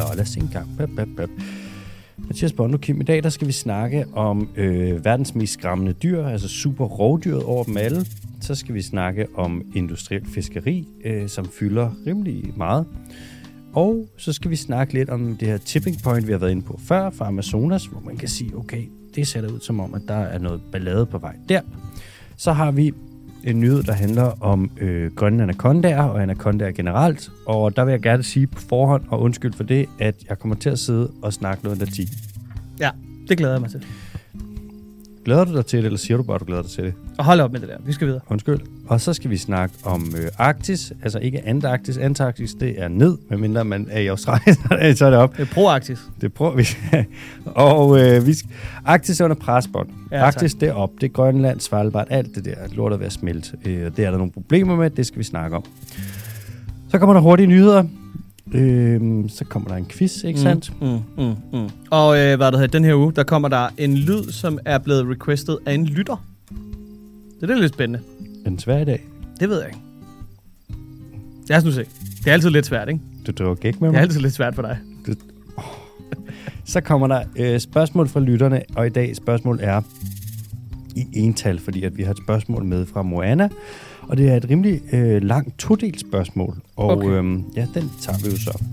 Nå, 0.00 0.06
lad 0.14 0.20
os 0.20 0.28
se 0.28 0.40
en 0.40 0.50
gang. 0.52 0.76
Bap, 0.78 0.88
bap, 0.96 1.08
bap. 1.16 1.30
Mathias 2.18 2.52
Bondo 2.52 2.78
Kim, 2.78 3.00
i 3.00 3.04
dag 3.04 3.22
der 3.22 3.28
skal 3.28 3.46
vi 3.46 3.52
snakke 3.52 4.06
om 4.12 4.48
øh, 4.56 5.04
verdens 5.04 5.34
mest 5.34 5.52
skræmmende 5.52 5.92
dyr, 5.92 6.24
altså 6.24 6.48
super 6.48 6.84
rovdyret 6.84 7.42
over 7.42 7.64
dem 7.64 7.76
alle. 7.76 8.06
Så 8.40 8.54
skal 8.54 8.74
vi 8.74 8.82
snakke 8.82 9.26
om 9.34 9.62
industriel 9.74 10.26
fiskeri, 10.26 10.88
øh, 11.04 11.28
som 11.28 11.48
fylder 11.48 11.90
rimelig 12.06 12.52
meget. 12.56 12.86
Og 13.72 14.08
så 14.16 14.32
skal 14.32 14.50
vi 14.50 14.56
snakke 14.56 14.94
lidt 14.94 15.10
om 15.10 15.36
det 15.36 15.48
her 15.48 15.56
tipping 15.58 16.02
point, 16.02 16.26
vi 16.26 16.32
har 16.32 16.38
været 16.38 16.50
inde 16.50 16.62
på 16.62 16.80
før 16.82 17.10
fra 17.10 17.26
Amazonas, 17.26 17.84
hvor 17.84 18.00
man 18.00 18.16
kan 18.16 18.28
sige, 18.28 18.56
okay, 18.56 18.82
det 19.14 19.26
ser 19.26 19.52
ud 19.52 19.60
som 19.60 19.80
om, 19.80 19.94
at 19.94 20.02
der 20.08 20.18
er 20.18 20.38
noget 20.38 20.60
ballade 20.72 21.06
på 21.06 21.18
vej 21.18 21.36
der. 21.48 21.60
Så 22.36 22.52
har 22.52 22.70
vi 22.70 22.92
en 23.44 23.60
nyhed, 23.60 23.82
der 23.82 23.92
handler 23.92 24.42
om 24.42 24.70
øh, 24.80 25.10
grønne 25.14 25.42
anacondaer 25.42 26.02
og 26.02 26.22
anacondaer 26.22 26.70
generelt. 26.70 27.30
Og 27.46 27.76
der 27.76 27.84
vil 27.84 27.92
jeg 27.92 28.00
gerne 28.00 28.22
sige 28.22 28.46
på 28.46 28.60
forhånd, 28.60 29.04
og 29.08 29.20
undskyld 29.20 29.52
for 29.52 29.64
det, 29.64 29.86
at 29.98 30.14
jeg 30.28 30.38
kommer 30.38 30.56
til 30.56 30.70
at 30.70 30.78
sidde 30.78 31.10
og 31.22 31.32
snakke 31.32 31.64
noget 31.64 31.78
latin. 31.78 32.08
Ja, 32.80 32.90
det 33.28 33.38
glæder 33.38 33.54
jeg 33.54 33.60
mig 33.60 33.70
til. 33.70 33.84
Glæder 35.24 35.44
du 35.44 35.56
dig 35.56 35.66
til 35.66 35.78
det, 35.78 35.84
eller 35.86 35.98
siger 35.98 36.16
du 36.16 36.22
bare, 36.22 36.34
at 36.34 36.40
du 36.40 36.44
glæder 36.46 36.62
dig 36.62 36.70
til 36.70 36.84
det? 36.84 36.94
Og 37.18 37.24
hold 37.24 37.40
op 37.40 37.52
med 37.52 37.60
det 37.60 37.68
der. 37.68 37.76
Vi 37.86 37.92
skal 37.92 38.06
videre. 38.06 38.20
Undskyld. 38.28 38.58
Og 38.86 39.00
så 39.00 39.12
skal 39.12 39.30
vi 39.30 39.36
snakke 39.36 39.74
om 39.84 40.14
øh, 40.18 40.28
Arktis, 40.38 40.92
altså 41.02 41.18
ikke 41.18 41.46
Antarktis. 41.46 41.96
Antarktis, 41.98 42.54
det 42.54 42.82
er 42.82 42.88
ned, 42.88 43.18
medmindre 43.30 43.64
man 43.64 43.88
er 43.90 44.00
i 44.00 44.06
Australien, 44.06 44.56
så 44.96 45.06
er 45.06 45.10
det 45.10 45.18
op. 45.18 45.36
Det 45.36 45.42
er 45.50 45.54
proaktis. 45.54 45.98
Det 46.20 46.32
prøver 46.32 46.56
vi. 46.60 46.66
og 47.46 48.00
øh, 48.00 48.26
vi 48.26 48.34
skal, 48.34 48.50
Arktis 48.84 49.20
er 49.20 49.24
under 49.24 49.36
presbånd. 49.36 49.88
Ja, 50.12 50.24
Arktis, 50.24 50.54
det 50.54 50.68
er 50.68 50.72
op. 50.72 50.90
Det 51.00 51.02
er 51.06 51.12
Grønland, 51.12 51.60
Svalbard, 51.60 52.06
alt 52.10 52.34
det 52.34 52.44
der. 52.44 52.54
Lort 52.72 52.92
er 52.92 52.96
ved 52.96 53.06
at 53.06 53.12
smelte. 53.12 53.56
Øh, 53.64 53.72
det 53.96 54.04
er 54.04 54.10
der 54.10 54.18
nogle 54.18 54.32
problemer 54.32 54.76
med. 54.76 54.90
Det 54.90 55.06
skal 55.06 55.18
vi 55.18 55.24
snakke 55.24 55.56
om. 55.56 55.64
Så 56.88 56.98
kommer 56.98 57.14
der 57.14 57.20
hurtige 57.20 57.46
nyheder. 57.46 57.84
Øh, 58.54 59.28
så 59.28 59.44
kommer 59.44 59.68
der 59.68 59.76
en 59.76 59.86
quiz, 59.86 60.24
ikke 60.24 60.40
sandt? 60.40 60.72
Mm, 60.82 60.88
mm, 61.24 61.34
mm. 61.52 61.68
Og 61.90 62.18
øh, 62.18 62.36
hvad 62.36 62.52
der 62.52 62.58
hedder, 62.58 62.66
den 62.78 62.84
her 62.84 62.94
uge, 62.94 63.12
der 63.12 63.22
kommer 63.22 63.48
der 63.48 63.68
en 63.78 63.96
lyd, 63.96 64.24
som 64.30 64.58
er 64.64 64.78
blevet 64.78 65.06
requested 65.10 65.58
af 65.66 65.74
en 65.74 65.86
lytter. 65.86 66.24
Det 67.40 67.50
er 67.50 67.54
lidt 67.54 67.74
spændende. 67.74 68.04
En 68.46 68.58
svær 68.58 68.78
i 68.78 68.84
dag. 68.84 69.04
Det 69.40 69.48
ved 69.48 69.58
jeg 69.58 69.66
ikke. 69.68 69.80
Lad 71.48 71.58
os 71.58 71.64
nu 71.64 71.72
se. 71.72 71.84
Det 72.18 72.26
er 72.26 72.32
altid 72.32 72.50
lidt 72.50 72.66
svært, 72.66 72.88
ikke? 72.88 73.00
Du 73.26 73.32
driver 73.32 73.54
gæk 73.54 73.80
med 73.80 73.88
Det 73.88 73.94
er 73.94 73.98
mig. 73.98 74.02
altid 74.02 74.20
lidt 74.20 74.34
svært 74.34 74.54
for 74.54 74.62
dig. 74.62 74.78
Så 76.64 76.80
kommer 76.80 77.06
der 77.06 77.22
øh, 77.36 77.60
spørgsmål 77.60 78.08
fra 78.08 78.20
lytterne, 78.20 78.62
og 78.76 78.86
i 78.86 78.90
dag 78.90 79.16
spørgsmål 79.16 79.58
er 79.62 79.80
i 80.96 81.06
ental, 81.12 81.58
fordi 81.58 81.82
at 81.84 81.98
vi 81.98 82.02
har 82.02 82.10
et 82.10 82.18
spørgsmål 82.24 82.64
med 82.64 82.86
fra 82.86 83.02
Moana, 83.02 83.48
og 84.10 84.16
det 84.16 84.28
er 84.32 84.36
et 84.36 84.50
rimelig 84.50 84.80
øh, 84.94 85.22
langt 85.22 85.58
todelt 85.58 86.00
spørgsmål, 86.00 86.56
og 86.76 86.88
Okay. 86.90 87.08
øhm, 87.08 87.44
ja, 87.56 87.66
den 87.74 87.90
tager 88.00 88.18
vi 88.24 88.30
jo 88.30 88.36
så. 88.36 88.64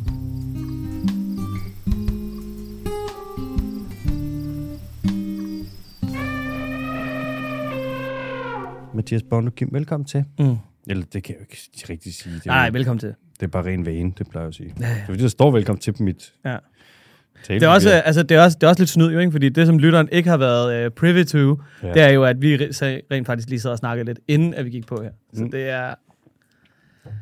Mathias 8.94 9.24
Bondo 9.24 9.52
Kim, 9.52 9.70
velkommen 9.72 10.06
til. 10.06 10.24
Mm. 10.40 10.56
Eller 10.88 11.06
det 11.14 11.24
kan 11.24 11.36
jeg 11.36 11.40
jo 11.40 11.44
ikke 11.44 11.94
rigtig 11.94 12.14
sige. 12.14 12.36
Det 12.36 12.46
er, 12.46 12.50
Nej, 12.52 12.70
velkommen 12.70 13.00
til. 13.00 13.14
det 13.40 13.44
er 13.44 13.48
bare 13.48 13.66
ren 13.66 13.86
vane, 13.86 14.14
det 14.18 14.30
plejer 14.30 14.44
jeg 14.46 14.48
at 14.48 14.56
sige. 14.56 14.74
Ja, 14.80 14.88
ja. 14.88 14.94
Det 14.94 15.02
er 15.02 15.06
fordi, 15.06 15.22
der 15.24 15.28
står 15.30 15.52
velkommen 15.52 15.80
til 15.82 15.92
på 15.92 16.04
mit 16.04 16.34
Ja. 16.46 16.58
Det 17.48 17.64
er, 17.64 17.68
også, 17.68 17.90
altså, 17.90 18.24
det, 18.24 18.38
er 18.38 18.44
også, 18.44 18.58
det 18.62 18.64
er 18.64 18.70
også 18.70 18.82
lidt 18.82 18.90
snyd, 18.90 19.12
jo, 19.12 19.20
ikke? 19.20 19.32
Fordi 19.32 19.50
det, 19.50 19.68
som 19.68 19.80
lytteren 19.80 20.10
ikke 20.12 20.30
har 20.30 20.38
været 20.38 20.86
øh, 20.86 20.92
privy 20.92 21.24
to, 21.24 21.38
ja. 21.38 21.54
Ja. 21.88 21.94
det 21.94 22.02
er 22.02 22.10
jo, 22.10 22.24
at 22.24 22.42
vi 22.42 22.56
rent 22.56 23.26
faktisk 23.28 23.50
lige 23.50 23.60
sad 23.60 23.72
og 23.72 23.78
snakkede 23.78 24.06
lidt, 24.06 24.20
inden 24.28 24.54
at 24.54 24.66
vi 24.66 24.70
gik 24.70 24.86
på 24.88 25.02
her. 25.04 25.12
Så 25.34 25.44
Mm. 25.44 25.52
det 25.52 25.70
er 25.70 25.94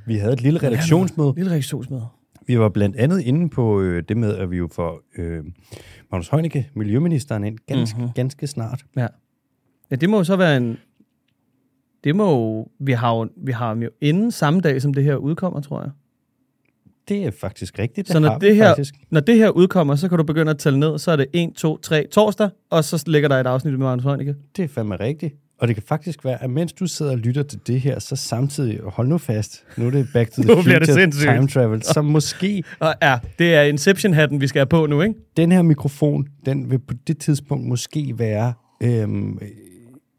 Vi 0.05 0.16
havde 0.17 0.33
et 0.33 0.41
lille 0.41 0.59
redaktionsmøde. 0.63 1.30
et 1.30 1.35
lille 1.35 1.52
reaktionsmøde. 1.52 2.05
Vi 2.47 2.59
var 2.59 2.69
blandt 2.69 2.95
andet 2.95 3.22
inde 3.22 3.50
på 3.50 3.81
øh, 3.81 4.03
det 4.09 4.17
med, 4.17 4.35
at 4.38 4.51
vi 4.51 4.57
jo 4.57 4.69
får 4.72 5.01
øh, 5.17 5.44
Magnus 6.12 6.29
Heunicke, 6.29 6.69
miljøministeren, 6.75 7.44
ind 7.44 7.57
ganske, 7.67 7.95
Mhm. 7.95 8.01
mm-hmm. 8.01 8.13
ganske 8.13 8.47
snart. 8.47 8.85
Ja. 8.97 9.07
ja, 9.91 9.95
det 9.95 10.09
må 10.09 10.17
jo 10.17 10.23
så 10.23 10.35
være 10.35 10.57
en... 10.57 10.78
Det 12.03 12.16
må 12.16 12.29
jo... 12.31 12.67
Vi 12.79 12.91
har 12.91 13.16
jo, 13.16 13.28
vi 13.45 13.51
har 13.51 13.67
ham 13.67 13.81
jo 13.84 13.90
inden 14.01 14.31
samme 14.31 14.61
dag, 14.61 14.81
som 14.81 14.94
det 14.94 15.03
her 15.03 15.16
udkommer, 15.16 15.61
tror 15.61 15.81
jeg. 15.81 15.91
Det 17.09 17.25
er 17.25 17.31
faktisk 17.41 17.79
rigtigt. 17.79 18.07
Det 18.07 18.13
Så 18.13 18.19
når 18.19 18.38
det 18.38 18.55
her- 18.55 18.67
faktisk. 18.67 18.93
Når 19.11 19.19
det 19.19 19.35
her 19.35 19.49
udkommer, 19.49 19.95
så 19.95 20.09
kan 20.09 20.17
du 20.17 20.23
begynde 20.23 20.49
at 20.51 20.57
tælle 20.57 20.79
ned. 20.79 20.97
Så 20.99 21.11
er 21.11 21.16
det 21.16 21.25
1, 21.33 21.49
2, 21.55 21.77
3 21.77 22.07
torsdag, 22.11 22.49
og 22.69 22.83
så 22.83 23.03
ligger 23.07 23.29
der 23.29 23.35
et 23.35 23.47
afsnit 23.47 23.73
med 23.73 23.79
Magnus 23.79 24.03
Heunicke. 24.03 24.35
Det 24.57 24.63
er 24.63 24.67
fandme 24.67 24.95
rigtigt. 24.95 25.33
Og 25.59 25.67
det 25.67 25.75
kan 25.75 25.83
faktisk 25.88 26.25
være, 26.25 26.43
at 26.43 26.49
mens 26.49 26.73
du 26.73 26.88
sidder 26.88 27.11
og 27.11 27.17
lytter 27.17 27.43
til 27.43 27.59
det 27.67 27.81
her, 27.81 27.99
så 27.99 28.16
samtidig, 28.16 28.79
hold 28.83 29.07
nu 29.07 29.17
fast, 29.17 29.63
nu 29.77 29.85
er 29.88 29.89
det 29.91 30.07
Back 30.13 30.31
to 30.31 30.41
the 30.41 30.51
Nu 30.51 30.57
det 30.57 30.63
Future 30.63 30.85
sindssygt. 30.85 31.29
Time 31.31 31.47
Travel, 31.47 31.83
så 31.83 32.01
måske 32.16 32.63
Og 32.79 32.93
ja, 33.01 33.17
det 33.39 33.53
er 33.55 33.61
Inception-hatten, 33.61 34.41
vi 34.41 34.47
skal 34.47 34.59
have 34.59 34.66
på 34.67 34.85
nu, 34.85 35.01
ikke? 35.01 35.16
den 35.37 35.51
her 35.51 35.61
mikrofon, 35.61 36.27
den 36.45 36.72
vil 36.72 36.79
på 36.79 36.93
det 37.07 37.17
tidspunkt 37.17 37.67
måske 37.67 38.13
være 38.17 38.53
øhm, 38.83 39.39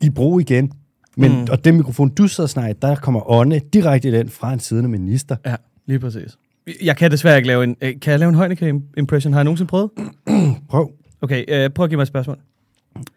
i 0.02 0.10
brug 0.10 0.40
igen. 0.40 0.72
Men, 1.16 1.30
Mm. 1.32 1.46
Og 1.50 1.64
den 1.64 1.76
mikrofon, 1.76 2.08
du 2.08 2.28
sidder 2.28 2.42
og 2.46 2.50
snakker, 2.50 2.74
der 2.74 2.94
kommer 2.96 3.30
ånde 3.30 3.60
direkte 3.72 4.08
i 4.08 4.12
den 4.12 4.28
fra 4.28 4.52
en 4.52 4.58
siddende 4.60 4.88
minister. 4.90 5.36
Ja, 5.46 5.54
lige 5.86 5.98
præcis. 5.98 6.36
Jeg 6.82 6.96
kan 6.96 7.10
desværre 7.10 7.36
ikke 7.36 7.46
lave 7.46 7.64
en... 7.64 7.76
øh, 7.80 8.00
Kan 8.00 8.10
jeg 8.10 8.18
lave 8.20 8.28
en 8.28 8.34
Heunicke-impression? 8.34 9.32
Har 9.32 9.40
jeg 9.40 9.44
nogensinde 9.44 9.68
prøvet? 9.68 9.90
Prøv. 10.70 10.92
Okay, 11.20 11.44
øh, 11.48 11.70
prøv 11.70 11.84
at 11.84 11.90
give 11.90 11.96
mig 11.96 12.02
et 12.02 12.08
spørgsmål. 12.08 12.38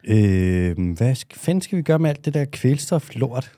Øh, 0.04 0.76
hvad 0.98 1.12
sk- 1.16 1.38
fanden 1.40 1.62
skal 1.62 1.78
vi 1.78 1.82
gøre 1.84 2.00
med 2.00 2.10
alt 2.10 2.26
det 2.26 2.34
der 2.34 2.46
kvælstof-lort? 2.46 3.52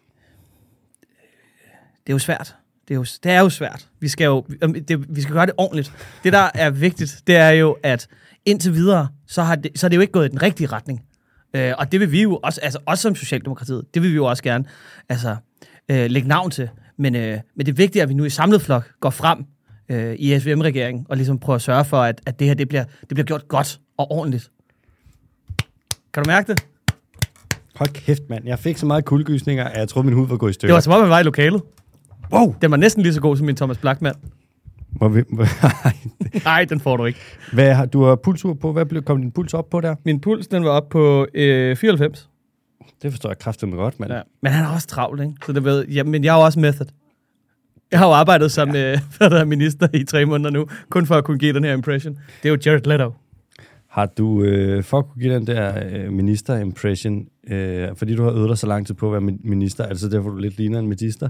Det 2.08 2.10
er 2.10 2.14
jo 2.14 2.20
svært. 2.20 2.56
Det 2.88 2.94
er 2.94 2.96
jo, 2.96 3.06
det 3.24 3.32
er 3.32 3.40
jo 3.40 3.50
svært. 3.50 3.90
Vi 4.00 4.08
skal 4.08 4.26
jo 4.26 4.46
det, 4.88 5.16
vi 5.16 5.22
skal 5.22 5.34
gøre 5.36 5.46
det 5.46 5.54
ordentligt. 5.58 5.94
Det, 6.24 6.34
der 6.34 6.50
er 6.56 6.70
vigtigt, 6.70 7.22
det 7.28 7.36
er 7.36 7.50
jo, 7.50 7.78
at 7.84 8.08
indtil 8.46 8.74
videre, 8.74 9.08
så, 9.28 9.44
har 9.44 9.56
det, 9.56 9.72
så 9.80 9.88
er 9.88 9.90
det 9.90 9.96
jo 9.96 10.02
ikke 10.02 10.14
gået 10.14 10.26
i 10.26 10.30
den 10.32 10.42
rigtige 10.42 10.68
retning. 10.68 11.02
Øh, 11.54 11.74
og 11.78 11.92
det 11.92 12.00
vil 12.00 12.12
vi 12.12 12.22
jo 12.22 12.40
også, 12.44 12.62
altså 12.62 12.80
også 12.86 13.02
som 13.02 13.16
Socialdemokratiet, 13.16 13.86
det 13.94 14.02
vil 14.02 14.10
vi 14.12 14.16
jo 14.16 14.26
også 14.26 14.44
gerne 14.44 14.66
altså, 15.10 15.36
øh, 15.90 16.10
lægge 16.12 16.28
navn 16.28 16.52
til. 16.52 16.70
Men, 16.98 17.16
øh, 17.16 17.40
men 17.56 17.66
det 17.66 17.72
er 17.72 17.76
vigtigt, 17.76 18.04
at 18.04 18.10
vi 18.10 18.14
nu 18.14 18.24
i 18.26 18.30
samlet 18.30 18.62
flok 18.62 18.92
går 19.00 19.10
frem 19.10 19.46
øh, 19.92 20.16
i 20.20 20.40
SVM-regeringen 20.40 21.06
og 21.10 21.18
ligesom 21.18 21.40
prøver 21.40 21.56
at 21.56 21.62
sørge 21.62 21.86
for, 21.86 21.98
at, 21.98 22.22
at 22.26 22.40
det 22.40 22.48
her 22.48 22.54
det 22.54 22.68
bliver, 22.70 22.84
det 22.84 23.08
bliver 23.10 23.26
gjort 23.26 23.48
godt 23.48 23.80
og 23.98 24.12
ordentligt. 24.12 24.52
Kan 26.14 26.24
du 26.24 26.28
mærke 26.30 26.52
det? 26.52 26.66
Hold 27.76 27.90
kæft, 27.90 28.22
mand. 28.30 28.46
Jeg 28.48 28.60
fik 28.60 28.78
så 28.78 28.86
meget 28.86 29.06
kuldegysninger, 29.06 29.64
at 29.64 29.80
jeg 29.80 29.90
troede, 29.90 30.06
min 30.08 30.16
hud 30.16 30.28
var 30.28 30.38
gået 30.38 30.50
i 30.50 30.52
Det 30.52 30.56
stykker. 30.56 30.74
var 30.74 30.80
som 30.82 30.94
om, 30.94 31.00
man 31.02 31.10
var 31.10 31.20
i 31.20 31.24
lokalet. 31.24 31.62
Wow! 32.34 32.56
Den 32.62 32.72
var 32.72 32.78
næsten 32.78 33.04
lige 33.04 33.14
så 33.14 33.22
god 33.22 33.38
som 33.38 33.46
min 33.46 33.56
Thomas 33.56 33.78
Blackman. 33.78 34.14
Hvor 34.90 35.08
vi, 35.10 35.24
Nej, 36.46 36.66
den 36.66 36.80
får 36.80 36.98
du 36.98 37.06
ikke. 37.06 37.20
hvad 37.54 37.74
har, 37.74 37.86
du 37.86 38.04
har 38.04 38.16
pulsur 38.16 38.54
på. 38.54 38.72
Hvad 38.74 38.86
blev, 38.86 39.02
kom 39.04 39.22
din 39.22 39.32
puls 39.32 39.54
op 39.54 39.70
på 39.70 39.82
der? 39.82 39.96
Min 40.06 40.20
puls, 40.20 40.48
den 40.48 40.64
var 40.64 40.70
op 40.70 40.90
på 40.90 41.28
øh, 41.34 41.76
94. 41.76 42.30
Det 43.02 43.12
forstår 43.12 43.30
jeg 43.30 43.40
kraftigt 43.40 43.72
godt, 43.72 44.00
mand. 44.00 44.12
Ja. 44.14 44.22
Men 44.42 44.52
han 44.52 44.66
er 44.66 44.70
også 44.70 44.88
travlt, 44.88 45.22
ikke? 45.22 45.34
Så 45.46 45.52
det 45.54 45.64
ved, 45.64 45.88
ja, 45.88 46.04
men 46.04 46.24
jeg 46.24 46.34
er 46.36 46.40
jo 46.40 46.46
også 46.46 46.60
method. 46.60 46.86
Jeg 47.92 48.00
har 48.00 48.08
jo 48.08 48.14
arbejdet 48.14 48.52
som 48.52 48.76
ja. 48.76 48.92
øh, 48.92 49.00
er 49.40 49.46
minister 49.46 49.88
i 49.94 50.04
tre 50.04 50.26
måneder 50.26 50.50
nu, 50.50 50.68
kun 50.90 51.06
for 51.06 51.16
at 51.16 51.24
kunne 51.24 51.38
give 51.38 51.54
den 51.54 51.64
her 51.64 51.74
impression. 51.74 52.14
Det 52.44 52.50
er 52.50 52.54
jo 52.54 52.58
Jared 52.66 52.88
Leto. 52.88 53.14
Har 53.88 54.06
du, 54.06 54.44
øh, 54.44 54.84
for 54.84 55.00
at 55.00 55.06
kunne 55.10 55.22
give 55.22 55.36
den 55.36 55.48
der 55.48 55.84
øh, 55.92 56.14
minister-impression, 56.14 57.28
øh, 57.48 57.90
fordi 57.96 58.16
du 58.16 58.24
har 58.24 58.32
øvet 58.32 58.50
dig 58.50 58.58
så 58.58 58.68
lang 58.68 58.88
tid 58.88 58.96
på 58.96 59.06
at 59.06 59.12
være 59.12 59.22
min- 59.22 59.42
minister, 59.44 59.86
altså 59.86 60.10
derfor 60.10 60.30
du 60.30 60.38
lidt 60.38 60.58
ligner 60.58 60.80
en 60.80 60.88
minister? 60.88 61.30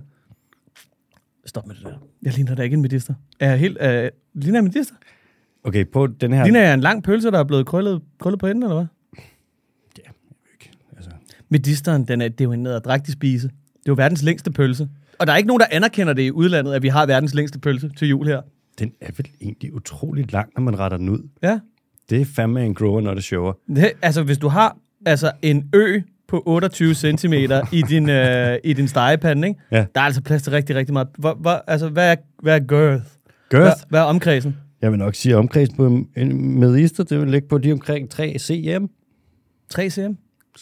Stop 1.46 1.68
med 1.68 1.76
det 1.76 1.84
der. 1.84 1.94
Jeg 2.24 2.34
ligner 2.34 2.56
da 2.56 2.64
ikke 2.64 2.74
en 2.74 2.82
minister. 2.82 3.14
Er 3.40 3.50
jeg 3.50 3.60
helt... 3.60 3.78
Øh, 3.82 4.10
ligner 4.34 4.60
jeg 4.60 4.66
en 4.66 4.72
minister? 4.74 4.96
Okay, 5.64 5.86
på 5.94 6.08
den 6.08 6.32
her... 6.34 6.40
Ja. 6.40 6.44
Ligner 6.44 6.62
jeg 6.62 6.74
en 6.74 6.82
lang 6.82 7.04
pølse, 7.04 7.32
der 7.32 7.40
er 7.40 7.44
blevet 7.44 7.66
krøllet, 7.66 8.02
krøllet 8.20 8.40
på 8.40 8.48
enden, 8.48 8.64
eller 8.64 8.76
hvad? 8.76 8.86
Ikke, 10.54 10.72
altså. 10.96 11.12
Medisteren, 11.50 12.08
den 12.08 12.22
er, 12.22 12.28
det 12.28 12.42
er 12.42 12.46
jo 12.46 12.52
en 12.52 12.64
nederdrægtig 12.64 13.14
spise. 13.14 13.48
Det 13.48 13.54
er 13.90 13.92
jo 13.92 13.94
verdens 13.94 14.24
længste 14.24 14.52
pølse. 14.52 14.90
Og 15.22 15.28
der 15.28 15.34
er 15.34 15.38
ikke 15.38 15.48
nogen, 15.48 15.60
der 15.60 15.66
anerkender 15.72 16.14
det 16.14 16.22
i 16.22 16.32
udlandet, 16.32 16.74
at 16.74 16.84
vi 16.84 16.88
har 16.88 17.06
verdens 17.06 17.34
længste 17.34 17.60
pølse 17.60 17.90
til 17.98 18.08
jul 18.08 18.28
her. 18.28 18.42
Den 18.80 18.92
er 19.02 19.12
vel 19.18 19.28
egentlig 19.42 19.74
utrolig 19.74 20.32
lang, 20.32 20.50
når 20.56 20.64
man 20.64 20.80
retter 20.80 20.98
den 20.98 21.10
ud. 21.10 21.30
Ja. 21.44 21.60
Det 22.10 22.22
er 22.22 22.26
fandme 22.26 22.66
en 22.66 22.74
grower, 22.74 23.02
når 23.02 23.14
det 23.14 23.24
shower. 23.24 23.54
Det, 23.76 23.92
altså, 24.02 24.24
hvis 24.24 24.38
du 24.38 24.48
har 24.48 24.78
altså, 25.06 25.32
en 25.42 25.70
ø 25.74 26.02
på 26.28 26.44
28 26.46 26.96
cm 26.96 27.34
i 27.72 27.82
din, 27.90 28.10
øh, 28.10 28.58
i 28.64 28.74
din 28.74 28.88
stegepande, 28.88 29.48
ikke? 29.48 29.60
Ja. 29.72 29.86
der 29.96 30.02
er 30.02 30.06
altså 30.06 30.22
plads 30.22 30.44
til 30.44 30.52
rigtig, 30.52 30.76
rigtig 30.76 30.94
meget. 30.94 31.08
Hvor, 31.18 31.34
hvor, 31.34 31.64
altså, 31.68 31.90
hvad 31.90 32.12
er, 32.12 32.16
hvad 32.44 32.56
er 32.56 32.60
girth? 32.60 33.04
Girth? 33.50 33.64
Hvad, 33.64 33.74
hvad 33.90 34.00
er 34.00 34.04
omkredsen? 34.04 34.58
Jeg 34.82 34.92
vil 34.92 35.00
nok 35.00 35.16
sige, 35.16 35.34
at 35.34 35.38
omkreds 35.40 35.70
på 35.70 35.88
en 36.18 36.60
medister, 36.60 37.04
det 37.04 37.20
vil 37.20 37.30
ligge 37.30 37.48
på 37.48 37.58
de 37.58 37.72
omkring 37.72 38.10
3 38.10 38.36
cm. 38.40 38.86
3 39.70 39.90
cm? 39.90 40.12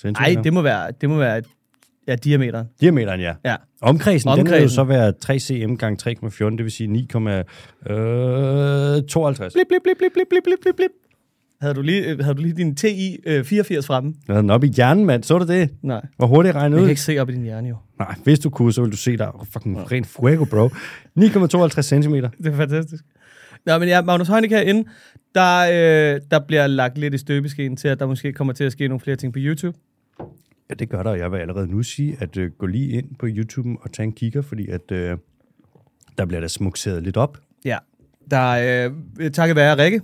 Nej, 0.05 0.35
det 0.43 0.53
må 0.53 0.61
være, 0.61 0.91
det 1.01 1.09
må 1.09 1.17
være 1.17 1.41
Ja, 2.09 2.15
diameteren. 2.15 2.67
Diameteren, 2.81 3.21
ja. 3.21 3.33
ja. 3.45 3.55
Omkredsen, 3.81 4.29
Omkredsen, 4.29 4.45
den 4.45 4.53
vil 4.53 4.61
jo 4.61 4.69
så 4.69 4.83
være 4.83 5.11
3 5.11 5.39
cm 5.39 5.73
gange 5.73 6.11
3,14, 6.27 6.49
det 6.49 6.63
vil 6.63 6.71
sige 6.71 7.07
9,52. 7.15 7.91
Øh, 7.93 9.03
52. 9.03 9.53
blip, 9.53 9.67
blip, 9.69 9.81
blip, 9.83 9.97
blip, 9.97 10.11
blip, 10.11 10.27
blip, 10.29 10.59
blip, 10.61 10.75
blip. 10.75 10.91
Havde 11.61 11.73
du 11.73 11.81
lige, 11.81 12.09
øh, 12.09 12.19
havde 12.19 12.35
du 12.35 12.41
lige 12.41 12.53
din 12.53 12.75
TI 12.75 13.17
øh, 13.25 13.43
84 13.43 13.87
fremme? 13.87 14.13
Jeg 14.27 14.33
havde 14.33 14.41
den 14.41 14.49
op 14.49 14.63
i 14.63 14.67
hjernen, 14.67 15.05
mand. 15.05 15.23
Så 15.23 15.37
du 15.37 15.45
det? 15.45 15.69
Nej. 15.81 16.05
Hvor 16.17 16.27
hurtigt 16.27 16.55
regnet 16.55 16.75
ud? 16.75 16.79
Jeg 16.79 16.85
kan 16.85 16.89
ikke 16.89 17.01
se 17.01 17.19
op 17.19 17.29
i 17.29 17.33
din 17.33 17.43
hjerne, 17.43 17.69
jo. 17.69 17.75
Nej, 17.99 18.15
hvis 18.23 18.39
du 18.39 18.49
kunne, 18.49 18.73
så 18.73 18.81
ville 18.81 18.91
du 18.91 18.97
se 18.97 19.17
dig. 19.17 19.35
Oh, 19.35 19.45
fucking 19.53 19.77
ja. 19.77 19.83
ren 19.83 20.05
fuego, 20.05 20.45
bro. 20.45 20.67
9,52 20.67 21.81
cm. 21.81 22.13
Det 22.43 22.53
er 22.53 22.55
fantastisk. 22.55 23.03
Nå, 23.65 23.77
men 23.77 23.87
ja, 23.89 24.01
Magnus 24.01 24.27
Heunicke 24.27 24.55
herinde, 24.55 24.89
der, 25.35 25.59
øh, 25.61 26.21
der 26.31 26.39
bliver 26.47 26.67
lagt 26.67 26.97
lidt 26.97 27.13
i 27.13 27.17
støbeskeen 27.17 27.77
til, 27.77 27.87
at 27.87 27.99
der 27.99 28.05
måske 28.05 28.33
kommer 28.33 28.53
til 28.53 28.63
at 28.63 28.71
ske 28.71 28.87
nogle 28.87 28.99
flere 28.99 29.15
ting 29.15 29.33
på 29.33 29.39
YouTube. 29.41 29.77
Ja, 30.69 30.73
det 30.73 30.89
gør 30.89 31.03
der. 31.03 31.13
Jeg 31.15 31.31
vil 31.31 31.37
allerede 31.37 31.67
nu 31.67 31.83
sige, 31.83 32.17
at 32.19 32.37
øh, 32.37 32.51
gå 32.51 32.65
lige 32.65 32.89
ind 32.89 33.15
på 33.19 33.25
YouTube 33.29 33.69
og 33.81 33.91
tage 33.91 34.03
en 34.03 34.11
kigger, 34.11 34.41
fordi 34.41 34.67
at, 34.69 34.91
øh, 34.91 35.17
der 36.17 36.25
bliver 36.25 36.39
der 36.41 36.47
smukseret 36.47 37.03
lidt 37.03 37.17
op. 37.17 37.37
Ja. 37.65 37.77
Der 38.31 38.87
øh, 39.19 39.31
takket 39.31 39.55
være 39.55 39.77
Rikke, 39.77 40.01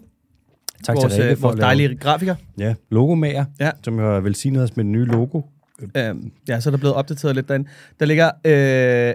Tak 0.83 0.95
vores, 0.95 1.13
til 1.13 1.21
Rikke 1.21 1.31
øh, 1.31 1.37
for 1.37 1.47
vores 1.47 1.53
at 1.53 1.57
lave 1.59 1.65
dejlige 1.67 1.95
grafiker. 1.95 2.35
ja, 2.57 2.75
logomager, 2.89 3.45
Ja. 3.59 3.71
som 3.83 3.99
jo 3.99 4.13
har 4.13 4.19
velsignet 4.19 4.63
os 4.63 4.75
med 4.75 4.83
den 4.85 4.91
nye 4.91 5.05
logo. 5.05 5.41
Øhm, 5.97 6.31
ja, 6.47 6.59
så 6.59 6.69
er 6.69 6.71
der 6.71 6.77
blevet 6.77 6.95
opdateret 6.95 7.35
lidt 7.35 7.47
derinde. 7.47 7.69
Der 7.99 8.05
ligger, 8.05 8.31
øh, 8.45 9.07
øh, 9.09 9.13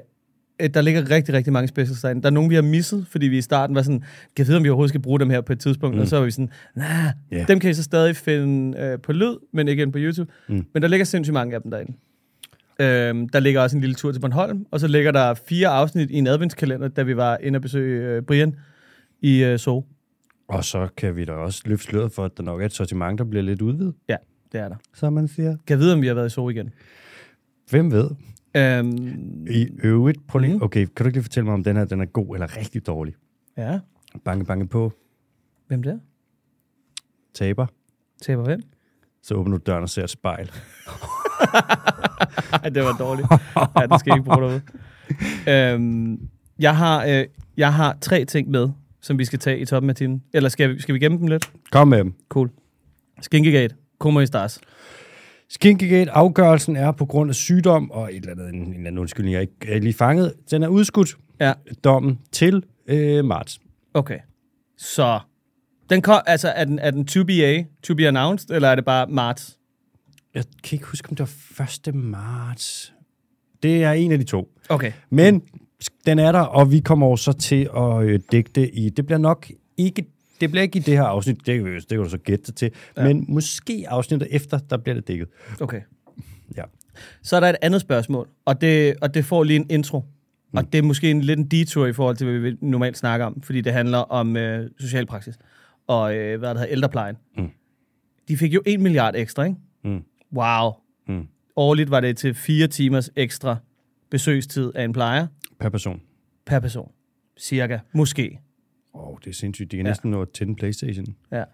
der 0.68 0.80
ligger 0.80 1.10
rigtig, 1.10 1.34
rigtig 1.34 1.52
mange 1.52 1.68
specials 1.68 2.00
derinde. 2.00 2.22
Der 2.22 2.28
er 2.28 2.32
nogle, 2.32 2.48
vi 2.48 2.54
har 2.54 2.62
misset, 2.62 3.06
fordi 3.10 3.26
vi 3.26 3.38
i 3.38 3.40
starten 3.40 3.76
var 3.76 3.82
sådan, 3.82 4.02
kan 4.36 4.46
vide, 4.46 4.56
om 4.56 4.64
vi 4.64 4.68
overhovedet 4.68 4.88
skal 4.88 5.00
bruge 5.02 5.20
dem 5.20 5.30
her 5.30 5.40
på 5.40 5.52
et 5.52 5.60
tidspunkt? 5.60 5.96
Mm. 5.96 6.02
Og 6.02 6.08
så 6.08 6.16
var 6.16 6.24
vi 6.24 6.30
sådan, 6.30 6.50
nah, 6.74 6.86
Ja. 7.32 7.44
dem 7.48 7.60
kan 7.60 7.70
I 7.70 7.74
så 7.74 7.82
stadig 7.82 8.16
finde 8.16 8.78
øh, 8.78 8.98
på 8.98 9.12
lyd, 9.12 9.34
men 9.52 9.68
ikke 9.68 9.90
på 9.90 9.98
YouTube. 9.98 10.32
Mm. 10.48 10.66
Men 10.74 10.82
der 10.82 10.88
ligger 10.88 11.04
sindssygt 11.04 11.32
mange 11.34 11.54
af 11.54 11.62
dem 11.62 11.70
derinde. 11.70 11.92
Øhm, 12.80 13.28
der 13.28 13.40
ligger 13.40 13.60
også 13.60 13.76
en 13.76 13.80
lille 13.80 13.94
tur 13.94 14.12
til 14.12 14.20
Bornholm, 14.20 14.66
og 14.70 14.80
så 14.80 14.86
ligger 14.88 15.12
der 15.12 15.34
fire 15.34 15.68
afsnit 15.68 16.10
i 16.10 16.14
en 16.14 16.26
adventskalender, 16.26 16.88
da 16.88 17.02
vi 17.02 17.16
var 17.16 17.38
inde 17.42 17.56
og 17.56 17.62
besøge 17.62 18.08
øh, 18.16 18.22
Brian 18.22 18.54
i 19.20 19.44
øh, 19.44 19.58
Zoo. 19.58 19.84
Og 20.48 20.64
så 20.64 20.88
kan 20.96 21.16
vi 21.16 21.24
da 21.24 21.32
også 21.32 21.62
løfte 21.64 21.86
sløret 21.86 22.12
for, 22.12 22.24
at 22.24 22.30
der 22.36 22.42
nok 22.42 22.60
er 22.62 22.66
et 22.66 22.72
sortiment, 22.72 23.18
der 23.18 23.24
bliver 23.24 23.42
lidt 23.42 23.62
udvidet, 23.62 23.94
Ja, 24.08 24.16
det 24.52 24.60
er 24.60 24.68
der. 24.68 24.76
som 24.94 25.12
man 25.12 25.28
siger. 25.28 25.56
Kan 25.66 25.78
vide, 25.78 25.92
om 25.92 26.02
vi 26.02 26.06
har 26.06 26.14
været 26.14 26.26
i 26.26 26.30
Zoo 26.30 26.50
igen? 26.50 26.70
Hvem 27.70 27.92
ved? 27.92 28.10
Øhm, 28.56 29.46
I 29.50 29.68
øvrigt, 29.82 30.26
prøv 30.26 30.38
lige, 30.38 30.54
Mhm. 30.54 30.62
okay, 30.62 30.86
kan 30.86 30.92
du 30.98 31.04
ikke 31.04 31.16
lige 31.16 31.22
fortælle 31.24 31.44
mig, 31.44 31.54
om 31.54 31.64
den 31.64 31.76
her 31.76 31.84
den 31.84 32.00
er 32.00 32.04
god 32.04 32.34
eller 32.36 32.56
rigtig 32.56 32.86
dårlig? 32.86 33.14
ja, 33.56 33.78
Banke, 34.24 34.44
banke 34.44 34.66
på, 34.66 34.92
hvem 35.68 35.82
det 35.82 35.92
er? 35.92 35.98
taber, 37.34 37.66
Taber 38.22 38.44
hvem? 38.44 38.60
så 39.22 39.34
åbner 39.34 39.56
du 39.58 39.62
døren 39.66 39.82
og 39.82 39.88
ser 39.88 40.04
et 40.04 40.10
spejl. 40.10 40.50
Ej, 42.62 42.68
det 42.68 42.84
var 42.84 42.96
dårligt. 42.98 43.28
Ja, 43.80 43.86
det 43.86 44.00
skal 44.00 44.10
jeg 44.10 44.16
ikke 44.18 44.24
bruge 44.30 44.42
derude. 44.42 44.62
Øhm, 45.48 46.28
jeg, 46.58 46.76
har, 46.76 47.04
øh, 47.06 47.24
jeg 47.56 47.74
har 47.74 47.98
tre 48.00 48.24
ting 48.24 48.50
med, 48.50 48.68
som 49.00 49.18
vi 49.18 49.24
skal 49.24 49.38
tage 49.38 49.58
i 49.58 49.64
toppen 49.64 49.90
af 49.90 49.96
timen. 49.96 50.22
Eller 50.32 50.48
skal 50.48 50.74
vi, 50.74 50.80
skal 50.80 50.94
vi 50.94 50.98
gemme 50.98 51.18
dem 51.18 51.26
lidt? 51.26 51.52
Kom 51.72 51.88
med 51.88 51.98
dem. 51.98 52.14
Cool. 52.28 52.50
Skinkegate. 53.20 53.74
Como 53.98 54.20
i 54.20 54.26
stars. 54.26 54.60
Skinkegate, 55.50 56.10
afgørelsen 56.10 56.76
er 56.76 56.92
på 56.92 57.06
grund 57.06 57.28
af 57.30 57.34
sygdom 57.34 57.90
og 57.90 58.14
et 58.14 58.16
eller 58.16 58.30
andet, 58.32 58.48
en, 58.48 58.54
en 58.54 58.68
eller 58.74 58.76
anden 58.78 58.98
undskyldning, 58.98 59.34
jeg 59.34 59.42
ikke 59.42 59.54
er 59.74 59.78
lige 59.80 59.92
fanget. 59.92 60.34
Den 60.50 60.62
er 60.62 60.68
udskudt, 60.68 61.16
Ja, 61.40 61.52
dommen, 61.84 62.18
til 62.32 62.62
øh, 62.86 63.24
marts. 63.24 63.60
okay. 63.94 64.18
Så, 64.76 65.20
den 65.90 66.02
kom, 66.02 66.20
altså, 66.26 66.48
er 66.48 66.64
den, 66.64 66.78
er 66.78 66.90
den 66.90 67.06
to 67.06 67.24
be 67.24 67.32
a, 67.44 67.64
to 67.82 67.94
be 67.94 68.08
announced, 68.08 68.50
eller 68.50 68.68
er 68.68 68.74
det 68.74 68.84
bare 68.84 69.06
marts? 69.06 69.58
Jeg 70.34 70.44
kan 70.64 70.76
ikke 70.76 70.86
huske, 70.86 71.10
om 71.10 71.16
det 71.16 71.30
var 71.58 71.88
1. 71.88 71.94
marts. 71.94 72.92
Det 73.62 73.84
er 73.84 73.92
en 73.92 74.12
af 74.12 74.18
de 74.18 74.24
to. 74.24 74.48
Okay. 74.68 74.92
Men 75.10 75.42
den 76.06 76.18
er 76.18 76.32
der, 76.32 76.40
og 76.40 76.72
vi 76.72 76.80
kommer 76.80 77.06
også 77.06 77.24
så 77.24 77.32
til 77.32 77.68
at 77.76 78.02
øh, 78.02 78.20
dække 78.32 78.50
det 78.54 78.70
i... 78.72 78.88
Det 78.88 79.06
bliver 79.06 79.18
nok 79.18 79.50
ikke... 79.76 80.04
Det 80.40 80.50
bliver 80.50 80.62
ikke 80.62 80.78
i 80.78 80.82
det 80.82 80.94
her 80.96 81.04
afsnit, 81.04 81.36
det, 81.46 81.64
det 81.80 81.88
kan 81.88 81.98
du 81.98 82.08
så 82.08 82.18
gætte 82.18 82.52
til, 82.52 82.70
Ja. 82.96 83.04
men 83.04 83.24
måske 83.28 83.84
afsnittet 83.88 84.28
efter, 84.30 84.58
der 84.58 84.76
bliver 84.76 84.94
det 84.94 85.08
dækket. 85.08 85.28
Okay. 85.60 85.80
Ja. 86.56 86.62
Så 87.22 87.36
er 87.36 87.40
der 87.40 87.48
et 87.48 87.56
andet 87.62 87.80
spørgsmål, 87.80 88.28
og 88.44 88.60
det, 88.60 88.94
og 89.02 89.14
det 89.14 89.24
får 89.24 89.44
lige 89.44 89.56
en 89.56 89.66
intro. 89.70 90.00
Mm. 90.52 90.56
Og 90.58 90.72
det 90.72 90.78
er 90.78 90.82
måske 90.82 91.10
en 91.10 91.20
lidt 91.20 91.38
en 91.38 91.46
detour 91.46 91.86
i 91.86 91.92
forhold 91.92 92.16
til, 92.16 92.26
hvad 92.30 92.38
vi 92.50 92.56
normalt 92.60 92.98
snakker 92.98 93.26
om, 93.26 93.42
fordi 93.42 93.60
det 93.60 93.72
handler 93.72 93.98
om 93.98 94.36
øh, 94.36 94.70
socialpraksis 94.80 95.38
og 95.86 96.16
øh, 96.16 96.38
hvad 96.38 96.48
der 96.48 96.54
hedder 96.60 96.72
ældreplejen. 96.72 97.16
Mm. 97.36 97.48
De 98.28 98.36
fik 98.36 98.54
jo 98.54 98.62
1 98.66 98.80
milliard 98.80 99.14
ekstra, 99.16 99.44
ikke? 99.44 99.56
Mm. 99.84 100.02
Wow. 100.36 100.70
Mm. 101.08 101.26
Årligt 101.56 101.90
var 101.90 102.00
det 102.00 102.16
til 102.16 102.34
fire 102.34 102.66
timers 102.66 103.10
ekstra 103.16 103.56
besøgstid 104.10 104.72
af 104.74 104.84
en 104.84 104.92
plejer 104.92 105.26
Per 105.60 105.68
person. 105.68 106.00
per 106.46 106.60
person. 106.60 106.90
Cirka. 107.38 107.78
Måske. 107.94 108.38
Åh, 108.94 109.08
oh, 109.08 109.16
det 109.24 109.30
er 109.30 109.34
sindssygt. 109.34 109.70
De 109.72 109.76
kan 109.76 109.86
Ja. 109.86 109.90
næsten 109.90 110.10
nå 110.10 110.22
at 110.22 110.28
tænde 110.30 110.54
Playstation. 110.56 111.06
Ja. 111.32 111.44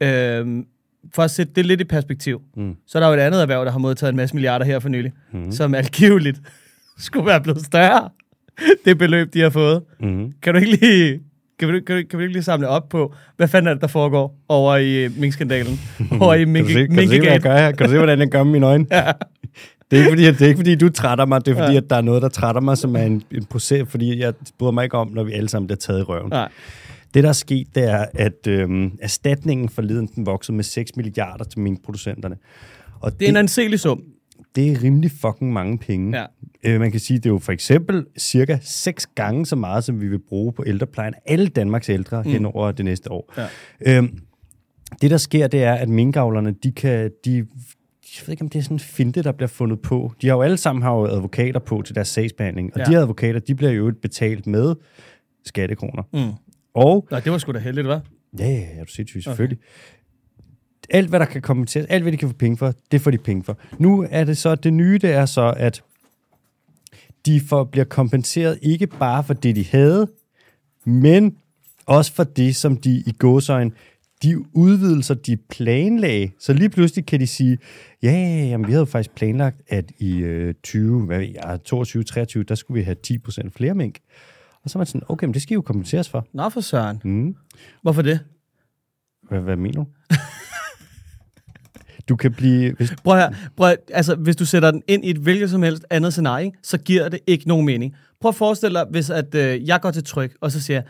Øhm, 0.00 0.66
for 1.14 1.22
at 1.22 1.30
sætte 1.30 1.52
det 1.56 1.66
lidt 1.66 1.80
i 1.80 1.84
perspektiv, 1.84 2.42
Mm. 2.56 2.76
så 2.86 2.98
er 2.98 3.02
der 3.02 3.08
jo 3.08 3.14
et 3.14 3.18
andet 3.18 3.42
erhverv, 3.42 3.64
der 3.64 3.70
har 3.70 3.78
modtaget 3.78 4.10
en 4.10 4.16
masse 4.16 4.34
milliarder 4.34 4.64
her 4.64 4.78
for 4.78 4.88
nylig, 4.88 5.12
Mm. 5.32 5.52
som 5.52 5.74
angiveligt 5.74 6.40
skulle 6.98 7.26
være 7.26 7.40
blevet 7.40 7.60
større, 7.64 8.08
det 8.84 8.98
beløb, 8.98 9.34
de 9.34 9.40
har 9.40 9.50
fået. 9.50 9.82
Mm. 10.00 10.32
Kan 10.42 10.54
du 10.54 10.60
ikke 10.60 10.70
lige, 10.80 11.20
kan 11.58 11.68
du, 11.68 11.80
kan 11.86 11.96
du, 11.96 12.02
kan 12.08 12.18
du 12.18 12.18
ikke 12.18 12.32
lige 12.32 12.42
samle 12.42 12.68
op 12.68 12.88
på, 12.88 13.14
hvad 13.36 13.48
fanden 13.48 13.68
er 13.68 13.72
det, 13.74 13.80
der 13.80 13.86
foregår 13.86 14.38
over 14.48 14.76
i 14.76 15.04
øh, 15.04 15.10
minkskandalen? 15.18 15.80
over 16.20 16.34
i 16.34 16.44
Kan 16.44 16.54
du, 16.54 16.68
se, 16.68 16.74
mink, 16.74 16.90
kan, 16.90 17.04
du 17.04 17.10
se, 17.10 17.18
hvad 17.20 17.28
jeg 17.30 17.40
gør 17.40 17.56
her? 17.56 17.72
kan 17.72 17.86
du 17.86 17.90
se, 17.92 17.96
hvordan 17.98 18.18
jeg 18.18 18.28
gør 18.28 18.42
med 18.44 18.52
mine 18.52 18.66
øjne? 18.66 18.86
Ja. 18.90 19.12
Det 19.92 19.98
er, 19.98 20.02
ikke 20.02 20.10
fordi, 20.10 20.22
det 20.26 20.42
er 20.42 20.46
ikke 20.46 20.58
fordi, 20.58 20.74
du 20.74 20.88
trætter 20.88 21.26
mig. 21.26 21.46
Det 21.46 21.52
er 21.52 21.56
fordi, 21.58 21.72
Ja. 21.72 21.78
at 21.78 21.90
der 21.90 21.96
er 21.96 22.00
noget, 22.00 22.22
der 22.22 22.28
trætter 22.28 22.60
mig, 22.60 22.78
som 22.78 22.96
er 22.96 23.02
en, 23.02 23.22
en 23.30 23.44
proces. 23.44 23.88
Fordi 23.88 24.18
jeg 24.18 24.34
bryder 24.58 24.72
mig 24.72 24.84
ikke 24.84 24.96
om, 24.96 25.08
når 25.08 25.24
vi 25.24 25.32
alle 25.32 25.48
sammen 25.48 25.66
bliver 25.66 25.76
taget 25.78 26.00
i 26.00 26.02
røven. 26.02 26.28
Nej. 26.30 26.48
Det, 27.14 27.22
der 27.22 27.28
er 27.28 27.32
sket, 27.32 27.66
det 27.74 27.84
er, 27.90 28.04
at 28.14 28.46
øhm, 28.46 28.98
erstatningen 29.02 29.68
forleden 29.68 30.06
den 30.14 30.26
voksede 30.26 30.56
med 30.56 30.64
6 30.64 30.96
milliarder 30.96 31.44
til 31.44 31.60
minkproducenterne. 31.60 32.36
Og 33.00 33.20
Det 33.20 33.26
er 33.26 33.30
en 33.30 33.36
anselig 33.36 33.80
sum. 33.80 34.02
det 34.56 34.72
er 34.72 34.82
rimelig 34.82 35.10
fucking 35.20 35.52
mange 35.52 35.78
penge. 35.78 36.18
Ja. 36.18 36.24
Øh, 36.64 36.80
man 36.80 36.90
kan 36.90 37.00
sige, 37.00 37.18
det 37.18 37.26
er 37.26 37.30
jo 37.30 37.38
for 37.38 37.52
eksempel 37.52 38.06
cirka 38.18 38.58
6 38.62 39.06
gange 39.06 39.46
så 39.46 39.56
meget, 39.56 39.84
som 39.84 40.00
vi 40.00 40.08
vil 40.08 40.18
bruge 40.28 40.52
på 40.52 40.64
ældreplejen. 40.66 41.14
Alle 41.26 41.46
Danmarks 41.48 41.88
ældre 41.88 42.22
mm. 42.22 42.30
hen 42.30 42.46
over 42.46 42.72
det 42.72 42.84
næste 42.84 43.10
år. 43.10 43.34
Ja. 43.36 43.46
Øhm, 43.98 44.18
det, 45.02 45.10
der 45.10 45.16
sker, 45.16 45.46
det 45.46 45.62
er, 45.62 45.74
at 45.74 45.88
minkavlerne, 45.88 46.54
de 46.62 46.72
kan... 46.72 47.10
De, 47.24 47.46
jeg 48.18 48.26
ved 48.26 48.32
ikke, 48.32 48.42
om 48.42 48.48
det 48.48 48.58
er 48.58 48.62
sådan 48.62 48.74
en 48.74 48.80
finte, 48.80 49.22
der 49.22 49.32
bliver 49.32 49.48
fundet 49.48 49.80
på. 49.82 50.12
De 50.22 50.28
har 50.28 50.34
jo 50.34 50.42
alle 50.42 50.56
sammen 50.56 50.82
har 50.82 50.92
jo 50.94 51.04
advokater 51.06 51.60
på 51.60 51.82
til 51.82 51.94
deres 51.94 52.08
sagsbehandling, 52.08 52.70
og 52.74 52.78
Ja. 52.80 52.84
de 52.84 52.98
advokater, 52.98 53.40
de 53.40 53.54
bliver 53.54 53.72
jo 53.72 53.92
betalt 54.02 54.46
med 54.46 54.74
skattekroner. 55.44 56.02
Mm. 56.12 56.32
Og 56.74 57.08
Nå, 57.10 57.20
det 57.20 57.32
var 57.32 57.38
sgu 57.38 57.52
da 57.52 57.58
heldigt, 57.58 57.86
hva'? 57.86 57.90
Ja, 58.38 58.46
ja, 58.48 58.58
ja, 58.76 58.80
du 58.80 58.86
sindssygt, 58.92 59.24
selvfølgelig. 59.24 59.58
Alt, 60.90 61.08
hvad 61.08 61.20
der 61.20 61.26
kan 61.26 61.42
kommenteres, 61.42 61.86
alt, 61.86 62.02
hvad 62.02 62.12
de 62.12 62.16
kan 62.16 62.28
få 62.28 62.34
penge 62.34 62.56
for, 62.56 62.72
det 62.90 63.00
får 63.00 63.10
de 63.10 63.18
penge 63.18 63.44
for. 63.44 63.58
Nu 63.78 64.06
er 64.10 64.24
det 64.24 64.38
så, 64.38 64.54
det 64.54 64.72
nye, 64.72 64.98
det 64.98 65.10
er 65.12 65.26
så, 65.26 65.54
at 65.56 65.82
de 67.26 67.40
får, 67.40 67.64
bliver 67.64 67.84
kompenseret 67.84 68.58
ikke 68.62 68.86
bare 68.86 69.24
for 69.24 69.34
det, 69.34 69.56
de 69.56 69.64
havde, 69.66 70.08
men 70.84 71.36
også 71.86 72.12
for 72.12 72.24
det, 72.24 72.56
som 72.56 72.76
de 72.76 73.02
i 73.06 73.12
gåsøjne, 73.18 73.70
de 74.22 74.56
udvidelser, 74.56 75.14
de 75.14 75.36
planlagde. 75.36 76.30
Så 76.38 76.52
lige 76.52 76.70
pludselig 76.70 77.06
kan 77.06 77.20
de 77.20 77.26
sige, 77.26 77.58
ja, 78.02 78.10
ja, 78.10 78.44
jamen, 78.44 78.66
vi 78.66 78.72
havde 78.72 78.86
faktisk 78.86 79.14
planlagt, 79.14 79.62
at 79.68 79.92
i 79.98 80.16
øh, 80.18 80.54
20, 80.62 81.06
hvad 81.06 81.18
ved 81.18 81.28
jeg, 81.34 81.60
22, 81.64 82.02
23, 82.02 82.42
der 82.42 82.54
skulle 82.54 82.78
vi 82.78 82.84
have 82.84 82.96
10% 83.06 83.50
flere 83.56 83.74
mink. 83.74 83.98
Og 84.64 84.70
så 84.70 84.78
er 84.78 84.80
man 84.80 84.86
sådan, 84.86 85.02
okay, 85.08 85.26
men 85.26 85.34
det 85.34 85.42
skal 85.42 85.52
I 85.52 85.54
jo 85.54 85.60
kompenseres 85.60 86.08
for. 86.08 86.26
Nå 86.32 86.48
for 86.48 86.60
søren. 86.60 87.00
Mm. 87.04 87.36
Hvorfor 87.82 88.02
det? 88.02 88.20
Hvad, 89.28 89.40
hvad 89.40 89.56
mener 89.56 89.74
du? 89.74 89.86
du 92.08 92.16
kan 92.16 92.32
blive... 92.32 92.74
Hvis, 92.74 92.90
Prøv 93.04 93.16
her, 93.16 93.30
prøv 93.56 93.68
her, 93.68 93.76
altså 93.92 94.14
hvis 94.14 94.36
du 94.36 94.46
sætter 94.46 94.70
den 94.70 94.82
ind 94.88 95.04
i 95.04 95.10
et 95.10 95.16
hvilket 95.16 95.50
som 95.50 95.62
helst 95.62 95.84
andet 95.90 96.12
scenarie, 96.12 96.52
så 96.62 96.78
giver 96.78 97.08
det 97.08 97.20
ikke 97.26 97.48
nogen 97.48 97.66
mening. 97.66 97.94
Prøv 98.20 98.28
at 98.28 98.34
forestille 98.34 98.78
dig, 98.78 98.86
hvis 98.90 99.10
at, 99.10 99.34
øh, 99.34 99.68
jeg 99.68 99.80
går 99.80 99.90
til 99.90 100.04
tryk, 100.04 100.36
og 100.40 100.52
så 100.52 100.60
siger 100.60 100.76
jeg, 100.76 100.84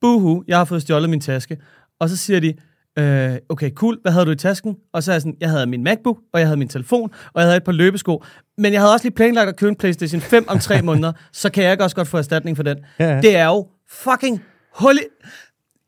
buhu, 0.00 0.44
jeg 0.48 0.58
har 0.58 0.64
fået 0.64 0.82
stjålet 0.82 1.10
min 1.10 1.20
taske. 1.20 1.58
Og 2.00 2.08
så 2.08 2.16
siger 2.16 2.40
de, 2.40 2.54
øh, 2.98 3.36
okay, 3.48 3.70
cool, 3.70 3.98
hvad 4.02 4.12
havde 4.12 4.26
du 4.26 4.30
i 4.30 4.36
tasken? 4.36 4.76
Og 4.92 5.02
så 5.02 5.10
er 5.10 5.14
jeg 5.14 5.22
sådan, 5.22 5.36
jeg 5.40 5.50
havde 5.50 5.66
min 5.66 5.84
MacBook, 5.84 6.18
og 6.32 6.40
jeg 6.40 6.48
havde 6.48 6.56
min 6.58 6.68
telefon, 6.68 7.10
og 7.34 7.40
jeg 7.40 7.46
havde 7.46 7.56
et 7.56 7.64
par 7.64 7.72
løbesko. 7.72 8.24
Men 8.58 8.72
jeg 8.72 8.80
havde 8.80 8.92
også 8.92 9.04
lige 9.04 9.14
planlagt 9.14 9.48
at 9.48 9.56
købe 9.56 9.68
en 9.70 9.76
PlayStation 9.76 10.20
5 10.20 10.44
om 10.48 10.58
tre 10.58 10.82
måneder, 10.88 11.12
så 11.32 11.50
kan 11.50 11.64
jeg 11.64 11.72
ikke 11.72 11.84
også 11.84 11.96
godt 11.96 12.08
få 12.08 12.18
erstatning 12.18 12.56
for 12.56 12.64
den. 12.64 12.78
Ja, 12.98 13.14
ja. 13.14 13.20
Det 13.20 13.36
er 13.36 13.46
jo 13.46 13.66
fucking 13.90 14.42
hul. 14.78 14.98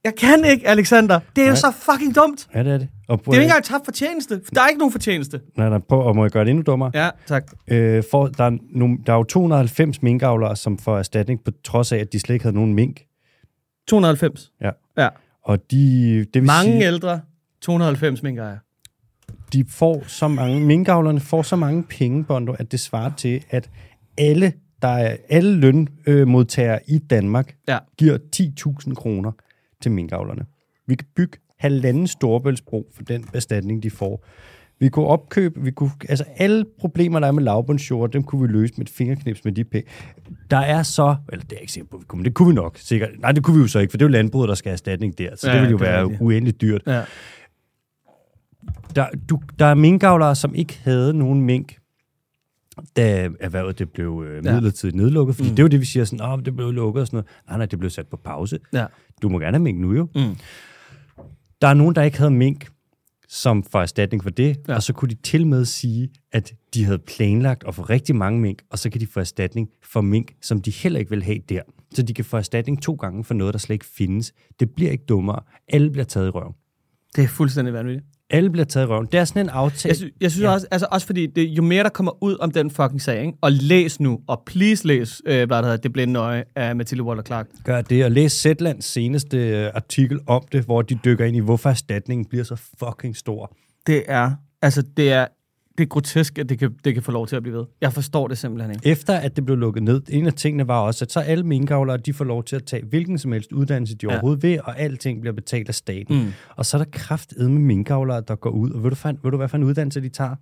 Jeg 0.04 0.14
kan 0.14 0.44
ikke, 0.44 0.68
Alexander. 0.68 1.20
Det 1.36 1.42
er 1.42 1.46
jo 1.46 1.52
Nej. 1.52 1.56
så 1.56 1.72
fucking 1.92 2.16
dumt. 2.16 2.46
ja, 2.54 2.62
det 2.62 2.72
er 2.72 2.78
det. 2.78 2.88
Og 3.08 3.18
Det 3.18 3.26
er 3.26 3.32
jo 3.32 3.40
ikke 3.40 3.44
engang 3.44 3.64
tabt 3.64 3.84
fortjeneste. 3.84 4.40
Der 4.54 4.60
er 4.62 4.68
ikke 4.68 4.78
nogen 4.78 4.92
fortjeneste. 4.92 5.40
Nej, 5.56 5.68
nej, 5.68 5.78
prøv, 5.78 6.00
og 6.00 6.16
må 6.16 6.24
jeg 6.24 6.30
gøre 6.30 6.44
det 6.44 6.50
endnu 6.50 6.62
dummere? 6.62 6.90
Ja, 6.94 7.10
tak. 7.26 7.44
Øh, 7.68 8.02
for, 8.10 8.26
der, 8.26 8.44
er 8.44 8.50
nogle, 8.70 8.98
der 9.06 9.12
er 9.12 9.16
jo 9.16 9.24
290 9.24 10.02
minkavlere, 10.02 10.56
som 10.56 10.78
får 10.78 10.98
erstatning, 10.98 11.44
på 11.44 11.50
trods 11.64 11.92
af, 11.92 11.98
at 11.98 12.12
de 12.12 12.20
slet 12.20 12.34
ikke 12.34 12.42
havde 12.42 12.56
nogen 12.56 12.74
mink. 12.74 13.00
290. 13.88 14.52
Ja. 14.60 14.70
Ja. 14.98 15.08
Og 15.48 15.70
de, 15.70 16.18
det 16.18 16.34
vil 16.34 16.46
Mange 16.46 16.72
sige, 16.72 16.84
ældre, 16.86 17.20
290 17.60 18.22
minkejere. 18.22 18.58
de 19.52 19.64
får 19.64 20.04
så 20.06 20.28
mange, 20.28 20.60
minkavlerne 20.60 21.20
får 21.20 21.42
så 21.42 21.56
mange 21.56 21.82
penge, 21.82 22.24
Bondo, 22.24 22.52
at 22.52 22.72
det 22.72 22.80
svarer 22.80 23.10
til, 23.16 23.44
at 23.50 23.70
alle, 24.18 24.52
der 24.82 24.88
er, 24.88 25.16
alle 25.28 25.54
lønmodtagere 25.56 26.78
i 26.86 26.98
Danmark 26.98 27.54
Ja. 27.68 27.78
giver 27.98 28.18
10.000 28.88 28.94
kroner 28.94 29.32
til 29.82 29.92
minkavlerne. 29.92 30.46
Vi 30.86 30.94
kan 30.94 31.08
bygge 31.16 31.38
halvanden 31.58 32.06
storbæltsbro 32.06 32.86
for 32.94 33.02
den 33.02 33.24
erstatning, 33.34 33.82
de 33.82 33.90
får. 33.90 34.24
Vi 34.80 34.88
kunne 34.88 35.06
opkøbe, 35.06 35.62
vi 35.62 35.70
kunne, 35.70 35.90
altså 36.08 36.24
alle 36.36 36.64
problemer, 36.80 37.20
der 37.20 37.26
er 37.26 37.32
med 37.32 37.42
lavbundsjord, 37.42 38.10
dem 38.10 38.22
kunne 38.22 38.40
vi 38.48 38.52
løse 38.52 38.74
med 38.76 38.86
et 38.86 38.92
fingerknips 38.92 39.44
med 39.44 39.52
de 39.52 39.64
penge. 39.64 39.88
Der 40.50 40.56
er 40.58 40.82
så, 40.82 41.16
eller 41.32 41.44
det 41.44 41.56
er 41.56 41.60
ikke 41.60 41.72
sikker 41.72 41.88
på, 41.90 41.96
vi 41.98 42.04
kunne, 42.08 42.18
men 42.18 42.24
det 42.24 42.34
kunne 42.34 42.48
vi 42.48 42.54
nok, 42.54 42.76
sikkert. 42.78 43.10
Nej, 43.18 43.32
det 43.32 43.44
kunne 43.44 43.56
vi 43.56 43.62
jo 43.62 43.68
så 43.68 43.78
ikke, 43.78 43.90
for 43.90 43.98
det 43.98 44.04
er 44.04 44.08
jo 44.08 44.12
landbruget, 44.12 44.48
der 44.48 44.54
skal 44.54 44.68
have 44.68 44.74
erstatning 44.74 45.18
der, 45.18 45.36
så 45.36 45.46
Ja, 45.48 45.52
det 45.54 45.60
ville 45.62 45.70
jo 45.70 45.78
det 45.78 45.86
være 45.86 46.02
rigtigt. 46.02 46.20
uendeligt 46.20 46.60
dyrt. 46.60 46.82
Ja. 46.86 47.02
Der, 48.96 49.06
du, 49.28 49.40
der 49.58 49.66
er 49.66 49.74
minkavlere, 49.74 50.34
som 50.34 50.54
ikke 50.54 50.80
havde 50.84 51.14
nogen 51.14 51.42
mink, 51.42 51.76
da 52.96 53.28
erhvervet 53.40 53.78
det 53.78 53.90
blev 53.92 54.24
øh, 54.28 54.44
Ja. 54.46 54.52
midlertidigt 54.52 54.96
nedlukket, 54.96 55.36
fordi 55.36 55.48
Mm. 55.50 55.56
det 55.56 55.62
er 55.62 55.64
jo 55.64 55.68
det, 55.68 55.80
vi 55.80 55.84
siger 55.84 56.04
sådan, 56.04 56.26
åh, 56.26 56.38
det 56.44 56.56
blev 56.56 56.72
lukket 56.72 57.00
og 57.00 57.06
sådan 57.06 57.16
noget. 57.16 57.26
Nej, 57.48 57.56
nej, 57.56 57.66
det 57.66 57.78
blev 57.78 57.90
sat 57.90 58.06
på 58.06 58.16
pause. 58.16 58.58
ja. 58.72 58.86
Du 59.22 59.28
må 59.28 59.38
gerne 59.38 59.56
have 59.56 59.62
mink 59.62 59.80
nu 59.80 59.92
jo. 59.94 60.08
Mm. 60.14 60.36
Der 61.62 61.68
er 61.68 61.74
nogen, 61.74 61.94
der 61.94 62.02
ikke 62.02 62.18
havde 62.18 62.30
mink, 62.30 62.66
som 63.28 63.62
får 63.62 63.80
erstatning 63.80 64.22
for 64.22 64.30
det, 64.30 64.56
ja. 64.68 64.74
og 64.74 64.82
så 64.82 64.92
kunne 64.92 65.08
de 65.08 65.14
til 65.14 65.46
med 65.46 65.64
sige, 65.64 66.08
at 66.32 66.54
de 66.74 66.84
havde 66.84 66.98
planlagt 66.98 67.64
at 67.68 67.74
få 67.74 67.82
rigtig 67.82 68.16
mange 68.16 68.40
mink, 68.40 68.62
og 68.70 68.78
så 68.78 68.90
kan 68.90 69.00
de 69.00 69.06
få 69.06 69.20
erstatning 69.20 69.68
for 69.82 70.00
mink, 70.00 70.34
som 70.42 70.62
de 70.62 70.70
heller 70.70 70.98
ikke 70.98 71.10
vil 71.10 71.22
have 71.22 71.38
der. 71.48 71.62
Så 71.94 72.02
de 72.02 72.14
kan 72.14 72.24
få 72.24 72.36
erstatning 72.36 72.82
to 72.82 72.94
gange 72.94 73.24
for 73.24 73.34
noget, 73.34 73.54
der 73.54 73.58
slet 73.58 73.74
ikke 73.74 73.86
findes. 73.86 74.32
Det 74.60 74.70
bliver 74.70 74.90
ikke 74.90 75.04
dummere. 75.04 75.40
Alle 75.68 75.90
bliver 75.90 76.04
taget 76.04 76.26
i 76.26 76.30
røven. 76.30 76.54
Det 77.16 77.24
er 77.24 77.28
fuldstændig 77.28 77.74
vanvittigt. 77.74 78.06
Alle 78.30 78.50
bliver 78.50 78.64
taget 78.64 78.86
i 78.86 78.88
røven. 78.88 79.06
Det 79.12 79.20
er 79.20 79.24
sådan 79.24 79.46
en 79.46 79.48
aftale. 79.48 79.90
Jeg, 79.90 79.96
sy- 79.96 80.14
jeg 80.20 80.30
synes 80.30 80.42
ja. 80.44 80.50
Også, 80.52 80.66
altså 80.70 80.86
også 80.90 81.06
fordi, 81.06 81.26
det, 81.26 81.42
jo 81.48 81.62
mere 81.62 81.82
der 81.82 81.88
kommer 81.88 82.22
ud 82.22 82.36
om 82.40 82.50
den 82.50 82.70
fucking 82.70 83.02
sag, 83.02 83.20
ikke? 83.20 83.38
og 83.40 83.52
læs 83.52 84.00
nu, 84.00 84.20
og 84.26 84.42
please 84.46 84.86
læs, 84.86 85.22
øh, 85.26 85.34
hvad 85.46 85.46
der 85.56 85.62
hedder, 85.62 85.76
Det 85.76 85.92
blinde 85.92 86.20
øje 86.20 86.44
af 86.56 86.76
Mathilde 86.76 87.02
Waller 87.02 87.22
Clark. 87.22 87.46
Gør 87.64 87.80
det, 87.80 88.04
og 88.04 88.10
læs 88.10 88.32
Zetlands 88.32 88.84
seneste 88.84 89.36
øh, 89.36 89.70
artikel 89.74 90.20
om 90.26 90.42
det, 90.52 90.64
hvor 90.64 90.82
de 90.82 90.98
dykker 91.04 91.24
ind 91.24 91.36
i, 91.36 91.40
hvorfor 91.40 91.70
erstatningen 91.70 92.24
bliver 92.28 92.44
så 92.44 92.56
fucking 92.84 93.16
stor. 93.16 93.56
Det 93.86 94.02
er, 94.08 94.30
altså 94.62 94.82
det 94.96 95.12
er, 95.12 95.26
det 95.78 95.84
er 95.84 95.88
grotesk, 95.88 96.38
at 96.38 96.48
det 96.48 96.58
kan, 96.58 96.74
det 96.84 96.94
kan 96.94 97.02
få 97.02 97.12
lov 97.12 97.26
til 97.26 97.36
at 97.36 97.42
blive 97.42 97.56
ved. 97.58 97.64
Jeg 97.80 97.92
forstår 97.92 98.28
det 98.28 98.38
simpelthen 98.38 98.70
ikke. 98.74 98.86
Efter 98.86 99.14
at 99.16 99.36
det 99.36 99.44
blev 99.44 99.56
lukket 99.56 99.82
ned, 99.82 100.02
en 100.08 100.26
af 100.26 100.32
tingene 100.32 100.68
var 100.68 100.80
også, 100.80 101.04
at 101.04 101.12
så 101.12 101.20
alle 101.20 101.44
minkavlere, 101.44 101.96
de 101.96 102.12
får 102.12 102.24
lov 102.24 102.44
til 102.44 102.56
at 102.56 102.64
tage 102.64 102.84
hvilken 102.84 103.18
som 103.18 103.32
helst 103.32 103.52
uddannelse, 103.52 103.94
de 103.94 104.06
Ja. 104.06 104.12
overhovedet 104.12 104.42
vil, 104.42 104.60
og 104.64 104.78
alting 104.80 105.20
bliver 105.20 105.34
betalt 105.34 105.68
af 105.68 105.74
staten. 105.74 106.22
Mm. 106.24 106.32
Og 106.56 106.66
så 106.66 106.76
er 106.76 106.82
der 106.84 106.90
kraftedme 106.92 107.54
med 107.54 107.62
minkavlere, 107.62 108.20
der 108.28 108.34
går 108.34 108.50
ud, 108.50 108.70
og 108.70 108.82
ved 108.82 108.90
du, 108.90 108.96
fan, 108.96 109.18
ved 109.22 109.30
du 109.30 109.36
hvad 109.36 109.48
for 109.48 109.56
en 109.56 109.64
uddannelse 109.64 110.00
de 110.00 110.08
tager? 110.08 110.34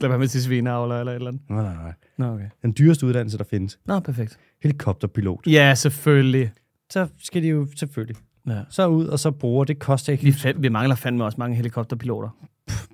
Lad 0.00 0.08
være 0.08 0.18
med 0.18 0.28
til 0.28 0.42
svineavler 0.42 0.98
eller 1.00 1.12
et 1.12 1.16
eller 1.16 1.28
andet. 1.28 1.42
Nej, 1.50 1.62
nej, 1.62 1.74
nej. 1.74 1.92
Nå, 2.18 2.34
okay. 2.34 2.48
Den 2.62 2.74
dyreste 2.78 3.06
uddannelse, 3.06 3.38
der 3.38 3.44
findes. 3.44 3.78
Nå, 3.86 4.00
perfekt. 4.00 4.38
Helikopterpilot. 4.62 5.40
Ja, 5.46 5.74
selvfølgelig. 5.74 6.50
Så 6.90 7.06
skal 7.18 7.42
de 7.42 7.48
jo 7.48 7.66
selvfølgelig. 7.76 8.16
Ja. 8.48 8.60
Så 8.70 8.86
ud, 8.86 9.06
og 9.06 9.18
så 9.18 9.30
bruger. 9.30 9.64
Det 9.64 9.78
koster 9.78 10.12
ikke. 10.12 10.24
Vi, 10.24 10.30
fa- 10.30 10.58
vi 10.60 10.68
mangler 10.68 10.94
fandme 10.94 11.24
også 11.24 11.36
mange 11.38 11.56
helikopterpiloter. 11.56 12.28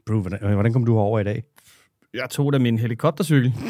Bro, 0.06 0.20
hvordan, 0.20 0.38
hvordan 0.54 0.72
kom 0.72 0.84
du 0.84 0.92
herover 0.94 1.20
i 1.20 1.24
dag? 1.24 1.42
Jeg 2.14 2.26
tog 2.30 2.52
da 2.52 2.58
min 2.58 2.78
helikoptercykel. 2.78 3.52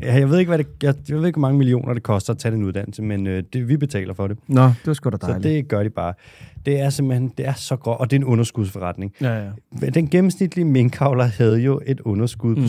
Ja, 0.00 0.14
jeg 0.14 0.30
ved 0.30 0.38
ikke, 0.38 0.48
hvad 0.48 0.58
det, 0.58 0.66
jeg, 0.82 0.94
jeg 1.08 1.16
ved 1.18 1.26
ikke, 1.26 1.36
hvor 1.38 1.48
mange 1.48 1.58
millioner 1.58 1.94
det 1.94 2.02
koster 2.02 2.32
at 2.32 2.38
tage 2.38 2.52
den 2.54 2.62
uddannelse, 2.62 3.02
men 3.02 3.26
øh, 3.26 3.42
det, 3.52 3.68
vi 3.68 3.76
betaler 3.76 4.14
for 4.14 4.26
det. 4.28 4.38
Nå, 4.48 4.62
det 4.64 4.76
var 4.86 4.92
sgu 4.92 5.10
da 5.10 5.16
Så 5.20 5.38
det 5.42 5.68
gør 5.68 5.82
de 5.82 5.90
bare. 5.90 6.14
Det 6.66 6.80
er 6.80 6.90
simpelthen, 6.90 7.32
det 7.38 7.46
er 7.46 7.52
så 7.52 7.76
godt, 7.76 8.00
og 8.00 8.10
det 8.10 8.16
er 8.16 8.20
en 8.20 8.24
underskudsforretning. 8.24 9.12
Ja, 9.20 9.44
ja. 9.44 9.50
Den 9.94 10.08
gennemsnitlige 10.10 10.64
minkavler 10.64 11.24
havde 11.24 11.58
jo 11.60 11.80
et 11.86 12.00
underskud 12.00 12.56
Mm. 12.56 12.62
på 12.62 12.68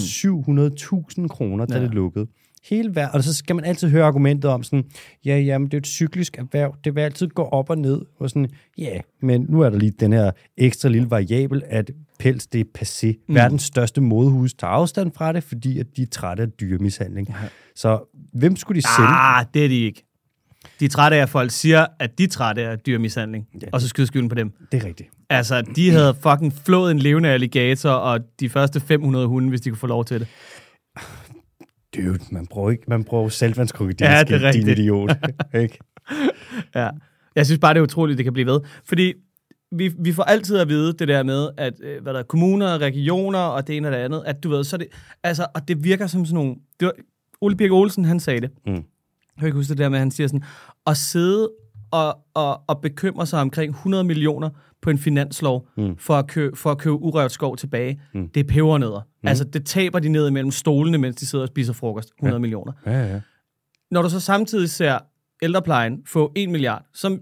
700.000 1.22 1.28
kroner, 1.28 1.66
da 1.66 1.78
ja. 1.78 1.84
det 1.84 1.94
lukkede. 1.94 2.28
Hele 2.64 2.92
hver, 2.92 3.08
og 3.08 3.24
så 3.24 3.34
skal 3.34 3.56
man 3.56 3.66
altid 3.66 3.90
høre 3.90 4.06
argumentet 4.06 4.52
om 4.52 4.64
sådan, 4.64 4.86
ja, 5.26 5.40
ja, 5.40 5.58
men 5.58 5.66
det 5.68 5.74
er 5.74 5.78
et 5.78 5.88
cyklisk 5.88 6.38
erhverv, 6.38 6.76
det 6.84 6.96
vil 6.96 7.02
altid 7.02 7.28
gå 7.28 7.44
op 7.44 7.70
og 7.70 7.78
ned, 7.78 8.02
og 8.20 8.30
sådan, 8.30 8.50
ja, 8.78 9.00
men 9.22 9.46
nu 9.50 9.62
er 9.62 9.70
der 9.70 9.78
lige 9.78 9.92
den 10.00 10.14
her 10.14 10.32
ekstra 10.58 10.90
lille 10.90 11.10
variabel, 11.12 11.64
at 11.66 11.92
pels, 12.20 12.48
det 12.48 12.62
er 12.62 12.82
passé. 12.82 13.24
Mm. 13.28 13.36
Verdens 13.36 13.64
største 13.64 14.02
modehus 14.02 14.54
tager 14.54 14.72
afstand 14.72 15.12
fra 15.16 15.34
det, 15.34 15.44
fordi 15.44 15.80
at 15.80 15.86
de 15.98 16.02
er 16.02 16.08
trætte 16.12 16.44
af 16.44 16.50
dyremishandling. 16.50 17.28
Ja. 17.30 17.48
Så 17.76 18.18
hvem 18.34 18.56
skulle 18.56 18.82
de 18.82 18.88
sælge? 18.98 19.10
Ah, 19.10 19.46
det 19.54 19.66
er 19.66 19.70
de 19.70 19.82
ikke. 19.82 20.04
De 20.80 20.86
er 20.86 20.90
trætte 20.90 21.18
af, 21.18 21.22
at 21.22 21.30
folk 21.30 21.52
siger, 21.52 21.86
at 22.00 22.18
de 22.18 22.24
er 22.24 22.28
trætte 22.28 22.62
af 22.62 22.80
dyrmishandling, 22.80 23.48
Ja, 23.62 23.68
og 23.72 23.82
så 23.82 23.88
skyder 23.88 24.08
skylden 24.08 24.30
på 24.30 24.36
dem. 24.36 24.52
Det 24.72 24.84
er 24.84 24.88
rigtigt. 24.88 25.10
Altså, 25.30 25.62
de 25.62 25.92
havde 25.92 26.16
fucking 26.22 26.54
flået 26.66 26.92
en 26.92 27.00
levende 27.00 27.30
alligator, 27.30 27.90
og 27.90 28.20
de 28.40 28.50
første 28.50 28.80
500 28.80 29.28
hunde, 29.28 29.50
hvis 29.50 29.62
de 29.62 29.70
kunne 29.70 29.78
få 29.78 29.88
lov 29.88 30.06
til 30.06 30.20
det. 30.20 30.28
Dude, 31.98 32.20
man 32.32 32.48
bruger 32.48 32.72
ikke, 32.72 32.84
man 32.88 33.04
bruger 33.04 33.30
saltvandskrokodil, 33.30 33.96
Ja, 34.08 34.24
det 34.24 34.44
er 34.44 34.52
din 34.52 34.68
idiot. 34.68 35.12
ikke? 35.56 35.80
Ja. 36.76 36.90
Jeg 37.36 37.46
synes 37.46 37.60
bare, 37.60 37.74
det 37.74 37.80
er 37.80 37.84
utroligt, 37.84 38.18
det 38.18 38.24
kan 38.24 38.34
blive 38.34 38.46
ved. 38.48 38.60
Fordi 38.86 39.14
vi, 39.72 39.92
vi 40.00 40.14
får 40.14 40.24
altid 40.24 40.58
at 40.58 40.70
vide 40.70 40.94
det 40.94 41.08
der 41.08 41.24
med, 41.24 41.50
at 41.58 41.74
øh, 41.84 42.02
hvad 42.04 42.14
der 42.14 42.20
er, 42.20 42.24
kommuner, 42.24 42.78
regioner 42.78 43.40
og 43.40 43.68
det 43.68 43.78
ene 43.78 43.88
og 43.88 43.92
det 43.92 43.98
andet, 44.00 44.24
at 44.26 44.44
du 44.44 44.50
ved, 44.50 44.64
så 44.64 44.78
det, 44.78 44.88
altså, 45.24 45.48
og 45.56 45.68
det 45.68 45.84
virker 45.84 46.08
som 46.08 46.26
sådan 46.26 46.36
nogle, 46.36 46.56
det 46.80 46.86
var, 46.86 46.94
Ole 47.42 47.56
Birk 47.56 47.72
Olsen, 47.72 48.06
han 48.06 48.20
sagde 48.20 48.42
det. 48.42 48.50
Mm. 48.66 48.74
Jeg 48.74 48.84
kan 49.40 49.46
ikke 49.48 49.56
huske 49.56 49.70
det 49.70 49.78
der 49.78 49.90
med, 49.90 49.98
at 49.98 50.02
han 50.02 50.12
siger 50.12 50.28
sådan, 50.28 50.44
at 50.88 50.98
sidde 50.98 51.50
og, 51.92 52.18
og, 52.34 52.62
og 52.68 52.82
bekymre 52.82 53.26
sig 53.26 53.42
omkring 53.42 53.70
100 53.74 54.04
millioner 54.04 54.50
på 54.82 54.90
en 54.90 54.98
finanslov 54.98 55.68
Mm. 55.78 55.98
for, 55.98 56.14
at 56.14 56.28
kø, 56.28 56.52
for 56.56 56.72
at 56.72 56.78
købe 56.78 56.96
urørt 56.96 57.32
skov 57.32 57.58
tilbage, 57.58 58.02
Mm. 58.14 58.30
det 58.30 58.40
er 58.40 58.44
pebernødder. 58.54 59.02
Mm. 59.24 59.28
Altså, 59.28 59.44
det 59.44 59.66
taber 59.66 60.00
de 60.00 60.10
ned 60.10 60.28
imellem 60.28 60.52
stolene, 60.52 60.98
mens 60.98 61.16
de 61.16 61.26
sidder 61.26 61.44
og 61.44 61.48
spiser 61.48 61.74
frokost. 61.74 62.10
100 62.20 62.36
ja. 62.36 62.40
millioner. 62.40 62.74
Ja, 62.86 63.14
ja. 63.14 63.22
Når 63.92 64.02
du 64.02 64.10
så 64.10 64.20
samtidig 64.20 64.70
ser 64.70 64.98
ældreplejen 65.42 66.00
få 66.08 66.32
1 66.36 66.50
milliard, 66.50 66.84
som 66.94 67.20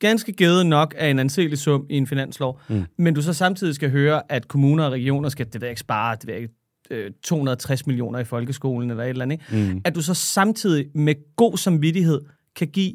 ganske 0.00 0.32
givet 0.32 0.66
nok 0.66 0.94
er 0.98 1.08
en 1.08 1.18
anselig 1.18 1.58
sum 1.58 1.86
i 1.90 1.96
en 1.96 2.06
finanslov, 2.06 2.60
mm. 2.68 2.84
Men 2.98 3.14
du 3.14 3.22
så 3.22 3.32
samtidig 3.32 3.74
skal 3.74 3.90
høre, 3.90 4.32
at 4.32 4.48
kommuner 4.48 4.84
og 4.84 4.92
regioner 4.92 5.28
skal, 5.28 5.46
det 5.52 5.60
ved 5.60 5.68
ikke, 5.68 5.80
spare 5.80 6.16
det 6.16 6.26
ved 6.26 6.34
ikke, 6.34 6.48
øh, 6.90 7.10
260 7.22 7.86
millioner 7.86 8.18
i 8.18 8.24
folkeskolen 8.24 8.90
eller 8.90 9.02
et 9.04 9.08
eller 9.08 9.22
andet, 9.22 9.40
ikke? 9.52 9.72
Mm. 9.72 9.80
at 9.84 9.94
du 9.94 10.02
så 10.02 10.14
samtidig 10.14 10.86
med 10.94 11.14
god 11.36 11.56
samvittighed 11.56 12.20
kan 12.56 12.68
give, 12.68 12.92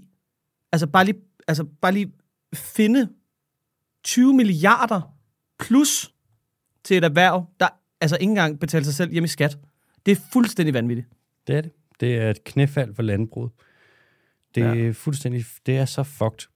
altså 0.72 0.88
bare 0.88 1.06
lige, 1.06 1.18
altså 1.48 1.64
bare 1.82 1.92
lige 1.92 2.12
finde 2.54 3.10
20 4.04 4.34
milliarder 4.34 5.16
plus 5.60 6.14
til 6.84 6.98
et 6.98 7.04
erhverv, 7.04 7.46
der 7.60 7.68
altså 8.02 8.18
ikke 8.20 8.30
engang 8.30 8.60
betaler 8.60 8.84
sig 8.84 8.94
selv 8.94 9.12
hjem 9.12 9.24
i 9.24 9.28
skat. 9.28 9.58
Det 10.06 10.12
er 10.12 10.22
fuldstændig 10.34 10.74
vanvittigt. 10.74 11.08
Det 11.48 11.56
er 11.56 11.62
det. 11.62 11.72
Det 12.00 12.18
er 12.18 12.30
et 12.30 12.44
knæfald 12.44 12.96
for 12.96 13.04
landbruget. 13.04 13.52
Det 14.56 14.64
er 14.64 14.74
ja. 14.74 14.92
fuldstændig, 14.92 15.46
det 15.66 15.78
er 15.78 15.86
så 15.86 16.04
fucked. 16.04 16.48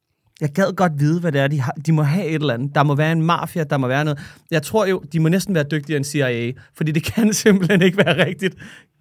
Jeg 0.41 0.49
gad 0.49 0.75
godt 0.75 0.99
vide, 0.99 1.19
hvad 1.19 1.31
det 1.31 1.41
er, 1.41 1.47
de, 1.47 1.59
har. 1.59 1.71
de 1.71 1.91
må 1.91 2.03
have 2.03 2.27
et 2.27 2.35
eller 2.35 2.53
andet. 2.53 2.75
Der 2.75 2.83
må 2.83 2.95
være 2.95 3.11
en 3.11 3.21
mafia, 3.21 3.63
der 3.63 3.77
må 3.77 3.87
være 3.87 4.05
noget. 4.05 4.19
Jeg 4.51 4.63
tror 4.63 4.85
jo, 4.85 5.03
de 5.13 5.19
må 5.19 5.29
næsten 5.29 5.55
være 5.55 5.63
dygtigere 5.71 5.97
end 5.97 6.05
CIA, 6.05 6.51
fordi 6.73 6.91
det 6.91 7.03
kan 7.03 7.33
simpelthen 7.43 7.81
ikke 7.81 7.97
være 7.97 8.25
rigtigt. 8.25 8.55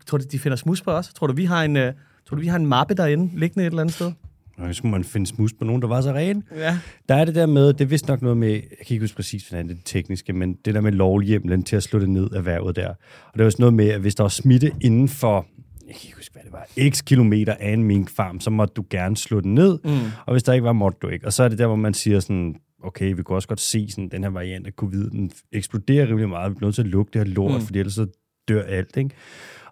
Tror 0.06 0.18
du, 0.18 0.24
de 0.32 0.38
finder 0.38 0.56
smus 0.56 0.82
på 0.82 0.90
os? 0.90 1.08
Tror 1.14 1.26
du, 1.26 1.32
vi 1.32 1.44
har 1.44 1.64
en, 1.64 1.76
uh, 1.76 1.82
tror 2.26 2.34
du, 2.34 2.40
vi 2.40 2.46
har 2.46 2.56
en 2.56 2.66
mappe 2.66 2.94
derinde, 2.94 3.38
liggende 3.38 3.66
et 3.66 3.70
eller 3.70 3.80
andet 3.80 3.94
sted? 3.94 4.12
Og 4.58 4.68
så 4.68 4.72
skulle 4.78 4.92
man 4.92 5.04
finde 5.04 5.26
smus 5.26 5.52
på 5.52 5.64
nogen, 5.64 5.82
der 5.82 5.88
var 5.88 6.00
så 6.00 6.12
ren. 6.12 6.42
Ja. 6.56 6.78
Der 7.08 7.14
er 7.14 7.24
det 7.24 7.34
der 7.34 7.46
med, 7.46 7.72
det 7.72 7.80
er 7.80 7.84
vist 7.88 8.08
nok 8.08 8.22
noget 8.22 8.36
med, 8.36 8.50
jeg 8.50 8.62
kan 8.86 8.94
ikke 8.94 9.02
huske 9.02 9.16
præcis, 9.16 9.48
hvordan 9.48 9.66
det 9.68 9.72
er 9.72 9.76
det 9.76 9.84
tekniske, 9.86 10.32
men 10.32 10.56
det 10.64 10.74
der 10.74 10.80
med 10.80 10.92
lovhjemlen 10.92 11.62
til 11.62 11.76
at 11.76 11.82
slå 11.82 11.98
det 12.00 12.08
ned 12.08 12.30
erhvervet 12.30 12.76
der. 12.76 12.88
Og 12.88 13.32
det 13.34 13.40
er 13.40 13.44
også 13.44 13.56
noget 13.60 13.74
med, 13.74 13.88
at 13.88 14.00
hvis 14.00 14.14
der 14.14 14.24
var 14.24 14.28
smitte 14.28 14.72
inden 14.80 15.08
for, 15.08 15.46
jeg 15.86 15.94
kan 15.94 16.00
ikke 16.04 16.16
huske, 16.16 16.32
hvad 16.32 16.42
det 16.42 16.52
var, 16.52 16.90
x 16.90 17.04
kilometer 17.04 17.54
af 17.60 17.72
en 17.72 17.84
minkfarm, 17.84 18.40
så 18.40 18.50
måtte 18.50 18.74
du 18.74 18.84
gerne 18.90 19.16
slå 19.16 19.40
den 19.40 19.54
ned, 19.54 19.78
Mm. 19.84 19.90
og 20.26 20.32
hvis 20.34 20.42
der 20.42 20.52
ikke 20.52 20.64
var, 20.64 20.72
måtte 20.72 20.98
du 21.02 21.08
ikke. 21.08 21.26
Og 21.26 21.32
så 21.32 21.42
er 21.42 21.48
det 21.48 21.58
der, 21.58 21.66
hvor 21.66 21.76
man 21.76 21.94
siger 21.94 22.20
sådan, 22.20 22.54
okay, 22.84 23.14
vi 23.14 23.22
kunne 23.22 23.36
også 23.36 23.48
godt 23.48 23.60
se 23.60 23.90
sådan, 23.90 24.08
den 24.08 24.22
her 24.22 24.30
variant 24.30 24.66
af 24.66 24.72
covid, 24.72 25.10
den 25.10 25.30
eksploderer 25.52 26.06
rimelig 26.06 26.28
meget, 26.28 26.50
vi 26.52 26.56
er 26.60 26.64
nødt 26.64 26.74
til 26.74 26.82
at 26.82 26.88
lukke 26.88 27.10
det 27.12 27.26
her 27.28 27.34
lort, 27.34 27.54
mm. 27.54 27.60
fordi 27.66 27.78
ellers 27.78 27.94
så 27.94 28.06
dør 28.48 28.62
alt, 28.62 28.96
ikke? 28.96 29.10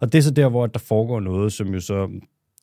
Og 0.01 0.13
det 0.13 0.19
er 0.19 0.23
så 0.23 0.31
der, 0.31 0.49
hvor 0.49 0.67
der 0.67 0.79
foregår 0.79 1.21
noget, 1.21 1.53
som 1.53 1.69
jo 1.75 1.81
så, 1.81 2.09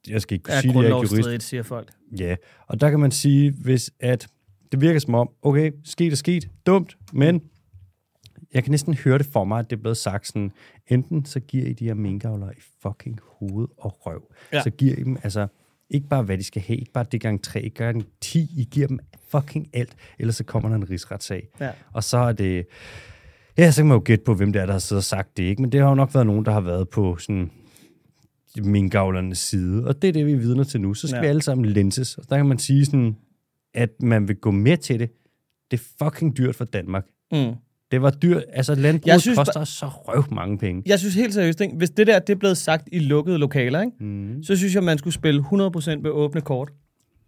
jeg 0.09 0.21
skal 0.21 0.35
ikke 0.35 0.51
Er 0.51 0.61
sige 0.61 0.73
det, 0.73 0.83
jeg 0.83 0.91
er 0.91 1.03
ikke 1.03 1.15
jurist, 1.15 1.47
siger 1.47 1.63
folk. 1.63 1.89
Ja, 2.19 2.35
og 2.67 2.81
der 2.81 2.89
kan 2.89 2.99
man 2.99 3.11
sige, 3.11 3.51
hvis 3.51 3.91
at 3.99 4.27
det 4.71 4.81
virker 4.81 4.99
som 4.99 5.15
om, 5.15 5.29
okay, 5.41 5.71
sket 5.83 6.11
er 6.11 6.15
sket, 6.15 6.49
dumt, 6.65 6.97
men 7.13 7.41
jeg 8.53 8.63
kan 8.63 8.71
næsten 8.71 8.93
høre 8.93 9.17
det 9.17 9.25
for 9.25 9.43
mig, 9.43 9.59
at 9.59 9.69
det 9.69 9.75
er 9.75 9.81
blevet 9.81 9.97
sagt 9.97 10.27
sådan, 10.27 10.51
enten 10.87 11.25
så 11.25 11.39
giver 11.39 11.65
I 11.65 11.73
de 11.73 11.85
her 11.85 11.93
minkavlere 11.93 12.53
i 12.57 12.61
fucking 12.81 13.19
hoved 13.23 13.67
og 13.77 13.97
røv. 14.05 14.31
Ja. 14.51 14.57
Ja. 14.57 14.63
Så 14.63 14.69
giver 14.69 14.95
I 14.95 15.03
dem, 15.03 15.17
altså, 15.23 15.47
ikke 15.89 16.07
bare 16.07 16.23
hvad 16.23 16.37
de 16.37 16.43
skal 16.43 16.61
have, 16.61 16.79
ikke 16.79 16.91
bare 16.91 17.05
det 17.11 17.21
gang 17.21 17.43
3, 17.43 17.61
ikke 17.61 17.75
gang 17.75 18.05
10, 18.21 18.39
I 18.39 18.67
giver 18.71 18.87
dem 18.87 18.99
fucking 19.29 19.69
alt, 19.73 19.95
ellers 20.19 20.35
så 20.35 20.43
kommer 20.43 20.69
der 20.69 20.75
en 20.75 20.89
rigsretssag. 20.89 21.47
Ja. 21.59 21.71
Og 21.93 22.03
så 22.03 22.17
er 22.17 22.31
det, 22.31 22.65
ja, 23.57 23.71
så 23.71 23.81
kan 23.81 23.87
man 23.87 23.95
jo 23.95 24.01
gætte 24.05 24.23
på, 24.25 24.33
hvem 24.33 24.53
det 24.53 24.61
er, 24.61 24.65
der 24.65 24.73
har 24.73 24.79
siddet 24.79 24.99
og 24.99 25.03
sagt 25.03 25.37
det, 25.37 25.43
ikke? 25.43 25.61
Men 25.61 25.71
det 25.71 25.81
har 25.81 25.89
jo 25.89 25.95
nok 25.95 26.13
været 26.13 26.27
nogen, 26.27 26.45
der 26.45 26.51
har 26.51 26.61
været 26.61 26.89
på 26.89 27.17
sådan 27.17 27.51
minkavlernes 28.63 29.37
side, 29.37 29.87
og 29.87 30.01
det 30.01 30.07
er 30.07 30.11
det, 30.13 30.25
vi 30.25 30.31
er 30.31 30.37
vidner 30.37 30.63
til 30.63 30.81
nu. 30.81 30.93
Så 30.93 31.07
skal 31.07 31.17
Ja. 31.17 31.21
vi 31.21 31.27
alle 31.27 31.41
sammen 31.41 31.65
lenses. 31.65 32.17
Og 32.17 32.23
der 32.29 32.37
kan 32.37 32.45
man 32.45 32.59
sige 32.59 32.85
sådan, 32.85 33.15
at 33.73 33.89
man 34.01 34.27
vil 34.27 34.35
gå 34.35 34.51
med 34.51 34.77
til 34.77 34.99
det. 34.99 35.09
Det 35.71 35.79
er 35.79 35.83
fucking 36.05 36.37
dyrt 36.37 36.55
for 36.55 36.65
Danmark. 36.65 37.05
Mm. 37.31 37.53
Det 37.91 38.01
var 38.01 38.09
dyrt. 38.09 38.43
Altså, 38.53 38.71
Jeg 38.73 38.81
landbruget 38.81 39.21
synes, 39.21 39.35
synes, 39.35 39.37
koster 39.37 39.63
så 39.63 39.85
røv 39.87 40.23
mange 40.31 40.57
penge. 40.57 40.83
Jeg 40.85 40.99
synes 40.99 41.15
helt 41.15 41.33
seriøst, 41.33 41.61
ikke? 41.61 41.75
hvis 41.75 41.89
det 41.89 42.07
der 42.07 42.19
det 42.19 42.33
er 42.33 42.37
blevet 42.37 42.57
sagt 42.57 42.89
i 42.91 42.99
lukkede 42.99 43.37
lokaler, 43.37 43.81
ikke? 43.81 43.91
Mm. 44.05 44.43
så 44.43 44.55
synes 44.55 44.75
jeg, 44.75 44.83
man 44.83 44.97
skulle 44.97 45.13
spille 45.13 45.41
100% 45.41 46.01
med 46.01 46.09
åbne 46.09 46.41
kort. 46.41 46.69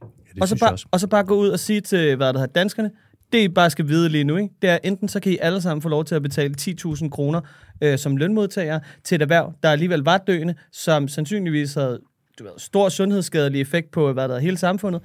Ja, 0.02 0.42
Og 0.42 0.48
så, 0.48 0.56
jeg 0.56 0.60
bare, 0.60 0.78
og 0.92 1.00
så 1.00 1.08
bare 1.08 1.24
gå 1.24 1.36
ud 1.36 1.50
og 1.50 1.60
sige 1.60 1.82
til 1.82 2.16
hvad 2.16 2.28
der 2.34 2.40
hedder, 2.40 2.54
danskerne, 2.54 2.92
det 3.32 3.40
I 3.40 3.48
bare 3.48 3.70
skal 3.70 3.88
vide 3.88 4.10
lige 4.10 4.24
nu, 4.24 4.36
ikke? 4.38 4.54
det 4.62 4.70
er 4.70 4.78
enten 4.84 5.08
så 5.08 5.20
kan 5.20 5.32
I 5.32 5.38
alle 5.42 5.62
sammen 5.62 5.82
få 5.82 5.90
lov 5.90 6.06
til 6.06 6.16
at 6.16 6.22
betale 6.22 6.56
10.000 6.62 7.10
kroner 7.10 7.42
øh, 7.82 7.98
som 7.98 8.18
lønmodtagere 8.18 8.82
til 9.04 9.16
et 9.16 9.22
erhverv, 9.22 9.54
der 9.64 9.70
alligevel 9.70 10.00
var 10.00 10.18
døende, 10.18 10.56
som 10.72 11.08
sandsynligvis 11.08 11.74
havde 11.74 12.00
du 12.40 12.44
ved, 12.44 12.52
stor 12.58 12.90
sundhedsskadelig 12.90 13.62
effekt 13.62 13.92
på 13.92 14.14
hvad 14.14 14.30
der 14.30 14.36
er 14.36 14.40
hele 14.40 14.58
samfundet. 14.58 15.02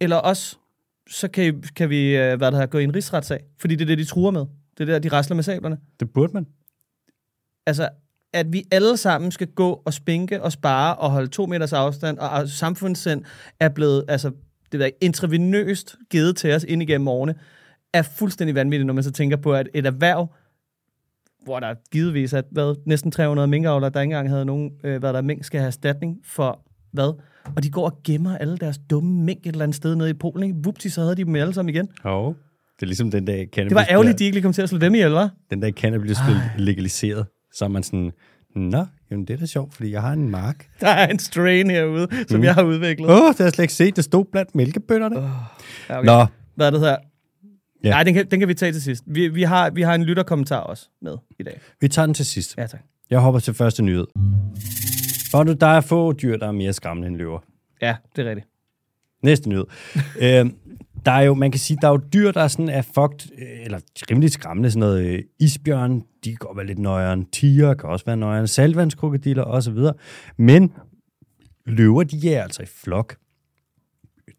Eller 0.00 0.16
også, 0.16 0.56
så 1.10 1.28
kan, 1.28 1.44
I, 1.44 1.60
kan 1.76 1.90
vi 1.90 2.16
øh, 2.16 2.38
hvad 2.38 2.52
der 2.52 2.60
er, 2.60 2.66
gå 2.66 2.78
i 2.78 2.84
en 2.84 2.94
rigsretssag, 2.94 3.40
fordi 3.58 3.74
det 3.76 3.82
er 3.82 3.86
det, 3.86 3.98
de 3.98 4.04
truer 4.04 4.30
med. 4.30 4.46
Det 4.78 4.88
er 4.88 4.92
der, 4.92 4.98
de 4.98 5.08
rasler 5.08 5.34
med 5.34 5.44
sablerne. 5.44 5.78
Det 6.00 6.12
burde 6.12 6.32
man. 6.32 6.46
Altså, 7.66 7.88
at 8.32 8.52
vi 8.52 8.64
alle 8.70 8.96
sammen 8.96 9.30
skal 9.30 9.46
gå 9.46 9.82
og 9.84 9.94
spinke 9.94 10.42
og 10.42 10.52
spare 10.52 10.96
og 10.96 11.10
holde 11.10 11.28
to 11.28 11.46
meters 11.46 11.72
afstand, 11.72 12.18
og, 12.18 12.30
og 12.30 12.48
samfundssind 12.48 13.24
er 13.60 13.68
blevet 13.68 14.04
altså, 14.08 14.30
det 14.74 14.80
der, 14.80 14.90
intravenøst 15.00 15.96
givet 16.10 16.36
til 16.36 16.54
os 16.54 16.64
ind 16.68 16.82
igennem 16.82 17.08
årene, 17.08 17.34
er 17.92 18.02
fuldstændig 18.02 18.54
vanvittigt, 18.54 18.86
når 18.86 18.94
man 18.94 19.04
så 19.04 19.10
tænker 19.10 19.36
på, 19.36 19.52
at 19.52 19.68
et 19.74 19.86
erhverv, 19.86 20.34
hvor 21.44 21.60
der 21.60 21.74
givetvis 21.92 22.32
er 22.32 22.42
hvad, 22.50 22.74
næsten 22.86 23.10
300 23.10 23.48
minkavlere, 23.48 23.90
der 23.90 24.00
ikke 24.00 24.12
engang 24.12 24.28
havde 24.28 24.44
nogen, 24.44 24.70
øh, 24.84 24.98
hvad 24.98 25.12
der 25.12 25.22
mink 25.22 25.44
skal 25.44 25.60
have 25.60 25.66
erstatning 25.66 26.16
for 26.24 26.60
hvad, 26.92 27.20
og 27.56 27.62
de 27.62 27.70
går 27.70 27.84
og 27.84 28.00
gemmer 28.04 28.38
alle 28.38 28.56
deres 28.56 28.78
dumme 28.90 29.24
mink 29.24 29.38
et 29.38 29.46
eller 29.46 29.62
andet 29.62 29.76
sted 29.76 29.96
nede 29.96 30.10
i 30.10 30.12
Polen. 30.12 30.42
Ikke? 30.44 30.56
Vupti, 30.64 30.88
så 30.88 31.00
havde 31.00 31.16
de 31.16 31.24
dem 31.24 31.36
alle 31.36 31.54
sammen 31.54 31.74
igen. 31.74 31.88
Jo. 32.04 32.34
Det 32.76 32.82
er 32.82 32.86
ligesom 32.86 33.10
den 33.10 33.24
dag 33.24 33.48
cannabis 33.52 33.68
Det 33.70 33.74
var 33.74 33.86
ærgerligt, 33.90 34.16
bliver, 34.16 34.30
de 34.30 34.36
ikke 34.36 34.42
kom 34.42 34.52
til 34.52 34.62
at 34.62 34.68
slå 34.68 34.78
dem 34.78 34.94
ihjel, 34.94 35.10
var? 35.10 35.30
den 35.50 35.60
dag 35.60 35.72
cannabis 35.72 36.18
bliver 36.26 36.40
legaliseret. 36.58 37.26
Så 37.52 37.64
er 37.64 37.68
man 37.68 37.82
sådan, 37.82 38.12
nå, 38.54 38.86
jamen 39.10 39.24
det 39.24 39.34
er 39.34 39.38
da 39.38 39.46
sjovt, 39.46 39.74
fordi 39.74 39.90
jeg 39.92 40.02
har 40.02 40.12
en 40.12 40.30
mark. 40.30 40.68
Der 40.80 40.88
er 40.88 41.06
en 41.06 41.18
strain 41.18 41.70
herude, 41.70 42.08
som 42.28 42.38
Mm. 42.40 42.44
jeg 42.44 42.54
har 42.54 42.62
udviklet. 42.62 43.10
Åh, 43.10 43.16
oh, 43.16 43.28
det 43.28 43.38
har 43.38 43.44
jeg 43.44 43.52
slet 43.52 43.64
ikke 43.64 43.74
set. 43.74 43.96
Det 43.96 44.04
stod 44.04 44.24
blandt 44.32 44.54
mælkebønderne. 44.54 45.16
Oh. 45.18 45.24
Ja, 45.88 45.98
okay. 45.98 46.06
Nå, 46.06 46.26
Hvad 46.54 46.66
er 46.66 46.70
det 46.70 46.80
her? 46.80 46.96
Ja. 47.84 47.90
Nej, 47.90 48.02
den 48.02 48.14
kan, 48.14 48.26
den 48.30 48.38
kan 48.38 48.48
vi 48.48 48.54
tage 48.54 48.72
til 48.72 48.82
sidst. 48.82 49.04
Vi, 49.06 49.28
vi, 49.28 49.42
har, 49.42 49.70
vi 49.70 49.82
har 49.82 49.94
en 49.94 50.04
lytterkommentar 50.04 50.58
også 50.60 50.88
med 51.02 51.16
i 51.38 51.42
dag. 51.42 51.60
vi 51.80 51.88
tager 51.88 52.06
den 52.06 52.14
til 52.14 52.26
sidst. 52.26 52.54
Ja, 52.58 52.66
tak. 52.66 52.80
Jeg 53.10 53.20
hopper 53.20 53.40
til 53.40 53.54
første 53.54 53.82
nyhed. 53.82 54.06
For 55.30 55.44
nu, 55.44 55.52
der 55.52 55.66
er 55.66 55.80
få 55.80 56.12
dyr, 56.12 56.36
der 56.36 56.46
er 56.48 56.52
mere 56.52 56.72
skræmmende 56.72 57.08
end 57.08 57.16
løver. 57.16 57.38
Ja, 57.82 57.96
det 58.16 58.26
er 58.26 58.30
rigtigt. 58.30 58.48
Næste 59.24 59.48
nyhed. 59.48 59.64
øh, 60.24 60.50
der 61.06 61.12
er 61.12 61.22
jo, 61.22 61.34
man 61.34 61.50
kan 61.50 61.58
sige, 61.58 61.78
der 61.80 61.88
er 61.88 61.92
jo 61.92 62.00
dyr, 62.12 62.32
der 62.32 62.40
er 62.40 62.48
sådan 62.48 62.68
er 62.68 62.82
fucked, 62.82 63.32
øh, 63.38 63.64
eller 63.64 63.80
rimelig 64.10 64.30
skræmmende, 64.30 64.70
sådan 64.70 64.80
noget 64.80 65.06
øh, 65.06 65.22
isbjørn, 65.40 66.02
de 66.24 66.30
kan 66.30 66.36
godt 66.38 66.56
være 66.56 66.66
lidt 66.66 66.78
nøjeren, 66.78 67.24
tiger 67.24 67.74
kan 67.74 67.88
også 67.88 68.04
være 68.04 68.16
nøjeren, 68.16 68.48
salvandskrokodiller 68.48 69.44
osv. 69.44 69.78
Men 70.36 70.72
løver, 71.66 72.02
de 72.02 72.16
jager 72.16 72.42
altså 72.42 72.62
i 72.62 72.66
flok. 72.66 73.16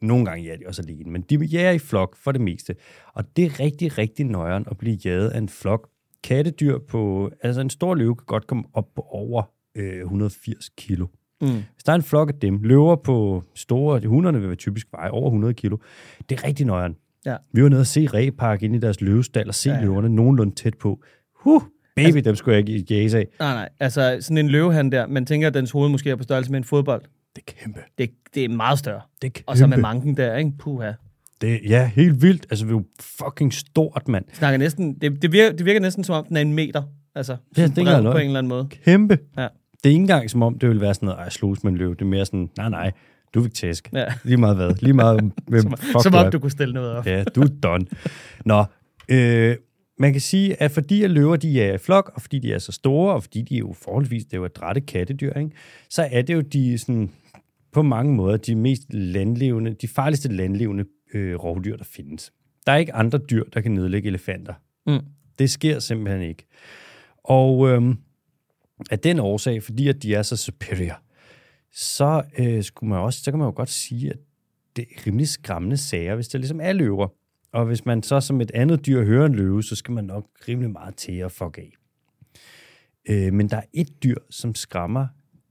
Nogle 0.02 0.26
gange 0.26 0.44
jager 0.44 0.58
de 0.58 0.68
også 0.68 0.82
alene, 0.82 1.12
men 1.12 1.22
de 1.22 1.38
jager 1.38 1.72
i 1.72 1.80
flok 1.80 2.18
for 2.18 2.32
det 2.32 2.42
meste. 2.42 2.76
Og 3.14 3.24
det 3.36 3.46
er 3.46 3.60
rigtig, 3.60 3.98
rigtig 3.98 4.26
nøjeren 4.26 4.66
at 4.72 4.78
blive 4.78 4.98
jaget 5.06 5.30
af 5.30 5.38
en 5.38 5.50
flok 5.50 5.90
kattedyr 6.24 6.78
på... 6.88 7.32
Altså 7.42 7.62
en 7.62 7.70
stor 7.70 7.96
løve 7.96 8.16
kan 8.16 8.26
godt 8.26 8.48
komme 8.48 8.64
op 8.74 8.88
på 8.96 9.02
over 9.02 9.44
øh, 9.76 10.00
180 10.00 10.70
kilo. 10.78 11.08
Mm. 11.42 11.48
Hvis 11.48 11.84
der 11.86 11.92
er 11.92 11.96
en 11.96 12.04
flok 12.04 12.30
af 12.30 12.34
dem, 12.36 12.60
løver 12.64 12.96
på 12.96 13.44
store, 13.56 14.00
de 14.00 14.08
hunderne 14.08 14.40
vil 14.40 14.48
være 14.48 14.56
typisk 14.56 14.88
veje 14.94 15.10
over 15.10 15.28
100 15.28 15.54
kilo, 15.54 15.78
det 16.30 16.40
er 16.40 16.48
rigtig 16.48 16.66
nøjeren. 16.66 16.96
Ja. 17.26 17.36
Vi 17.54 17.64
var 17.64 17.70
nede 17.70 17.82
og 17.82 17.88
se 17.88 18.08
rægepark 18.08 18.64
inde 18.64 18.76
i 18.76 18.80
deres 18.80 19.02
løvestal 19.02 19.48
og 19.48 19.56
se 19.56 19.70
Ja, 19.70 19.76
ja, 19.76 19.82
løverne 19.82 20.10
nogenlunde 20.10 20.56
tæt 20.56 20.74
på. 20.78 21.04
Huh, 21.36 21.62
baby, 21.96 22.06
altså, 22.06 22.22
dem 22.22 22.36
skulle 22.36 22.58
jeg 22.58 22.70
ikke 22.70 22.94
jage 22.96 23.18
af. 23.18 23.28
Nej, 23.40 23.54
nej. 23.54 23.70
Altså, 23.80 24.18
sådan 24.22 24.38
en 24.38 24.48
løvehand 24.50 24.92
der, 24.92 25.08
man 25.08 25.26
tænker, 25.26 25.48
at 25.48 25.54
dens 25.54 25.72
hoved 25.72 25.90
måske 25.90 26.10
er 26.10 26.16
på 26.16 26.24
størrelse 26.24 26.52
med 26.52 26.58
en 26.58 26.64
fodbold. 26.64 27.02
Det 27.36 27.44
er 27.48 27.54
kæmpe. 27.62 27.80
Det, 27.98 28.10
det 28.34 28.46
er 28.46 28.50
meget 28.50 28.80
større. 28.80 29.02
Det 29.22 29.28
er 29.28 29.32
kæmpe. 29.32 29.50
Og 29.50 29.58
så 29.58 29.68
med 29.68 29.78
manken 29.78 30.18
der, 30.18 30.36
ikke? 30.36 30.52
Puha. 30.60 30.92
Det, 31.42 31.60
ja, 31.70 31.92
helt 31.96 32.22
vildt. 32.22 32.46
Altså, 32.50 32.66
det 32.66 32.72
er 32.72 32.76
jo 32.76 32.84
fucking 33.02 33.54
stort, 33.54 34.08
mand. 34.08 34.26
Snakker 34.34 34.58
næsten, 34.58 34.94
det, 34.94 35.22
det, 35.22 35.32
virker, 35.32 35.58
det 35.58 35.66
virker 35.66 35.80
næsten 35.80 36.04
som 36.04 36.16
om, 36.16 36.26
den 36.26 36.38
er 36.38 36.42
en 36.42 36.54
meter. 36.54 36.84
Altså, 37.16 37.38
Ja, 37.58 37.68
det 37.68 37.78
er 37.78 38.02
på 38.02 38.18
en 38.18 38.26
eller 38.26 38.40
anden 38.40 38.48
måde. 38.48 38.68
Kæmpe. 38.86 39.20
Ja. 39.38 39.48
Det 39.84 39.90
er 39.90 39.90
ikke 39.90 40.02
engang 40.02 40.30
som 40.30 40.42
om, 40.44 40.60
det 40.60 40.70
ville 40.70 40.82
være 40.82 40.94
sådan 40.94 41.08
noget, 41.08 41.20
ej, 41.20 41.30
slås 41.30 41.64
med 41.64 41.72
en 41.72 41.78
løve. 41.78 41.94
Det 41.94 42.02
er 42.02 42.06
mere 42.06 42.26
sådan, 42.26 42.50
nej, 42.58 42.70
nej, 42.70 42.92
du 43.34 43.40
vil 43.40 43.52
tæsk. 43.52 43.90
Ja. 43.94 44.06
Lige 44.24 44.38
meget 44.38 44.56
hvad. 44.56 44.72
Lige 44.82 44.94
meget, 44.94 45.22
hvem 45.48 45.62
Som, 45.62 45.78
fuck 45.78 46.04
som 46.04 46.14
om 46.14 46.32
du 46.32 46.40
kunne 46.40 46.52
stille 46.52 46.74
noget 46.74 46.92
op. 46.92 47.06
Ja, 47.06 47.24
du 47.24 47.42
er 47.42 47.48
done. 47.64 47.86
Nå, 48.46 48.66
øh, 49.10 49.56
man 50.00 50.12
kan 50.12 50.22
sige, 50.22 50.62
at 50.62 50.72
fordi 50.72 51.04
at 51.04 51.12
løver 51.12 51.36
de 51.36 51.62
er 51.62 51.74
i 51.74 51.78
flok, 51.78 52.12
og 52.16 52.22
fordi 52.22 52.40
de 52.40 52.54
er 52.54 52.60
så 52.60 52.72
store, 52.72 53.14
og 53.14 53.24
fordi 53.24 53.42
de 53.42 53.56
er 53.56 53.60
jo 53.60 53.74
forholdsvis, 53.82 54.26
det 54.26 54.34
er 54.34 54.38
jo 54.38 54.46
adrette 54.46 54.82
kattedyr, 54.82 55.34
ikke? 55.34 55.52
så 55.90 56.08
er 56.12 56.22
det 56.22 56.34
jo 56.34 56.42
de 56.42 56.78
sådan, 56.78 57.12
på 57.74 57.82
mange 57.82 58.14
måder 58.14 58.38
de 58.38 58.56
mest 58.56 58.94
landlevende, 58.94 59.74
de 59.74 59.88
farligste 59.88 60.30
landlevende 60.30 60.86
øh, 61.14 61.36
rovdyr, 61.36 61.78
der 61.78 61.84
findes. 61.84 62.34
Der 62.66 62.72
er 62.72 62.78
ikke 62.78 62.94
andre 62.94 63.18
dyr, 63.18 63.44
der 63.54 63.62
kan 63.62 63.72
nedlægge 63.72 64.08
elefanter. 64.08 64.54
Mm. 64.88 65.00
Det 65.40 65.50
sker 65.50 65.80
simpelthen 65.80 66.22
ikke. 66.22 66.46
Og 67.24 67.70
øhm, 67.70 67.98
af 68.92 69.00
den 69.00 69.20
årsag, 69.20 69.64
fordi 69.64 69.88
at 69.88 70.04
de 70.04 70.16
er 70.16 70.22
så 70.22 70.38
superior, 70.38 71.02
så, 71.72 72.24
øh, 72.38 72.64
skulle 72.64 72.90
man 72.90 73.00
også, 73.00 73.24
så 73.24 73.32
kan 73.32 73.40
man 73.40 73.46
jo 73.46 73.54
godt 73.56 73.70
sige, 73.70 74.10
at 74.10 74.18
det 74.76 74.86
er 74.92 75.08
rimelig 75.08 75.28
skræmmende 75.28 75.78
sager, 75.78 76.16
hvis 76.16 76.28
det 76.28 76.40
ligesom 76.40 76.62
er 76.62 76.74
løver. 76.74 77.08
Og 77.52 77.66
hvis 77.66 77.86
man 77.86 78.04
så 78.04 78.22
som 78.22 78.42
et 78.42 78.52
andet 78.52 78.86
dyr 78.86 79.04
hører 79.04 79.26
en 79.26 79.36
løve, 79.36 79.64
så 79.64 79.76
skal 79.76 79.94
man 79.94 80.04
nok 80.04 80.26
rimelig 80.48 80.72
meget 80.72 80.96
til 80.96 81.12
at 81.12 81.32
fuck 81.32 81.58
af. 81.58 81.72
Øh, 83.10 83.34
men 83.34 83.50
der 83.50 83.58
er 83.58 83.66
et 83.74 84.04
dyr, 84.04 84.18
som 84.30 84.56
skræmmer 84.56 85.08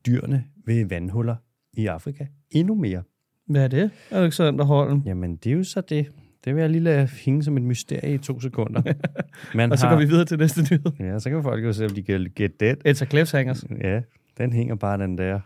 dyrene 0.07 0.45
ved 0.67 0.85
vandhuller 0.85 1.37
i 1.73 1.87
Afrika 1.87 2.27
endnu 2.51 2.75
mere. 2.75 3.03
Hvad 3.47 3.65
er 3.65 3.69
det, 3.69 3.91
Alexander 4.11 4.65
Holm? 4.65 5.03
Jamen, 5.07 5.37
det 5.37 5.53
er 5.53 5.57
jo 5.57 5.65
så 5.65 5.81
det. 5.81 6.07
Det 6.45 6.55
vil 6.55 6.61
jeg 6.61 6.71
lige 6.71 6.83
lade 6.83 7.09
hænge 7.25 7.43
som 7.43 7.57
et 7.57 7.63
mysterie 7.63 8.15
i 8.15 8.19
to 8.19 8.41
sekunder. 8.41 8.83
Man 9.55 9.73
Og 9.73 9.79
så 9.79 9.89
går 9.89 9.97
vi 9.97 10.05
videre 10.05 10.25
til 10.25 10.39
næste 10.39 10.61
nyhed. 10.61 10.93
Ja, 11.01 11.19
så 11.19 11.31
kan 11.31 11.43
folk 11.43 11.65
jo 11.65 11.73
se, 11.73 11.85
om 11.85 11.91
de 11.91 12.03
kan 12.03 12.31
get 12.37 12.53
that. 12.59 12.77
It's 12.89 13.03
a 13.03 13.07
cliffhangers. 13.07 13.65
Ja, 13.81 14.01
den 14.39 14.53
hænger 14.53 14.75
bare 14.75 14.99
den 14.99 15.19
der. 15.19 15.41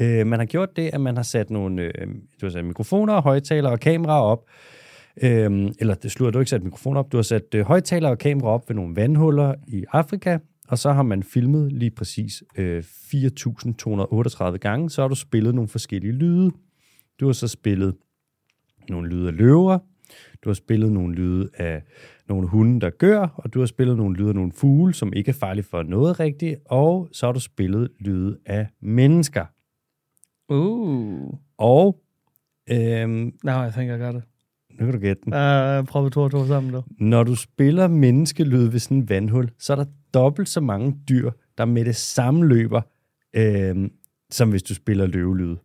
Øh, 0.00 0.26
man 0.26 0.38
har 0.38 0.46
gjort 0.46 0.76
det, 0.76 0.90
at 0.92 1.00
man 1.00 1.16
har 1.16 1.22
sat 1.22 1.50
nogle 1.50 1.82
øh, 1.82 2.08
du 2.40 2.46
har 2.46 2.50
sat 2.50 2.64
mikrofoner, 2.64 3.20
højtalere 3.20 3.72
og 3.72 3.80
kameraer 3.80 4.22
op. 4.22 4.44
Øh, 5.22 5.70
eller 5.78 5.94
det 5.94 6.10
slutter 6.12 6.30
du 6.30 6.38
har 6.38 6.42
ikke 6.42 6.50
sat 6.50 6.62
mikrofoner 6.62 7.00
op. 7.00 7.12
Du 7.12 7.16
har 7.16 7.22
sat 7.22 7.54
øh, 7.54 7.66
højtalere 7.66 8.10
og 8.10 8.18
kameraer 8.18 8.52
op 8.52 8.68
ved 8.68 8.76
nogle 8.76 8.96
vandhuller 8.96 9.54
i 9.68 9.84
Afrika, 9.92 10.38
og 10.68 10.78
så 10.78 10.92
har 10.92 11.02
man 11.02 11.22
filmet 11.22 11.72
lige 11.72 11.90
præcis 11.90 12.42
øh, 12.56 12.82
4.238 12.86 14.56
gange. 14.56 14.90
Så 14.90 15.02
har 15.02 15.08
du 15.08 15.14
spillet 15.14 15.54
nogle 15.54 15.68
forskellige 15.68 16.12
lyde. 16.12 16.50
Du 17.20 17.26
har 17.26 17.32
så 17.32 17.48
spillet 17.48 17.94
nogle 18.88 19.08
lyde 19.08 19.28
af 19.28 19.36
løver, 19.36 19.78
du 20.44 20.48
har 20.48 20.54
spillet 20.54 20.92
nogle 20.92 21.14
lyde 21.14 21.48
af 21.54 21.82
nogle 22.28 22.48
hunde, 22.48 22.80
der 22.80 22.90
gør, 22.90 23.26
og 23.36 23.54
du 23.54 23.58
har 23.58 23.66
spillet 23.66 23.96
nogle 23.96 24.16
lyde 24.16 24.28
af 24.28 24.34
nogle 24.34 24.52
fugle, 24.52 24.94
som 24.94 25.12
ikke 25.12 25.28
er 25.28 25.32
farlige 25.32 25.64
for 25.64 25.82
noget 25.82 26.20
rigtigt, 26.20 26.56
og 26.66 27.08
så 27.12 27.26
har 27.26 27.32
du 27.32 27.40
spillet 27.40 27.88
lyde 28.00 28.38
af 28.46 28.66
mennesker. 28.80 29.44
Uh. 30.48 31.34
Og, 31.58 32.02
øhm, 32.70 33.32
Now 33.44 33.68
I 33.68 33.70
think 33.70 33.90
I 33.90 34.04
got 34.04 34.14
it. 34.14 34.22
nu 34.70 34.84
kan 34.84 34.92
du 34.92 34.98
gætte 34.98 35.22
den. 35.24 35.32
Uh, 35.32 35.86
prøv 35.86 36.10
to 36.10 36.22
og 36.22 36.30
to 36.30 36.46
sammen, 36.46 36.72
du. 36.72 36.82
Når 36.98 37.24
du 37.24 37.34
spiller 37.34 37.88
menneskelyd 37.88 38.68
ved 38.68 38.78
sådan 38.78 38.96
en 38.96 39.08
vandhul, 39.08 39.50
så 39.58 39.72
er 39.72 39.76
der 39.76 39.84
dobbelt 40.14 40.48
så 40.48 40.60
mange 40.60 40.96
dyr, 41.08 41.30
der 41.58 41.64
med 41.64 41.84
det 41.84 41.96
samme 41.96 42.46
løber, 42.46 42.80
øhm, 43.36 43.92
som 44.30 44.50
hvis 44.50 44.62
du 44.62 44.74
spiller 44.74 45.06
løvelyd. 45.06 45.56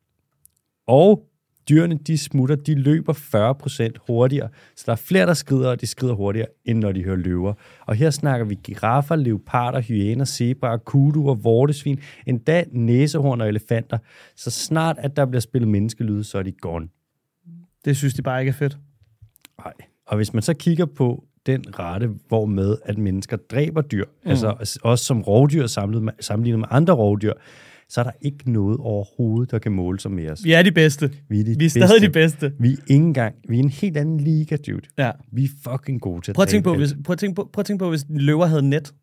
Og 0.88 1.28
dyrene, 1.70 2.00
de 2.08 2.18
smutter, 2.18 2.56
de 2.56 2.76
løber 2.76 3.14
40% 3.14 4.06
hurtigere. 4.08 4.50
Så 4.76 4.84
der 4.86 4.92
er 4.92 4.96
flere, 4.96 5.26
der 5.26 5.34
skrider, 5.34 5.70
og 5.70 5.82
de 5.82 5.88
skrider 5.88 6.14
hurtigere, 6.14 6.48
end 6.66 6.80
når 6.80 6.92
de 6.92 7.04
hører 7.04 7.16
løver. 7.16 7.54
Og 7.86 7.96
her 7.96 8.10
snakker 8.10 8.46
vi 8.46 8.60
giraffer, 8.64 9.16
leoparder, 9.16 9.82
hyæner, 9.82 10.26
zebraer, 10.26 10.78
kuduer, 10.78 11.36
vortesvin, 11.36 12.00
endda 12.26 12.64
næsehorn 12.72 13.42
og 13.42 13.48
elefanter. 13.48 13.98
Så 14.36 14.52
snart, 14.52 14.96
at 15.00 15.16
der 15.16 15.26
bliver 15.26 15.42
spillet 15.42 15.68
menneskelyd, 15.68 16.24
så 16.24 16.38
er 16.38 16.44
de 16.44 16.52
gone. 16.52 16.88
Det 17.86 17.98
synes 17.98 18.14
de 18.14 18.22
bare 18.22 18.42
ikke 18.42 18.50
er 18.50 18.54
fedt. 18.54 18.78
Nej. 19.60 19.74
Og 20.08 20.16
hvis 20.16 20.34
man 20.34 20.44
så 20.44 20.54
kigger 20.54 20.86
på 20.86 21.24
den 21.46 21.80
rate, 21.80 22.10
hvor 22.28 22.46
med 22.46 22.78
at 22.84 22.98
mennesker 22.98 23.38
dræber 23.38 23.82
dyr, 23.82 24.06
mm. 24.06 24.30
altså 24.30 24.80
også 24.84 25.06
som 25.06 25.22
rovdyr 25.22 25.68
sammenlignet 25.68 26.06
med, 26.06 26.14
sammenlignet 26.20 26.60
med 26.60 26.68
andre 26.72 26.94
rovdyr, 26.94 27.34
så 27.90 28.00
er 28.02 28.04
der 28.04 28.12
ikke 28.22 28.52
noget 28.52 28.78
overhovedet, 28.78 29.52
der 29.52 29.60
kan 29.60 29.72
måle 29.72 30.00
sig 30.00 30.12
med 30.12 30.30
os. 30.30 30.44
Vi 30.44 30.54
er 30.54 30.62
de 30.64 30.72
bedste. 30.72 31.12
Vi 31.30 31.40
er, 31.40 31.44
de 31.44 31.56
Vi 31.60 31.66
er 31.66 31.70
stadig 31.70 32.02
de 32.02 32.10
bedste. 32.10 32.54
Vi 32.60 32.68
er 32.68 32.72
ikke 32.72 32.94
engang, 32.94 33.36
vi 33.50 33.56
er 33.56 33.64
en 33.64 33.70
helt 33.70 33.98
anden 33.98 34.20
liga, 34.20 34.58
dude. 34.68 34.82
Ja. 34.98 35.12
Vi 35.32 35.44
er 35.44 35.50
fucking 35.72 36.02
gode 36.02 36.22
til 36.22 36.34
Prøv 36.34 36.44
at 36.44 36.50
tænke 36.50 36.64
på, 36.64 36.76
hvis, 36.76 36.96
prøv 37.04 37.14
at 37.14 37.20
tænke 37.20 37.36
på, 37.36 37.50
prøv 37.54 37.62
at 37.62 37.66
tænke 37.66 37.80
på, 37.80 37.90
hvis 37.90 38.04
en 38.04 38.18
løver 38.18 38.46
havde 38.46 38.70
net. 38.70 38.94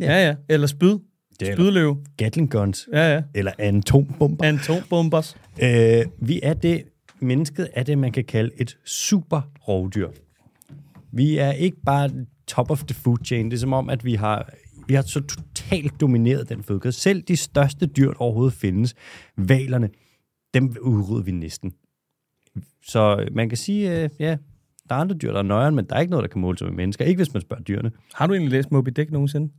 Ja, 0.00 0.26
ja. 0.26 0.34
Eller 0.48 0.66
spyd. 0.66 0.98
Er 1.40 1.54
Spydløve. 1.54 1.96
Gatling 2.16 2.50
guns, 2.50 2.88
Ja, 2.92 3.14
ja. 3.14 3.22
eller 3.34 3.52
atombomber. 3.58 4.44
Atombombers. 4.44 5.36
Øh, 5.62 6.04
vi 6.18 6.40
er 6.42 6.54
det, 6.54 6.82
mennesket 7.20 7.68
er 7.74 7.82
det, 7.82 7.98
man 7.98 8.12
kan 8.12 8.24
kalde 8.24 8.50
et 8.56 8.78
super 8.84 9.40
rovdyr. 9.68 10.08
Vi 11.12 11.36
er 11.38 11.52
ikke 11.52 11.76
bare 11.86 12.10
top 12.46 12.70
of 12.70 12.84
the 12.84 12.94
food 12.94 13.18
chain. 13.24 13.50
Det 13.50 13.56
er 13.56 13.58
som 13.60 13.72
om, 13.72 13.90
at 13.90 14.04
vi 14.04 14.14
har, 14.14 14.50
vi 14.92 14.96
har 14.96 15.02
så 15.02 15.20
totalt 15.20 16.00
domineret 16.00 16.48
den 16.48 16.62
fødekæde. 16.62 16.92
Selv 16.92 17.22
de 17.22 17.36
største 17.36 17.86
dyr, 17.86 18.06
der 18.08 18.22
overhovedet 18.22 18.52
findes, 18.54 18.94
valerne, 19.36 19.90
dem 20.54 20.76
udrydder 20.80 21.22
vi 21.22 21.30
næsten. 21.30 21.72
Så 22.86 23.28
man 23.32 23.48
kan 23.48 23.58
sige, 23.58 24.02
øh, 24.02 24.08
ja, 24.18 24.36
Der 24.88 24.94
er 24.94 25.00
andre 25.00 25.16
dyr, 25.16 25.32
der 25.32 25.38
er 25.38 25.42
nøjeren, 25.42 25.74
men 25.74 25.84
der 25.84 25.96
er 25.96 26.00
ikke 26.00 26.10
noget, 26.10 26.22
der 26.22 26.28
kan 26.28 26.40
måle 26.40 26.58
sig 26.58 26.66
med 26.66 26.74
mennesker. 26.76 27.04
Ikke 27.04 27.18
hvis 27.18 27.34
man 27.34 27.40
spørger 27.40 27.62
dyrene. 27.62 27.92
Har 28.14 28.26
du 28.26 28.32
egentlig 28.32 28.52
læst 28.52 28.70
Moby 28.72 28.88
Dick 28.96 29.10
nogensinde? 29.10 29.52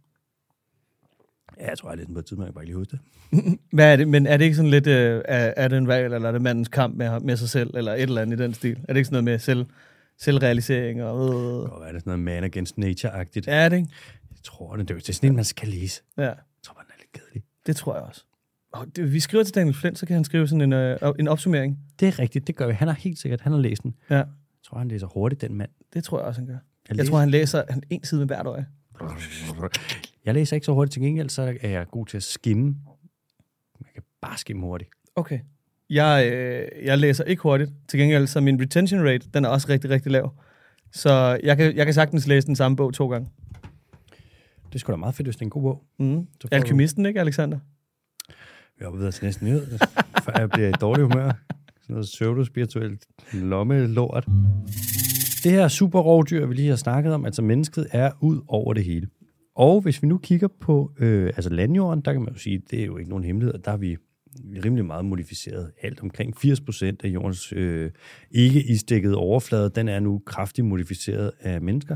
Ja, 1.59 1.69
jeg 1.69 1.77
tror, 1.77 1.89
jeg 1.89 1.91
har 1.91 1.97
læst 1.97 2.07
den 2.07 2.13
på 2.15 2.19
et 2.19 2.25
tidspunkt, 2.25 2.45
jeg 2.47 2.53
kan 2.53 2.53
bare 2.53 2.63
ikke 2.63 2.69
lige 2.69 2.77
huske 2.77 2.91
det. 2.91 3.59
Hvad 3.75 3.91
er 3.91 3.95
det? 3.95 4.07
Men 4.07 4.27
er 4.27 4.37
det 4.37 4.45
ikke 4.45 4.55
sådan 4.55 4.71
lidt, 4.71 4.87
øh, 4.87 5.21
er, 5.25 5.53
er 5.57 5.67
det 5.67 5.77
en 5.77 5.87
valg, 5.87 6.13
eller 6.15 6.27
er 6.27 6.31
det 6.31 6.41
mandens 6.41 6.67
kamp 6.67 6.95
med, 6.95 7.19
med 7.19 7.37
sig 7.37 7.49
selv, 7.49 7.71
eller 7.75 7.93
et 7.93 8.01
eller 8.01 8.21
andet 8.21 8.39
i 8.39 8.43
den 8.43 8.53
stil? 8.53 8.79
Er 8.83 8.93
det 8.93 8.97
ikke 8.97 9.05
sådan 9.05 9.23
noget 9.23 9.23
med 9.23 9.39
selv, 9.39 9.65
selvrealisering 10.17 11.03
og... 11.03 11.29
Øh, 11.29 11.61
Det 11.61 11.69
kan 11.71 11.79
være, 11.81 11.89
det 11.89 11.95
er 11.95 11.99
sådan 11.99 12.01
noget 12.05 12.19
man 12.19 12.43
against 12.43 12.77
nature-agtigt. 12.77 13.43
er 13.47 13.69
det 13.69 13.77
ikke? 13.77 13.89
Jeg 14.43 14.51
tror. 14.51 14.75
Det 14.75 14.91
er 14.91 14.95
det 14.95 15.09
er 15.09 15.13
sådan 15.13 15.29
en, 15.29 15.35
man 15.35 15.45
skal 15.45 15.67
læse. 15.67 16.01
Ja, 16.17 16.23
Jeg 16.23 16.35
tror 16.63 16.73
bare, 16.73 16.83
den 16.83 16.91
er 16.91 16.97
lidt 16.99 17.11
kedelig. 17.11 17.43
det 17.65 17.75
tror 17.75 17.93
jeg 17.95 18.03
også. 18.03 18.25
Og 18.73 18.87
det, 18.95 19.13
vi 19.13 19.19
skriver 19.19 19.43
til 19.43 19.55
Daniel 19.55 19.75
Flint, 19.75 19.99
så 19.99 20.05
kan 20.05 20.13
han 20.13 20.23
skrive 20.23 20.47
sådan 20.47 20.61
en, 20.61 20.73
øh, 20.73 20.97
en 21.19 21.27
opsummering. 21.27 21.79
Det 21.99 22.07
er 22.07 22.19
rigtigt, 22.19 22.47
det 22.47 22.55
gør 22.55 22.67
vi. 22.67 22.73
Han 22.73 22.87
har 22.87 22.95
helt 22.95 23.19
sikkert, 23.19 23.41
han 23.41 23.51
har 23.51 23.59
læst 23.59 23.83
den. 23.83 23.95
Ja, 24.09 24.15
Jeg 24.15 24.25
tror, 24.63 24.77
han 24.77 24.87
læser 24.87 25.07
hurtigt, 25.07 25.41
den 25.41 25.55
mand. 25.55 25.69
det 25.93 26.03
tror 26.03 26.19
jeg 26.19 26.27
også, 26.27 26.41
han 26.41 26.47
gør. 26.47 26.57
Jeg, 26.89 26.97
Jeg 26.97 27.07
tror, 27.07 27.17
han 27.19 27.29
læser 27.29 27.63
han, 27.69 27.83
en 27.89 28.03
side 28.03 28.19
med 28.19 28.27
hvert 28.27 28.45
øje. 28.45 28.65
jeg 30.25 30.33
læser 30.33 30.55
ikke 30.55 30.65
så 30.65 30.73
hurtigt 30.73 30.93
til 30.93 31.01
gengæld, 31.01 31.29
så 31.29 31.57
er 31.61 31.69
jeg 31.69 31.87
god 31.87 32.05
til 32.05 32.17
at 32.17 32.23
skimme. 32.23 32.65
Man 33.81 33.89
kan 33.93 34.03
bare 34.21 34.37
skimme 34.37 34.61
hurtigt. 34.61 34.89
Okay. 35.15 35.39
Jeg, 35.89 36.31
øh, 36.33 36.85
jeg 36.85 36.97
læser 36.97 37.23
ikke 37.23 37.41
hurtigt. 37.41 37.71
Til 37.87 37.99
gengæld, 37.99 38.27
så 38.27 38.41
min 38.41 38.61
retention 38.61 39.01
rate, 39.07 39.29
den 39.33 39.45
er 39.45 39.49
også 39.49 39.67
rigtig, 39.69 39.89
rigtig 39.89 40.11
lav. 40.11 40.33
Så 40.91 41.39
jeg 41.43 41.57
kan, 41.57 41.75
jeg 41.75 41.85
kan 41.85 41.93
sagtens 41.93 42.27
læse 42.27 42.47
den 42.47 42.55
samme 42.55 42.75
bog 42.75 42.93
to 42.93 43.09
gange. 43.11 43.29
Det 44.73 44.81
skulle 44.81 44.93
da 44.93 44.99
meget 44.99 45.15
fedt, 45.15 45.27
hvis 45.27 45.35
det 45.35 45.41
er 45.41 45.45
en 45.45 45.49
god 45.49 45.61
bog. 45.61 45.83
Mm. 45.99 46.27
Du- 46.43 46.47
Alkymisten, 46.51 47.05
ikke, 47.05 47.19
Alexander? 47.19 47.59
Jeg 48.79 48.85
er 48.85 48.91
videre 48.91 49.11
til 49.11 49.23
næsten 49.25 49.47
nyhed, 49.47 49.67
før 50.25 50.39
jeg 50.39 50.49
bliver 50.49 50.69
i 50.69 50.71
dårlig 50.71 51.03
humør. 51.05 51.31
Sådan 51.81 51.93
noget 51.93 52.05
pseudo-spirituelt 52.05 53.05
lommelort. 53.33 54.25
Det 55.43 55.51
her 55.51 55.67
super 55.67 55.99
rovdyr, 55.99 56.45
vi 56.45 56.53
lige 56.55 56.69
har 56.69 56.75
snakket 56.75 57.13
om, 57.13 57.25
altså 57.25 57.41
mennesket, 57.41 57.87
er 57.91 58.11
ud 58.21 58.41
over 58.47 58.73
det 58.73 58.83
hele. 58.83 59.07
Og 59.55 59.81
hvis 59.81 60.01
vi 60.03 60.07
nu 60.07 60.17
kigger 60.17 60.47
på 60.59 60.91
øh, 60.99 61.25
altså 61.25 61.49
landjorden, 61.49 62.01
der 62.01 62.11
kan 62.13 62.21
man 62.21 62.33
jo 62.33 62.39
sige, 62.39 62.61
det 62.71 62.81
er 62.81 62.85
jo 62.85 62.97
ikke 62.97 63.09
nogen 63.09 63.23
hemmelighed, 63.23 63.59
der 63.59 63.71
er 63.71 63.77
vi 63.77 63.97
rimelig 64.65 64.85
meget 64.85 65.05
modificeret. 65.05 65.71
Alt 65.81 66.01
omkring 66.01 66.35
80% 66.37 66.85
af 67.03 67.07
jordens 67.07 67.53
øh, 67.55 67.91
ikke 68.31 68.63
isdækkede 68.63 69.15
overflade, 69.17 69.69
den 69.69 69.87
er 69.87 69.99
nu 69.99 70.21
kraftigt 70.25 70.67
modificeret 70.67 71.31
af 71.39 71.61
mennesker. 71.61 71.95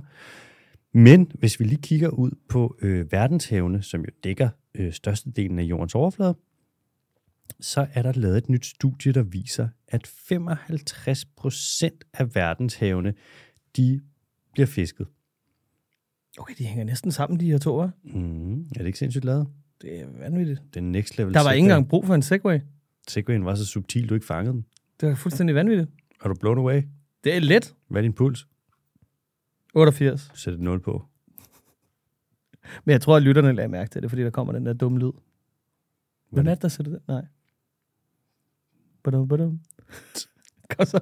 Men 0.97 1.31
hvis 1.33 1.59
vi 1.59 1.65
lige 1.65 1.81
kigger 1.81 2.09
ud 2.09 2.31
på 2.49 2.77
øh, 2.81 3.11
verdenshavene, 3.11 3.81
som 3.81 4.01
jo 4.01 4.07
dækker 4.23 4.49
øh, 4.75 4.93
størstedelen 4.93 5.59
af 5.59 5.63
jordens 5.63 5.95
overflade, 5.95 6.35
så 7.59 7.87
er 7.93 8.01
der 8.01 8.11
lavet 8.11 8.37
et 8.37 8.49
nyt 8.49 8.65
studie, 8.65 9.11
der 9.11 9.23
viser, 9.23 9.67
at 9.87 10.07
55 10.07 11.25
procent 11.25 12.03
af 12.13 12.35
verdenshavene, 12.35 13.13
de 13.75 14.01
bliver 14.53 14.67
fisket. 14.67 15.07
Okay, 16.37 16.53
de 16.57 16.65
hænger 16.65 16.83
næsten 16.83 17.11
sammen, 17.11 17.39
de 17.39 17.51
her 17.51 17.57
to, 17.57 17.83
hva'? 17.83 17.89
Mm, 18.03 18.61
er 18.61 18.77
det 18.77 18.85
ikke 18.85 18.99
sindssygt 18.99 19.25
lavet? 19.25 19.47
Det 19.81 20.01
er 20.01 20.05
vanvittigt. 20.19 20.61
Det 20.73 20.79
er 20.79 20.83
next 20.83 21.17
level. 21.17 21.33
Der 21.33 21.43
var 21.43 21.51
ikke 21.51 21.63
engang 21.65 21.87
brug 21.87 22.05
for 22.05 22.15
en 22.15 22.21
Segway. 22.21 22.59
Segwayen 23.07 23.45
var 23.45 23.55
så 23.55 23.65
subtil, 23.65 24.09
du 24.09 24.13
ikke 24.13 24.25
fangede 24.25 24.53
den. 24.53 24.65
Det 25.01 25.09
var 25.09 25.15
fuldstændig 25.15 25.55
vanvittigt. 25.55 25.89
Er 26.23 26.27
du 26.27 26.35
blown 26.39 26.57
away? 26.57 26.81
Det 27.23 27.35
er 27.35 27.39
let. 27.39 27.75
Hvad 27.87 28.01
er 28.01 28.03
din 28.03 28.13
puls? 28.13 28.47
88. 29.77 30.31
Sæt 30.33 30.53
et 30.53 30.59
0 30.59 30.79
på. 30.79 31.05
Men 32.85 32.91
jeg 32.91 33.01
tror, 33.01 33.15
at 33.15 33.23
lytterne 33.23 33.53
lagde 33.53 33.67
mærke 33.67 33.89
til 33.89 34.01
det, 34.01 34.11
fordi 34.11 34.23
der 34.23 34.29
kommer 34.29 34.53
den 34.53 34.65
der 34.65 34.73
dumme 34.73 34.99
lyd. 34.99 35.11
Hvem 36.29 36.47
er 36.47 36.53
det, 36.53 36.61
der 36.61 36.67
sætter 36.67 36.91
det? 36.91 37.01
Nej. 37.07 37.25
Badum, 39.03 39.27
badum. 39.27 39.59
Kom 40.77 40.85
så. 40.85 40.99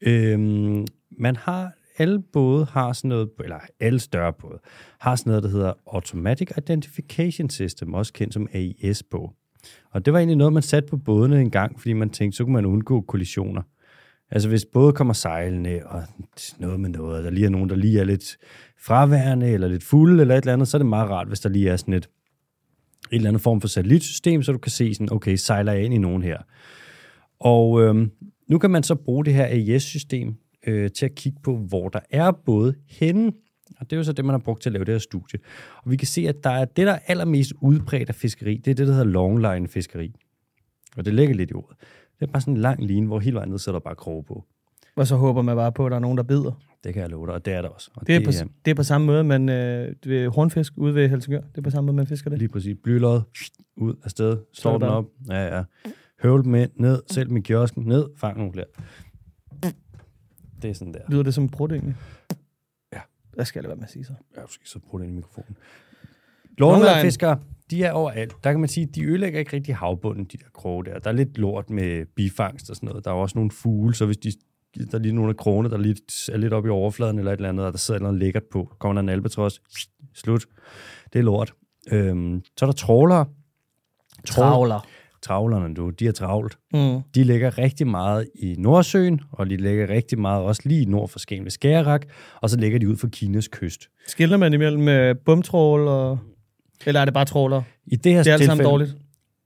Øhm, 0.00 0.86
man 1.10 1.36
har, 1.36 1.72
alle 1.98 2.22
både 2.22 2.64
har 2.64 2.92
sådan 2.92 3.08
noget, 3.08 3.30
eller 3.44 3.58
alle 3.80 3.98
større 3.98 4.32
både, 4.32 4.58
har 4.98 5.16
sådan 5.16 5.30
noget, 5.30 5.42
der 5.42 5.50
hedder 5.50 5.72
Automatic 5.86 6.48
Identification 6.58 7.50
System, 7.50 7.94
også 7.94 8.12
kendt 8.12 8.34
som 8.34 8.48
AIS 8.52 9.02
på. 9.02 9.34
Og 9.90 10.04
det 10.04 10.12
var 10.12 10.18
egentlig 10.18 10.36
noget, 10.36 10.52
man 10.52 10.62
satte 10.62 10.88
på 10.88 10.96
bådene 10.96 11.40
en 11.40 11.50
gang, 11.50 11.80
fordi 11.80 11.92
man 11.92 12.10
tænkte, 12.10 12.36
så 12.36 12.44
kunne 12.44 12.52
man 12.52 12.66
undgå 12.66 13.00
kollisioner. 13.00 13.62
Altså 14.30 14.48
hvis 14.48 14.64
både 14.72 14.92
kommer 14.92 15.14
sejlende 15.14 15.80
og 15.86 16.02
noget 16.58 16.80
med 16.80 16.88
noget, 16.88 17.24
der 17.24 17.30
lige 17.30 17.46
er 17.46 17.50
nogen, 17.50 17.68
der 17.68 17.76
lige 17.76 18.00
er 18.00 18.04
lidt 18.04 18.36
fraværende 18.80 19.50
eller 19.50 19.68
lidt 19.68 19.84
fulde 19.84 20.20
eller 20.20 20.34
et 20.34 20.42
eller 20.42 20.52
andet, 20.52 20.68
så 20.68 20.76
er 20.76 20.78
det 20.78 20.86
meget 20.86 21.10
rart, 21.10 21.28
hvis 21.28 21.40
der 21.40 21.48
lige 21.48 21.70
er 21.70 21.76
sådan 21.76 21.94
et, 21.94 22.08
et 23.12 23.16
eller 23.16 23.28
andet 23.28 23.42
form 23.42 23.60
for 23.60 23.68
satellitsystem, 23.68 24.42
så 24.42 24.52
du 24.52 24.58
kan 24.58 24.72
se 24.72 24.94
sådan, 24.94 25.12
okay, 25.12 25.36
sejler 25.36 25.72
jeg 25.72 25.84
ind 25.84 25.94
i 25.94 25.98
nogen 25.98 26.22
her. 26.22 26.38
Og 27.40 27.82
øhm, 27.82 28.10
nu 28.48 28.58
kan 28.58 28.70
man 28.70 28.82
så 28.82 28.94
bruge 28.94 29.24
det 29.24 29.34
her 29.34 29.44
AIS-system 29.44 30.36
øh, 30.66 30.90
til 30.90 31.04
at 31.04 31.14
kigge 31.14 31.38
på, 31.42 31.56
hvor 31.56 31.88
der 31.88 32.00
er 32.10 32.30
både 32.30 32.74
henne. 32.88 33.32
Og 33.80 33.90
det 33.90 33.92
er 33.92 33.96
jo 33.96 34.04
så 34.04 34.12
det, 34.12 34.24
man 34.24 34.32
har 34.32 34.38
brugt 34.38 34.62
til 34.62 34.68
at 34.68 34.72
lave 34.72 34.84
det 34.84 34.94
her 34.94 34.98
studie. 34.98 35.38
Og 35.84 35.90
vi 35.90 35.96
kan 35.96 36.06
se, 36.06 36.28
at 36.28 36.44
der 36.44 36.50
er 36.50 36.64
det, 36.64 36.86
der 36.86 36.92
er 36.92 36.98
allermest 37.06 37.52
udbredt 37.60 38.08
af 38.08 38.14
fiskeri, 38.14 38.56
det 38.56 38.70
er 38.70 38.74
det, 38.74 38.86
der 38.86 38.92
hedder 38.92 39.06
longline 39.06 39.68
fiskeri. 39.68 40.14
Og 40.96 41.04
det 41.04 41.14
ligger 41.14 41.34
lidt 41.34 41.50
i 41.50 41.54
ordet. 41.54 41.76
Det 42.20 42.28
er 42.28 42.32
bare 42.32 42.40
sådan 42.40 42.54
en 42.54 42.60
lang 42.60 42.86
line, 42.86 43.06
hvor 43.06 43.18
hele 43.18 43.36
vejen 43.36 43.48
ned, 43.48 43.68
er 43.68 43.72
der 43.72 43.78
bare 43.78 43.94
kroge 43.94 44.24
på. 44.24 44.44
Og 44.96 45.06
så 45.06 45.16
håber 45.16 45.42
man 45.42 45.56
bare 45.56 45.72
på, 45.72 45.86
at 45.86 45.90
der 45.90 45.96
er 45.96 46.00
nogen, 46.00 46.16
der 46.16 46.22
bider. 46.22 46.52
Det 46.84 46.94
kan 46.94 47.02
jeg 47.02 47.10
love 47.10 47.26
dig, 47.26 47.34
og 47.34 47.44
det 47.44 47.52
er 47.52 47.62
der 47.62 47.68
også. 47.68 47.90
Og 47.94 48.06
Det 48.06 48.16
er, 48.16 48.24
på, 48.24 48.30
er 48.30 48.48
det 48.64 48.70
er 48.70 48.74
på 48.74 48.82
samme 48.82 49.06
måde, 49.06 49.24
man 49.24 49.48
øh, 49.48 49.94
ved 50.04 50.28
hornfisk 50.28 50.72
ude 50.76 50.94
ved 50.94 51.08
Helsingør. 51.08 51.40
Det 51.40 51.58
er 51.58 51.62
på 51.62 51.70
samme 51.70 51.86
måde, 51.86 51.96
man 51.96 52.06
fisker 52.06 52.30
det. 52.30 52.38
lige 52.38 52.48
præcis 52.48 52.76
blylod, 52.82 53.20
ud 53.76 53.94
af 54.04 54.10
sted, 54.10 54.38
slår 54.52 54.78
den 54.78 54.88
op. 54.88 55.04
Ja, 55.28 55.56
ja. 55.56 55.64
Høvl 56.22 56.54
ind, 56.54 56.70
ned, 56.76 57.02
selv 57.10 57.30
med 57.30 57.42
kiosken, 57.42 57.84
ned, 57.84 58.06
fang 58.16 58.38
nogle 58.38 58.52
flere. 58.52 58.66
Det 60.62 60.70
er 60.70 60.74
sådan 60.74 60.94
der. 60.94 61.00
Lyder 61.08 61.22
det 61.22 61.34
som 61.34 61.44
en 61.44 61.50
egentlig? 61.70 61.96
Ja. 62.92 63.00
Hvad 63.32 63.44
skal 63.44 63.62
det 63.62 63.68
være 63.68 63.76
med 63.76 63.84
at 63.84 63.90
sige 63.90 64.04
så? 64.04 64.12
Jeg 64.36 64.44
skal 64.48 64.66
så 64.66 64.78
bruge 64.78 65.02
den 65.02 65.10
i 65.10 65.12
mikrofonen. 65.12 65.56
Longline. 66.58 66.84
Longline-fiskere, 66.84 67.38
de 67.70 67.84
er 67.84 67.92
overalt. 67.92 68.34
Der 68.44 68.50
kan 68.50 68.60
man 68.60 68.68
sige, 68.68 68.86
de 68.86 69.04
ødelægger 69.04 69.38
ikke 69.38 69.56
rigtig 69.56 69.76
havbunden, 69.76 70.24
de 70.24 70.38
der 70.38 70.50
kroge 70.54 70.84
der. 70.84 70.98
Der 70.98 71.10
er 71.10 71.14
lidt 71.14 71.38
lort 71.38 71.70
med 71.70 72.06
bifangst 72.16 72.70
og 72.70 72.76
sådan 72.76 72.88
noget. 72.88 73.04
Der 73.04 73.10
er 73.10 73.14
også 73.14 73.38
nogle 73.38 73.50
fugle, 73.50 73.94
så 73.94 74.06
hvis 74.06 74.16
de, 74.16 74.32
der 74.74 74.98
er 74.98 75.02
lige 75.02 75.14
nogle 75.14 75.30
af 75.30 75.36
krogene, 75.36 75.68
der 75.68 75.76
er 75.76 75.80
lidt, 75.80 76.28
er 76.32 76.36
lidt 76.36 76.52
oppe 76.52 76.68
i 76.68 76.70
overfladen 76.70 77.18
eller 77.18 77.32
et 77.32 77.36
eller 77.36 77.48
andet, 77.48 77.66
og 77.66 77.72
der 77.72 77.78
sidder 77.78 78.00
noget 78.00 78.18
lækkert 78.18 78.44
på. 78.52 78.72
Kommer 78.78 78.94
der 78.94 79.00
en 79.00 79.08
albatros, 79.08 79.60
slut. 80.14 80.46
Det 81.12 81.18
er 81.18 81.22
lort. 81.22 81.52
Øhm, 81.92 82.42
så 82.56 82.64
er 82.64 82.66
der 82.66 82.74
trålere. 82.74 83.26
Travler. 84.26 84.86
Travlerne, 85.22 85.74
du, 85.74 85.90
de 85.90 86.06
er 86.06 86.12
travlt. 86.12 86.58
Mm. 86.72 87.00
De 87.14 87.24
ligger 87.24 87.58
rigtig 87.58 87.86
meget 87.86 88.28
i 88.34 88.54
Nordsøen, 88.58 89.20
og 89.32 89.50
de 89.50 89.56
ligger 89.56 89.88
rigtig 89.90 90.18
meget 90.18 90.42
også 90.42 90.62
lige 90.64 90.86
nord 90.90 91.08
for 91.08 91.18
Skagen 91.18 91.44
ved 91.44 91.50
Skagerrak, 91.50 92.06
og 92.42 92.50
så 92.50 92.56
ligger 92.56 92.78
de 92.78 92.88
ud 92.88 92.96
for 92.96 93.08
Kinas 93.08 93.48
kyst. 93.48 93.88
Skiller 94.06 94.36
man 94.36 94.54
imellem 94.54 94.88
øh, 94.88 95.16
bumtrål 95.24 95.88
og... 95.88 96.18
Eller 96.86 97.00
er 97.00 97.04
det 97.04 97.14
bare 97.14 97.24
tråler? 97.24 97.62
I 97.86 97.96
det 97.96 98.12
her 98.12 98.22
Det 98.22 98.30
er 98.30 98.34
alt 98.34 98.44
sammen 98.44 98.56
tilfælde- 98.58 98.70
dårligt. 98.70 98.96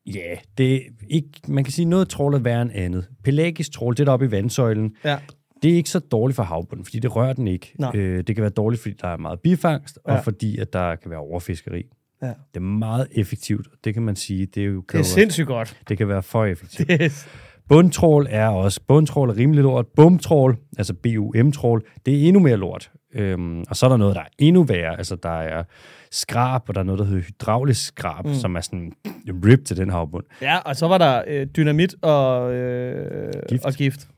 Ja, 0.06 0.34
det 0.58 0.74
er 0.74 0.80
ikke, 1.10 1.28
man 1.48 1.64
kan 1.64 1.72
sige, 1.72 1.84
noget 1.84 2.08
trål 2.08 2.34
er 2.34 2.38
værre 2.38 2.62
end 2.62 2.70
andet. 2.74 3.06
Pelagisk 3.24 3.72
trål, 3.72 3.96
det 3.96 4.06
der 4.06 4.12
oppe 4.12 4.26
i 4.26 4.30
vandsøjlen, 4.30 4.92
Ja. 5.04 5.18
det 5.62 5.70
er 5.70 5.74
ikke 5.74 5.90
så 5.90 5.98
dårligt 5.98 6.36
for 6.36 6.42
havbunden, 6.42 6.84
fordi 6.84 6.98
det 6.98 7.16
rører 7.16 7.32
den 7.32 7.48
ikke. 7.48 7.72
Nej. 7.78 7.90
Øh, 7.96 8.24
det 8.26 8.36
kan 8.36 8.42
være 8.42 8.50
dårligt, 8.50 8.82
fordi 8.82 8.94
der 9.02 9.08
er 9.08 9.16
meget 9.16 9.40
bifangst, 9.40 9.98
ja. 10.08 10.14
Og 10.16 10.24
fordi 10.24 10.58
at 10.58 10.72
der 10.72 10.96
kan 10.96 11.10
være 11.10 11.20
overfiskeri. 11.20 11.82
ja. 12.22 12.26
Det 12.26 12.34
er 12.56 12.60
meget 12.60 13.06
effektivt, 13.12 13.66
og 13.72 13.78
det 13.84 13.94
kan 13.94 14.02
man 14.02 14.16
sige, 14.16 14.46
det, 14.46 14.62
er 14.62 14.66
jo, 14.66 14.84
Det 14.92 14.98
er 14.98 15.02
sindssygt 15.04 15.46
godt. 15.46 15.76
det 15.88 15.98
kan 15.98 16.08
være 16.08 16.22
for 16.22 16.44
effektivt. 16.44 16.90
Er, 16.90 17.26
Bundtrål 17.68 18.26
er 18.30 18.48
også, 18.48 18.80
bundtrål 18.88 19.30
er 19.30 19.36
rimelig 19.36 19.62
lort. 19.62 19.86
Bumtrål, 19.96 20.56
altså 20.78 20.94
BUM-trål, 20.94 21.84
det 22.06 22.14
er 22.14 22.28
endnu 22.28 22.40
mere 22.42 22.56
lort. 22.56 22.90
Øhm, 23.14 23.64
og 23.70 23.76
så 23.76 23.86
er 23.86 23.90
der 23.90 23.96
noget, 23.96 24.14
der 24.16 24.20
er 24.22 24.26
endnu 24.38 24.62
værre. 24.62 24.98
Altså 24.98 25.16
der 25.16 25.28
er 25.40 25.62
skrab, 26.10 26.68
og 26.68 26.74
der 26.74 26.80
er 26.80 26.84
noget, 26.84 26.98
der 26.98 27.04
hedder 27.04 27.22
hydraulisk 27.22 27.86
skrab, 27.86 28.26
mm. 28.26 28.34
som 28.34 28.56
er 28.56 28.60
sådan 28.60 28.92
en 29.28 29.44
rip 29.44 29.64
til 29.64 29.76
den 29.76 29.90
havbund. 29.90 30.24
ja, 30.42 30.58
og 30.58 30.76
så 30.76 30.88
var 30.88 30.98
der 30.98 31.22
øh, 31.26 31.46
dynamit 31.46 31.94
og, 32.02 32.52
øh, 32.54 33.32
Gift. 33.48 33.64
og 33.64 33.72
gift. 33.72 34.08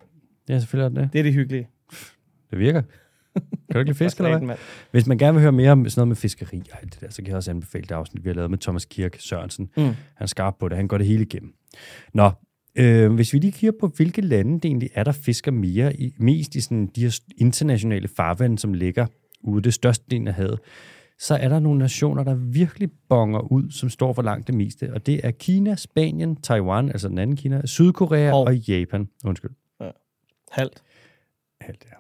Ja, 0.49 0.59
selvfølgelig 0.59 0.85
er 0.85 0.89
det 0.89 1.03
det. 1.03 1.13
Det 1.13 1.19
er 1.19 1.23
det 1.23 1.33
hyggelige. 1.33 1.69
Det 2.51 2.59
virker. 2.59 2.83
Kan 3.35 3.43
du 3.73 3.79
ikke 3.79 3.91
lide 3.91 3.99
fisk, 4.05 4.19
eller 4.19 4.39
hvad? 4.39 4.57
Hvis 4.91 5.07
man 5.07 5.19
gerne 5.19 5.33
vil 5.35 5.43
høre 5.43 5.53
mere 5.53 5.73
om 5.73 5.89
sådan 5.89 6.01
noget 6.01 6.09
med 6.09 6.17
fiskeri 6.17 6.63
og 6.73 6.79
alt 6.83 6.93
det 6.95 7.01
der, 7.01 7.11
så 7.11 7.17
kan 7.17 7.27
jeg 7.29 7.37
også 7.37 7.51
anbefale 7.51 7.83
det 7.83 7.93
afsnit, 7.95 8.25
vi 8.25 8.29
har 8.29 8.35
lavet 8.35 8.51
med 8.51 8.59
Thomas 8.59 8.85
Kirk 8.85 9.17
Sørensen. 9.19 9.71
Mm. 9.77 9.83
Han 9.85 9.95
er 10.19 10.27
skarp 10.27 10.55
på 10.61 10.69
det. 10.69 10.77
Han 10.77 10.89
går 10.89 10.99
det 10.99 11.07
hele 11.07 11.23
igennem. 11.23 11.55
Nå, 12.15 12.31
øh, 12.79 13.13
hvis 13.13 13.33
vi 13.33 13.39
lige 13.39 13.53
kigger 13.53 13.79
på, 13.81 13.87
hvilke 13.87 14.21
lande 14.23 14.55
det 14.55 14.65
egentlig 14.65 14.91
er, 14.95 15.05
der 15.05 15.13
fisker 15.13 15.51
mere 15.51 15.97
i, 15.97 16.15
mest 16.19 16.55
i 16.55 16.61
sådan 16.61 16.87
de 16.87 17.03
her 17.03 17.21
internationale 17.39 18.09
farvande, 18.09 18.59
som 18.59 18.75
ligger 18.75 19.07
ude 19.41 19.63
det 19.63 19.75
største 19.75 20.05
del 20.11 20.29
af 20.29 20.35
havet, 20.35 20.59
så 21.19 21.35
er 21.35 21.49
der 21.49 21.59
nogle 21.59 21.79
nationer, 21.79 22.25
der 22.25 22.35
virkelig 22.35 22.91
bonger 23.09 23.53
ud, 23.53 23.71
som 23.71 23.89
står 23.89 24.13
for 24.13 24.23
langt 24.23 24.47
det 24.47 24.55
meste. 24.55 24.93
Og 24.95 25.07
det 25.07 25.21
er 25.27 25.31
Kina, 25.31 25.77
Spanien, 25.77 26.37
Taiwan, 26.37 26.89
altså 26.89 27.09
den 27.09 27.19
anden 27.19 27.37
Kina, 27.37 27.67
Sydkorea 27.67 28.31
Hov. 28.31 28.47
og 28.47 28.57
Japan. 28.57 29.09
Undskyld. 29.25 29.51
Halvt. 30.51 30.83
Alt 31.61 31.83
det 31.83 31.89
her. 31.91 31.97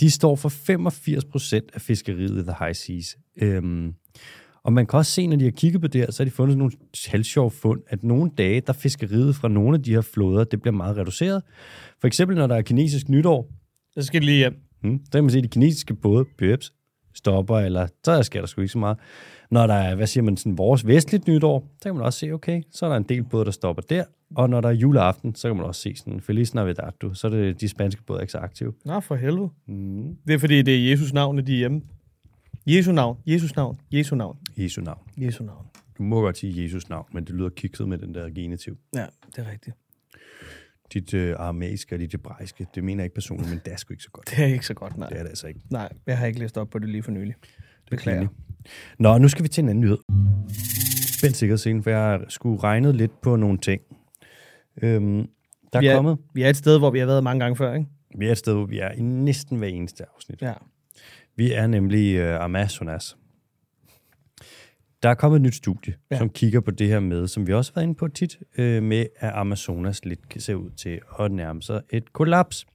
De 0.00 0.10
står 0.10 0.36
for 0.36 0.48
85 0.48 1.24
procent 1.24 1.70
af 1.74 1.80
fiskeriet 1.80 2.40
i 2.40 2.42
The 2.42 2.54
High 2.58 2.74
Seas. 2.74 3.18
Øhm, 3.36 3.94
og 4.64 4.72
man 4.72 4.86
kan 4.86 4.98
også 4.98 5.12
se, 5.12 5.26
når 5.26 5.36
de 5.36 5.44
har 5.44 5.50
kigget 5.50 5.80
på 5.80 5.86
det 5.86 6.00
her, 6.00 6.10
så 6.10 6.22
har 6.22 6.24
de 6.24 6.30
fundet 6.30 6.52
sådan 6.52 6.58
nogle 6.58 6.72
halvsjove 7.08 7.50
fund, 7.50 7.80
at 7.88 8.04
nogle 8.04 8.30
dage, 8.38 8.60
der 8.60 8.72
fiskeriet 8.72 9.36
fra 9.36 9.48
nogle 9.48 9.74
af 9.76 9.82
de 9.82 9.94
her 9.94 10.00
floder, 10.00 10.44
det 10.44 10.62
bliver 10.62 10.74
meget 10.74 10.96
reduceret. 10.96 11.42
For 12.00 12.06
eksempel, 12.06 12.36
når 12.36 12.46
der 12.46 12.56
er 12.56 12.62
kinesisk 12.62 13.08
nytår, 13.08 13.50
Så 13.94 14.02
skal 14.02 14.20
de 14.20 14.26
lige 14.26 14.38
hjem. 14.38 14.54
Hmm. 14.82 15.00
Så 15.04 15.12
kan 15.12 15.24
man 15.24 15.30
se, 15.30 15.38
at 15.38 15.44
de 15.44 15.48
kinesiske 15.48 15.94
både 15.94 16.24
bøbs, 16.38 16.72
stopper, 17.14 17.58
eller 17.58 17.86
så 18.04 18.22
sker 18.22 18.40
der 18.40 18.46
sgu 18.46 18.60
ikke 18.60 18.72
så 18.72 18.78
meget. 18.78 18.98
Når 19.50 19.66
der 19.66 19.74
er, 19.74 19.94
hvad 19.94 20.06
siger 20.06 20.24
man, 20.24 20.36
sådan 20.36 20.58
vores 20.58 20.86
vestligt 20.86 21.28
nytår, 21.28 21.68
så 21.80 21.88
kan 21.88 21.94
man 21.94 22.04
også 22.04 22.18
se, 22.18 22.30
okay, 22.30 22.62
så 22.70 22.86
er 22.86 22.90
der 22.90 22.96
en 22.96 23.02
del 23.02 23.24
både, 23.24 23.44
der 23.44 23.50
stopper 23.50 23.82
der, 23.82 24.04
og 24.36 24.50
når 24.50 24.60
der 24.60 24.68
er 24.68 24.72
juleaften, 24.72 25.34
så 25.34 25.48
kan 25.48 25.56
man 25.56 25.66
også 25.66 25.80
se 25.80 25.96
sådan, 25.96 26.20
Feliz 26.20 26.54
Navidad, 26.54 26.92
du, 27.00 27.14
så 27.14 27.26
er 27.26 27.30
det 27.30 27.60
de 27.60 27.68
spanske 27.68 28.02
både 28.02 28.22
ikke 28.22 28.32
så 28.32 28.38
aktive. 28.38 28.72
Nå, 28.84 29.00
for 29.00 29.14
helvede. 29.14 29.48
Mm. 29.68 30.16
Det 30.26 30.34
er 30.34 30.38
fordi, 30.38 30.62
det 30.62 30.74
er 30.76 30.90
Jesus 30.90 31.12
navn, 31.12 31.46
de 31.46 31.52
er 31.52 31.56
hjemme. 31.56 31.80
Jesu 32.66 32.92
navn, 32.92 33.18
Jesus 33.26 33.56
navn, 33.56 33.78
Jesu 33.92 34.14
navn, 34.16 34.38
Jesu 34.56 34.80
navn. 34.80 34.98
Jesu 35.16 35.44
navn. 35.44 35.66
Du 35.98 36.02
må 36.02 36.20
godt 36.20 36.38
sige 36.38 36.62
Jesus 36.62 36.88
navn, 36.88 37.06
men 37.12 37.24
det 37.24 37.34
lyder 37.34 37.48
kikset 37.48 37.88
med 37.88 37.98
den 37.98 38.14
der 38.14 38.30
genitiv. 38.30 38.76
Ja, 38.94 39.06
det 39.36 39.46
er 39.46 39.50
rigtigt. 39.50 39.76
Dit 40.92 41.14
øh, 41.14 41.34
aramæiske 41.38 41.94
og 41.94 41.98
dit 41.98 42.12
hebraiske, 42.12 42.66
det 42.74 42.84
mener 42.84 43.02
jeg 43.02 43.06
ikke 43.06 43.14
personligt, 43.14 43.50
men 43.50 43.60
det 43.64 43.72
er 43.72 43.76
sgu 43.76 43.92
ikke 43.92 44.02
så 44.02 44.10
godt. 44.12 44.30
Det 44.30 44.38
er 44.38 44.46
ikke 44.46 44.66
så 44.66 44.74
godt, 44.74 44.96
nej. 44.98 45.08
Det 45.08 45.18
er 45.18 45.22
det 45.22 45.28
altså 45.28 45.46
ikke. 45.46 45.60
Nej, 45.70 45.92
jeg 46.06 46.18
har 46.18 46.26
ikke 46.26 46.38
læst 46.38 46.58
op 46.58 46.70
på 46.70 46.78
det 46.78 46.88
lige 46.88 47.02
for 47.02 47.10
nylig. 47.10 47.34
Beklager. 47.90 48.18
pinligt. 48.20 48.38
Nå, 48.98 49.18
nu 49.18 49.28
skal 49.28 49.42
vi 49.42 49.48
til 49.48 49.62
en 49.62 49.68
anden 49.68 49.80
nyhed. 49.84 49.98
Spændt 51.18 51.36
sikkerhedsscene, 51.36 51.82
for 51.82 51.90
jeg 51.90 52.00
har 52.00 52.24
sgu 52.28 52.56
regnet 52.56 52.94
lidt 52.96 53.20
på 53.20 53.36
nogle 53.36 53.58
ting. 53.58 53.82
Øhm, 54.82 55.28
der 55.72 55.80
Vi 55.80 55.86
er 55.86 55.90
er- 55.92 55.96
kommet, 55.96 56.18
Vi 56.34 56.42
er 56.42 56.48
et 56.50 56.56
sted, 56.56 56.78
hvor 56.78 56.90
vi 56.90 56.98
har 56.98 57.06
været 57.06 57.24
mange 57.24 57.40
gange 57.40 57.56
før, 57.56 57.74
ikke? 57.74 57.86
vi 58.18 58.26
er 58.28 58.32
et 58.32 58.38
sted, 58.38 58.54
hvor 58.54 58.66
vi 58.66 58.78
er 58.78 58.90
i 58.90 59.00
næsten 59.02 59.58
hver 59.58 59.68
eneste 59.68 60.04
afsnit. 60.14 60.42
Ja. 60.42 60.52
Vi 61.36 61.52
er 61.52 61.66
nemlig 61.66 62.14
øh, 62.16 62.44
Amazonas. 62.44 63.16
Der 65.02 65.08
er 65.08 65.14
kommet 65.14 65.36
et 65.36 65.42
nyt 65.42 65.54
studie, 65.54 65.94
Ja. 66.10 66.18
som 66.18 66.30
kigger 66.30 66.60
på 66.60 66.70
det 66.70 66.88
her 66.88 67.00
med, 67.00 67.28
som 67.28 67.46
vi 67.46 67.52
også 67.52 67.72
har 67.74 67.80
været 67.80 67.86
inde 67.86 67.94
på 67.98 68.08
tit, 68.08 68.38
øh, 68.58 68.82
med 68.82 69.06
at 69.16 69.30
Amazonas 69.34 70.04
lidt 70.04 70.28
kan 70.28 70.40
se 70.40 70.56
ud 70.56 70.70
til 70.70 71.00
at 71.20 71.32
nærme 71.32 71.62
sig 71.62 71.82
et 71.90 72.12
kollaps. 72.12 72.66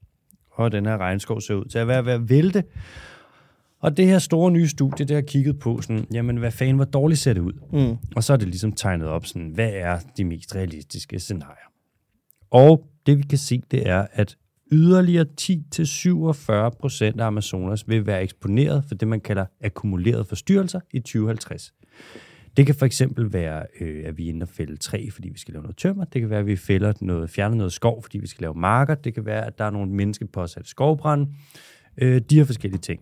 Og 0.52 0.72
den 0.72 0.86
her 0.86 0.98
regnskov 0.98 1.42
ser 1.42 1.56
ud 1.56 1.66
til 1.66 1.78
at 1.80 1.88
være 1.88 2.06
ved 2.06 2.14
at 2.14 2.30
vælte. 2.30 2.64
Og 3.80 3.98
det 3.98 4.08
her 4.08 4.20
store 4.20 4.52
nye 4.52 4.68
studie, 4.68 5.06
det 5.06 5.16
har 5.16 5.22
kigget 5.22 5.60
på 5.60 5.82
sådan, 5.82 6.08
jamen 6.14 6.38
hvad 6.38 6.52
fanden, 6.52 6.76
hvor 6.76 6.86
dårligt 6.86 7.20
ser 7.20 7.34
det 7.34 7.42
ud? 7.42 7.54
Mm. 7.74 7.98
Og 8.16 8.24
så 8.24 8.34
er 8.34 8.38
det 8.38 8.48
ligesom 8.48 8.72
tegnet 8.72 9.08
op 9.08 9.26
sådan, 9.26 9.48
hvad 9.48 9.70
er 9.74 10.00
de 10.18 10.24
mest 10.26 10.56
realistiske 10.56 11.20
scenarier? 11.20 11.72
Og 12.52 12.88
det 13.06 13.18
vi 13.18 13.24
kan 13.24 13.38
se, 13.38 13.62
det 13.72 13.90
er, 13.90 14.08
at 14.12 14.38
yderligere 14.72 15.26
10-47 15.42 16.70
procent 16.80 17.22
af 17.22 17.26
Amazonas 17.26 17.90
vil 17.90 18.06
være 18.06 18.24
eksponeret 18.24 18.84
for 18.88 18.96
det, 18.96 19.08
man 19.08 19.22
kalder 19.22 19.46
akkumulerede 19.62 20.26
forstyrrelser 20.26 20.80
i 20.94 21.00
2050. 21.00 21.74
Det 22.58 22.66
kan 22.66 22.76
for 22.76 22.86
eksempel 22.86 23.34
være, 23.34 23.66
øh, 23.82 24.04
at 24.06 24.18
vi 24.18 24.26
er 24.26 24.30
inde 24.30 24.44
og 24.44 24.50
fælde 24.50 24.78
træ, 24.78 25.08
fordi 25.12 25.30
vi 25.30 25.40
skal 25.40 25.54
lave 25.54 25.62
noget 25.62 25.78
tømmer. 25.78 26.06
Det 26.06 26.22
kan 26.22 26.30
være, 26.30 26.40
at 26.40 26.46
vi 26.46 26.56
fælder 26.56 26.94
noget, 27.02 27.30
fjerner 27.30 27.56
noget 27.56 27.74
skov, 27.74 28.04
fordi 28.04 28.18
vi 28.18 28.28
skal 28.28 28.42
lave 28.42 28.54
marker. 28.54 28.96
Det 28.96 29.14
kan 29.14 29.26
være, 29.26 29.46
at 29.46 29.58
der 29.58 29.66
er 29.66 29.70
nogle 29.70 29.92
menneskepåsatte 29.92 30.70
skovbrænde. 30.70 31.28
Øh, 31.98 32.22
de 32.30 32.36
her 32.36 32.46
forskellige 32.46 32.82
ting. 32.82 33.02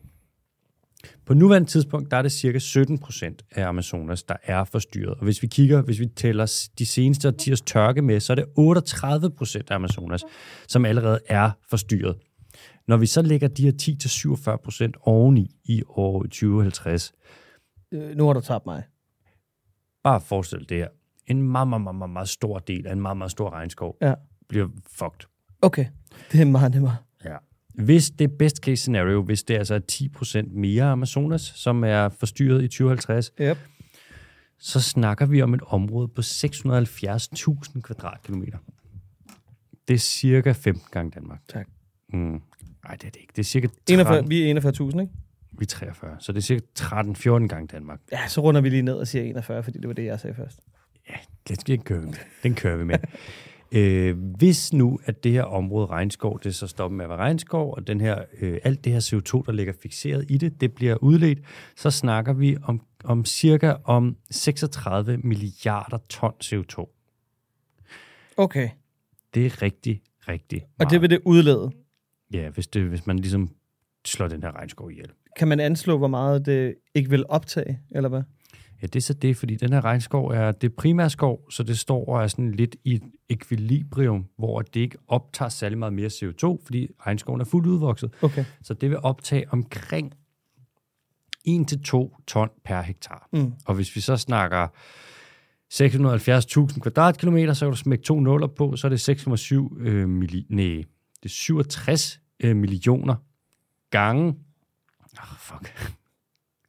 På 1.26 1.34
nuværende 1.34 1.68
tidspunkt, 1.68 2.12
der 2.12 2.18
er 2.18 2.22
det 2.22 2.32
cirka 2.32 2.60
17 2.60 2.98
procent 2.98 3.46
af 3.52 3.68
Amazonas, 3.68 4.24
der 4.24 4.36
er 4.44 4.64
forstyrret. 4.64 5.14
Og 5.18 5.24
hvis 5.24 5.42
vi 5.42 5.48
kigger, 5.48 5.82
hvis 5.82 6.00
vi 6.00 6.06
tæller 6.06 6.68
de 6.80 6.86
seneste 6.86 7.28
årtiers 7.28 7.62
tørke 7.62 8.02
med, 8.02 8.20
så 8.20 8.34
er 8.34 8.36
det 8.36 8.46
38 8.56 9.32
procent 9.32 9.72
af 9.72 9.76
Amazonas, 9.76 10.24
som 10.68 10.86
allerede 10.86 11.20
er 11.28 11.52
forstyrret. 11.70 12.16
Når 12.88 12.98
vi 12.98 13.06
så 13.06 13.22
lægger 13.22 13.48
de 13.48 13.64
her 13.64 13.72
10-47 14.54 14.64
procent 14.64 14.98
oveni 15.02 15.56
i 15.64 15.84
år 15.90 16.24
2050, 16.24 17.12
Øh, 17.94 18.16
nu 18.18 18.26
har 18.26 18.34
du 18.34 18.42
tabt 18.42 18.66
mig. 18.66 18.84
bare 20.04 20.22
forestil 20.22 20.70
det 20.70 20.78
her. 20.78 20.88
En 21.28 21.42
meget, 21.42 21.68
meget, 21.68 21.82
meget, 21.82 21.96
meget, 21.96 22.10
meget 22.10 22.30
stor 22.30 22.60
del 22.60 22.88
af 22.88 22.92
en 22.94 23.02
meget, 23.02 23.18
meget 23.18 23.32
stor 23.32 23.50
regnskov 23.50 23.98
Ja. 24.02 24.14
bliver 24.50 24.68
fucked. 24.92 25.28
Okay, 25.62 25.86
det 26.32 26.42
er 26.42 26.46
meget 26.46 26.72
nemmere. 26.74 26.96
Ja. 27.78 27.84
Hvis 27.84 28.10
det 28.10 28.32
best 28.38 28.58
case 28.58 28.76
scenario, 28.76 29.22
hvis 29.24 29.44
det 29.44 29.58
altså 29.58 29.76
er 29.76 29.80
10% 29.92 30.60
mere 30.60 30.84
Amazonas, 30.84 31.42
som 31.42 31.84
er 31.84 32.10
forstyrret 32.10 32.64
i 32.64 32.68
2050, 32.68 33.32
Yep. 33.42 33.58
så 34.60 34.82
snakker 34.82 35.26
vi 35.26 35.42
om 35.42 35.54
et 35.54 35.62
område 35.68 36.08
på 36.08 36.22
670.000 36.22 37.82
kvadratkilometer. 37.82 38.58
Det 39.88 39.94
er 39.94 39.98
cirka 39.98 40.52
15 40.52 40.84
gange 40.92 41.12
Danmark. 41.12 41.40
Tak. 41.50 41.68
Mm. 42.14 42.20
Nej, 42.20 42.42
det 42.96 43.04
er 43.04 43.12
det 43.12 43.16
ikke. 43.16 43.32
Det 43.36 43.40
er 43.40 43.44
cirka 43.44 43.68
41, 43.90 44.16
13, 44.16 44.30
vi 44.30 44.50
er 44.52 44.60
41.000, 44.62 45.00
ikke? 45.02 45.14
vi 45.52 45.64
er 45.64 45.68
43, 45.68 46.16
så 46.20 46.32
det 46.32 46.38
er 46.38 46.42
cirka 46.42 46.62
13-14 46.80 47.48
gange 47.48 47.68
Danmark. 47.68 48.00
Ja, 48.12 48.28
så 48.28 48.42
runder 48.42 48.62
vi 48.62 48.70
lige 48.70 48.82
ned 48.82 48.94
og 48.94 49.08
siger 49.08 49.24
41, 49.24 49.64
fordi 49.64 49.78
det 49.80 49.88
var 49.88 49.94
det, 49.94 50.06
jeg 50.06 50.20
sagde 50.20 50.36
først. 50.36 50.60
Den 51.48 51.56
skal 51.60 51.72
ikke 51.74 51.84
køre. 51.84 52.14
Den 52.44 52.56
kører 52.56 52.78
vi 52.78 52.84
med. 52.84 52.98
øh, 53.76 54.18
hvis 54.38 54.74
nu, 54.74 55.00
at 55.06 55.24
det 55.24 55.32
her 55.32 55.44
område 55.44 55.88
regnskov, 55.88 56.40
det 56.44 56.56
så 56.56 56.68
stopper 56.68 56.96
med 56.96 57.06
at 57.06 57.10
være 57.10 57.18
regnskov, 57.18 57.74
og 57.74 57.88
den 57.88 58.02
her, 58.02 58.24
øh, 58.42 58.60
alt 58.64 58.86
det 58.86 58.94
her 58.94 59.00
CO2, 59.00 59.44
der 59.46 59.52
ligger 59.52 59.74
fixeret 59.82 60.26
i 60.30 60.38
det, 60.38 60.62
det 60.62 60.74
bliver 60.74 60.96
udledt, 61.04 61.40
så 61.76 61.92
snakker 61.92 62.34
vi 62.34 62.58
om, 62.64 62.82
om 63.04 63.26
cirka 63.26 63.74
om 63.84 64.18
36 64.32 65.18
milliarder 65.18 65.98
ton 66.10 66.34
CO2. 66.44 66.92
Okay, 68.38 68.70
Det 69.34 69.46
er 69.46 69.62
rigtig, 69.62 70.02
rigtig 70.28 70.62
og 70.64 70.70
meget. 70.80 70.92
det 70.92 71.02
vil 71.02 71.10
det 71.10 71.20
udlede. 71.26 71.72
Ja, 72.34 72.50
hvis, 72.50 72.68
det, 72.68 72.84
hvis 72.84 73.06
man 73.08 73.20
ligesom 73.20 73.50
slår 74.06 74.28
den 74.28 74.44
her 74.44 74.56
regnskov 74.56 74.92
ihjel. 74.92 75.12
Kan 75.38 75.48
man 75.48 75.60
anslå, 75.60 75.98
hvor 75.98 76.08
meget 76.08 76.46
det 76.46 76.76
ikke 76.94 77.10
vil 77.10 77.26
optage, 77.30 77.80
eller 77.92 78.10
hvad? 78.10 78.22
Ja, 78.82 78.88
det 78.88 78.96
er 78.96 79.02
så 79.02 79.14
det, 79.14 79.38
fordi 79.38 79.56
den 79.56 79.74
her 79.74 79.86
regnskov 79.86 80.28
er 80.28 80.52
det 80.52 80.72
er 80.72 80.76
primærskov, 80.78 81.52
så 81.52 81.64
det 81.64 81.80
står 81.80 82.06
og 82.10 82.24
er 82.24 82.28
sådan 82.28 82.52
lidt 82.52 82.76
i 82.84 82.94
et 82.94 83.04
ekvilibrium, 83.30 84.26
hvor 84.38 84.62
det 84.62 84.80
ikke 84.80 84.98
optager 85.08 85.50
særlig 85.50 85.78
meget 85.78 85.94
mere 85.94 86.08
CO2, 86.08 86.64
fordi 86.66 86.88
regnskoven 87.08 87.42
er 87.42 87.46
fuldt 87.46 87.68
udvokset. 87.68 88.14
Okay. 88.22 88.46
Så 88.62 88.74
det 88.74 88.90
vil 88.90 88.98
optage 89.04 89.54
omkring 89.54 90.14
1-2 91.48 92.24
ton 92.28 92.50
per 92.66 92.82
hektar. 92.82 93.30
Mm. 93.34 93.54
Og 93.66 93.76
hvis 93.76 93.96
vi 93.96 94.02
så 94.02 94.18
snakker 94.18 94.68
670.000 95.74 96.80
kvadratkilometer, 96.80 97.54
så 97.54 97.66
kan 97.66 97.72
du 97.72 97.78
smække 97.78 98.04
to 98.04 98.20
nuller 98.20 98.48
på, 98.48 98.76
så 98.76 98.88
er 98.88 98.90
det 98.90 99.10
6,7 99.10 99.80
øh, 99.80 100.20
milli- 100.22 100.46
nej, 100.50 100.84
det 101.24 101.26
er 101.26 101.30
67 101.30 102.20
øh, 102.40 102.56
millioner 102.56 103.16
gange, 103.92 104.28
oh, 105.20 105.38
fuck, 105.40 105.96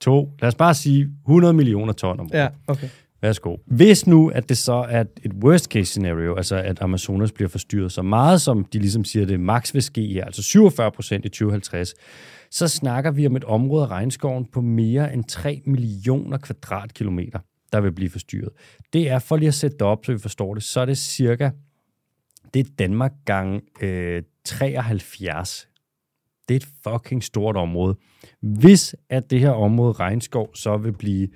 to, 0.06 0.32
lad 0.40 0.48
os 0.48 0.54
bare 0.54 0.74
sige 0.74 1.08
100 1.22 1.54
millioner 1.54 1.92
ton 1.92 2.20
om 2.20 2.26
året. 2.26 2.38
Ja, 2.38 2.48
okay. 2.66 2.88
Værsgo. 3.22 3.56
Hvis 3.66 4.06
nu, 4.06 4.28
at 4.28 4.48
det 4.48 4.58
så 4.58 4.86
er 4.88 5.04
et 5.22 5.32
worst 5.44 5.64
case 5.64 5.84
scenario, 5.84 6.34
altså 6.34 6.56
at 6.56 6.82
Amazonas 6.82 7.32
bliver 7.32 7.48
forstyrret 7.48 7.92
så 7.92 8.02
meget, 8.02 8.40
som 8.40 8.64
de 8.64 8.78
ligesom 8.78 9.04
siger, 9.04 9.26
det 9.26 9.40
max 9.40 9.74
vil 9.74 9.82
ske 9.82 10.06
her, 10.06 10.24
altså 10.24 10.42
47 10.42 10.90
procent 10.90 11.24
i 11.24 11.28
2050, 11.28 11.94
så 12.50 12.68
snakker 12.68 13.10
vi 13.10 13.26
om 13.26 13.36
et 13.36 13.44
område 13.44 13.84
af 13.84 13.88
regnskoven 13.88 14.44
på 14.52 14.60
mere 14.60 15.12
end 15.14 15.24
3 15.24 15.62
millioner 15.64 16.38
kvadratkilometer, 16.38 17.38
der 17.72 17.80
vil 17.80 17.92
blive 17.92 18.10
forstyrret. 18.10 18.50
Det 18.92 19.10
er, 19.10 19.18
for 19.18 19.36
lige 19.36 19.48
at 19.48 19.54
sætte 19.54 19.76
det 19.76 19.86
op, 19.86 20.04
så 20.04 20.12
vi 20.12 20.18
forstår 20.18 20.54
det, 20.54 20.62
så 20.62 20.80
er 20.80 20.84
det 20.84 20.98
cirka, 20.98 21.50
det 22.54 22.66
er 22.66 22.70
Danmark 22.78 23.12
gang 23.24 23.62
øh, 23.80 24.22
73. 24.44 25.68
Det 26.48 26.54
er 26.54 26.56
et 26.56 26.68
fucking 26.84 27.24
stort 27.24 27.56
område. 27.56 27.96
Hvis 28.40 28.96
at 29.10 29.30
det 29.30 29.40
her 29.40 29.50
område 29.50 29.92
regnskov 29.92 30.54
så 30.54 30.76
vil 30.76 30.92
blive 30.92 31.28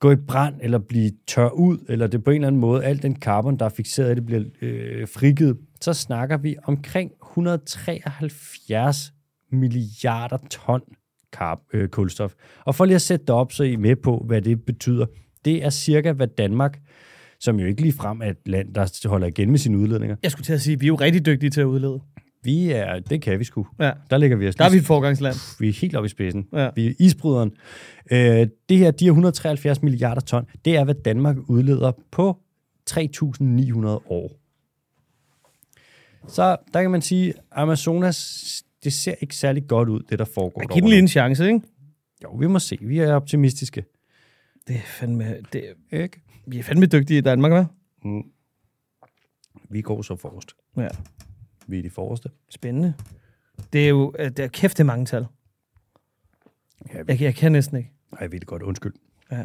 gå 0.00 0.10
i 0.10 0.16
brand, 0.16 0.54
eller 0.60 0.78
blive 0.78 1.10
tør 1.26 1.48
ud, 1.48 1.78
eller 1.88 2.06
det 2.06 2.24
på 2.24 2.30
en 2.30 2.34
eller 2.34 2.48
anden 2.48 2.60
måde, 2.60 2.84
al 2.84 3.02
den 3.02 3.16
carbon, 3.16 3.58
der 3.58 3.64
er 3.64 3.68
fixeret 3.68 4.12
i 4.12 4.14
det, 4.14 4.26
bliver 4.26 4.42
øh, 4.62 5.08
frigivet, 5.08 5.58
så 5.80 5.92
snakker 5.92 6.36
vi 6.36 6.56
omkring 6.64 7.12
173 7.22 9.12
milliarder 9.52 10.38
ton 10.50 10.80
karb, 11.32 11.58
øh, 11.72 11.88
kulstof. 11.88 12.34
Og 12.64 12.74
for 12.74 12.84
lige 12.84 12.94
at 12.94 13.02
sætte 13.02 13.26
det 13.26 13.34
op, 13.34 13.52
så 13.52 13.64
I 13.64 13.76
med 13.76 13.96
på, 13.96 14.24
hvad 14.26 14.42
det 14.42 14.64
betyder. 14.64 15.06
Det 15.44 15.64
er 15.64 15.70
cirka, 15.70 16.12
hvad 16.12 16.26
Danmark, 16.26 16.80
som 17.40 17.60
jo 17.60 17.66
ikke 17.66 17.82
lige 17.82 17.92
frem 17.92 18.20
er 18.22 18.30
et 18.30 18.36
land, 18.46 18.74
der 18.74 19.08
holder 19.08 19.26
igen 19.26 19.50
med 19.50 19.58
sine 19.58 19.78
udledninger. 19.78 20.16
Jeg 20.22 20.30
skulle 20.30 20.44
til 20.44 20.52
at 20.52 20.60
sige, 20.60 20.80
vi 20.80 20.86
er 20.86 20.88
jo 20.88 20.94
rigtig 20.94 21.26
dygtige 21.26 21.50
til 21.50 21.60
at 21.60 21.64
udlede. 21.64 22.00
Vi 22.42 22.70
er, 22.70 22.98
det 22.98 23.22
kan 23.22 23.38
vi 23.38 23.44
sgu. 23.44 23.66
Ja. 23.80 23.92
Der 24.10 24.18
ligger 24.18 24.36
vi 24.36 24.48
os 24.48 24.54
Der 24.54 24.64
er 24.64 24.70
vi 24.70 24.76
et 24.76 24.84
forgangsland. 24.84 25.60
vi 25.60 25.68
er 25.68 25.72
helt 25.72 25.96
oppe 25.96 26.06
i 26.06 26.08
spidsen. 26.08 26.48
Ja. 26.52 26.70
Vi 26.74 26.86
er 26.86 26.92
isbryderen. 26.98 27.52
Øh, 28.12 28.46
det 28.68 28.78
her, 28.78 28.90
de 28.90 29.04
her 29.04 29.10
173 29.12 29.82
milliarder 29.82 30.20
ton, 30.20 30.46
det 30.64 30.76
er, 30.76 30.84
hvad 30.84 30.94
Danmark 30.94 31.36
udleder 31.48 31.92
på 32.10 32.38
3.900 32.90 33.86
år. 33.86 34.30
Så 36.28 36.56
der 36.74 36.82
kan 36.82 36.90
man 36.90 37.02
sige, 37.02 37.34
Amazonas, 37.52 38.64
det 38.84 38.92
ser 38.92 39.14
ikke 39.20 39.36
særlig 39.36 39.66
godt 39.68 39.88
ud, 39.88 40.02
det 40.10 40.18
der 40.18 40.24
foregår 40.24 40.60
Giv 40.60 40.68
den 40.68 40.74
derovre 40.76 40.90
lige 40.90 40.98
en 40.98 41.08
chance, 41.08 41.46
ikke? 41.46 41.60
Jo, 42.24 42.30
vi 42.30 42.46
må 42.46 42.58
se. 42.58 42.78
Vi 42.80 42.98
er 42.98 43.14
optimistiske. 43.14 43.84
Det 44.68 44.76
er 44.76 44.80
fandme, 44.86 45.36
det, 45.52 45.64
Ikke? 45.92 46.20
vi 46.46 46.58
er 46.58 46.62
fandme 46.62 46.86
dygtige 46.86 47.18
i 47.18 47.20
Danmark, 47.20 47.52
hva'? 47.52 47.66
Mm. 48.04 48.22
Vi 49.70 49.80
går 49.80 50.02
så 50.02 50.16
forrest. 50.16 50.52
Ja. 50.76 50.88
Vi 51.68 51.78
er 51.78 51.82
de 51.82 51.90
forreste. 51.90 52.30
Spændende. 52.50 52.94
Det 53.72 53.84
er 53.84 53.88
jo, 53.88 54.14
øh, 54.18 54.26
det 54.30 54.38
er 54.38 54.48
kæft, 54.48 54.76
det 54.76 54.82
er 54.82 54.86
mange 54.86 55.06
tal. 55.06 55.26
Ja, 56.94 57.02
vi, 57.02 57.12
Jeg, 57.12 57.20
jeg 57.20 57.34
kan 57.34 57.52
næsten 57.52 57.76
ikke. 57.76 57.90
nej, 58.12 58.18
jeg 58.20 58.32
ved 58.32 58.40
det 58.40 58.48
godt. 58.48 58.62
Undskyld. 58.62 58.92
Ja. 59.30 59.36
Er 59.36 59.44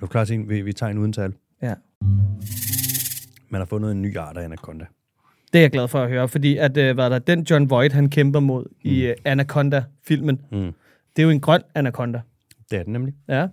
du 0.00 0.06
klar 0.06 0.24
til 0.24 0.34
en? 0.34 0.48
Vi, 0.48 0.62
vi 0.62 0.72
tager 0.72 0.90
en 0.90 0.98
uden 0.98 1.12
tal. 1.12 1.34
Ja. 1.62 1.74
Man 3.48 3.60
har 3.60 3.64
fundet 3.64 3.92
en 3.92 4.02
ny 4.02 4.16
art 4.16 4.36
af 4.36 4.44
anaconda. 4.44 4.86
Det 5.52 5.58
er 5.58 5.62
jeg 5.62 5.70
glad 5.70 5.88
for 5.88 6.02
at 6.02 6.08
høre, 6.08 6.28
fordi 6.28 6.56
at, 6.56 6.76
øh, 6.76 6.94
hvad 6.94 7.04
er 7.04 7.08
der, 7.08 7.18
den 7.18 7.42
John 7.50 7.70
Voight, 7.70 7.92
han 7.92 8.10
kæmper 8.10 8.40
mod 8.40 8.64
mm. 8.64 8.74
i 8.90 9.00
øh, 9.06 9.14
Anaconda-filmen, 9.24 10.40
Mm. 10.52 10.72
det 11.16 11.22
er 11.22 11.22
jo 11.22 11.30
en 11.30 11.40
grøn 11.40 11.62
anaconda. 11.74 12.20
Det 12.70 12.78
er 12.78 12.82
den 12.82 12.92
nemlig. 12.92 13.14
Ja, 13.28 13.48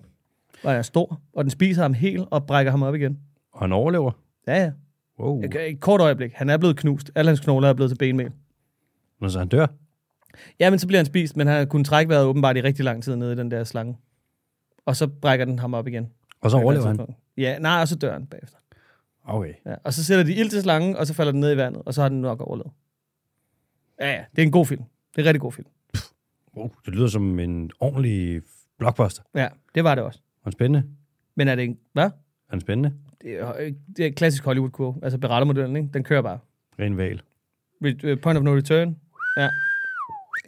og 0.63 0.73
er 0.73 0.81
stor, 0.81 1.21
og 1.33 1.43
den 1.43 1.51
spiser 1.51 1.81
ham 1.81 1.93
helt 1.93 2.27
og 2.31 2.45
brækker 2.47 2.71
ham 2.71 2.83
op 2.83 2.95
igen. 2.95 3.19
Og 3.51 3.59
han 3.59 3.71
overlever. 3.71 4.11
Ja, 4.47 4.63
ja. 4.63 4.71
Wow. 5.19 5.41
Et, 5.41 5.69
et 5.69 5.79
kort 5.79 6.01
øjeblik. 6.01 6.33
Han 6.33 6.49
er 6.49 6.57
blevet 6.57 6.77
knust. 6.77 7.11
Alle 7.15 7.29
hans 7.29 7.39
knogler 7.39 7.69
er 7.69 7.73
blevet 7.73 7.89
til 7.89 7.97
benmel. 7.97 8.31
Nå, 9.19 9.29
så 9.29 9.39
han 9.39 9.47
dør. 9.47 9.67
Ja, 10.59 10.69
men 10.69 10.79
så 10.79 10.87
bliver 10.87 10.99
han 10.99 11.05
spist, 11.05 11.37
men 11.37 11.47
han 11.47 11.57
har 11.57 11.65
kunnet 11.65 11.87
trække 11.87 12.09
vejret 12.09 12.25
åbenbart 12.25 12.57
i 12.57 12.61
rigtig 12.61 12.85
lang 12.85 13.03
tid 13.03 13.15
nede 13.15 13.33
i 13.33 13.35
den 13.35 13.51
der 13.51 13.63
slange. 13.63 13.97
Og 14.85 14.95
så 14.95 15.07
brækker 15.07 15.45
den 15.45 15.59
ham 15.59 15.73
op 15.73 15.87
igen. 15.87 16.07
Og 16.41 16.51
så 16.51 16.57
overlever 16.57 16.87
han. 16.87 17.15
Ja, 17.37 17.59
nej, 17.59 17.81
og 17.81 17.87
så 17.87 17.95
dør 17.95 18.13
han 18.13 18.25
bagefter. 18.25 18.57
Okay. 19.23 19.53
Ja, 19.65 19.75
og 19.83 19.93
så 19.93 20.03
sætter 20.03 20.23
de 20.23 20.35
ild 20.35 20.49
til 20.49 20.61
slangen, 20.61 20.95
og 20.95 21.07
så 21.07 21.13
falder 21.13 21.31
den 21.31 21.41
ned 21.41 21.53
i 21.53 21.57
vandet, 21.57 21.81
og 21.85 21.93
så 21.93 22.01
har 22.01 22.09
den 22.09 22.21
nok 22.21 22.41
overlevet. 22.41 22.71
Ja, 23.99 24.11
ja, 24.11 24.23
det 24.35 24.41
er 24.41 24.45
en 24.45 24.51
god 24.51 24.65
film. 24.65 24.83
Det 25.11 25.17
er 25.17 25.21
en 25.21 25.25
rigtig 25.25 25.41
god 25.41 25.51
film. 25.51 25.67
Wow. 26.57 26.71
Det 26.85 26.95
lyder 26.95 27.07
som 27.07 27.39
en 27.39 27.71
ordentlig 27.79 28.41
blockbuster. 28.77 29.23
Ja, 29.35 29.47
det 29.75 29.83
var 29.83 29.95
det 29.95 30.03
også. 30.03 30.19
Er 30.19 30.43
den 30.43 30.51
spændende? 30.51 30.87
Men 31.35 31.47
er 31.47 31.55
det 31.55 31.63
en... 31.63 31.77
Hvad? 31.93 32.03
Er 32.03 32.11
den 32.51 32.61
spændende? 32.61 32.93
Det 33.21 33.33
er, 33.39 33.53
det 33.97 34.05
er 34.05 34.11
klassisk 34.11 34.45
Hollywood-kurve. 34.45 34.95
Altså 35.03 35.17
Beretta-modellen, 35.17 35.75
ikke? 35.75 35.89
Den 35.93 36.03
kører 36.03 36.21
bare. 36.21 36.39
Ren 36.79 36.97
val. 36.97 37.21
Øh, 38.03 38.19
Point 38.19 38.37
of 38.37 38.43
no 38.43 38.55
return. 38.55 38.97
Ja. 39.37 39.49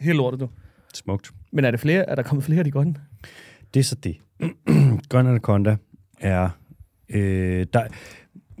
Helt 0.00 0.16
lortet, 0.16 0.40
du. 0.40 0.48
Smukt. 0.94 1.30
Men 1.52 1.64
er 1.64 1.70
det 1.70 1.80
flere? 1.80 2.08
Er 2.10 2.14
der 2.14 2.22
kommet 2.22 2.44
flere 2.44 2.58
af 2.58 2.64
de 2.64 2.70
grønne? 2.70 2.94
Det 3.74 3.80
er 3.80 3.84
så 3.84 3.94
det. 3.94 4.16
Grøn 5.10 5.26
Anaconda 5.26 5.76
er... 6.20 6.48
Øh, 7.08 7.66
der, 7.72 7.82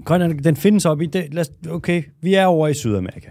Grøn 0.04 0.22
Anaconda, 0.22 0.48
den 0.48 0.56
findes 0.56 0.86
op 0.86 1.00
i... 1.00 1.06
Det, 1.06 1.34
lad 1.34 1.40
os, 1.40 1.70
okay, 1.70 2.02
vi 2.20 2.34
er 2.34 2.46
over 2.46 2.68
i 2.68 2.74
Sydamerika. 2.74 3.30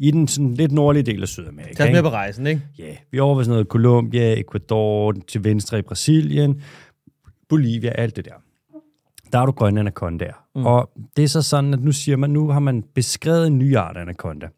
I 0.00 0.10
den 0.10 0.28
sådan 0.28 0.54
lidt 0.54 0.72
nordlige 0.72 1.02
del 1.02 1.22
af 1.22 1.28
Sydamerika. 1.28 1.74
Tag 1.74 1.92
med 1.92 2.02
på 2.02 2.10
rejsen, 2.10 2.46
ikke? 2.46 2.62
Ja, 2.78 2.96
vi 3.10 3.18
er 3.18 3.22
over 3.22 3.36
ved 3.36 3.44
sådan 3.44 3.52
noget 3.52 3.66
Colombia, 3.66 4.40
Ecuador, 4.40 5.14
til 5.28 5.44
venstre 5.44 5.78
i 5.78 5.82
Brasilien, 5.82 6.62
Bolivia, 7.48 7.90
alt 7.90 8.16
det 8.16 8.24
der. 8.24 8.32
Der 9.32 9.38
er 9.38 9.46
du 9.46 9.52
grønne 9.52 9.80
anacondaer. 9.80 10.44
Mm. 10.54 10.66
Og 10.66 10.90
det 11.16 11.24
er 11.24 11.28
så 11.28 11.42
sådan, 11.42 11.74
at 11.74 11.80
nu 11.80 11.92
siger 11.92 12.16
man, 12.16 12.30
nu 12.30 12.48
har 12.48 12.60
man 12.60 12.84
beskrevet 12.94 13.46
en 13.46 13.58
ny 13.58 13.76
art 13.76 13.96
af 13.96 14.00
anaconda. 14.00 14.48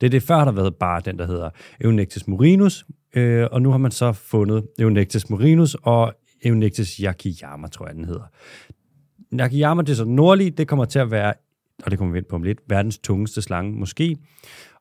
Det 0.00 0.06
er 0.06 0.10
det, 0.10 0.22
før 0.22 0.36
har 0.36 0.44
der 0.44 0.52
været 0.52 0.74
bare 0.74 1.00
den, 1.04 1.18
der 1.18 1.26
hedder 1.26 1.50
Eunectes 1.80 2.28
murinus, 2.28 2.86
øh, 3.14 3.46
og 3.52 3.62
nu 3.62 3.70
har 3.70 3.78
man 3.78 3.90
så 3.90 4.12
fundet 4.12 4.66
Eunectes 4.78 5.30
murinus 5.30 5.76
og 5.82 6.14
Eunectes 6.44 6.96
yakiyama, 6.96 7.68
tror 7.68 7.86
jeg, 7.86 7.94
den 7.94 8.04
hedder. 8.04 8.24
Yakiyama, 9.40 9.82
det 9.82 9.88
er 9.88 9.94
så 9.94 10.04
nordlige, 10.04 10.50
det 10.50 10.68
kommer 10.68 10.84
til 10.84 10.98
at 10.98 11.10
være, 11.10 11.34
og 11.84 11.90
det 11.90 11.98
kommer 11.98 12.12
vi 12.12 12.18
ind 12.18 12.26
på 12.26 12.36
om 12.36 12.42
lidt, 12.42 12.58
verdens 12.68 12.98
tungeste 12.98 13.42
slange 13.42 13.72
måske. 13.72 14.16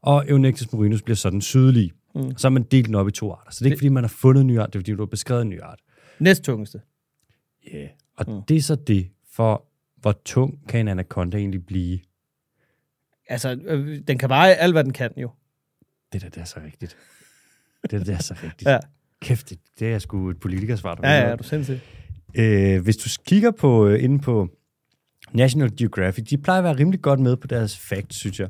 Og 0.01 0.29
Eunectes 0.29 0.73
murinus 0.73 1.01
bliver 1.01 1.15
så 1.15 1.29
den 1.29 1.41
sydlige. 1.41 1.91
Mm. 2.15 2.37
Så 2.37 2.47
har 2.47 2.51
man 2.51 2.63
delt 2.63 2.85
den 2.85 2.95
op 2.95 3.07
i 3.07 3.11
to 3.11 3.31
arter. 3.31 3.51
Så 3.51 3.59
det 3.59 3.65
er 3.65 3.71
ikke, 3.71 3.79
fordi 3.79 3.89
man 3.89 4.03
har 4.03 4.09
fundet 4.09 4.41
en 4.41 4.47
ny 4.47 4.59
art, 4.59 4.73
det 4.73 4.75
er, 4.75 4.79
fordi 4.79 4.91
du 4.91 4.97
har 4.97 5.05
beskrevet 5.05 5.41
en 5.41 5.49
ny 5.49 5.61
art. 5.61 5.79
Næst 6.19 6.43
tungeste. 6.43 6.81
Ja. 7.71 7.77
Yeah. 7.77 7.89
Og 8.17 8.25
mm. 8.27 8.41
det 8.47 8.57
er 8.57 8.61
så 8.61 8.75
det, 8.75 9.07
for 9.31 9.65
hvor 9.95 10.21
tung 10.25 10.67
kan 10.69 10.79
en 10.79 10.87
anaconda 10.87 11.37
egentlig 11.37 11.65
blive? 11.65 11.99
Altså, 13.29 13.57
øh, 13.65 14.01
den 14.07 14.17
kan 14.17 14.29
veje 14.29 14.53
alt, 14.53 14.73
hvad 14.73 14.83
den 14.83 14.93
kan 14.93 15.11
jo. 15.17 15.31
Det 16.13 16.21
der, 16.21 16.29
det 16.29 16.41
er 16.41 16.45
så 16.45 16.59
rigtigt. 16.65 16.97
det 17.91 18.07
der, 18.07 18.13
er 18.13 18.19
så 18.19 18.35
rigtigt. 18.43 18.69
Ja, 18.69 18.79
Kæft, 19.21 19.49
det, 19.49 19.59
det 19.79 19.93
er 19.93 19.99
sgu 19.99 20.29
et 20.29 20.39
politikersvar, 20.39 20.99
ja, 21.03 21.09
ja, 21.09 21.19
er 21.19 21.35
du 21.35 21.43
sindssygt. 21.43 21.81
Øh, 22.35 22.81
hvis 22.81 22.97
du 22.97 23.09
kigger 23.25 23.51
på 23.51 23.87
øh, 23.87 24.03
inde 24.03 24.19
på 24.19 24.49
National 25.33 25.77
Geographic, 25.77 26.25
de 26.25 26.37
plejer 26.37 26.57
at 26.57 26.63
være 26.63 26.77
rimelig 26.77 27.01
godt 27.01 27.19
med 27.19 27.35
på 27.37 27.47
deres 27.47 27.77
facts, 27.77 28.15
synes 28.15 28.39
jeg. 28.39 28.49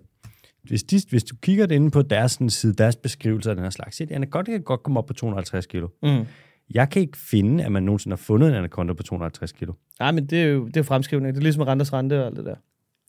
Hvis, 0.64 0.84
de, 0.84 1.02
hvis 1.10 1.24
du 1.24 1.36
kigger 1.36 1.66
det 1.66 1.76
inde 1.76 1.92
på 1.92 2.02
deres 2.02 2.32
sådan, 2.32 2.50
side, 2.50 2.74
deres 2.74 2.96
beskrivelse 2.96 3.50
af 3.50 3.56
den 3.56 3.64
her 3.64 3.70
slags, 3.70 3.98
så 3.98 4.04
er 4.04 4.08
det 4.08 4.16
anaconda 4.16 4.52
kan 4.52 4.64
godt 4.64 4.84
komme 4.84 5.00
op 5.00 5.06
på 5.06 5.14
250 5.14 5.66
kilo. 5.66 5.88
Mm. 6.04 6.26
Jeg 6.74 6.90
kan 6.90 7.02
ikke 7.02 7.18
finde, 7.18 7.66
at 7.66 7.72
man 7.72 7.84
nogensinde 7.84 8.12
har 8.14 8.18
fundet 8.18 8.50
en 8.50 8.56
anaconda 8.56 8.94
på 8.94 9.04
250 9.04 9.52
kilo. 9.52 9.74
Nej, 10.00 10.12
men 10.12 10.26
det 10.26 10.42
er 10.42 10.48
jo 10.48 10.66
det 10.68 10.78
er 10.78 10.84
fremskrivning. 10.84 11.34
Det 11.36 11.40
er 11.40 11.44
ligesom 11.44 11.62
renters 11.64 11.94
rente 11.94 12.20
og 12.22 12.26
alt 12.28 12.36
det 12.38 12.46
der. 12.46 12.56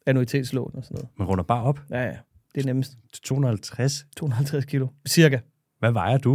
Annuitetslån 0.07 0.71
og 0.75 0.85
sådan 0.85 0.95
noget. 0.95 1.09
Man 1.19 1.29
runder 1.29 1.45
bare 1.45 1.63
op 1.63 1.81
Ja, 1.91 2.03
ja. 2.05 2.17
Det 2.55 2.61
er 2.63 2.67
nemmest. 2.67 2.99
til 3.13 3.23
250. 3.23 4.07
250 4.17 4.65
kilo. 4.65 4.87
Cirka. 5.09 5.39
Hvad 5.79 5.93
vejer 5.93 6.19
du? 6.19 6.33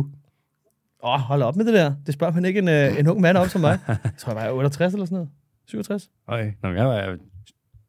Åh, 1.04 1.14
oh, 1.14 1.20
hold 1.20 1.42
op 1.42 1.56
med 1.56 1.66
det 1.66 1.74
der. 1.74 1.94
Det 2.06 2.14
spørger 2.14 2.34
man 2.34 2.46
ikke 2.46 2.60
en, 2.60 2.68
øh, 2.68 3.00
en 3.00 3.08
ung 3.08 3.22
mand 3.22 3.38
om 3.38 3.48
som 3.48 3.62
mig. 3.62 3.80
Jeg 3.88 3.98
tror, 4.18 4.34
jeg 4.40 4.50
var 4.52 4.58
68 4.58 4.94
eller 4.94 5.06
sådan 5.06 5.16
noget. 5.16 5.30
67? 5.66 6.10
Okay. 6.28 6.52
Nå, 6.64 6.70
jeg 6.70 6.86
vejer 6.86 7.16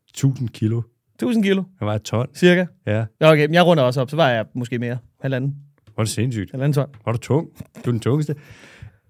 1000 0.09 0.49
kilo. 0.49 0.83
1000 1.15 1.45
kilo, 1.45 1.63
Jeg 1.81 1.87
vejer 1.87 1.97
et 1.97 2.03
ton. 2.03 2.27
cirka. 2.35 2.67
Ja. 2.87 3.05
Okay, 3.21 3.47
men 3.47 3.55
jeg 3.55 3.67
runder 3.67 3.83
også 3.83 4.01
op, 4.01 4.11
så 4.11 4.17
var 4.17 4.29
jeg 4.29 4.47
måske 4.55 4.79
mere. 4.79 4.99
Halvanden, 5.21 5.57
Hvor 5.95 6.01
er 6.03 6.05
det 6.05 6.09
sindssygt. 6.13 6.51
halvanden 6.51 6.73
ton. 6.73 6.87
Hvor 7.03 7.13
er 7.13 7.17
du 7.17 7.19
tung. 7.23 7.49
Du 7.85 7.91
er 7.91 7.93
den 7.93 8.01
tungeste. 8.01 8.35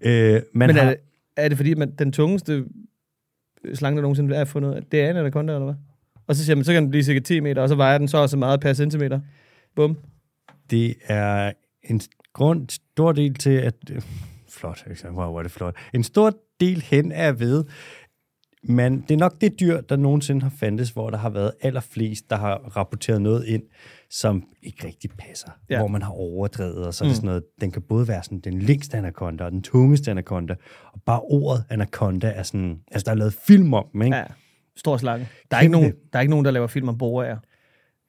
Øh, 0.00 0.42
man 0.52 0.68
Men 0.68 0.76
har, 0.76 0.82
er 0.82 0.88
det, 0.88 0.96
er 1.36 1.48
det 1.48 1.56
fordi, 1.56 1.74
man, 1.74 1.90
den 1.98 2.12
tungeste 2.12 2.64
slange, 3.74 3.96
der 3.96 4.02
nogensinde 4.02 4.36
er 4.36 4.44
fundet, 4.44 4.92
det 4.92 5.00
er 5.00 5.10
en 5.10 5.16
anaconda, 5.16 5.52
eller 5.52 5.64
hvad? 5.64 5.74
Og 6.26 6.36
så 6.36 6.44
siger 6.44 6.56
man, 6.56 6.64
så 6.64 6.72
kan 6.72 6.82
den 6.82 6.90
blive 6.90 7.02
cirka 7.02 7.18
10 7.18 7.40
meter, 7.40 7.62
og 7.62 7.68
så 7.68 7.74
vejer 7.74 7.98
den 7.98 8.08
så 8.08 8.18
og 8.18 8.28
så 8.28 8.36
meget 8.36 8.60
per 8.60 8.72
centimeter. 8.72 9.20
Bum. 9.76 9.98
det 10.70 10.94
er 11.04 11.52
en 11.82 12.00
grund, 12.32 12.68
stor 12.68 13.12
del 13.12 13.34
til, 13.34 13.50
at... 13.50 13.74
øh, 13.90 14.02
Flot, 14.48 14.86
wow, 15.04 15.30
hvor 15.30 15.38
er 15.38 15.42
det 15.42 15.52
flot. 15.52 15.76
En 15.94 16.04
stor 16.04 16.32
del 16.60 16.82
hen 16.82 17.12
er 17.12 17.32
ved, 17.32 17.64
men 18.62 19.00
det 19.00 19.10
er 19.10 19.18
nok 19.18 19.40
det 19.40 19.60
dyr, 19.60 19.80
der 19.80 19.96
nogensinde 19.96 20.42
har 20.42 20.52
fandtes, 20.60 20.90
hvor 20.90 21.10
der 21.10 21.18
har 21.18 21.30
været 21.30 21.52
allerflest, 21.60 22.30
der 22.30 22.36
har 22.36 22.54
rapporteret 22.56 23.22
noget 23.22 23.44
ind, 23.46 23.62
som 24.10 24.44
ikke 24.62 24.86
rigtig 24.86 25.10
passer. 25.18 25.50
Ja. 25.70 25.74
Ja. 25.74 25.80
Hvor 25.80 25.88
man 25.88 26.02
har 26.02 26.10
overdrevet, 26.12 26.86
og 26.86 26.94
så 26.94 27.04
er 27.04 27.08
det 27.08 27.16
sådan 27.16 27.26
noget, 27.26 27.44
den 27.60 27.70
kan 27.70 27.82
både 27.82 28.08
være 28.08 28.22
sådan 28.22 28.40
den 28.40 28.62
længste 28.62 28.96
anaconda 28.98 29.44
og 29.44 29.52
den 29.52 29.62
tungeste 29.62 30.10
anaconda, 30.10 30.54
og 30.92 31.02
bare 31.06 31.20
ordet 31.20 31.64
anaconda 31.70 32.26
er 32.30 32.42
sådan, 32.42 32.80
altså 32.90 33.04
der 33.04 33.10
er 33.10 33.14
lavet 33.16 33.32
film 33.32 33.74
om 33.74 33.86
dem, 33.92 34.02
ikke? 34.02 34.16
Ja, 34.16 34.24
stor 34.76 34.96
slange. 34.96 35.28
Der 35.50 35.56
er, 35.56 35.60
ikke 35.60 35.72
nogen, 35.72 35.92
der 36.12 36.18
er 36.18 36.20
ikke 36.20 36.30
nogen, 36.30 36.44
der 36.44 36.50
laver 36.50 36.66
film 36.66 36.88
om 36.88 36.98
borer. 36.98 37.36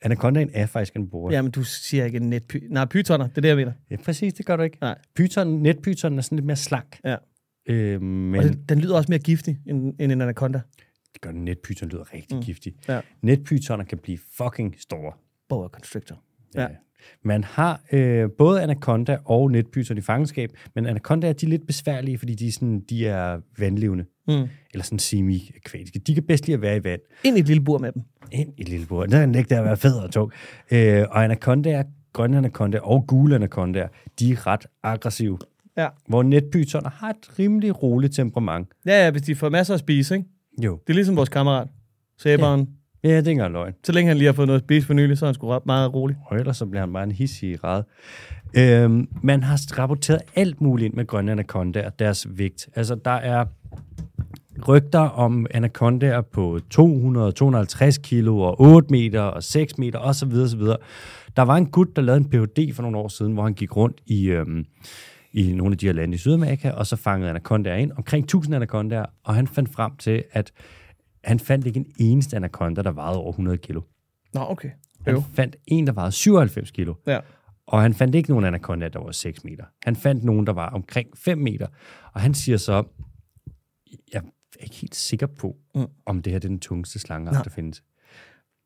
Anacondaen 0.02 0.50
er 0.54 0.66
faktisk 0.66 0.96
en 0.96 1.10
bore. 1.10 1.34
Jamen, 1.34 1.52
du 1.52 1.64
siger 1.64 2.06
ikke 2.06 2.18
en 2.18 2.30
netpy... 2.30 2.56
Nej, 2.70 2.86
pytoner, 2.86 3.28
det 3.28 3.38
er 3.38 3.42
det, 3.42 3.50
jeg 3.50 3.58
mener. 3.58 3.72
Ja, 3.92 3.96
præcis, 4.06 4.34
det 4.34 4.46
gør 4.46 4.56
du 4.56 4.64
ikke. 4.64 4.78
Nej. 4.82 4.98
Python, 5.16 5.48
netpython 5.48 6.18
er 6.18 6.22
sådan 6.22 6.36
lidt 6.36 6.46
mere 6.46 6.56
slank. 6.56 7.00
Ja. 7.06 7.16
Øh, 7.70 8.02
men 8.02 8.36
Og 8.40 8.44
den, 8.44 8.64
den 8.70 8.80
lyder 8.80 8.96
også 8.96 9.12
mere 9.12 9.20
giftig 9.20 9.58
end, 9.68 9.94
end 10.00 10.12
en 10.12 10.22
anaconda. 10.22 10.62
det 11.14 11.22
gør 11.22 11.32
den 11.32 11.46
netpython 11.46 11.90
lyder 11.90 12.14
rigtig 12.14 12.36
Mm. 12.36 12.40
mm. 12.40 12.44
giftig. 12.46 12.74
Ja. 12.88 13.00
Netpythoner 13.22 13.84
kan 13.84 13.98
blive 13.98 14.18
fucking 14.38 14.76
store. 14.80 15.14
Boa 15.50 15.68
constrictor. 15.68 16.20
Ja. 16.56 16.68
Man 17.24 17.44
har 17.44 17.82
øh, 17.92 18.30
både 18.38 18.62
anaconda 18.62 19.18
og 19.26 19.52
netpython 19.52 19.98
i 19.98 20.02
fangenskab, 20.02 20.50
men 20.76 20.86
anaconda 20.86 21.30
er 21.30 21.34
de 21.34 21.46
lidt 21.46 21.68
besværlige, 21.68 22.18
fordi 22.18 22.36
de 22.36 22.48
er, 22.48 22.52
sådan, 22.52 22.80
de 22.90 23.08
er 23.08 23.40
vandlevende, 23.60 24.06
Mm. 24.28 24.48
eller 24.74 24.84
sådan 24.84 25.00
semi-akvatiske. 25.00 26.00
De 26.00 26.14
kan 26.14 26.24
bedst 26.24 26.46
lide 26.48 26.56
at 26.56 26.62
være 26.62 26.78
i 26.78 26.84
vand. 26.84 27.02
Ind 27.24 27.38
i 27.38 27.40
et 27.40 27.48
lille 27.48 27.64
bur 27.64 27.78
med 27.78 27.92
dem. 27.92 28.02
Ind 28.32 28.54
i 28.58 28.62
et 28.62 28.70
lille 28.70 28.86
bord. 28.86 29.08
Der 29.08 29.18
er 29.18 29.38
ikke 29.38 29.50
der 29.50 29.60
at 29.60 29.66
være 29.66 29.78
fed 29.78 29.94
og 29.96 30.12
tung. 30.12 30.32
Øh, 30.72 31.06
og 31.12 31.24
anacondaer, 31.24 31.84
grønne 32.14 32.38
anacondaer 32.38 32.82
og 32.82 33.08
gule 33.08 33.36
anacondaer, 33.36 33.88
de 34.20 34.32
er 34.32 34.48
ret 34.48 34.66
aggressive. 34.84 35.38
Ja. 35.78 35.88
Hvor 36.08 36.24
netpythoner 36.24 36.90
har 36.90 37.10
et 37.10 37.40
rimelig 37.40 37.84
roligt 37.84 38.16
temperament. 38.16 38.68
Ja, 38.86 39.04
ja, 39.06 39.12
hvis 39.12 39.22
de 39.22 39.36
får 39.36 39.50
masser 39.50 39.74
at 39.74 39.80
spise, 39.80 40.16
ikke? 40.16 40.28
Jo. 40.64 40.80
Det 40.88 40.94
er 40.94 40.96
ligesom 40.96 41.16
vores 41.16 41.30
kammerat. 41.30 41.68
Sæberen. 42.18 42.60
Ja, 42.60 42.66
det 43.04 43.12
er 43.12 43.18
ikke 43.18 43.32
engang 43.32 43.54
løgn. 43.54 43.74
Så 43.84 43.92
længe 43.92 44.08
han 44.08 44.18
lige 44.18 44.26
har 44.26 44.34
fået 44.34 44.48
noget 44.48 44.60
at 44.60 44.66
spise 44.66 44.88
for 44.88 44.94
nylig, 44.94 45.18
så 45.18 45.26
er 45.26 45.28
han 45.28 45.34
sgu 45.34 45.48
ret 45.48 45.66
meget 45.66 45.94
rolig. 45.94 46.18
Og 46.26 46.38
ellers 46.38 46.58
så 46.58 46.66
bliver 46.66 46.82
han 46.82 46.94
bare 46.94 47.04
en 47.04 47.12
hissig 47.12 47.64
rad. 47.64 47.84
Øhm, 48.58 49.08
man 49.24 49.44
har 49.44 49.80
rapporteret 49.80 50.22
alt 50.36 50.62
muligt 50.62 50.86
ind 50.86 50.94
med 50.94 51.08
grønne 51.08 51.32
anacondaer, 51.32 51.90
deres 51.90 52.28
vægt. 52.30 52.70
Altså, 52.76 52.96
der 52.96 53.12
er 53.12 53.46
rygter 54.68 55.00
om 55.00 55.48
anacondaer 55.52 56.22
på 56.22 56.60
200-250 56.76 58.02
kilo, 58.02 58.40
og 58.40 58.62
8 58.62 58.88
meter, 58.92 59.22
og 59.22 59.44
6 59.44 59.78
meter, 59.78 60.00
osv. 60.00 60.34
osv. 60.34 60.62
Der 61.36 61.42
var 61.42 61.56
en 61.58 61.66
gut, 61.66 61.96
der 61.96 62.02
lavede 62.02 62.22
en 62.22 62.30
Ph.D. 62.30 62.74
for 62.74 62.82
nogle 62.82 62.98
år 62.98 63.08
siden, 63.08 63.34
hvor 63.34 63.44
han 63.44 63.54
gik 63.54 63.76
rundt 63.76 64.02
i, 64.08 64.26
øhm, 64.26 64.66
i 65.34 65.54
nogle 65.54 65.74
af 65.74 65.78
de 65.78 65.86
her 65.86 65.94
lande 65.94 66.16
i 66.16 66.18
Sydamerika, 66.18 66.72
og 66.72 66.88
så 66.88 66.96
fangede 66.96 67.30
anacondaer 67.30 67.76
ind, 67.76 67.92
omkring 67.98 68.24
1000 68.24 68.56
anacondaer, 68.56 69.06
og 69.24 69.36
han 69.36 69.48
fandt 69.48 69.74
frem 69.74 69.92
til, 69.96 70.24
at 70.32 70.52
han 71.30 71.40
fandt 71.40 71.68
ikke 71.68 71.78
en 71.80 71.92
eneste 72.00 72.36
anaconda, 72.36 72.82
der 72.82 72.92
vejede 72.92 73.18
over 73.18 73.30
100 73.32 73.58
kilo. 73.58 73.82
Nå, 74.34 74.42
okay. 74.50 74.70
Han 75.06 75.14
Jo. 75.16 75.24
fandt 75.34 75.56
en, 75.68 75.88
der 75.88 75.94
vejede 75.94 76.12
97 76.12 76.72
kilo. 76.72 76.94
Ja. 77.08 77.20
Og 77.68 77.82
han 77.82 77.94
fandt 77.94 78.16
ikke 78.16 78.30
nogen 78.30 78.46
anaconda, 78.46 78.88
der 78.88 79.00
var 79.00 79.12
6 79.12 79.44
meter. 79.44 79.64
Han 79.84 79.96
fandt 79.96 80.24
nogen, 80.24 80.48
der 80.48 80.54
var 80.54 80.70
omkring 80.70 81.08
5 81.18 81.38
meter. 81.38 81.68
Og 82.14 82.22
han 82.22 82.34
siger 82.34 82.58
så, 82.58 82.84
jeg 84.14 84.22
er 84.60 84.64
ikke 84.64 84.76
helt 84.76 84.96
sikker 84.96 85.28
på, 85.28 85.56
Mm. 85.76 85.86
om 86.06 86.22
det 86.22 86.32
her 86.34 86.40
det 86.40 86.46
er 86.48 86.50
den 86.50 86.60
tungeste 86.60 87.00
slange, 87.00 87.32
der 87.32 87.50
findes. 87.50 87.84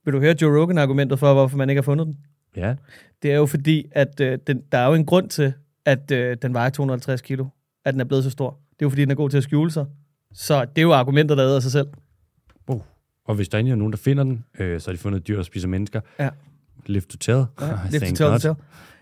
Vil 0.06 0.14
du 0.14 0.20
høre 0.20 0.36
Joe 0.42 0.62
Rogan-argumentet 0.62 1.20
for, 1.20 1.34
hvorfor 1.34 1.58
man 1.58 1.70
ikke 1.70 1.82
har 1.82 1.84
fundet 1.84 2.08
den? 2.08 2.18
Ja, 2.56 2.76
Det 3.22 3.32
er 3.32 3.36
jo 3.36 3.46
fordi, 3.46 3.86
at 3.92 4.20
øh, 4.20 4.40
den, 4.48 4.62
der 4.72 4.78
er 4.78 4.88
jo 4.88 4.94
en 4.94 5.06
grund 5.06 5.30
til, 5.30 5.54
at 5.86 6.12
øh, 6.12 6.38
den 6.42 6.54
vejer 6.54 6.70
250 6.70 7.22
kilo. 7.22 7.46
At 7.86 7.94
den 7.94 8.02
er 8.02 8.06
blevet 8.06 8.24
så 8.24 8.30
stor. 8.30 8.50
Det 8.50 8.82
er 8.82 8.86
jo 8.86 8.90
fordi, 8.90 9.02
den 9.02 9.12
er 9.12 9.16
god 9.16 9.30
til 9.30 9.38
at 9.38 9.44
skjule 9.44 9.72
sig. 9.72 9.86
Så 10.34 10.66
det 10.66 10.78
er 10.78 10.82
jo 10.82 10.94
argumenter, 10.94 11.36
der 11.36 11.46
æder 11.46 11.60
sig 11.60 11.72
selv. 11.72 11.88
Og 13.26 13.36
hvis 13.36 13.50
der 13.50 13.58
endelig 13.58 13.72
er 13.72 13.76
nogen, 13.76 13.94
der 13.94 13.98
finder 13.98 14.24
den, 14.24 14.46
øh, 14.60 14.80
så 14.82 14.90
har 14.90 14.94
de 14.94 14.98
fundet 15.02 15.20
et 15.20 15.28
dyr, 15.28 15.36
der 15.36 15.44
spiser 15.44 15.68
mennesker. 15.68 16.02
Ja. 16.20 16.30
Live 16.86 17.02
to 17.02 17.18
tell. 17.18 17.38
Ja, 17.62 17.66
er 17.66 18.00
think 18.00 18.18
tell, 18.18 18.30
not. 18.32 18.42
tell. 18.42 18.54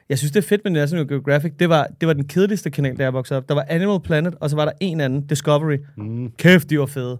Jeg 0.09 0.17
synes, 0.17 0.31
det 0.31 0.43
er 0.43 0.47
fedt 0.47 0.61
med 0.63 0.71
National 0.71 1.07
Geographic. 1.07 1.51
Det 1.59 1.69
var, 1.69 1.87
det 2.01 2.07
var 2.07 2.13
den 2.13 2.27
kedeligste 2.27 2.69
kanal, 2.71 2.97
da 2.97 3.03
jeg 3.03 3.13
voksede 3.13 3.37
op. 3.37 3.49
Der 3.49 3.55
var 3.55 3.65
Animal 3.69 3.99
Planet, 4.03 4.35
og 4.39 4.49
så 4.49 4.55
var 4.55 4.65
der 4.65 4.71
en 4.79 5.01
anden, 5.01 5.27
Discovery. 5.27 5.77
Mm. 5.97 6.31
Kæft, 6.37 6.69
de 6.69 6.79
var 6.79 6.85
fede. 6.85 7.19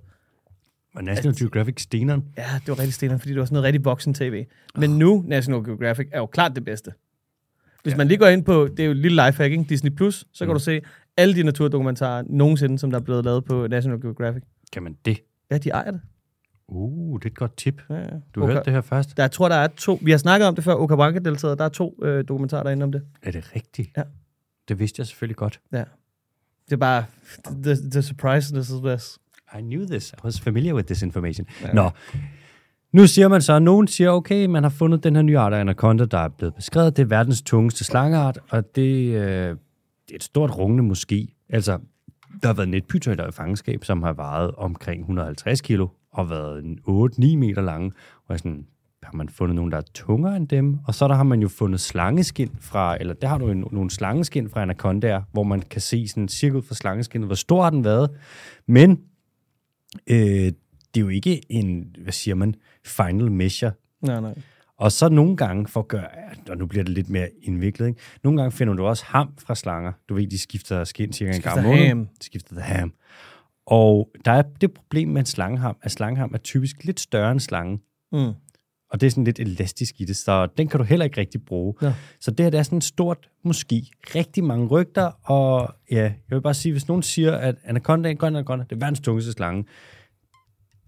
Og 0.95 1.03
National 1.03 1.37
Geographic 1.39 1.81
steneren. 1.81 2.23
Ja, 2.37 2.43
det 2.59 2.67
var 2.67 2.79
rigtig 2.79 2.93
stenere, 2.93 3.19
fordi 3.19 3.33
det 3.33 3.39
var 3.39 3.45
sådan 3.45 3.53
noget 3.55 3.65
rigtig 3.65 3.85
voksen-tv. 3.85 4.45
Men 4.75 4.89
nu, 4.89 5.23
National 5.27 5.63
Geographic 5.65 6.07
er 6.11 6.19
jo 6.19 6.25
klart 6.25 6.51
det 6.55 6.65
bedste. 6.65 6.91
Hvis 7.83 7.91
Ja. 7.91 7.97
man 7.97 8.07
lige 8.07 8.17
går 8.17 8.27
ind 8.27 8.43
på, 8.43 8.67
det 8.67 8.79
er 8.79 8.85
jo 8.85 8.91
et 8.91 8.97
lille 8.97 9.25
lifehack, 9.25 9.51
ikke? 9.51 9.65
Disney+, 9.69 9.91
Plus, 9.95 10.25
så 10.33 10.45
kan 10.45 10.47
Mm. 10.47 10.53
du 10.53 10.59
se 10.59 10.81
alle 11.17 11.35
de 11.35 11.43
naturdokumentarer 11.43 12.23
nogensinde, 12.29 12.79
som 12.79 12.91
der 12.91 12.99
er 12.99 13.03
blevet 13.03 13.25
lavet 13.25 13.45
på 13.45 13.67
National 13.67 14.01
Geographic. 14.01 14.43
Kan 14.73 14.83
man 14.83 14.97
det? 15.05 15.17
Ja, 15.51 15.57
de 15.57 15.69
ejer 15.69 15.91
det. 15.91 16.01
Uh, 16.71 17.19
det 17.19 17.25
er 17.25 17.29
et 17.29 17.35
godt 17.35 17.57
tip. 17.57 17.81
Ja, 17.89 17.95
ja. 17.95 18.07
Du 18.35 18.43
okay. 18.43 18.53
hørte 18.53 18.65
det 18.65 18.73
her 18.73 18.81
først. 18.81 19.17
Der, 19.17 19.23
jeg 19.23 19.31
tror, 19.31 19.49
der 19.49 19.55
er 19.55 19.67
to. 19.67 19.99
Vi 20.01 20.11
har 20.11 20.17
snakket 20.17 20.47
om 20.47 20.55
det 20.55 20.63
før, 20.63 20.75
Okabanka 20.75 21.19
deltaget. 21.19 21.59
Der 21.59 21.65
er 21.65 21.69
to 21.69 21.99
øh, 22.03 22.27
dokumentarer 22.27 22.63
derinde 22.63 22.83
om 22.83 22.91
det. 22.91 23.01
Er 23.21 23.31
det 23.31 23.55
rigtigt? 23.55 23.89
Ja. 23.97 24.03
Det 24.67 24.79
vidste 24.79 24.99
jeg 24.99 25.07
selvfølgelig 25.07 25.37
godt. 25.37 25.59
Ja. 25.73 25.83
Det 26.65 26.73
er 26.73 26.77
bare, 26.77 27.03
the, 27.63 27.75
the 27.91 28.01
surprise 28.01 28.59
is 28.59 28.67
this. 28.67 29.19
I 29.59 29.61
knew 29.61 29.85
this. 29.85 30.11
I 30.11 30.25
was 30.25 30.39
familiar 30.39 30.73
with 30.73 30.85
this 30.85 31.01
information. 31.01 31.47
Ja. 31.61 31.73
Nå, 31.73 31.89
nu 32.93 33.07
siger 33.07 33.27
man 33.27 33.41
så, 33.41 33.53
at 33.53 33.61
nogen 33.61 33.87
siger, 33.87 34.11
okay, 34.11 34.45
man 34.45 34.63
har 34.63 34.69
fundet 34.69 35.03
den 35.03 35.15
her 35.15 35.23
nye 35.23 35.37
art 35.37 35.53
af 35.53 35.59
anaconda, 35.59 36.05
der 36.05 36.17
er 36.17 36.27
blevet 36.27 36.55
beskrevet. 36.55 36.97
Det 36.97 37.03
er 37.03 37.07
verdens 37.07 37.41
tungeste 37.41 37.83
slangeart, 37.83 38.39
og 38.49 38.75
det, 38.75 39.15
øh, 39.15 39.21
det 39.21 40.11
er 40.11 40.15
et 40.15 40.23
stort 40.23 40.57
rungende 40.57 40.83
måske. 40.83 41.35
Altså, 41.49 41.79
der 42.41 42.47
har 42.47 42.53
været 42.53 42.69
netpytter 42.69 43.27
i 43.27 43.31
fangenskab, 43.31 43.83
som 43.83 44.03
har 44.03 44.13
vejet 44.13 44.51
omkring 44.51 45.01
150 45.01 45.61
kilo, 45.61 45.87
og 46.11 46.29
været 46.29 46.63
en 46.63 46.79
8-9 46.87 47.37
meter 47.37 47.61
lange. 47.61 47.91
Og 48.27 48.37
sådan, 48.39 48.65
har 49.03 49.13
man 49.13 49.29
fundet 49.29 49.55
nogen, 49.55 49.71
der 49.71 49.77
er 49.77 49.81
tungere 49.93 50.35
end 50.37 50.47
dem. 50.47 50.77
Og 50.87 50.95
så 50.95 51.07
der 51.07 51.15
har 51.15 51.23
man 51.23 51.41
jo 51.41 51.47
fundet 51.47 51.79
slangeskin 51.79 52.51
fra, 52.59 52.97
eller 52.99 53.13
der 53.13 53.27
har 53.27 53.37
du 53.37 53.47
jo 53.47 53.53
no- 53.53 53.73
nogle 53.75 53.89
slangeskin 53.89 54.49
fra 54.49 54.61
anacondaer, 54.61 55.21
hvor 55.31 55.43
man 55.43 55.61
kan 55.61 55.81
se 55.81 56.07
sådan 56.07 56.27
cirka 56.27 56.55
ud 56.57 56.61
fra 56.61 56.75
slangeskinnet, 56.75 57.27
hvor 57.27 57.35
stor 57.35 57.63
har 57.63 57.69
den 57.69 57.83
været. 57.83 58.09
Men 58.67 58.99
øh, 60.07 60.17
det 60.93 60.97
er 60.97 61.01
jo 61.01 61.09
ikke 61.09 61.41
en, 61.49 61.95
hvad 62.03 62.13
siger 62.13 62.35
man, 62.35 62.55
final 62.85 63.31
measure. 63.31 63.71
Nej, 64.01 64.21
nej. 64.21 64.33
Og 64.77 64.91
så 64.91 65.09
nogle 65.09 65.37
gange, 65.37 65.67
for 65.67 65.79
at 65.79 65.87
gøre, 65.87 66.07
og 66.49 66.57
nu 66.57 66.65
bliver 66.65 66.83
det 66.83 66.93
lidt 66.93 67.09
mere 67.09 67.29
indviklet, 67.43 67.87
ikke? 67.87 67.99
nogle 68.23 68.41
gange 68.41 68.51
finder 68.51 68.73
du 68.73 68.85
også 68.85 69.03
ham 69.07 69.33
fra 69.37 69.55
slanger. 69.55 69.91
Du 70.09 70.13
ved, 70.13 70.27
de 70.27 70.39
skifter 70.39 70.83
skin 70.83 71.13
cirka 71.13 71.35
en 71.35 71.41
gang 71.41 71.57
om 71.59 71.63
måneden. 71.63 71.99
De 72.19 72.25
skifter 72.25 72.55
the 72.55 72.63
ham. 72.63 72.93
Og 73.65 74.09
der 74.25 74.31
er 74.31 74.41
det 74.61 74.73
problem 74.73 75.07
med 75.09 75.19
en 75.21 75.25
slangeham, 75.25 75.77
at 75.81 75.91
slangeham 75.91 76.31
er 76.33 76.37
typisk 76.37 76.83
lidt 76.83 76.99
større 76.99 77.31
end 77.31 77.39
slangen. 77.39 77.81
Mm. 78.11 78.33
Og 78.89 79.01
det 79.01 79.07
er 79.07 79.11
sådan 79.11 79.23
lidt 79.23 79.39
elastisk 79.39 80.01
i 80.01 80.05
det, 80.05 80.15
så 80.15 80.45
den 80.57 80.67
kan 80.67 80.77
du 80.77 80.83
heller 80.83 81.03
ikke 81.05 81.21
rigtig 81.21 81.45
bruge. 81.45 81.73
Ja. 81.81 81.93
Så 82.19 82.31
det 82.31 82.45
her 82.45 82.49
det 82.49 82.57
er 82.57 82.63
sådan 82.63 82.77
et 82.77 82.83
stort, 82.83 83.29
måske 83.43 83.85
rigtig 84.15 84.43
mange 84.43 84.67
rygter, 84.67 85.11
og 85.23 85.75
ja, 85.91 86.01
jeg 86.03 86.13
vil 86.29 86.41
bare 86.41 86.53
sige, 86.53 86.71
hvis 86.71 86.87
nogen 86.87 87.03
siger, 87.03 87.35
at 87.35 87.55
anaconda 87.63 88.09
er 88.09 88.13
grøn 88.13 88.35
anaconda, 88.35 88.63
det 88.69 88.71
er 88.75 88.79
verdens 88.79 88.99
tungeste 88.99 89.31
slange, 89.31 89.65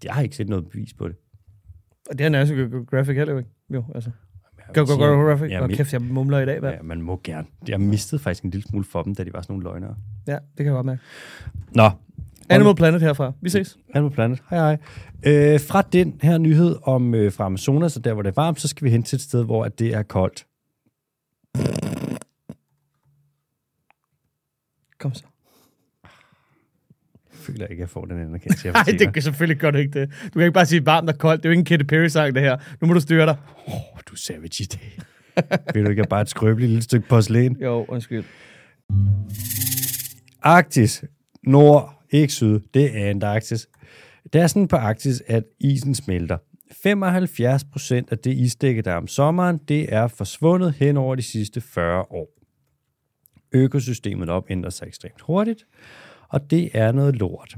jeg 0.04 0.14
har 0.14 0.22
ikke 0.22 0.36
set 0.36 0.48
noget 0.48 0.68
bevis 0.70 0.94
på 0.94 1.08
det. 1.08 1.16
Og 2.10 2.18
det 2.18 2.24
er 2.24 2.28
National 2.28 2.70
Geographic 2.70 3.16
heller 3.16 3.38
ikke. 3.38 3.50
Jo, 3.74 3.84
altså. 3.94 4.10
Jeg 4.58 4.74
Go, 4.74 4.80
go, 4.80 4.86
sige, 4.86 4.98
Geographic. 4.98 5.50
ja, 5.50 5.66
mit- 5.66 5.76
kæft, 5.76 5.92
jeg 5.92 6.02
mumler 6.02 6.38
i 6.38 6.46
dag, 6.46 6.60
hvad? 6.60 6.70
Ja, 6.70 6.82
man 6.82 7.02
må 7.02 7.20
gerne. 7.24 7.46
Jeg 7.68 7.80
mistede 7.80 8.22
faktisk 8.22 8.44
en 8.44 8.50
lille 8.50 8.68
smule 8.68 8.84
for 8.84 9.02
dem, 9.02 9.14
da 9.14 9.24
de 9.24 9.32
var 9.32 9.42
sådan 9.42 9.52
nogle 9.52 9.64
løgnere. 9.64 9.96
Ja, 10.26 10.32
det 10.32 10.56
kan 10.56 10.66
jeg 10.66 10.72
godt 10.72 10.86
mærke. 10.86 11.02
Nå, 11.74 11.90
Animal 12.50 12.74
Planet 12.74 13.00
herfra. 13.02 13.32
Vi 13.40 13.50
ses. 13.50 13.76
Animal 13.94 14.12
Planet. 14.12 14.42
Hej 14.50 14.58
hej. 14.58 14.78
Øh, 15.26 15.60
fra 15.60 15.82
den 15.82 16.20
her 16.22 16.38
nyhed 16.38 16.76
om 16.82 17.14
øh, 17.14 17.32
fra 17.32 17.44
Amazonas, 17.44 17.92
så 17.92 18.00
der 18.00 18.12
hvor 18.12 18.22
det 18.22 18.30
er 18.30 18.42
varmt, 18.42 18.60
så 18.60 18.68
skal 18.68 18.84
vi 18.84 18.90
hen 18.90 19.02
til 19.02 19.16
et 19.16 19.22
sted, 19.22 19.44
hvor 19.44 19.64
at 19.64 19.78
det 19.78 19.94
er 19.94 20.02
koldt. 20.02 20.46
Kom 24.98 25.14
så. 25.14 25.24
Jeg 27.30 27.52
føler 27.52 27.66
ikke, 27.66 27.72
at 27.72 27.80
jeg 27.80 27.88
får 27.88 28.04
den 28.04 28.20
anerkendelse, 28.20 28.70
Nej, 28.72 28.84
det 28.98 29.12
kan 29.12 29.22
selvfølgelig 29.22 29.60
godt 29.60 29.76
ikke 29.76 30.00
det. 30.00 30.10
Du 30.24 30.30
kan 30.30 30.42
ikke 30.42 30.52
bare 30.52 30.66
sige 30.66 30.86
varmt 30.86 31.08
og 31.08 31.18
koldt. 31.18 31.42
Det 31.42 31.48
er 31.48 31.50
jo 31.50 31.52
ikke 31.52 31.60
en 31.60 31.64
Katy 31.64 31.84
Perry-sang, 31.84 32.34
det 32.34 32.42
her. 32.42 32.56
Nu 32.80 32.86
må 32.86 32.94
du 32.94 33.00
styre 33.00 33.26
dig. 33.26 33.36
Åh, 33.68 33.74
oh, 33.74 34.00
du 34.08 34.12
er 34.12 34.16
savage 34.16 34.62
i 34.62 34.66
dag. 34.66 34.98
Vil 35.74 35.84
du 35.84 35.90
ikke 35.90 36.04
bare 36.10 36.22
et 36.22 36.28
skrøbeligt 36.28 36.68
lille 36.68 36.82
stykke 36.82 37.08
porcelæn? 37.08 37.56
Jo, 37.62 37.84
undskyld. 37.88 38.24
Arktis, 40.42 41.04
nord, 41.42 42.03
ikke 42.14 42.32
syd, 42.32 42.60
det 42.74 42.98
er 42.98 43.10
Antarktis. 43.10 43.68
Det 44.32 44.40
er 44.40 44.46
sådan 44.46 44.68
på 44.68 44.76
Arktis, 44.76 45.22
at 45.26 45.44
isen 45.60 45.94
smelter. 45.94 46.38
75 46.72 47.64
procent 47.64 48.12
af 48.12 48.18
det 48.18 48.34
isdække, 48.36 48.82
der 48.82 48.90
er 48.92 48.96
om 48.96 49.06
sommeren, 49.06 49.60
det 49.68 49.94
er 49.94 50.06
forsvundet 50.06 50.74
hen 50.74 50.96
over 50.96 51.14
de 51.14 51.22
sidste 51.22 51.60
40 51.60 52.00
år. 52.00 52.28
Økosystemet 53.52 54.28
op 54.28 54.44
ændrer 54.50 54.70
sig 54.70 54.86
ekstremt 54.86 55.20
hurtigt, 55.20 55.66
og 56.28 56.50
det 56.50 56.70
er 56.74 56.92
noget 56.92 57.16
lort. 57.16 57.56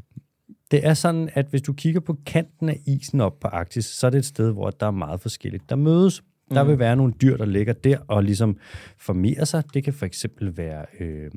Det 0.71 0.87
er 0.87 0.95
sådan, 0.95 1.31
at 1.33 1.47
hvis 1.47 1.63
du 1.63 1.73
kigger 1.73 2.01
på 2.01 2.17
kanten 2.27 2.69
af 2.69 2.81
isen 2.87 3.21
op 3.21 3.41
på 3.41 3.49
Arktis, 3.49 3.85
så 3.85 4.07
er 4.07 4.11
det 4.11 4.19
et 4.19 4.25
sted, 4.25 4.53
hvor 4.53 4.71
der 4.71 4.87
er 4.87 4.91
meget 4.91 5.21
forskelligt, 5.21 5.71
der 5.71 5.77
mødes. 5.77 6.23
Der 6.51 6.65
vil 6.65 6.79
være 6.79 6.97
nogle 6.97 7.13
dyr, 7.23 7.37
der 7.37 7.45
ligger 7.45 7.73
der 7.73 7.99
og 8.09 8.25
ligesom 8.25 8.59
formerer 8.99 9.45
sig. 9.45 9.65
Det 9.75 9.85
kan 9.85 9.93
for 9.93 10.07
eksempel 10.07 10.57
være 10.57 10.87
øh, 11.01 11.31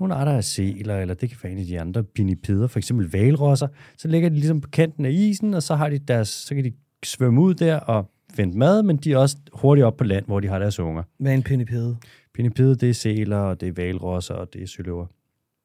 nogle 0.00 0.14
arter 0.14 0.32
af 0.32 0.44
sæler, 0.44 0.98
eller 0.98 1.14
det 1.14 1.28
kan 1.28 1.38
være 1.42 1.52
en 1.52 1.58
af 1.58 1.64
de 1.64 1.80
andre 1.80 2.04
pinnipeder, 2.04 2.66
for 2.66 2.78
eksempel 2.78 3.10
valrosser. 3.10 3.68
Så 3.96 4.08
ligger 4.08 4.28
de 4.28 4.34
ligesom 4.34 4.60
på 4.60 4.68
kanten 4.70 5.04
af 5.04 5.10
isen, 5.10 5.54
og 5.54 5.62
så, 5.62 5.74
har 5.74 5.88
de 5.88 5.98
deres, 5.98 6.28
så 6.28 6.54
kan 6.54 6.64
de 6.64 6.72
svømme 7.04 7.40
ud 7.40 7.54
der 7.54 7.76
og 7.76 8.10
finde 8.34 8.58
mad, 8.58 8.82
men 8.82 8.96
de 8.96 9.12
er 9.12 9.16
også 9.16 9.36
hurtigt 9.52 9.84
op 9.84 9.96
på 9.96 10.04
land, 10.04 10.26
hvor 10.26 10.40
de 10.40 10.48
har 10.48 10.58
deres 10.58 10.80
unger. 10.80 11.02
Hvad 11.18 11.32
er 11.32 11.36
en 11.36 11.42
pinnipede? 11.42 11.96
Pinnipeder, 12.34 12.74
det 12.74 12.90
er 12.90 12.94
sæler, 12.94 13.36
og 13.36 13.60
det 13.60 13.68
er 13.68 13.72
valrosser, 13.72 14.34
og 14.34 14.52
det 14.52 14.62
er 14.62 14.66
søløver. 14.66 15.06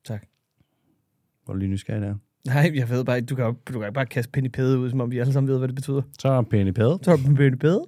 Tak. 0.05 0.25
Hvor 1.45 1.53
er 1.53 1.55
du 1.55 1.59
lige 1.59 1.69
nysgerrig 1.69 2.01
der? 2.01 2.15
Nej, 2.47 2.71
jeg 2.75 2.89
ved 2.89 3.05
bare 3.05 3.17
ikke. 3.17 3.25
Du 3.25 3.35
kan, 3.35 3.55
du 3.73 3.79
kan 3.79 3.93
bare 3.93 4.05
kaste 4.05 4.31
pinnipede 4.31 4.79
ud, 4.79 4.89
som 4.89 5.01
om 5.01 5.11
vi 5.11 5.19
alle 5.19 5.33
sammen 5.33 5.49
ved, 5.51 5.57
hvad 5.57 5.67
det 5.67 5.75
betyder. 5.75 6.01
Så 6.19 6.29
er 6.29 6.41
pinnipede. 6.41 6.99
Så 7.01 7.11
er 7.11 7.17
en 7.17 7.35
pinnipede. 7.35 7.85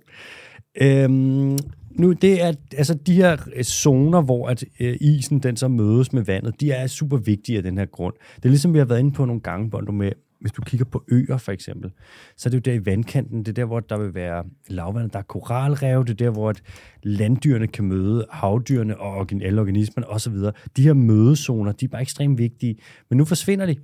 Øhm, 0.81 1.57
nu, 1.95 2.11
det 2.11 2.41
er 2.41 2.53
altså 2.77 2.93
de 2.93 3.13
her 3.13 3.37
øh, 3.55 3.63
zoner, 3.63 4.21
hvor 4.21 4.49
at, 4.49 4.63
øh, 4.79 4.97
isen 5.01 5.39
den 5.39 5.57
så 5.57 5.67
mødes 5.67 6.13
med 6.13 6.23
vandet, 6.23 6.61
de 6.61 6.71
er 6.71 6.87
super 6.87 7.17
vigtige 7.17 7.57
af 7.57 7.63
den 7.63 7.77
her 7.77 7.85
grund. 7.85 8.13
Det 8.35 8.45
er 8.45 8.49
ligesom, 8.49 8.73
vi 8.73 8.77
har 8.77 8.85
været 8.85 8.99
inde 8.99 9.11
på 9.11 9.25
nogle 9.25 9.41
gange, 9.41 9.71
du 9.87 9.91
med, 9.91 10.11
hvis 10.41 10.51
du 10.51 10.61
kigger 10.61 10.85
på 10.85 11.03
øer 11.11 11.37
for 11.37 11.51
eksempel, 11.51 11.91
så 12.37 12.49
er 12.49 12.51
det 12.51 12.57
jo 12.57 12.71
der 12.71 12.79
i 12.79 12.85
vandkanten, 12.85 13.39
det 13.39 13.47
er 13.47 13.53
der, 13.53 13.65
hvor 13.65 13.79
der 13.79 13.97
vil 13.97 14.13
være 14.13 14.43
lavvand, 14.67 15.09
der 15.11 15.19
er 15.19 15.23
koralrev, 15.23 16.05
det 16.05 16.09
er 16.09 16.25
der, 16.25 16.29
hvor 16.29 16.49
at 16.49 16.61
landdyrene 17.03 17.67
kan 17.67 17.85
møde 17.85 18.25
havdyrene 18.29 18.99
og 18.99 19.27
alle 19.43 19.61
organismerne 19.61 20.07
osv. 20.07 20.33
De 20.77 20.83
her 20.83 20.93
mødezoner, 20.93 21.71
de 21.71 21.85
er 21.85 21.89
bare 21.89 22.01
ekstremt 22.01 22.37
vigtige, 22.37 22.75
men 23.09 23.17
nu 23.17 23.25
forsvinder 23.25 23.65
de, 23.65 23.75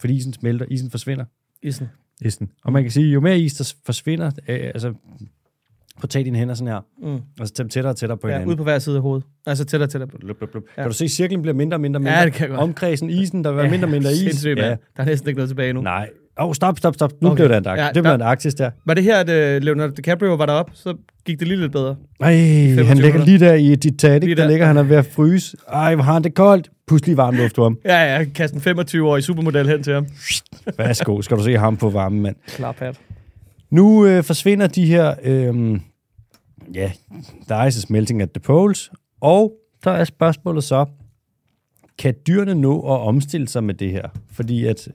fordi 0.00 0.14
isen 0.14 0.32
smelter, 0.32 0.66
isen 0.70 0.90
forsvinder. 0.90 1.24
Isen. 1.62 1.86
Isen. 2.24 2.50
Og 2.64 2.72
man 2.72 2.82
kan 2.82 2.90
sige, 2.90 3.06
jo 3.06 3.20
mere 3.20 3.40
is, 3.40 3.54
der 3.54 3.74
forsvinder, 3.86 4.30
øh, 4.48 4.66
altså, 4.74 4.94
at 6.02 6.10
tage 6.10 6.24
dine 6.24 6.38
hænder 6.38 6.54
sådan 6.54 6.72
her, 6.72 6.80
Mm. 7.02 7.14
og 7.40 7.46
så 7.48 7.52
tættere 7.54 7.88
og 7.88 7.96
tættere 7.96 8.18
på 8.18 8.28
Ja, 8.28 8.32
hinanden. 8.32 8.48
ude 8.48 8.56
på 8.56 8.62
hver 8.62 8.78
side 8.78 8.96
af 8.96 9.02
hovedet. 9.02 9.24
Altså 9.46 9.64
tættere 9.64 9.86
og 9.86 9.90
tættere 9.90 10.08
på. 10.10 10.16
Blup, 10.20 10.36
blup, 10.36 10.50
blup. 10.50 10.62
Ja. 10.76 10.82
Kan 10.82 10.90
du 10.90 10.96
se, 10.96 11.04
at 11.04 11.10
cirklen 11.10 11.42
bliver 11.42 11.54
mindre 11.54 11.76
og 11.76 11.80
mindre 11.80 12.00
mindre? 12.00 12.18
Ja, 12.18 12.24
det 12.24 12.32
kan 12.32 12.48
godt. 12.48 12.60
Omkredsen, 12.60 13.10
isen, 13.10 13.44
der 13.44 13.52
bliver 13.52 13.70
mindre 13.70 13.86
og 13.86 13.90
mindre 13.90 14.12
is. 14.12 14.18
Sindssygt, 14.18 14.58
ja. 14.58 14.68
Der 14.68 14.76
er 14.96 15.04
næsten 15.04 15.28
ikke 15.28 15.38
noget 15.38 15.48
tilbage 15.50 15.72
nu. 15.72 15.80
Nej. 15.80 16.08
Åh, 16.40 16.46
oh, 16.48 16.54
stop, 16.54 16.78
stop, 16.78 16.94
stop. 16.94 17.12
Nu 17.20 17.28
Okay. 17.28 17.36
blev 17.36 17.48
det 17.48 17.54
Antarktis. 17.54 17.80
Ja, 17.80 17.84
Ja, 17.84 17.88
det 17.92 17.94
blev 17.94 18.04
der- 18.04 18.12
Antarktis 18.12 18.54
der. 18.54 18.70
Var 18.86 18.94
det 18.94 19.04
her, 19.04 19.16
at 19.18 19.28
uh, 19.56 19.62
Leonardo 19.64 19.92
DiCaprio 19.96 20.34
var 20.34 20.46
deroppe, 20.46 20.72
så 20.74 20.94
gik 21.26 21.40
det 21.40 21.48
lige 21.48 21.60
lidt 21.60 21.72
bedre. 21.72 21.96
Ej, 22.20 22.32
25 22.34 22.84
han 22.86 22.98
ligger 22.98 23.24
lige 23.24 23.38
der 23.38 23.54
i 23.54 23.76
Titanic. 23.76 24.22
Lige 24.24 24.34
Der 24.36 24.42
der. 24.42 24.50
ligger 24.50 24.66
han 24.66 24.76
er 24.76 24.82
ved 24.82 24.96
at 24.96 25.06
fryse. 25.06 25.56
Ej, 25.72 25.94
hvor 25.94 26.04
har 26.04 26.12
han 26.12 26.24
det 26.24 26.34
koldt. 26.34 26.70
Pludselig 26.88 27.16
varm 27.16 27.34
luft 27.34 27.54
på 27.56 27.62
ham. 27.62 27.78
Ja, 27.84 28.16
ja, 28.18 28.24
kast 28.24 28.54
en 28.54 28.60
25-årig 28.60 29.22
supermodel 29.22 29.68
hen 29.68 29.82
til 29.82 29.94
ham. 29.94 30.06
Værsgo, 30.78 31.22
skal 31.22 31.36
du 31.36 31.42
se 31.42 31.56
ham 31.58 31.76
på 31.76 31.90
varme, 31.90 32.20
mand. 32.20 32.36
Klar 32.48 32.72
pat. 32.72 33.00
Nu 33.72 34.06
øh, 34.06 34.24
forsvinder 34.24 34.66
de 34.66 34.86
her, 34.86 35.14
øh, 35.22 35.80
ja, 36.74 36.92
der 37.48 37.64
is 37.64 37.76
is 37.76 37.90
melting 37.90 38.22
at 38.22 38.30
the 38.30 38.40
poles, 38.40 38.90
og 39.20 39.52
der 39.84 39.90
er 39.90 40.04
spørgsmålet 40.04 40.64
så, 40.64 40.86
kan 41.98 42.14
dyrene 42.26 42.54
nå 42.54 42.80
at 42.80 43.00
omstille 43.00 43.48
sig 43.48 43.64
med 43.64 43.74
det 43.74 43.90
her? 43.90 44.08
Fordi 44.30 44.66
at, 44.66 44.88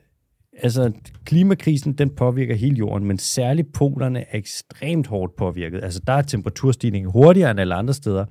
altså, 0.63 0.91
klimakrisen, 1.25 1.93
den 1.93 2.09
påvirker 2.09 2.55
hele 2.55 2.75
jorden, 2.75 3.07
men 3.07 3.17
særligt 3.17 3.73
polerne 3.73 4.19
er 4.19 4.37
ekstremt 4.37 5.07
hårdt 5.07 5.35
påvirket. 5.35 5.83
Altså, 5.83 6.01
der 6.07 6.13
er 6.13 6.21
temperaturstigning 6.21 7.11
hurtigere 7.11 7.51
end 7.51 7.59
alle 7.59 7.75
andre 7.75 7.93
steder. 7.93 8.25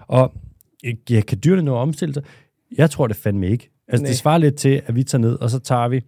Og 0.00 0.32
ja, 1.10 1.20
kan 1.20 1.38
dyrene 1.44 1.62
nå 1.62 1.74
at 1.74 1.80
omstille 1.80 2.14
sig? 2.14 2.22
Jeg 2.78 2.90
tror 2.90 3.06
det 3.06 3.16
fandme 3.16 3.48
ikke. 3.48 3.70
Altså, 3.88 4.02
Nej. 4.02 4.10
det 4.10 4.18
svarer 4.18 4.38
lidt 4.38 4.56
til, 4.56 4.82
at 4.86 4.94
vi 4.94 5.04
tager 5.04 5.22
ned, 5.22 5.34
og 5.34 5.50
så 5.50 5.58
tager 5.58 5.88
vi 5.88 6.02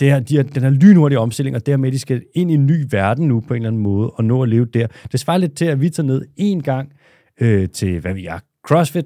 det 0.00 0.10
her, 0.10 0.20
de 0.20 0.36
her, 0.36 0.42
den 0.42 0.62
her 0.62 0.70
lynhurtige 0.70 1.18
omstilling, 1.18 1.56
og 1.56 1.66
dermed, 1.66 1.92
de 1.92 1.98
skal 1.98 2.22
ind 2.34 2.50
i 2.50 2.54
en 2.54 2.66
ny 2.66 2.86
verden 2.90 3.28
nu 3.28 3.40
på 3.40 3.54
en 3.54 3.56
eller 3.62 3.68
anden 3.68 3.82
måde, 3.82 4.10
og 4.10 4.24
nå 4.24 4.42
at 4.42 4.48
leve 4.48 4.64
der. 4.64 4.86
Det 5.12 5.20
svarer 5.20 5.38
lidt 5.38 5.54
til, 5.54 5.64
at 5.64 5.80
vi 5.80 5.90
tager 5.90 6.06
ned 6.06 6.22
en 6.36 6.62
gang 6.62 6.92
øh, 7.40 7.68
til, 7.68 8.00
hvad 8.00 8.14
vi 8.14 8.26
er, 8.26 8.38
CrossFit, 8.66 9.04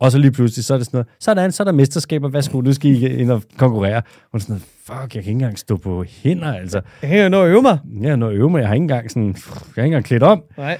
Og 0.00 0.12
så 0.12 0.18
lige 0.18 0.32
pludselig, 0.32 0.64
så 0.64 0.74
er 0.74 0.78
det 0.78 0.86
sådan 0.86 0.96
noget, 0.96 1.08
sådan, 1.20 1.52
så 1.52 1.62
er 1.62 1.64
der 1.64 1.72
mesterskaber, 1.72 2.28
værsgo, 2.28 2.60
nu 2.60 2.72
skal 2.72 2.90
I 2.90 3.06
ind 3.06 3.30
og 3.30 3.42
konkurrere. 3.56 4.02
Og 4.32 4.40
sådan 4.40 4.52
noget, 4.52 4.62
fuck, 4.62 5.00
jeg 5.00 5.08
kan 5.10 5.18
ikke 5.18 5.30
engang 5.30 5.58
stå 5.58 5.76
på 5.76 6.04
hænder, 6.08 6.52
altså. 6.54 6.80
Jeg 7.02 7.10
kan 7.10 7.30
nå 7.30 7.42
at 7.42 7.50
øve 7.50 7.62
mig. 7.62 7.78
Jeg 8.00 8.22
at 8.22 8.32
øve 8.32 8.50
mig, 8.50 8.60
jeg 8.60 8.68
har 8.68 8.74
ikke 8.74 8.82
engang 8.82 9.10
sådan, 9.10 9.26
jeg 9.26 9.34
har 9.74 9.82
ikke 9.82 9.82
engang 9.84 10.04
klædt 10.04 10.22
om. 10.22 10.42
Nej. 10.56 10.78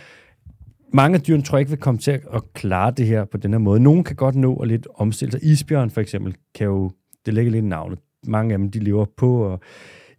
Mange 0.92 1.14
af 1.16 1.22
dyrene 1.22 1.42
tror 1.42 1.58
jeg 1.58 1.60
ikke 1.60 1.70
vil 1.70 1.78
komme 1.78 2.00
til 2.00 2.10
at, 2.10 2.52
klare 2.54 2.92
det 2.96 3.06
her 3.06 3.24
på 3.24 3.36
den 3.36 3.52
her 3.52 3.58
måde. 3.58 3.80
Nogle 3.80 4.04
kan 4.04 4.16
godt 4.16 4.34
nå 4.34 4.56
at 4.56 4.68
lidt 4.68 4.86
omstille 4.94 5.32
sig. 5.32 5.44
Isbjørn 5.44 5.90
for 5.90 6.00
eksempel 6.00 6.34
kan 6.54 6.66
jo, 6.66 6.90
det 7.26 7.34
ligger 7.34 7.52
lidt 7.52 7.64
i 7.64 7.68
navnet. 7.68 7.98
Mange 8.26 8.52
af 8.52 8.58
dem, 8.58 8.70
de 8.70 8.78
lever 8.78 9.04
på 9.16 9.42
og 9.44 9.60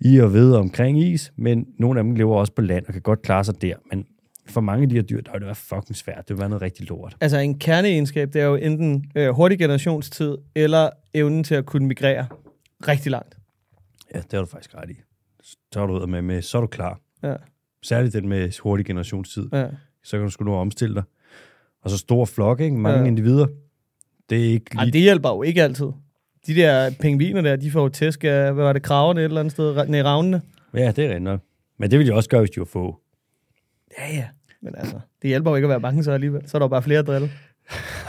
i 0.02 0.18
og 0.18 0.34
ved 0.34 0.54
og 0.54 0.60
omkring 0.60 1.00
is, 1.00 1.34
men 1.36 1.68
nogle 1.78 2.00
af 2.00 2.04
dem 2.04 2.16
lever 2.16 2.36
også 2.36 2.54
på 2.54 2.62
land 2.62 2.86
og 2.88 2.94
kan 2.94 3.02
godt 3.02 3.22
klare 3.22 3.44
sig 3.44 3.62
der. 3.62 3.76
Men 3.92 4.06
for 4.48 4.62
mange 4.62 4.84
af 4.84 4.90
de 4.90 4.96
her 4.96 5.02
dyr, 5.02 5.22
der 5.22 5.32
vil 5.32 5.40
det 5.42 5.46
være 5.46 5.56
fucking 5.56 5.96
svært. 5.96 6.28
Det 6.28 6.36
vil 6.36 6.40
være 6.40 6.50
noget 6.50 6.62
rigtig 6.62 6.88
lort. 6.90 7.18
Altså 7.22 7.38
en 7.38 7.60
kerneegenskab, 7.60 8.34
det 8.34 8.42
er 8.42 8.46
jo 8.46 8.56
enten 8.56 9.12
øh, 9.16 9.30
hurtig 9.30 9.60
generationstid, 9.60 10.38
eller 10.56 10.90
evnen 11.14 11.44
til 11.44 11.56
at 11.56 11.66
kunne 11.66 11.88
migrere 11.88 12.28
rigtig 12.88 13.12
langt. 13.12 13.38
Ja, 14.16 14.20
det 14.20 14.34
har 14.34 14.40
du 14.40 14.46
faktisk 14.46 14.76
ret 14.76 14.90
i. 14.90 14.96
Så 15.72 15.82
er 15.82 15.86
du 15.86 15.94
ud 16.02 16.08
med, 16.08 16.22
med, 16.22 16.42
så 16.42 16.58
er 16.58 16.62
du 16.62 16.68
klar. 16.68 17.00
Ja. 17.24 17.36
Særligt 17.84 18.14
den 18.14 18.30
med 18.30 18.62
hurtig 18.64 18.86
generationstid. 18.86 19.50
Ja. 19.54 19.68
Så 20.04 20.18
kan 20.18 20.24
du 20.26 20.30
sgu 20.30 20.54
at 20.54 20.58
omstille 20.58 20.96
dig. 20.96 21.04
Og 21.84 21.90
så 21.90 21.98
stor 21.98 22.26
flok, 22.26 22.60
ikke? 22.60 22.76
Mange 22.78 23.00
Ja. 23.00 23.06
individer. 23.06 23.48
Det 24.30 24.40
er 24.40 24.52
ikke 24.52 24.66
Ej, 24.78 24.84
lige... 24.84 24.94
det 24.94 25.02
hjælper 25.02 25.30
jo 25.30 25.42
ikke 25.44 25.64
altid. 25.64 25.88
De 26.48 26.56
der 26.56 26.92
pingviner 27.02 27.42
der, 27.42 27.56
de 27.56 27.72
får 27.72 27.82
jo 27.82 27.90
tæsk 27.90 28.24
af, 28.24 28.54
hvad 28.54 28.64
var 28.64 28.74
det, 28.74 28.82
kravene 28.84 29.20
et 29.22 29.26
eller 29.26 29.40
andet 29.40 29.52
sted, 29.52 29.88
ned 29.88 30.00
i 30.00 30.04
ravnene. 30.04 30.42
Ja, 30.74 30.88
det 30.92 31.00
er 31.00 31.08
rigtigt 31.08 31.22
nok. 31.24 31.40
Men 31.78 31.92
det 31.92 32.00
ville 32.00 32.12
de 32.12 32.18
også 32.18 32.30
gøre, 32.30 32.42
hvis 32.42 32.50
de 32.50 32.60
var 32.60 32.66
få. 32.66 33.00
Ja, 34.00 34.16
ja. 34.16 34.28
Men 34.62 34.76
altså, 34.78 35.00
det 35.22 35.28
hjælper 35.28 35.52
jo 35.52 35.56
ikke 35.56 35.66
at 35.66 35.70
være 35.70 35.82
bange 35.82 36.04
så 36.04 36.12
alligevel. 36.12 36.42
Så 36.50 36.58
er 36.58 36.60
der 36.60 36.64
jo 36.66 36.70
bare 36.70 36.84
flere 36.84 37.02
drille. 37.02 37.30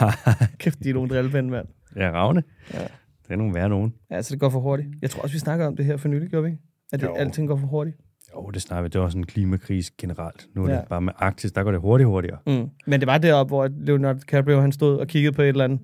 Kæft, 0.58 0.84
de 0.84 0.90
er 0.90 0.94
nogle 0.94 1.08
drillpinde, 1.14 1.50
mand. 1.50 1.66
Ja, 1.96 2.10
ravne. 2.10 2.42
Ja. 2.74 2.78
Det 2.78 3.30
er 3.30 3.36
nogle 3.36 3.54
værre 3.54 3.68
nogen. 3.68 3.94
Ja, 4.10 4.16
altså 4.16 4.32
det 4.34 4.40
går 4.40 4.50
for 4.50 4.60
hurtigt. 4.60 4.88
Jeg 5.02 5.10
tror 5.10 5.22
også, 5.22 5.32
vi 5.32 5.38
snakker 5.38 5.66
om 5.66 5.76
det 5.76 5.84
her 5.84 5.96
for 5.96 6.08
nylig, 6.08 6.30
gør 6.30 6.40
vi 6.40 6.46
ikke? 6.48 6.58
At 6.92 7.00
det, 7.00 7.06
Jo. 7.06 7.14
alting 7.14 7.48
går 7.48 7.56
for 7.56 7.66
hurtigt. 7.66 7.96
Jo, 8.34 8.50
det 8.54 8.62
snakker 8.62 8.82
vi. 8.82 8.88
Det 8.88 8.94
er 8.96 9.00
også 9.00 9.18
en 9.18 9.26
klimakrise 9.26 9.92
generelt. 9.98 10.46
Nu 10.54 10.64
er 10.64 10.70
Ja. 10.72 10.76
det 10.78 10.88
bare 10.88 11.00
med 11.00 11.12
Arktis, 11.16 11.52
der 11.52 11.62
går 11.62 11.70
det 11.70 11.80
hurtigt 11.80 12.06
hurtigere. 12.08 12.38
Mm. 12.46 12.68
Men 12.86 13.00
det 13.00 13.06
var 13.06 13.18
deroppe, 13.18 13.48
hvor 13.50 13.68
Leonardo 13.80 14.18
DiCaprio 14.18 14.60
han 14.60 14.72
stod 14.72 14.98
og 14.98 15.06
kiggede 15.08 15.32
på 15.34 15.42
et 15.42 15.48
eller 15.48 15.64
andet. 15.64 15.80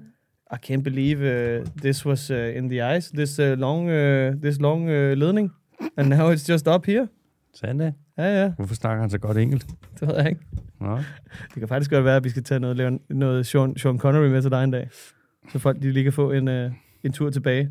I 0.52 0.56
can't 0.56 0.82
believe 0.82 1.18
uh, 1.20 1.66
this 1.82 2.06
was 2.06 2.30
uh, 2.30 2.36
in 2.56 2.68
the 2.68 2.96
ice, 2.96 3.10
this 3.10 3.38
uh, 3.38 3.44
long, 3.58 3.90
uh, 3.90 4.32
this 4.42 4.60
long 4.60 4.88
uh, 4.88 5.14
ledning. 5.16 5.50
And 5.96 6.08
now 6.08 6.30
it's 6.32 6.48
just 6.52 6.68
up 6.68 6.86
here. 6.86 7.08
Sandt 7.54 7.82
det? 7.82 7.94
Ja, 8.18 8.42
ja, 8.42 8.52
Hvorfor 8.56 8.74
snakker 8.74 9.00
han 9.00 9.10
så 9.10 9.18
godt 9.18 9.36
engelsk? 9.38 9.66
det 10.00 10.08
ved 10.08 10.16
jeg 10.16 10.28
ikke. 10.28 10.40
Nå. 10.80 10.96
Det 10.96 11.58
kan 11.58 11.68
faktisk 11.68 11.90
godt 11.90 12.04
være, 12.04 12.16
at 12.16 12.24
vi 12.24 12.28
skal 12.28 12.44
tage 12.44 12.60
noget, 12.60 12.98
noget 13.10 13.46
Sean, 13.46 13.76
Sean 13.78 13.98
Connery 13.98 14.26
med 14.28 14.42
til 14.42 14.50
dig 14.50 14.64
en 14.64 14.70
dag. 14.70 14.88
Så 15.52 15.58
folk 15.58 15.82
de 15.82 15.92
lige 15.92 16.04
kan 16.04 16.12
få 16.12 16.32
en, 16.32 16.48
uh, 16.48 16.72
en 17.04 17.12
tur 17.12 17.30
tilbage 17.30 17.70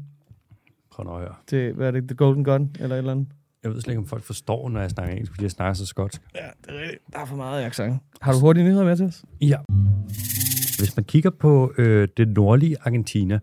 Prøv 0.91 1.05
nu 1.05 1.11
at 1.15 1.19
høre. 1.19 1.35
til, 1.47 1.73
hvad 1.73 1.87
er 1.87 1.91
det, 1.91 2.03
The 2.07 2.15
Golden 2.15 2.43
Gun, 2.43 2.71
eller 2.79 2.95
et 2.95 2.97
eller 2.97 3.11
andet. 3.11 3.27
Jeg 3.63 3.71
ved 3.73 3.81
slet 3.81 3.91
ikke, 3.91 3.99
om 3.99 4.07
folk 4.07 4.23
forstår, 4.23 4.69
når 4.69 4.81
jeg 4.81 4.89
snakker 4.89 5.11
engelsk, 5.13 5.31
fordi 5.31 5.43
jeg 5.43 5.51
snakker 5.51 5.73
så 5.73 5.85
skotsk. 5.85 6.21
Ja, 6.35 6.39
det 6.65 6.75
er 6.75 6.81
rigtigt. 6.81 7.01
Der 7.13 7.19
er 7.19 7.25
for 7.25 7.35
meget 7.35 7.63
accent. 7.63 8.01
Har 8.21 8.33
du 8.33 8.39
hurtige 8.39 8.63
nyheder 8.63 8.85
med 8.85 8.95
til 8.97 9.05
os? 9.05 9.23
Ja. 9.41 9.57
Hvis 10.77 10.97
man 10.97 11.03
kigger 11.03 11.29
på 11.29 11.73
øh, 11.77 12.07
det 12.17 12.27
nordlige 12.27 12.77
Argentina, 12.81 13.39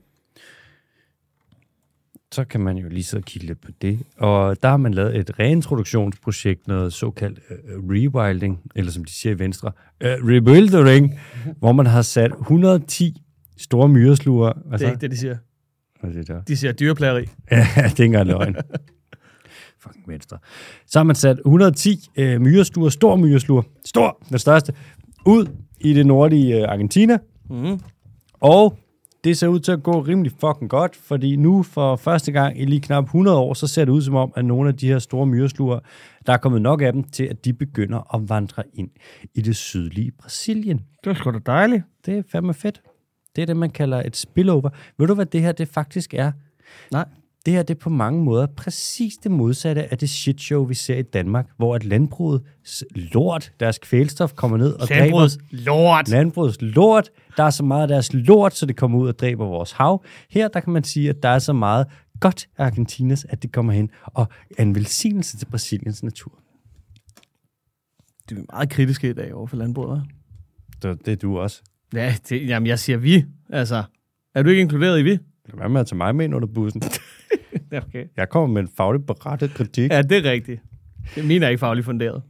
så 2.32 2.44
kan 2.44 2.60
man 2.60 2.76
jo 2.76 2.88
lige 2.88 3.04
sidde 3.04 3.20
og 3.20 3.24
kigge 3.24 3.46
lidt 3.46 3.60
på 3.60 3.70
det. 3.82 3.98
Og 4.16 4.62
der 4.62 4.68
har 4.68 4.76
man 4.76 4.94
lavet 4.94 5.16
et 5.16 5.38
reintroduktionsprojekt, 5.38 6.68
noget 6.68 6.92
såkaldt 6.92 7.38
øh, 7.50 7.56
rewilding, 7.78 8.60
eller 8.74 8.92
som 8.92 9.04
de 9.04 9.12
siger 9.12 9.34
i 9.34 9.38
Venstre, 9.38 9.72
øh, 10.00 10.08
rebuilding, 10.10 11.20
hvor 11.58 11.72
man 11.72 11.86
har 11.86 12.02
sat 12.02 12.30
110 12.40 13.22
store 13.56 13.88
myresluger. 13.88 14.52
Det 14.52 14.82
er 14.82 14.90
ikke 14.90 15.00
det, 15.00 15.10
de 15.10 15.16
siger. 15.16 15.36
Hvad 16.00 16.10
er 16.10 16.14
det 16.14 16.28
der? 16.28 16.42
De 16.42 16.56
siger 16.56 16.72
dyreplageri. 16.72 17.20
Ja, 17.50 17.66
det 17.76 17.76
er 17.76 17.86
ikke 17.86 18.04
engang 18.04 18.26
løgn. 18.26 18.56
Fucking 19.80 20.08
venstre. 20.08 20.38
Så 20.86 20.98
har 20.98 21.04
man 21.04 21.16
sat 21.16 21.38
110 21.38 22.10
øh, 22.16 22.40
myresluer, 22.40 22.88
stor 22.88 23.16
myresluer, 23.16 23.62
stor, 23.84 24.22
den 24.28 24.38
største, 24.38 24.72
ud 25.26 25.46
i 25.84 25.94
det 25.94 26.06
nordlige 26.06 26.62
øh, 26.62 26.68
Argentina. 26.68 27.18
Mm. 27.50 27.80
Og 28.40 28.76
det 29.24 29.38
ser 29.38 29.48
ud 29.48 29.60
til 29.60 29.72
at 29.72 29.82
gå 29.82 30.00
rimelig 30.00 30.32
fucking 30.32 30.70
godt, 30.70 30.96
fordi 30.96 31.36
nu 31.36 31.62
for 31.62 31.96
første 31.96 32.32
gang 32.32 32.60
i 32.60 32.64
lige 32.64 32.80
knap 32.80 33.04
100 33.04 33.38
år, 33.38 33.54
så 33.54 33.66
ser 33.66 33.84
det 33.84 33.92
ud 33.92 34.02
som 34.02 34.14
om, 34.14 34.32
at 34.36 34.44
nogle 34.44 34.68
af 34.68 34.76
de 34.76 34.88
her 34.88 34.98
store 34.98 35.26
myresluer, 35.26 35.78
der 36.26 36.32
er 36.32 36.36
kommet 36.36 36.62
nok 36.62 36.82
af 36.82 36.92
dem 36.92 37.02
til, 37.04 37.24
at 37.24 37.44
de 37.44 37.52
begynder 37.52 38.14
at 38.14 38.28
vandre 38.28 38.62
ind 38.74 38.90
i 39.34 39.40
det 39.40 39.56
sydlige 39.56 40.12
Brasilien. 40.18 40.76
Det 40.78 41.06
var 41.06 41.14
sgu 41.14 41.30
da 41.30 41.38
dejligt. 41.46 41.82
Det 42.06 42.18
er 42.18 42.22
fandme 42.32 42.54
fedt. 42.54 42.82
Det 43.36 43.42
er 43.42 43.46
det, 43.46 43.56
man 43.56 43.70
kalder 43.70 44.02
et 44.02 44.16
spillover. 44.16 44.70
Ved 44.98 45.06
du, 45.06 45.14
hvad 45.14 45.26
det 45.26 45.40
her 45.40 45.52
det 45.52 45.68
faktisk 45.68 46.14
er? 46.14 46.32
Nej. 46.90 47.04
Det 47.46 47.54
her 47.54 47.62
det 47.62 47.74
er 47.74 47.78
på 47.78 47.90
mange 47.90 48.24
måder 48.24 48.46
præcis 48.46 49.14
det 49.16 49.30
modsatte 49.30 49.90
af 49.90 49.98
det 49.98 50.10
shitshow, 50.10 50.64
vi 50.64 50.74
ser 50.74 50.96
i 50.96 51.02
Danmark, 51.02 51.46
hvor 51.56 51.74
at 51.74 51.84
landbrugets 51.84 52.84
lort, 52.90 53.52
deres 53.60 53.78
kvælstof, 53.78 54.32
kommer 54.34 54.56
ned 54.56 54.72
og 54.72 54.88
Landbrugets 54.90 55.36
dræber 55.36 55.64
lort. 55.64 56.08
landbrugets 56.08 56.56
lort. 56.60 57.10
Der 57.36 57.42
er 57.42 57.50
så 57.50 57.62
meget 57.64 57.82
af 57.82 57.88
deres 57.88 58.12
lort, 58.12 58.54
så 58.54 58.66
det 58.66 58.76
kommer 58.76 58.98
ud 58.98 59.08
og 59.08 59.18
dræber 59.18 59.46
vores 59.46 59.72
hav. 59.72 60.04
Her 60.30 60.48
der 60.48 60.60
kan 60.60 60.72
man 60.72 60.84
sige, 60.84 61.08
at 61.08 61.22
der 61.22 61.28
er 61.28 61.38
så 61.38 61.52
meget 61.52 61.86
godt 62.20 62.48
af 62.58 62.64
Argentinas, 62.64 63.26
at 63.28 63.42
det 63.42 63.52
kommer 63.52 63.72
hen 63.72 63.90
og 64.04 64.26
er 64.58 64.62
en 64.62 64.74
velsignelse 64.74 65.36
til 65.38 65.46
Brasiliens 65.46 66.02
natur. 66.02 66.38
Det 68.28 68.38
er 68.38 68.42
meget 68.52 68.70
kritiske 68.70 69.10
i 69.10 69.12
dag 69.12 69.34
over 69.34 69.46
for 69.46 69.56
landbruget? 69.56 70.02
Det, 70.82 71.06
det 71.06 71.12
er 71.12 71.16
du 71.16 71.38
også. 71.38 71.62
Ja, 71.94 72.14
det, 72.28 72.48
jamen 72.48 72.66
jeg 72.66 72.78
siger 72.78 72.98
vi. 72.98 73.24
Altså, 73.50 73.82
er 74.34 74.42
du 74.42 74.48
ikke 74.48 74.62
inkluderet 74.62 75.00
i 75.00 75.02
vi? 75.02 75.18
Hvad 75.54 75.68
med 75.68 75.80
at 75.80 75.86
tage 75.86 75.96
mig 75.96 76.16
med 76.16 76.24
ind 76.24 76.34
under 76.34 76.48
bussen? 76.48 76.82
Okay. 77.72 78.04
Jeg 78.16 78.28
kommer 78.28 78.46
med 78.54 78.62
en 78.62 78.68
faglig 78.76 79.06
berettet 79.06 79.50
kritik. 79.54 79.90
Ja, 79.90 80.02
det 80.02 80.26
er 80.26 80.30
rigtigt. 80.30 80.60
Det 81.14 81.24
mine 81.26 81.44
er 81.46 81.48
ikke 81.50 81.58
fagligt 81.60 81.84
funderet. 81.84 82.22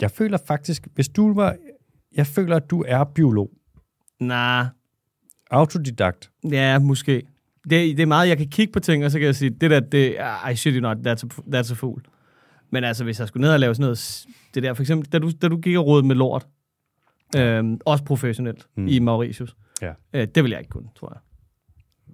Jeg 0.00 0.10
føler 0.10 0.38
faktisk, 0.46 0.88
hvis 0.94 1.08
du 1.08 1.34
var... 1.34 1.56
Jeg 2.14 2.26
føler, 2.26 2.56
at 2.56 2.70
du 2.70 2.84
er 2.88 3.04
biolog. 3.04 3.50
Nej, 4.20 4.64
Autodidakt. 5.50 6.30
ja, 6.50 6.78
måske. 6.78 7.22
Det, 7.70 7.96
det 7.96 8.00
er 8.00 8.06
meget, 8.06 8.28
jeg 8.28 8.38
kan 8.38 8.48
kigge 8.48 8.72
på 8.72 8.80
ting, 8.80 9.04
og 9.04 9.10
så 9.10 9.18
kan 9.18 9.26
jeg 9.26 9.34
sige, 9.36 9.50
det 9.50 9.70
der, 9.70 9.80
det 9.80 10.20
er, 10.20 10.48
I 10.48 10.56
shit 10.56 10.74
you 10.74 10.80
not, 10.80 10.96
that's 10.96 11.24
a, 11.24 11.56
that's 11.56 11.72
a 11.72 11.74
fool. 11.74 12.02
Men 12.70 12.84
altså, 12.84 13.04
hvis 13.04 13.20
jeg 13.20 13.28
skulle 13.28 13.40
ned 13.40 13.52
og 13.52 13.60
lave 13.60 13.74
sådan 13.74 13.82
noget, 13.84 14.26
det 14.54 14.62
der, 14.62 14.74
for 14.74 14.82
eksempel, 14.82 15.12
da 15.12 15.18
du, 15.18 15.30
da 15.42 15.48
du 15.48 15.56
gik 15.60 15.76
og 15.76 15.86
rådede 15.86 16.06
med 16.06 16.16
lort, 16.16 16.46
øhm, 17.36 17.78
også 17.84 18.04
professionelt, 18.04 18.66
Mm. 18.76 18.86
i 18.88 18.98
Mauritius, 18.98 19.56
Ja. 19.82 19.92
øh, 20.12 20.26
det 20.34 20.42
vil 20.44 20.50
jeg 20.50 20.60
ikke 20.60 20.70
kunne, 20.70 20.88
tror 20.98 21.12
jeg. 21.14 21.20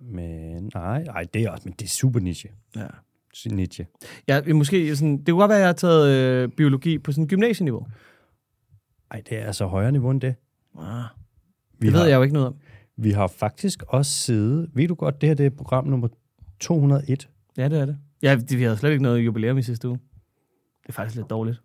Men 0.03 0.71
nej, 0.75 1.05
nej, 1.05 1.27
det 1.35 1.43
er 1.43 1.51
også, 1.51 1.63
men 1.65 1.75
det 1.79 1.85
er 1.85 1.89
super 1.89 2.21
niche. 2.21 2.51
Ja. 2.77 2.87
Niche. 3.47 3.87
Vil 4.45 4.57
måske 4.57 4.97
sådan, 4.97 5.19
det 5.19 5.27
kunne 5.27 5.41
godt 5.41 5.49
være, 5.49 5.59
at 5.59 5.61
jeg 5.61 5.69
har 5.69 5.73
taget 5.73 6.09
øh, 6.09 6.49
biologi 6.49 6.99
på 6.99 7.13
sådan 7.13 7.29
gymnasieniveau. 7.29 7.87
Ej, 9.11 9.23
det 9.29 9.39
er 9.39 9.47
altså 9.47 9.67
højere 9.67 9.93
niveau 9.93 10.11
end 10.11 10.21
det. 10.21 10.35
Ah, 10.79 11.05
Vi 11.79 11.87
det 11.87 11.95
har, 11.95 12.01
ved 12.01 12.09
jeg 12.09 12.17
jo 12.17 12.23
ikke 12.23 12.33
noget 12.33 12.49
om. 12.49 12.57
Vi 12.97 13.11
har 13.11 13.27
faktisk 13.27 13.83
også 13.89 14.13
siddet... 14.13 14.71
Ved 14.75 14.89
du 14.89 14.95
godt, 14.95 15.21
det 15.21 15.29
her 15.29 15.35
det 15.35 15.47
er 15.47 15.51
program 15.51 15.87
nummer 15.87 16.09
201. 16.61 17.29
Ja, 17.57 17.69
det 17.69 17.81
er 17.81 17.85
det. 17.87 17.99
Ja, 18.23 18.39
vi 18.57 18.63
havde 18.63 18.77
slet 18.77 18.91
ikke 18.91 19.03
noget 19.03 19.21
jubilæum 19.27 19.59
i 19.59 19.63
sidste 19.63 19.89
uge. 19.89 19.99
Det 20.83 20.89
er 20.89 20.93
faktisk 20.93 21.17
lidt 21.17 21.31
dårligt. 21.31 21.63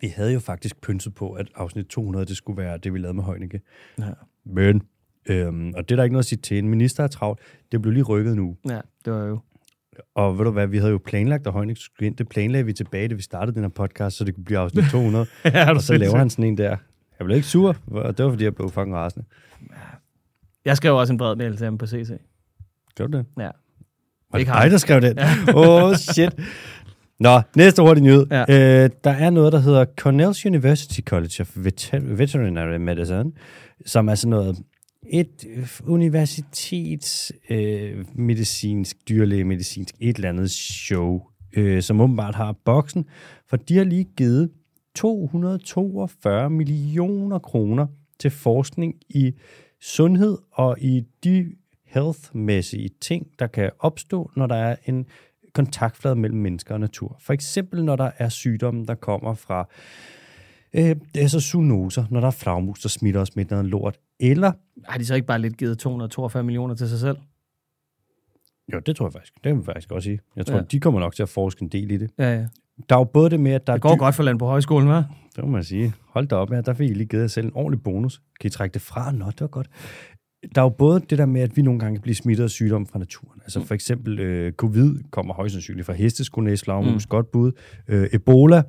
Vi 0.00 0.08
havde 0.08 0.32
jo 0.32 0.40
faktisk 0.40 0.80
pynset 0.80 1.14
på, 1.14 1.32
at 1.32 1.48
afsnit 1.54 1.86
200, 1.86 2.26
det 2.26 2.36
skulle 2.36 2.62
være 2.62 2.78
det, 2.78 2.92
vi 2.92 2.98
lavede 2.98 3.14
med 3.14 3.24
Heunicke. 3.24 3.60
Ja. 3.98 4.10
Men, 4.44 4.82
øhm, 5.28 5.72
og 5.76 5.88
det 5.88 5.94
er 5.94 5.96
der 5.96 6.02
ikke 6.02 6.12
noget 6.12 6.22
at 6.22 6.28
sige 6.28 6.38
til. 6.38 6.58
En 6.58 6.68
minister 6.68 7.04
er 7.04 7.08
travlt. 7.08 7.40
Det 7.72 7.82
blev 7.82 7.92
lige 7.92 8.02
rykket 8.02 8.36
nu. 8.36 8.56
Ja, 8.68 8.80
det 9.04 9.12
var 9.12 9.24
jo... 9.24 9.38
Og 10.14 10.38
ved 10.38 10.44
du 10.44 10.50
hvad, 10.50 10.66
vi 10.66 10.78
havde 10.78 10.90
jo 10.92 11.00
planlagt, 11.06 11.46
at 11.46 11.52
Heunicke 11.52 11.80
skulle 11.80 12.06
ind. 12.06 12.16
Det 12.16 12.28
planlagde 12.28 12.66
vi 12.66 12.72
tilbage, 12.72 13.08
da 13.08 13.14
vi 13.14 13.22
startede 13.22 13.54
den 13.54 13.62
her 13.62 13.68
podcast, 13.68 14.16
så 14.16 14.24
det 14.24 14.34
kunne 14.34 14.44
blive 14.44 14.58
afsnit 14.58 14.84
200. 14.90 15.26
ja, 15.44 15.74
og 15.74 15.82
så 15.82 15.96
laver 15.96 16.16
han 16.16 16.30
sådan 16.30 16.44
en 16.44 16.58
der. 16.58 16.76
Jeg 17.18 17.24
blev 17.24 17.36
ikke 17.36 17.48
sur, 17.48 17.76
og 17.86 18.18
det 18.18 18.24
var, 18.24 18.30
fordi 18.30 18.44
jeg 18.44 18.54
blev 18.54 18.70
fucking 18.70 18.94
rasende. 18.94 19.26
Jeg 20.64 20.76
skrev 20.76 20.96
også 20.96 21.12
en 21.12 21.18
bred 21.18 21.36
mail 21.36 21.56
til 21.56 21.64
ham 21.64 21.78
på 21.78 21.86
CC. 21.86 22.10
Gjorde 22.96 23.12
du 23.12 23.18
det? 23.18 23.26
Ja. 23.38 23.50
Var 24.32 24.38
det 24.38 24.46
dig, 24.46 24.70
der 24.70 24.76
skrev 24.78 25.00
den? 25.00 25.18
Åh, 25.54 25.84
oh, 25.84 25.94
shit. 25.94 26.34
Nå, 27.20 27.40
næste 27.56 27.82
hurtig 27.82 28.02
nyhed. 28.02 28.26
Ja. 28.30 28.40
Øh, 28.84 28.90
der 29.04 29.10
er 29.10 29.30
noget, 29.30 29.52
der 29.52 29.58
hedder 29.58 29.84
Cornell's 30.00 30.46
University 30.46 31.00
College 31.00 31.40
of 31.40 31.56
Vet- 31.56 32.18
Veterinary 32.18 32.76
Medicine, 32.76 33.32
som 33.86 34.08
er 34.08 34.14
sådan 34.14 34.30
noget, 34.30 34.56
et 35.06 35.46
øh, 35.48 35.68
universitets 35.86 37.32
øh, 37.50 38.04
medicinsk, 38.14 39.08
dyrlægemedicinsk, 39.08 39.94
et 40.00 40.16
eller 40.16 40.28
andet 40.28 40.50
show, 40.50 41.22
øh, 41.56 41.82
som 41.82 42.00
åbenbart 42.00 42.34
har 42.34 42.52
boksen, 42.52 43.04
for 43.46 43.56
de 43.56 43.76
har 43.76 43.84
lige 43.84 44.06
givet 44.16 44.50
242 44.94 46.50
millioner 46.50 47.38
kroner 47.38 47.86
til 48.18 48.30
forskning 48.30 48.94
i 49.08 49.34
sundhed 49.80 50.38
og 50.52 50.76
i 50.80 51.04
de 51.24 51.52
health-mæssige 51.84 52.90
ting, 53.00 53.26
der 53.38 53.46
kan 53.46 53.70
opstå, 53.78 54.30
når 54.36 54.46
der 54.46 54.56
er 54.56 54.76
en 54.86 55.06
kontaktflade 55.52 56.16
mellem 56.16 56.38
mennesker 56.38 56.74
og 56.74 56.80
natur. 56.80 57.16
For 57.20 57.32
eksempel, 57.32 57.84
når 57.84 57.96
der 57.96 58.10
er 58.18 58.28
sygdomme, 58.28 58.86
der 58.86 58.94
kommer 58.94 59.34
fra 59.34 59.60
Øh, 59.60 60.23
det 60.74 61.22
er 61.22 61.26
så 61.26 61.40
zoonoser, 61.40 62.04
når 62.10 62.20
der 62.20 62.26
er 62.26 62.30
flagmus, 62.30 62.80
der 62.80 62.88
smitter 62.88 63.20
os 63.20 63.36
med 63.36 63.44
noget 63.50 63.66
lort. 63.66 63.98
Eller, 64.20 64.52
Har 64.84 64.98
de 64.98 65.06
så 65.06 65.14
ikke 65.14 65.26
bare 65.26 65.38
lidt 65.38 65.56
givet 65.56 65.78
242 65.78 66.42
millioner 66.44 66.74
til 66.74 66.88
sig 66.88 66.98
selv? 66.98 67.16
jo, 68.72 68.78
det 68.78 68.96
tror 68.96 69.06
jeg 69.06 69.12
faktisk, 69.12 69.32
det 69.44 69.52
vil 69.52 69.56
jeg 69.58 69.64
faktisk 69.64 69.92
også 69.92 70.06
sige. 70.06 70.20
Jeg 70.36 70.46
tror, 70.46 70.56
Ja. 70.56 70.62
de 70.62 70.80
kommer 70.80 71.00
nok 71.00 71.14
til 71.14 71.22
at 71.22 71.28
forske 71.28 71.62
en 71.62 71.68
del 71.68 71.90
i 71.90 71.96
det. 71.96 72.10
Ja, 72.18 72.32
ja. 72.34 72.46
Der 72.88 72.94
er 72.94 72.98
jo 73.00 73.04
både 73.04 73.30
det 73.30 73.40
med, 73.40 73.52
at 73.52 73.66
der 73.66 73.72
Det 73.72 73.78
er 73.84 73.88
går 73.88 73.96
godt 73.96 74.14
for 74.14 74.22
land 74.22 74.38
på 74.38 74.46
højskolen, 74.46 74.88
hva'? 74.88 75.02
Det 75.36 75.44
må 75.44 75.50
man 75.50 75.64
sige. 75.64 75.92
Hold 76.08 76.26
da 76.26 76.34
op, 76.36 76.52
ja, 76.52 76.60
der 76.60 76.74
fik 76.74 76.90
I 76.90 76.94
lige 76.94 77.06
givet 77.06 77.22
jer 77.22 77.28
selv 77.28 77.46
en 77.46 77.52
ordentlig 77.54 77.82
bonus. 77.82 78.20
Kan 78.40 78.48
I 78.48 78.50
trække 78.50 78.74
det 78.74 78.82
fra? 78.82 79.12
Nå, 79.12 79.26
det 79.26 79.40
var 79.40 79.46
godt. 79.46 79.68
Der 80.54 80.60
er 80.60 80.64
jo 80.64 80.68
både 80.68 81.00
det 81.10 81.18
der 81.18 81.26
med, 81.26 81.40
at 81.40 81.56
vi 81.56 81.62
nogle 81.62 81.80
gange 81.80 81.96
kan 81.96 82.02
blive 82.02 82.14
smittet 82.14 82.44
af 82.44 82.50
sygdom 82.50 82.86
fra 82.86 82.98
naturen. 82.98 83.40
Altså 83.42 83.60
for 83.64 83.74
eksempel 83.74 84.18
øh, 84.20 84.52
covid 84.52 84.94
kommer 85.10 85.34
højst 85.34 85.52
sandsynligt 85.52 85.86
fra 85.86 85.92
hesteskunæs, 85.92 86.62
flagmus, 86.64 87.06
mm. 87.06 87.08
godt 87.08 87.30
bud. 87.32 87.52
Øh, 87.88 88.08
Ebola 88.12 88.62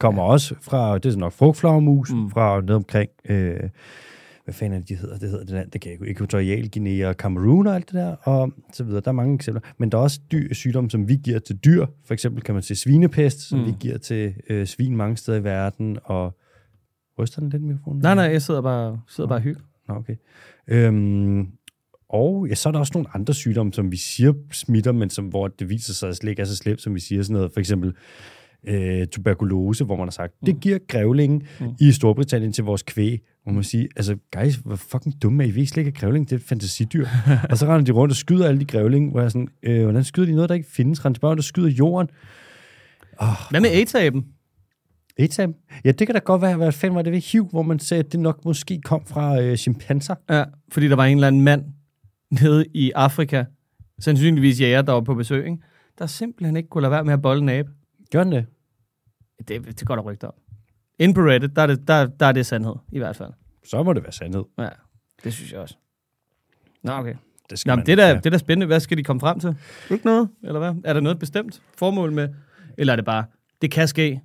kommer 0.00 0.22
ja. 0.22 0.28
også 0.28 0.54
fra, 0.60 0.98
det 0.98 1.14
er 1.14 1.18
nok 1.18 1.32
frugtflagermus, 1.32 2.12
mm. 2.12 2.30
fra 2.30 2.60
ned 2.60 2.74
omkring, 2.74 3.10
øh, 3.28 3.60
hvad 4.44 4.54
fanden 4.54 4.72
er 4.72 4.78
det, 4.78 4.88
de 4.88 4.94
hedder? 4.94 5.18
Det 5.18 5.30
hedder 5.30 5.44
det 5.44 5.54
land, 5.54 5.70
det 5.70 5.80
kan 5.80 5.92
jeg. 5.92 6.10
Ekvatorial 6.10 6.70
Guinea 6.70 7.08
og 7.08 7.14
Cameroon 7.14 7.66
og 7.66 7.74
alt 7.74 7.86
det 7.86 7.94
der, 7.94 8.16
og 8.22 8.52
så 8.72 8.84
videre. 8.84 9.00
Der 9.00 9.08
er 9.08 9.12
mange 9.12 9.34
eksempler. 9.34 9.60
Men 9.78 9.92
der 9.92 9.98
er 9.98 10.02
også 10.02 10.20
dyr, 10.32 10.54
sygdomme, 10.54 10.90
som 10.90 11.08
vi 11.08 11.16
giver 11.24 11.38
til 11.38 11.56
dyr. 11.56 11.86
For 12.04 12.14
eksempel 12.14 12.42
kan 12.42 12.54
man 12.54 12.62
se 12.62 12.74
svinepest, 12.74 13.40
som 13.40 13.58
mm. 13.58 13.66
vi 13.66 13.74
giver 13.80 13.98
til 13.98 14.34
øh, 14.50 14.66
svin 14.66 14.96
mange 14.96 15.16
steder 15.16 15.38
i 15.38 15.44
verden, 15.44 15.98
og 16.04 16.38
ryster 17.18 17.40
den 17.40 17.50
lidt 17.50 17.62
mikrofonen? 17.62 18.02
Nej, 18.02 18.14
nej, 18.14 18.24
jeg 18.24 18.42
sidder 18.42 18.62
bare, 18.62 19.00
sidder 19.08 19.28
bare 19.28 19.38
og 19.38 19.42
hygger. 19.42 19.60
Nå, 19.88 19.94
okay. 19.94 20.16
Øhm, 20.68 21.48
og 22.08 22.46
ja, 22.48 22.54
så 22.54 22.68
er 22.68 22.72
der 22.72 22.78
også 22.78 22.92
nogle 22.94 23.08
andre 23.14 23.34
sygdomme, 23.34 23.72
som 23.72 23.92
vi 23.92 23.96
siger 23.96 24.32
smitter, 24.52 24.92
men 24.92 25.10
som, 25.10 25.24
hvor 25.24 25.48
det 25.48 25.68
viser 25.68 25.94
sig 25.94 26.08
at 26.08 26.16
slet 26.16 26.30
ikke 26.30 26.42
er 26.42 26.46
så 26.46 26.56
slemt, 26.56 26.80
som 26.80 26.94
vi 26.94 27.00
siger 27.00 27.22
sådan 27.22 27.34
noget. 27.34 27.52
For 27.52 27.60
eksempel 27.60 27.94
øh, 28.66 29.06
tuberkulose, 29.06 29.84
hvor 29.84 29.96
man 29.96 30.06
har 30.06 30.10
sagt, 30.10 30.34
mm. 30.40 30.46
det 30.46 30.60
giver 30.60 30.78
grævlingen 30.88 31.42
mm. 31.60 31.66
i 31.80 31.92
Storbritannien 31.92 32.52
til 32.52 32.64
vores 32.64 32.82
kvæg. 32.82 33.22
Hvor 33.42 33.52
man 33.52 33.64
siger, 33.64 33.86
altså 33.96 34.16
guys, 34.36 34.54
hvor 34.54 34.76
fucking 34.76 35.22
dumme 35.22 35.44
er 35.44 35.48
I? 35.48 35.50
Vi 35.50 35.66
slet 35.66 35.86
ikke, 35.86 36.00
grævling 36.00 36.30
det 36.30 36.36
er 36.36 36.44
fantasidyr. 36.46 37.06
og 37.50 37.58
så 37.58 37.66
render 37.66 37.84
de 37.84 37.92
rundt 37.92 38.12
og 38.12 38.16
skyder 38.16 38.48
alle 38.48 38.60
de 38.60 38.64
grævlinge, 38.64 39.10
hvor 39.10 39.20
jeg 39.20 39.30
sådan, 39.30 39.48
øh, 39.62 39.82
hvordan 39.82 40.04
skyder 40.04 40.26
de 40.26 40.34
noget, 40.34 40.48
der 40.48 40.54
ikke 40.54 40.70
findes? 40.70 41.04
Render 41.04 41.14
de 41.14 41.20
bare 41.20 41.28
rundt 41.30 41.40
og 41.40 41.44
skyder 41.44 41.68
jorden? 41.68 42.08
Hvad 43.50 43.60
med 43.60 43.70
AIDS-aben? 43.70 44.24
AIDS-aben? 45.20 45.54
Ja, 45.84 45.92
det 45.92 46.06
kan 46.06 46.14
da 46.14 46.20
godt 46.20 46.42
være, 46.42 46.56
hvad 46.56 46.72
fanden 46.72 46.96
var 46.96 47.02
det 47.02 47.12
ved 47.12 47.20
HIV, 47.20 47.44
hvor 47.50 47.62
man 47.62 47.78
sagde, 47.78 48.04
at 48.04 48.12
det 48.12 48.20
nok 48.20 48.44
måske 48.44 48.80
kom 48.84 49.06
fra 49.06 49.42
øh, 49.42 49.56
chimpanser. 49.56 50.14
Ja, 50.30 50.44
fordi 50.72 50.88
der 50.88 50.96
var 50.96 51.04
en 51.04 51.16
eller 51.16 51.26
anden 51.26 51.42
mand 51.42 51.64
nede 52.30 52.64
i 52.74 52.92
Afrika, 52.94 53.44
sandsynligvis 54.00 54.60
jæger, 54.60 54.82
der 54.82 54.92
var 54.92 55.00
på 55.00 55.14
besøg, 55.14 55.44
ikke? 55.44 55.58
der 55.98 56.06
simpelthen 56.06 56.56
ikke 56.56 56.68
kunne 56.68 56.82
lade 56.82 56.90
være 56.90 57.04
med 57.04 57.12
at 57.12 57.22
bolle 57.22 57.42
en 57.42 57.48
abe. 57.48 57.70
Gør 58.12 58.24
den 58.24 58.32
det? 58.32 58.46
Det, 59.48 59.66
det 59.66 59.86
går 59.86 59.96
der 59.96 60.02
rygter 60.02 60.28
om. 60.28 60.34
Inde 60.98 61.14
på 61.14 61.20
Reddit, 61.20 61.56
der 61.56 61.62
er, 61.62 61.66
det, 61.66 61.88
der, 61.88 62.06
der 62.06 62.26
er 62.26 62.32
det 62.32 62.46
sandhed, 62.46 62.74
i 62.92 62.98
hvert 62.98 63.16
fald. 63.16 63.30
Så 63.64 63.82
må 63.82 63.92
det 63.92 64.02
være 64.02 64.12
sandhed. 64.12 64.44
Ja, 64.58 64.68
det 65.24 65.32
synes 65.32 65.52
jeg 65.52 65.60
også. 65.60 65.76
Nå, 66.82 66.92
okay. 66.92 67.14
Det 67.50 67.58
skal 67.58 67.70
Nå, 67.70 67.76
man 67.76 67.86
det, 67.86 67.92
er 67.92 67.96
da, 67.96 68.08
ja. 68.08 68.14
det 68.14 68.26
er 68.26 68.30
da 68.30 68.38
spændende. 68.38 68.66
Hvad 68.66 68.80
skal 68.80 68.96
de 68.98 69.04
komme 69.04 69.20
frem 69.20 69.40
til? 69.40 69.56
Ikke 69.90 70.06
noget, 70.06 70.28
eller 70.44 70.58
hvad? 70.58 70.74
Er 70.84 70.92
der 70.92 71.00
noget 71.00 71.18
bestemt 71.18 71.62
formål 71.76 72.12
med? 72.12 72.28
Eller 72.78 72.92
er 72.92 72.96
det 72.96 73.04
bare, 73.04 73.24
det 73.62 73.70
kan 73.70 73.88
ske? 73.88 74.20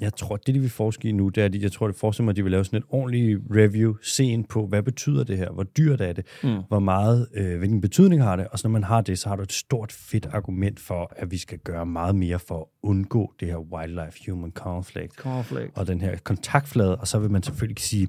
Jeg 0.00 0.14
tror, 0.14 0.36
det 0.36 0.54
de 0.54 0.60
vil 0.60 0.70
forske 0.70 1.08
i 1.08 1.12
nu, 1.12 1.28
det 1.28 1.40
er, 1.40 1.44
at 1.44 1.62
jeg 1.62 1.72
tror, 1.72 1.86
det 1.86 1.96
forestiller 1.96 2.24
mig, 2.24 2.30
at 2.30 2.36
de 2.36 2.42
vil 2.42 2.52
lave 2.52 2.64
sådan 2.64 2.78
et 2.78 2.84
ordentligt 2.88 3.40
review, 3.50 3.94
se 4.02 4.24
ind 4.24 4.44
på, 4.44 4.66
hvad 4.66 4.82
betyder 4.82 5.24
det 5.24 5.38
her, 5.38 5.50
hvor 5.50 5.62
dyrt 5.62 6.00
er 6.00 6.12
det, 6.12 6.26
mm. 6.42 6.58
hvor 6.68 6.78
meget, 6.78 7.28
øh, 7.34 7.58
hvilken 7.58 7.80
betydning 7.80 8.22
har 8.22 8.36
det, 8.36 8.48
og 8.48 8.58
så 8.58 8.68
når 8.68 8.72
man 8.72 8.84
har 8.84 9.00
det, 9.00 9.18
så 9.18 9.28
har 9.28 9.36
du 9.36 9.42
et 9.42 9.52
stort 9.52 9.92
fedt 9.92 10.26
argument 10.32 10.80
for, 10.80 11.12
at 11.16 11.30
vi 11.30 11.38
skal 11.38 11.58
gøre 11.58 11.86
meget 11.86 12.14
mere 12.14 12.38
for 12.38 12.60
at 12.60 12.64
undgå 12.82 13.32
det 13.40 13.48
her 13.48 13.56
wildlife-human 13.56 14.52
conflict, 14.52 15.14
Cornflake. 15.14 15.70
og 15.74 15.86
den 15.86 16.00
her 16.00 16.16
kontaktflade, 16.16 16.96
og 16.96 17.08
så 17.08 17.18
vil 17.18 17.30
man 17.30 17.42
selvfølgelig 17.42 17.82
sige, 17.82 18.08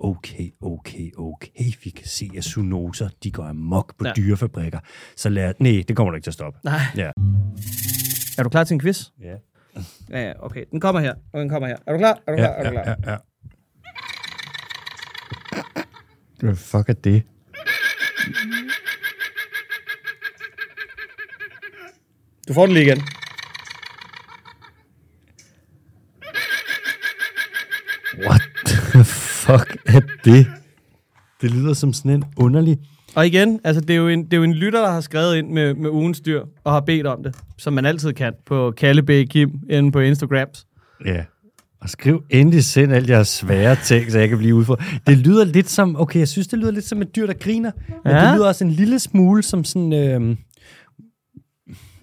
okay, 0.00 0.50
okay, 0.60 1.10
okay, 1.18 1.72
vi 1.84 1.90
kan 1.90 2.06
se, 2.06 2.30
at 2.36 2.44
zoonoser, 2.44 3.08
de 3.24 3.30
går 3.30 3.44
amok 3.44 3.98
på 3.98 4.06
ja. 4.06 4.12
dyrefabrikker, 4.16 4.78
så 5.16 5.28
lad, 5.28 5.54
nej, 5.58 5.84
det 5.88 5.96
kommer 5.96 6.10
du 6.10 6.16
ikke 6.16 6.24
til 6.24 6.30
at 6.30 6.34
stoppe. 6.34 6.58
Nej. 6.64 6.80
Ja. 6.96 7.10
Er 8.38 8.42
du 8.42 8.48
klar 8.48 8.64
til 8.64 8.74
en 8.74 8.80
quiz? 8.80 9.06
Ja. 9.22 9.34
Ja, 10.10 10.26
ja, 10.26 10.32
okay. 10.38 10.64
Den 10.70 10.80
kommer 10.80 11.00
her, 11.00 11.14
og 11.32 11.40
den 11.40 11.48
kommer 11.48 11.68
her. 11.68 11.76
Er 11.86 11.92
du 11.92 11.98
klar? 11.98 12.18
Er 12.26 12.32
du 12.32 12.36
klar? 12.36 12.48
Ja, 12.48 12.54
er 12.54 12.64
du 12.64 12.70
klar? 12.70 12.84
ja, 12.84 12.94
ja, 13.06 13.10
ja. 13.12 13.16
Hvad 16.40 16.56
fuck 16.56 16.88
er 16.88 16.92
det? 16.92 17.22
Du 22.48 22.54
får 22.54 22.66
den 22.66 22.74
lige 22.74 22.84
igen. 22.84 23.02
What 28.18 28.40
the 28.66 29.04
fuck 29.04 29.76
er 29.86 30.00
det? 30.24 30.46
Det 31.40 31.50
lyder 31.50 31.74
som 31.74 31.92
sådan 31.92 32.10
en 32.10 32.24
underlig... 32.36 32.78
Og 33.14 33.26
igen, 33.26 33.60
altså 33.64 33.80
det 33.80 33.90
er, 33.90 33.94
jo 33.98 34.08
en, 34.08 34.24
det 34.24 34.32
er 34.32 34.36
jo 34.36 34.42
en 34.42 34.54
lytter, 34.54 34.80
der 34.80 34.90
har 34.90 35.00
skrevet 35.00 35.36
ind 35.36 35.48
med, 35.50 35.74
med 35.74 35.90
ugens 35.90 36.20
dyr, 36.20 36.42
og 36.64 36.72
har 36.72 36.80
bedt 36.80 37.06
om 37.06 37.22
det, 37.22 37.36
som 37.58 37.72
man 37.72 37.86
altid 37.86 38.12
kan, 38.12 38.32
på 38.46 38.70
Kalle 38.76 39.02
B. 39.02 39.10
Kim, 39.30 39.50
inde 39.70 39.92
på 39.92 40.00
Instagrams. 40.00 40.66
Ja. 41.06 41.24
Og 41.80 41.90
skriv 41.90 42.22
endelig 42.30 42.64
send 42.64 42.92
alle 42.92 43.08
jeres 43.10 43.28
svære 43.28 43.76
ting, 43.84 44.12
så 44.12 44.18
jeg 44.18 44.28
kan 44.28 44.38
blive 44.38 44.54
udfordret. 44.54 44.86
Det 45.06 45.18
lyder 45.18 45.44
lidt 45.44 45.70
som... 45.70 46.00
Okay, 46.00 46.18
jeg 46.18 46.28
synes, 46.28 46.46
det 46.48 46.58
lyder 46.58 46.70
lidt 46.70 46.84
som 46.84 47.02
et 47.02 47.16
dyr, 47.16 47.26
der 47.26 47.32
griner. 47.32 47.70
Men 48.04 48.12
Ja. 48.12 48.26
det 48.26 48.34
lyder 48.36 48.46
også 48.46 48.64
en 48.64 48.70
lille 48.70 48.98
smule 48.98 49.42
som 49.42 49.64
sådan... 49.64 49.92
Øh, 49.92 50.36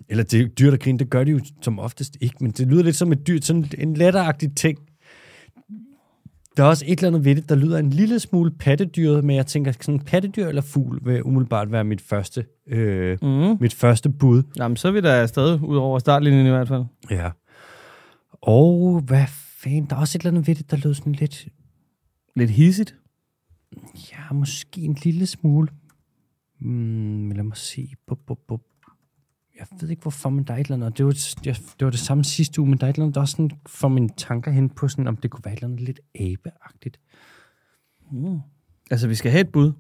eller 0.09 0.23
det 0.23 0.59
dyr, 0.59 0.69
der 0.69 0.77
griner, 0.77 0.97
det 0.97 1.09
gør 1.09 1.23
de 1.23 1.31
jo 1.31 1.39
som 1.61 1.79
oftest 1.79 2.17
ikke, 2.21 2.35
men 2.39 2.51
det 2.51 2.67
lyder 2.67 2.83
lidt 2.83 2.95
som 2.95 3.11
et 3.11 3.27
dyr, 3.27 3.39
sådan 3.41 3.65
en 3.77 3.93
letteragtig 3.93 4.55
ting. 4.55 4.77
Der 6.57 6.63
er 6.63 6.67
også 6.67 6.85
et 6.87 6.99
eller 6.99 7.07
andet 7.07 7.25
ved 7.25 7.35
det, 7.35 7.49
der 7.49 7.55
lyder 7.55 7.77
en 7.77 7.89
lille 7.89 8.19
smule 8.19 8.51
pattedyret, 8.51 9.23
men 9.23 9.35
jeg 9.35 9.45
tænker, 9.47 9.71
sådan 9.81 9.99
pattedyr 9.99 10.47
eller 10.47 10.61
fugl 10.61 10.99
vil 11.05 11.23
umiddelbart 11.23 11.71
være 11.71 11.83
mit 11.83 12.01
første, 12.01 12.45
øh, 12.67 13.17
Mm. 13.21 13.57
mit 13.59 13.73
første 13.73 14.09
bud. 14.09 14.43
Jamen, 14.57 14.77
så 14.77 14.87
er 14.87 14.91
vi 14.91 15.01
da 15.01 15.21
afsted, 15.21 15.59
ud 15.61 15.77
over 15.77 15.99
startlinjen 15.99 16.45
i 16.45 16.49
hvert 16.49 16.67
fald. 16.67 16.83
Ja. 17.11 17.31
Og 18.41 18.99
hvad 19.01 19.25
fanden, 19.63 19.85
der 19.89 19.95
er 19.95 19.99
også 19.99 20.17
et 20.17 20.21
eller 20.21 20.31
andet 20.31 20.47
ved 20.47 20.55
det, 20.55 20.71
der 20.71 20.77
lyder 20.77 20.93
sådan 20.93 21.13
lidt, 21.13 21.47
Lidt 22.35 22.51
hissigt. 22.51 22.95
ja, 24.11 24.33
måske 24.33 24.81
en 24.81 24.97
lille 25.03 25.25
smule. 25.25 25.67
Mm, 26.61 27.31
lad 27.31 27.43
mig 27.43 27.57
se. 27.57 27.93
Bup, 28.07 28.19
bup, 28.27 28.39
bup. 28.47 28.61
Jeg 29.59 29.67
ved 29.81 29.89
ikke 29.89 30.01
hvorfor, 30.01 30.29
men 30.29 30.43
der 30.43 30.53
er 30.53 30.57
et 30.57 30.65
eller 30.65 30.75
andet. 30.75 30.97
Det 30.97 31.05
var, 31.05 31.11
det, 31.11 31.61
det 31.79 31.85
var 31.85 31.91
det 31.91 31.99
samme 31.99 32.23
sidste 32.23 32.61
uge, 32.61 32.69
men 32.69 32.79
der 32.79 32.85
er 32.85 32.89
et 32.89 32.95
eller 32.95 33.03
andet, 33.05 33.15
der 33.15 33.21
også 33.21 33.31
sådan 33.31 33.51
får 33.67 33.87
mine 33.87 34.09
tanker 34.17 34.51
hen 34.51 34.69
på 34.69 34.87
sådan, 34.87 35.07
om 35.07 35.17
det 35.17 35.31
kunne 35.31 35.45
være 35.45 35.53
et 35.53 35.57
eller 35.57 35.67
andet 35.67 35.81
lidt 35.81 35.99
abeagtigt. 36.15 36.99
Mm. 38.11 38.39
Altså, 38.91 39.07
vi 39.07 39.15
skal 39.15 39.31
have 39.31 39.41
et 39.41 39.49
bud. 39.49 39.71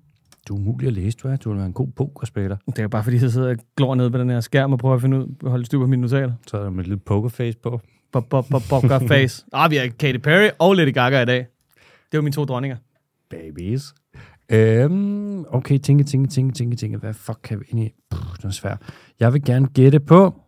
Du 0.47 0.55
er 0.55 0.59
umulig 0.59 0.87
at 0.87 0.93
læse, 0.93 1.17
du 1.17 1.27
er. 1.27 1.35
Du 1.35 1.49
vil 1.49 1.57
være 1.57 1.67
en 1.67 1.73
god 1.73 1.87
pokerspiller. 1.87 2.57
Det 2.67 2.79
er 2.79 2.87
bare 2.87 3.03
fordi, 3.03 3.21
jeg 3.21 3.31
sidder 3.31 3.49
og 3.49 3.57
glor 3.77 3.95
ned 3.95 4.09
på 4.09 4.17
den 4.17 4.29
her 4.29 4.39
skærm 4.39 4.73
og 4.73 4.79
prøver 4.79 4.95
at 4.95 5.01
finde 5.01 5.17
ud, 5.17 5.35
at 5.43 5.49
holde 5.49 5.65
styr 5.65 5.79
på 5.79 5.87
mine 5.87 6.01
notater. 6.01 6.33
Så 6.47 6.57
er 6.57 6.63
der 6.63 6.69
med 6.69 6.79
et 6.79 6.87
lille 6.87 6.99
pokerface 6.99 7.57
på. 7.57 7.81
Bob, 8.11 8.29
bob, 8.29 8.45
bob, 8.49 8.63
bob, 8.69 8.83
bob, 8.89 9.07
face. 9.07 9.45
Ah, 9.53 9.71
vi 9.71 9.75
har 9.75 9.87
Katy 9.87 10.17
Perry 10.17 10.49
og 10.59 10.75
Lady 10.75 10.93
Gaga 10.93 11.21
i 11.21 11.25
dag. 11.25 11.47
Det 12.11 12.17
var 12.17 12.21
mine 12.21 12.33
to 12.33 12.45
dronninger. 12.45 12.77
Babies. 13.29 13.93
Øhm, 14.49 15.45
okay, 15.47 15.77
tænke, 15.77 16.03
tænke, 16.03 16.27
tænke, 16.29 16.53
tænke, 16.55 16.75
tænke. 16.75 16.97
Hvad 16.97 17.13
fuck 17.13 17.39
kan 17.43 17.59
vi 17.59 17.65
ind 17.69 17.79
i? 17.79 17.91
Puh, 18.09 18.35
det 18.37 18.45
er 18.45 18.49
svært. 18.49 18.93
Jeg 19.19 19.33
vil 19.33 19.43
gerne 19.43 19.67
gætte 19.67 19.99
på... 19.99 20.41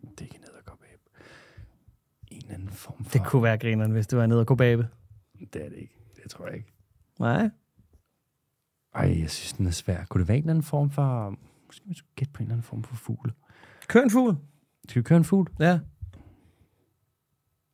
Det 0.00 0.20
er 0.20 0.22
ikke 0.22 0.36
en 0.36 0.42
edderkopabe. 0.44 1.02
En 2.30 2.38
eller 2.42 2.54
anden 2.54 2.68
form 2.70 3.04
for... 3.04 3.10
Det 3.18 3.26
kunne 3.26 3.42
være 3.42 3.58
grineren, 3.58 3.90
hvis 3.92 4.06
det 4.06 4.18
var 4.18 4.26
nede 4.26 4.44
og 4.48 4.56
babe. 4.56 4.88
det 5.52 5.64
er 5.64 5.68
det 5.68 5.76
ikke. 5.78 5.94
Det 6.22 6.30
tror 6.30 6.46
jeg 6.46 6.56
ikke. 6.56 6.72
Nej. 7.20 7.50
Ej, 8.94 9.18
jeg 9.20 9.30
synes, 9.30 9.52
den 9.52 9.66
er 9.66 9.70
svær. 9.70 10.04
Kunne 10.04 10.20
det 10.20 10.28
være 10.28 10.36
en 10.36 10.42
eller 10.42 10.52
anden 10.52 10.64
form 10.64 10.90
for... 10.90 11.34
Måske 11.66 11.84
vi 11.88 11.94
skulle 11.94 12.12
gætte 12.16 12.32
på 12.32 12.38
en 12.38 12.46
eller 12.46 12.54
anden 12.54 12.62
form 12.64 12.82
for 12.84 12.96
fugl. 12.96 13.32
Kør 13.88 14.02
en 14.02 14.10
fugl. 14.10 14.36
Skal 14.88 15.00
vi 15.00 15.04
køre 15.04 15.16
en 15.16 15.24
fugl? 15.24 15.48
Ja, 15.60 15.78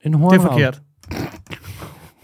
En 0.00 0.12
det 0.12 0.20
hornhav. 0.20 0.40
er 0.40 0.50
forkert. 0.52 0.82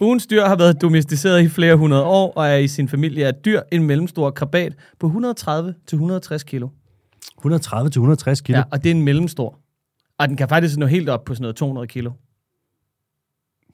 Ugens 0.01 0.27
dyr 0.27 0.45
har 0.45 0.57
været 0.57 0.81
domesticeret 0.83 1.43
i 1.43 1.49
flere 1.49 1.77
hundrede 1.77 2.05
år, 2.05 2.33
og 2.37 2.47
er 2.49 2.57
i 2.57 2.69
sin 2.69 2.89
familie 2.89 3.27
af 3.27 3.35
dyr 3.35 3.61
en 3.73 3.83
mellemstor 3.83 4.31
krabat 4.31 4.75
på 4.99 5.07
130-160 5.07 6.39
kilo. 6.39 6.69
130-160 7.47 8.35
kilo. 8.43 8.59
Ja, 8.59 8.63
og 8.73 8.85
det 8.85 8.91
er 8.91 8.95
en 8.95 9.03
mellemstor. 9.03 9.59
Og 10.19 10.29
den 10.29 10.37
kan 10.37 10.49
faktisk 10.49 10.77
nå 10.77 10.87
helt 10.87 11.09
op 11.09 11.25
på 11.25 11.35
sådan 11.35 11.43
noget 11.43 11.57
200 11.57 11.87
kilo. 11.87 12.11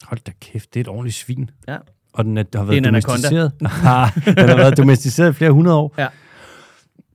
Hold 0.03 0.21
da 0.27 0.33
kæft, 0.41 0.75
det 0.75 0.81
er 0.81 0.85
et 0.85 0.89
ordentligt 0.89 1.17
svin. 1.17 1.51
Ja. 1.69 1.77
Og 2.13 2.25
den 2.25 2.37
er, 2.39 2.41
har 2.43 2.45
Det 2.45 2.59
er 2.61 2.65
været 2.65 2.79
en 2.79 2.85
anaconda. 2.85 3.29
domesticeret. 3.29 3.53
Den 4.41 4.49
har 4.49 4.57
været 4.57 4.77
domesticeret 4.77 5.31
i 5.31 5.33
flere 5.33 5.51
hundrede 5.53 5.77
år. 5.77 5.95
Ja. 5.99 6.09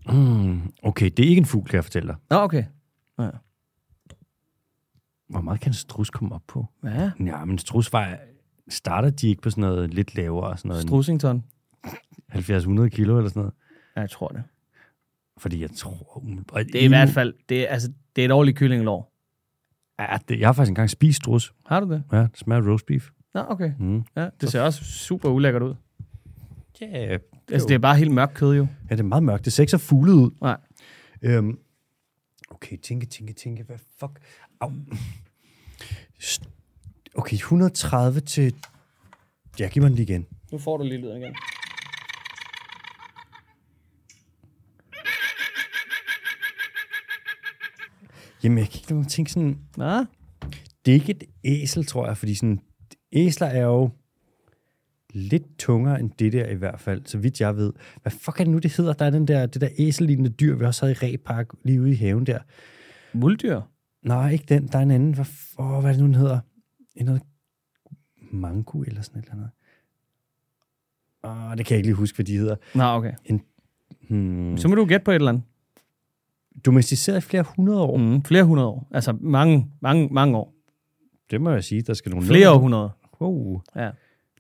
Mm, 0.08 0.62
okay, 0.84 1.10
det 1.18 1.26
er 1.26 1.30
ikke 1.30 1.40
en 1.40 1.46
fugl, 1.46 1.68
kan 1.70 1.76
jeg 1.76 1.84
fortælle 1.84 2.08
dig. 2.08 2.16
Nå, 2.30 2.38
okay. 2.38 2.64
Hvor 5.30 5.42
meget 5.42 5.60
kan 5.60 5.70
en 5.70 5.74
strus 5.74 6.10
komme 6.10 6.36
op 6.36 6.42
på? 6.48 6.66
Ja, 6.84 7.12
Ja, 7.26 7.46
men 7.46 7.58
strus 7.58 7.94
var, 7.94 8.18
starter 8.72 9.10
de 9.10 9.28
ikke 9.30 9.42
på 9.42 9.50
sådan 9.50 9.62
noget 9.62 9.94
lidt 9.94 10.16
lavere, 10.16 10.58
sådan 10.58 10.70
noget 10.70 10.82
Strusington. 10.84 11.44
70-100 11.88 12.88
kilo 12.88 13.18
eller 13.18 13.30
sådan 13.30 13.40
noget? 13.40 13.54
Ja, 13.96 14.02
jeg 14.02 14.10
tror 14.10 14.28
det. 14.28 14.44
Fordi 15.38 15.62
jeg 15.62 15.70
tror... 15.76 16.18
umiddelbart- 16.18 16.66
Det 16.74 16.76
er 16.76 16.86
i 16.86 16.88
hvert 16.88 17.10
fald, 17.10 17.34
det 17.50 17.62
er, 17.62 17.68
altså, 17.68 17.92
det 18.16 18.22
er 18.22 18.26
et 18.26 18.32
årligt 18.32 18.58
kyllingelår. 18.58 19.14
Ja, 20.00 20.18
det, 20.30 20.40
jeg 20.40 20.48
har 20.48 20.54
faktisk 20.54 20.70
engang 20.72 20.90
spist 20.90 21.16
strus. 21.18 21.54
Har 21.66 21.80
du 21.80 21.90
det? 21.92 22.04
Ja, 22.12 22.18
det 22.18 22.38
smager 22.38 22.70
roast 22.72 22.86
beef. 22.86 23.10
Nå, 23.34 23.46
okay. 23.48 23.72
Mm. 23.80 24.04
Ja, 24.16 24.30
det 24.42 24.52
ser 24.52 24.62
også 24.62 24.84
super 24.84 25.30
ulækkert 25.30 25.62
ud. 25.64 25.76
Ja, 26.82 27.18
Altså, 27.52 27.68
det 27.68 27.76
er 27.76 27.80
bare 27.80 27.96
helt 27.98 28.12
mørkt 28.12 28.34
kød 28.34 28.56
jo. 28.56 28.68
ja, 28.90 28.96
det 28.96 29.00
er 29.00 29.04
meget 29.08 29.24
mørkt. 29.24 29.46
Det 29.46 29.54
ser 29.54 29.64
ikke 29.64 29.72
så 29.72 29.78
fuglet 29.78 30.14
ud. 30.14 30.32
Nej. 30.42 30.58
Øhm, 31.22 31.60
okay, 32.50 32.78
tænke, 32.78 33.06
tænke, 33.06 33.34
tænke. 33.34 33.64
Hvad 33.64 33.78
fuck? 34.00 34.20
Au. 34.60 34.72
St- 36.24 36.50
Okay, 37.16 37.36
130 37.36 38.20
til... 38.20 38.56
Ja, 39.60 39.68
giv 39.68 39.82
mig 39.84 39.90
den 39.90 39.96
lige 39.96 40.12
igen. 40.12 40.26
Nu 40.52 40.58
får 40.58 40.78
du 40.78 40.84
lige 40.84 40.98
lyden 40.98 41.18
igen. 41.22 41.36
Jamen, 48.44 48.58
jeg 48.58 48.68
kan 48.68 48.76
ikke 48.80 48.90
lade 48.90 49.00
mig 49.00 49.08
tænke 49.08 49.32
sådan... 49.32 49.58
Nå, 49.78 50.06
Det 50.86 50.92
er 50.92 50.94
ikke 50.94 51.12
et 51.12 51.24
æsel, 51.44 51.86
tror 51.86 52.08
jeg, 52.08 52.18
fordi 52.18 52.36
sådan... 52.36 52.60
Æsler 53.14 53.48
er 53.48 53.62
jo 53.64 53.90
lidt 55.14 55.44
tungere 55.60 56.00
end 56.00 56.12
det 56.20 56.34
der 56.34 56.48
i 56.50 56.56
hvert 56.56 56.80
fald, 56.80 57.02
så 57.06 57.18
vidt 57.18 57.42
jeg 57.42 57.56
ved. 57.56 57.74
Hvad 58.02 58.12
fuck 58.12 58.40
er 58.40 58.44
det 58.44 58.52
nu, 58.52 58.58
det 58.58 58.78
hedder? 58.78 58.94
Der 58.94 59.06
er 59.06 59.10
den 59.10 59.28
der, 59.28 59.46
det 59.46 59.62
der 59.62 59.70
æsellignende 59.78 60.30
dyr, 60.30 60.56
vi 60.56 60.66
også 60.66 60.86
havde 60.86 60.98
i 61.02 61.14
Repark 61.14 61.48
lige 61.64 61.82
ude 61.82 61.92
i 61.92 61.96
haven 61.96 62.26
der. 62.26 62.40
muldyr. 63.14 63.62
Nej, 64.06 64.32
ikke 64.32 64.46
den. 64.50 64.68
Der 64.68 64.78
er 64.78 64.84
en 64.84 64.92
anden. 64.92 65.14
Hvad, 65.14 65.26
åh, 65.58 65.80
hvad 65.80 65.90
er 65.90 65.94
det 65.94 66.00
nu, 66.00 66.06
den 66.06 66.16
hedder? 66.16 66.40
En 66.96 67.06
noget 67.06 67.22
mango 68.32 68.82
eller 68.82 69.02
sådan 69.02 69.20
et 69.20 69.24
eller 69.24 69.36
andet. 69.36 69.50
Åh, 71.24 71.58
det 71.58 71.66
kan 71.66 71.74
jeg 71.74 71.78
ikke 71.78 71.88
lige 71.88 71.96
huske, 71.96 72.16
hvad 72.16 72.26
de 72.26 72.38
hedder. 72.38 72.56
Nå, 72.76 72.84
okay. 72.84 73.14
Hmm. 74.10 74.58
Så 74.58 74.68
må 74.68 74.76
du 74.76 74.86
gætte 74.86 75.04
på 75.04 75.12
et 75.12 75.16
eller 75.16 75.30
andet. 75.30 75.44
Domesticeret 76.66 77.18
i 77.18 77.22
flere 77.22 77.44
hundrede 77.44 77.82
år. 77.82 77.98
Mm. 77.98 78.04
Mm, 78.04 78.24
flere 78.24 78.44
hundrede 78.44 78.68
år. 78.68 78.88
Altså 78.92 79.18
mange, 79.22 79.72
mange, 79.82 80.08
mange 80.12 80.38
år. 80.38 80.54
Det 81.32 81.42
må 81.42 81.50
jeg 81.52 81.64
sige, 81.64 81.82
der 81.82 81.94
skal 81.94 82.10
nogle... 82.10 82.26
Flere 82.28 82.52
århundreder. 82.52 82.90
Wow, 83.22 83.62
Ja. 83.76 83.92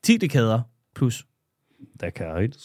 10 0.04 0.18
dekader 0.18 0.62
plus. 0.96 1.28
der 2.00 2.10
kan 2.10 2.28
jeg 2.28 2.44
ikke... 2.44 2.58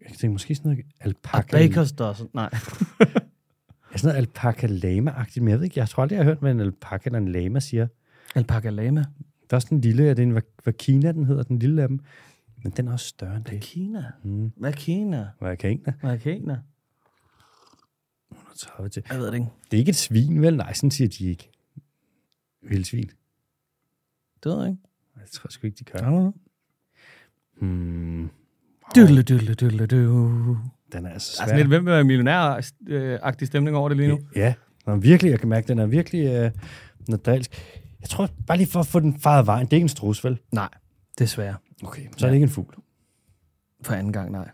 Jeg 0.00 0.10
tænker 0.10 0.32
måske 0.32 0.54
sådan 0.54 0.70
noget 0.70 0.84
alpaca... 1.00 1.42
Bakers 1.52 1.92
Dozen. 1.92 2.28
Nej. 2.34 2.50
Ja, 3.92 3.96
sådan 3.98 4.08
noget 4.14 4.18
alpaca 4.18 4.66
lama-agtigt, 4.66 5.40
men 5.42 5.48
jeg 5.48 5.58
ved 5.58 5.64
ikke, 5.64 5.80
jeg 5.80 5.88
tror 5.88 6.02
aldrig, 6.02 6.16
jeg 6.16 6.24
har 6.24 6.30
hørt, 6.30 6.38
hvad 6.38 6.50
en 6.50 6.60
alpaca 6.60 7.00
eller 7.04 7.18
en 7.18 7.32
lama 7.32 7.60
siger. 7.60 7.86
Alpaca 8.34 8.70
lama. 8.70 9.04
Der 9.50 9.56
er 9.56 9.60
sådan 9.60 9.78
en 9.78 9.82
lille, 9.82 10.10
er 10.10 10.14
det 10.14 10.22
en 10.22 10.42
vakina, 10.64 11.12
den 11.12 11.24
hedder, 11.24 11.42
den 11.42 11.58
lille 11.58 11.82
af 11.82 11.88
dem. 11.88 12.00
Men 12.62 12.72
den 12.72 12.88
er 12.88 12.92
også 12.92 13.06
større 13.06 13.36
end 13.36 13.46
er 13.46 13.50
det. 13.50 13.60
Kina? 13.60 14.04
Mm. 14.22 14.52
Hvad 14.56 14.70
er 14.70 14.76
Kina? 14.76 15.28
Hvad 15.38 15.56
kan 15.56 15.70
ikke 15.70 15.92
Hvad 16.00 16.10
er 16.12 16.16
Kina? 16.16 16.58
130 18.30 18.88
til. 18.88 19.02
Jeg 19.10 19.18
ved 19.18 19.26
det 19.26 19.34
ikke. 19.34 19.46
Det 19.70 19.76
er 19.76 19.78
ikke 19.78 19.90
et 19.90 19.96
svin, 19.96 20.42
vel? 20.42 20.56
Nej, 20.56 20.72
sådan 20.72 20.90
siger 20.90 21.08
de 21.08 21.24
ikke. 21.24 21.50
Vildsvin. 22.62 23.10
Det 24.44 24.52
ved 24.52 24.58
jeg 24.60 24.68
ikke. 24.68 24.82
Jeg 25.16 25.28
tror 25.32 25.48
sgu 25.50 25.66
ikke, 25.66 25.78
de 25.78 25.84
gør. 25.84 25.98
Don't 25.98 26.10
know. 26.10 26.32
Hmm. 27.60 28.30
Dydle, 28.96 29.22
dydle, 29.22 29.54
dydle, 29.54 29.86
dydle. 29.86 30.56
Den 30.92 31.06
er 31.06 31.10
altså 31.10 31.42
er 31.42 31.46
svær. 31.46 31.46
sådan 31.46 31.56
lidt, 31.56 31.68
hvem 31.68 31.86
være 31.86 32.04
millionær-agtig 32.04 33.46
stemning 33.46 33.76
over 33.76 33.88
det 33.88 33.96
lige 33.96 34.08
nu. 34.08 34.20
Ja, 34.36 34.54
den 34.84 34.92
er 34.92 34.96
virkelig, 34.96 35.30
jeg 35.30 35.40
kan 35.40 35.48
mærke, 35.48 35.68
den 35.68 35.78
er 35.78 35.86
virkelig 35.86 36.26
øh, 36.26 36.50
nadalsk. 37.08 37.79
Jeg 38.00 38.08
tror, 38.08 38.28
bare 38.46 38.58
lige 38.58 38.70
for 38.70 38.80
at 38.80 38.86
få 38.86 39.00
den 39.00 39.20
faret 39.20 39.46
vejen, 39.46 39.66
det 39.66 39.72
er 39.72 39.76
ikke 39.76 39.84
en 39.84 39.88
strus, 39.88 40.24
vel? 40.24 40.38
Nej, 40.52 40.68
desværre. 41.18 41.56
Okay, 41.82 42.06
så 42.16 42.26
er 42.26 42.30
det 42.30 42.36
ikke 42.36 42.44
en 42.44 42.50
fugl. 42.50 42.74
For 43.82 43.94
anden 43.94 44.12
gang, 44.12 44.30
nej. 44.30 44.50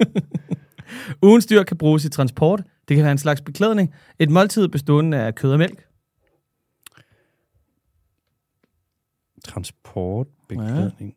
Ugens 1.22 1.46
dyr 1.46 1.62
kan 1.62 1.78
bruges 1.78 2.04
i 2.04 2.08
transport. 2.08 2.62
Det 2.88 2.96
kan 2.96 3.04
være 3.04 3.12
en 3.12 3.18
slags 3.18 3.40
beklædning. 3.40 3.94
Et 4.18 4.30
måltid 4.30 4.68
bestående 4.68 5.18
af 5.18 5.34
kød 5.34 5.52
og 5.52 5.58
mælk. 5.58 5.86
Transport, 9.44 10.26
beklædning. 10.48 11.16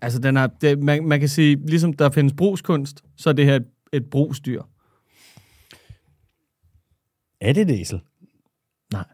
Altså, 0.00 0.18
den 0.18 0.36
er, 0.36 0.46
det, 0.46 0.78
man, 0.78 1.04
man 1.04 1.20
kan 1.20 1.28
sige, 1.28 1.56
ligesom 1.56 1.92
der 1.92 2.10
findes 2.10 2.34
brugskunst, 2.36 3.04
så 3.16 3.28
er 3.28 3.32
det 3.32 3.44
her 3.44 3.56
et, 3.56 3.66
et 3.92 4.10
brugsdyr. 4.10 4.62
Er 7.40 7.52
det 7.52 7.70
et 7.70 7.80
æsel? 7.80 8.00
Nej, 8.92 9.04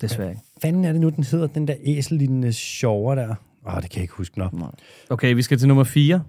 desværre 0.00 0.30
ikke. 0.30 0.42
Fanden 0.62 0.84
er 0.84 0.92
det 0.92 1.00
nu, 1.00 1.08
den 1.08 1.24
hedder, 1.24 1.46
den 1.46 1.68
der 1.68 1.74
æsellignende 1.80 2.52
sjovere 2.52 3.16
der? 3.16 3.34
Åh, 3.66 3.74
det 3.82 3.90
kan 3.90 3.96
jeg 3.98 4.02
ikke 4.02 4.14
huske. 4.14 4.38
Nå. 4.38 4.48
Nej. 4.52 4.70
Okay, 5.10 5.34
vi 5.34 5.42
skal 5.42 5.58
til 5.58 5.68
nummer 5.68 5.84
4. 5.84 6.24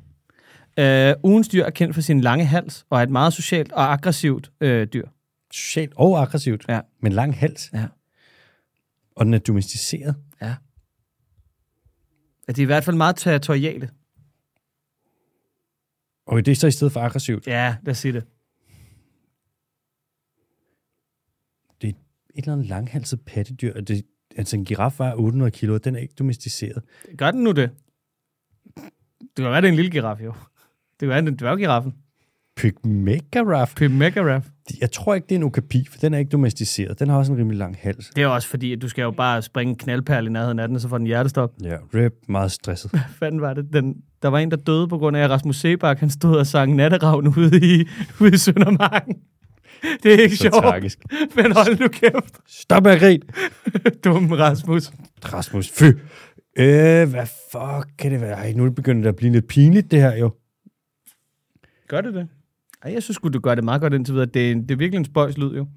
Uh, 0.78 1.30
ugens 1.32 1.48
dyr 1.48 1.64
er 1.64 1.70
kendt 1.70 1.96
for 1.96 2.02
sin 2.02 2.22
lange 2.22 2.46
hals, 2.46 2.86
og 2.90 3.00
er 3.00 3.04
et 3.04 3.10
meget 3.10 3.34
socialt 3.34 3.72
og 3.72 3.94
aggressivt 3.94 4.52
uh, 4.62 4.68
dyr. 4.84 5.08
Socialt 5.52 5.94
og 5.96 6.22
aggressivt, 6.22 6.66
Ja. 6.70 6.80
men 7.02 7.12
lang 7.12 7.38
hals. 7.38 7.70
Ja. 7.74 7.86
Og 9.16 9.26
den 9.26 9.34
er 9.34 9.38
domesticeret. 9.40 10.16
Ja. 10.42 10.56
At 12.48 12.56
de 12.56 12.62
er 12.62 12.64
i 12.64 12.66
hvert 12.66 12.84
fald 12.84 12.96
meget 12.96 13.16
territoriale. 13.16 13.90
Og 16.28 16.46
det 16.46 16.52
er 16.52 16.56
så 16.56 16.68
i 16.68 16.72
stedet 16.72 16.94
for 16.94 17.00
aggressivt. 17.00 17.48
Ja, 17.48 17.76
lad 17.84 17.92
os 17.92 17.98
sige 17.98 18.14
det. 18.14 18.24
Et 22.36 22.44
eller 22.44 22.54
andet 22.54 22.68
langhalset 22.68 23.22
pattedyr. 23.22 23.82
Det, 23.82 24.06
altså 24.38 24.58
en 24.58 24.66
giraf 24.66 25.00
vejer 25.00 25.16
800 25.16 25.52
kilo, 25.52 25.74
og 25.74 25.86
den 25.86 25.96
er 25.96 26.00
ikke 26.00 26.14
domesticeret. 26.20 26.84
Gør 27.18 27.32
den 27.32 27.44
nu 27.44 27.52
det? 27.52 27.70
Det 29.22 29.44
kan 29.44 29.46
være, 29.46 29.62
det 29.62 29.68
er 29.68 29.72
en 29.72 29.76
lille 29.76 29.92
giraf, 29.92 30.22
jo. 30.22 30.34
Det 30.92 31.00
kan 31.00 31.10
være, 31.10 31.22
det 31.22 31.28
er 31.28 31.32
en 31.32 31.38
dværggiraffen. 31.38 31.94
Pygmegiraf. 32.56 33.74
Pip 33.76 33.92
Megaraf. 33.92 34.46
Jeg 34.82 34.92
tror 34.92 35.14
ikke, 35.16 35.26
det 35.26 35.36
er 35.36 35.40
en 35.40 35.44
okapi, 35.44 35.88
for 35.92 36.00
den 36.00 36.14
er 36.14 36.18
ikke 36.18 36.30
domesticeret. 36.30 37.00
Den 37.00 37.10
har 37.10 37.18
også 37.18 37.32
en 37.32 37.38
rimelig 37.38 37.58
lang 37.58 37.78
hals. 37.80 38.10
Det 38.16 38.24
er 38.24 38.28
også 38.28 38.48
fordi, 38.48 38.74
at 38.74 38.82
du 38.82 38.90
skal 38.90 39.02
jo 39.02 39.12
bare 39.12 39.42
springe 39.42 39.70
en 39.70 39.76
knaldperle 39.78 40.28
i 40.28 40.32
nærheden 40.32 40.60
af 40.60 40.68
den, 40.68 40.76
og 40.76 40.82
så 40.82 40.88
får 40.88 40.98
den 40.98 41.08
hjertestop. 41.08 41.54
Ja, 41.64 41.78
rip, 41.96 42.14
meget 42.28 42.52
stresset. 42.52 42.92
Hvad 42.92 43.02
fanden 43.20 43.42
var 43.42 43.54
det? 43.54 43.74
Den, 43.74 43.96
der 44.22 44.28
var 44.28 44.40
en, 44.40 44.52
der 44.52 44.58
døde 44.58 44.88
på 44.88 44.98
grund 44.98 45.18
af, 45.18 45.22
at 45.22 45.30
Rasmus 45.30 45.58
Sebak, 45.58 46.00
han 46.00 46.10
stod 46.10 46.38
og 46.38 46.48
sang 46.48 46.76
natteravn 46.76 47.28
ude 47.28 47.58
i, 47.58 47.88
ude 48.22 48.34
i 48.34 48.38
Søndermarken. 48.38 49.16
Det 50.04 50.14
er 50.14 50.18
ikke 50.24 50.36
Så 50.36 50.42
sjovt, 50.42 50.54
tragisk. 50.56 51.00
men 51.36 51.52
hold 51.52 51.80
nu 51.80 51.88
kæft. 51.88 52.38
Stop 52.48 52.84
med 52.84 52.92
at 52.92 53.00
grine. 53.00 53.24
Dum 54.04 54.32
Rasmus. 54.32 54.92
Rasmus, 55.34 55.70
fy. 55.70 55.84
Øh, 55.84 57.10
hvad 57.10 57.26
fuck 57.52 57.98
kan 57.98 58.12
det 58.12 58.22
være? 58.22 58.34
Ej, 58.38 58.54
nu 58.54 58.64
er 58.64 58.68
det 58.68 58.76
begyndt 58.76 59.08
at 59.08 59.16
blive 59.16 59.32
lidt 59.32 59.48
pinligt, 59.48 59.92
det 59.92 60.02
her 60.02 60.16
jo. 60.16 60.34
Gør 61.88 62.02
det 62.02 62.14
det? 62.14 62.28
Ej, 62.84 62.94
jeg 62.94 63.04
synes 63.04 63.18
du 63.18 63.40
gør 63.40 63.56
det 63.56 63.64
meget 63.64 63.82
godt 63.82 63.94
indtil 63.94 64.14
videre. 64.14 64.26
Det 64.34 64.52
er, 64.52 64.56
det 64.56 64.72
er 64.72 64.76
virkelig 64.76 64.98
en 64.98 65.06
spøjslyd, 65.06 65.56
jo. 65.56 65.68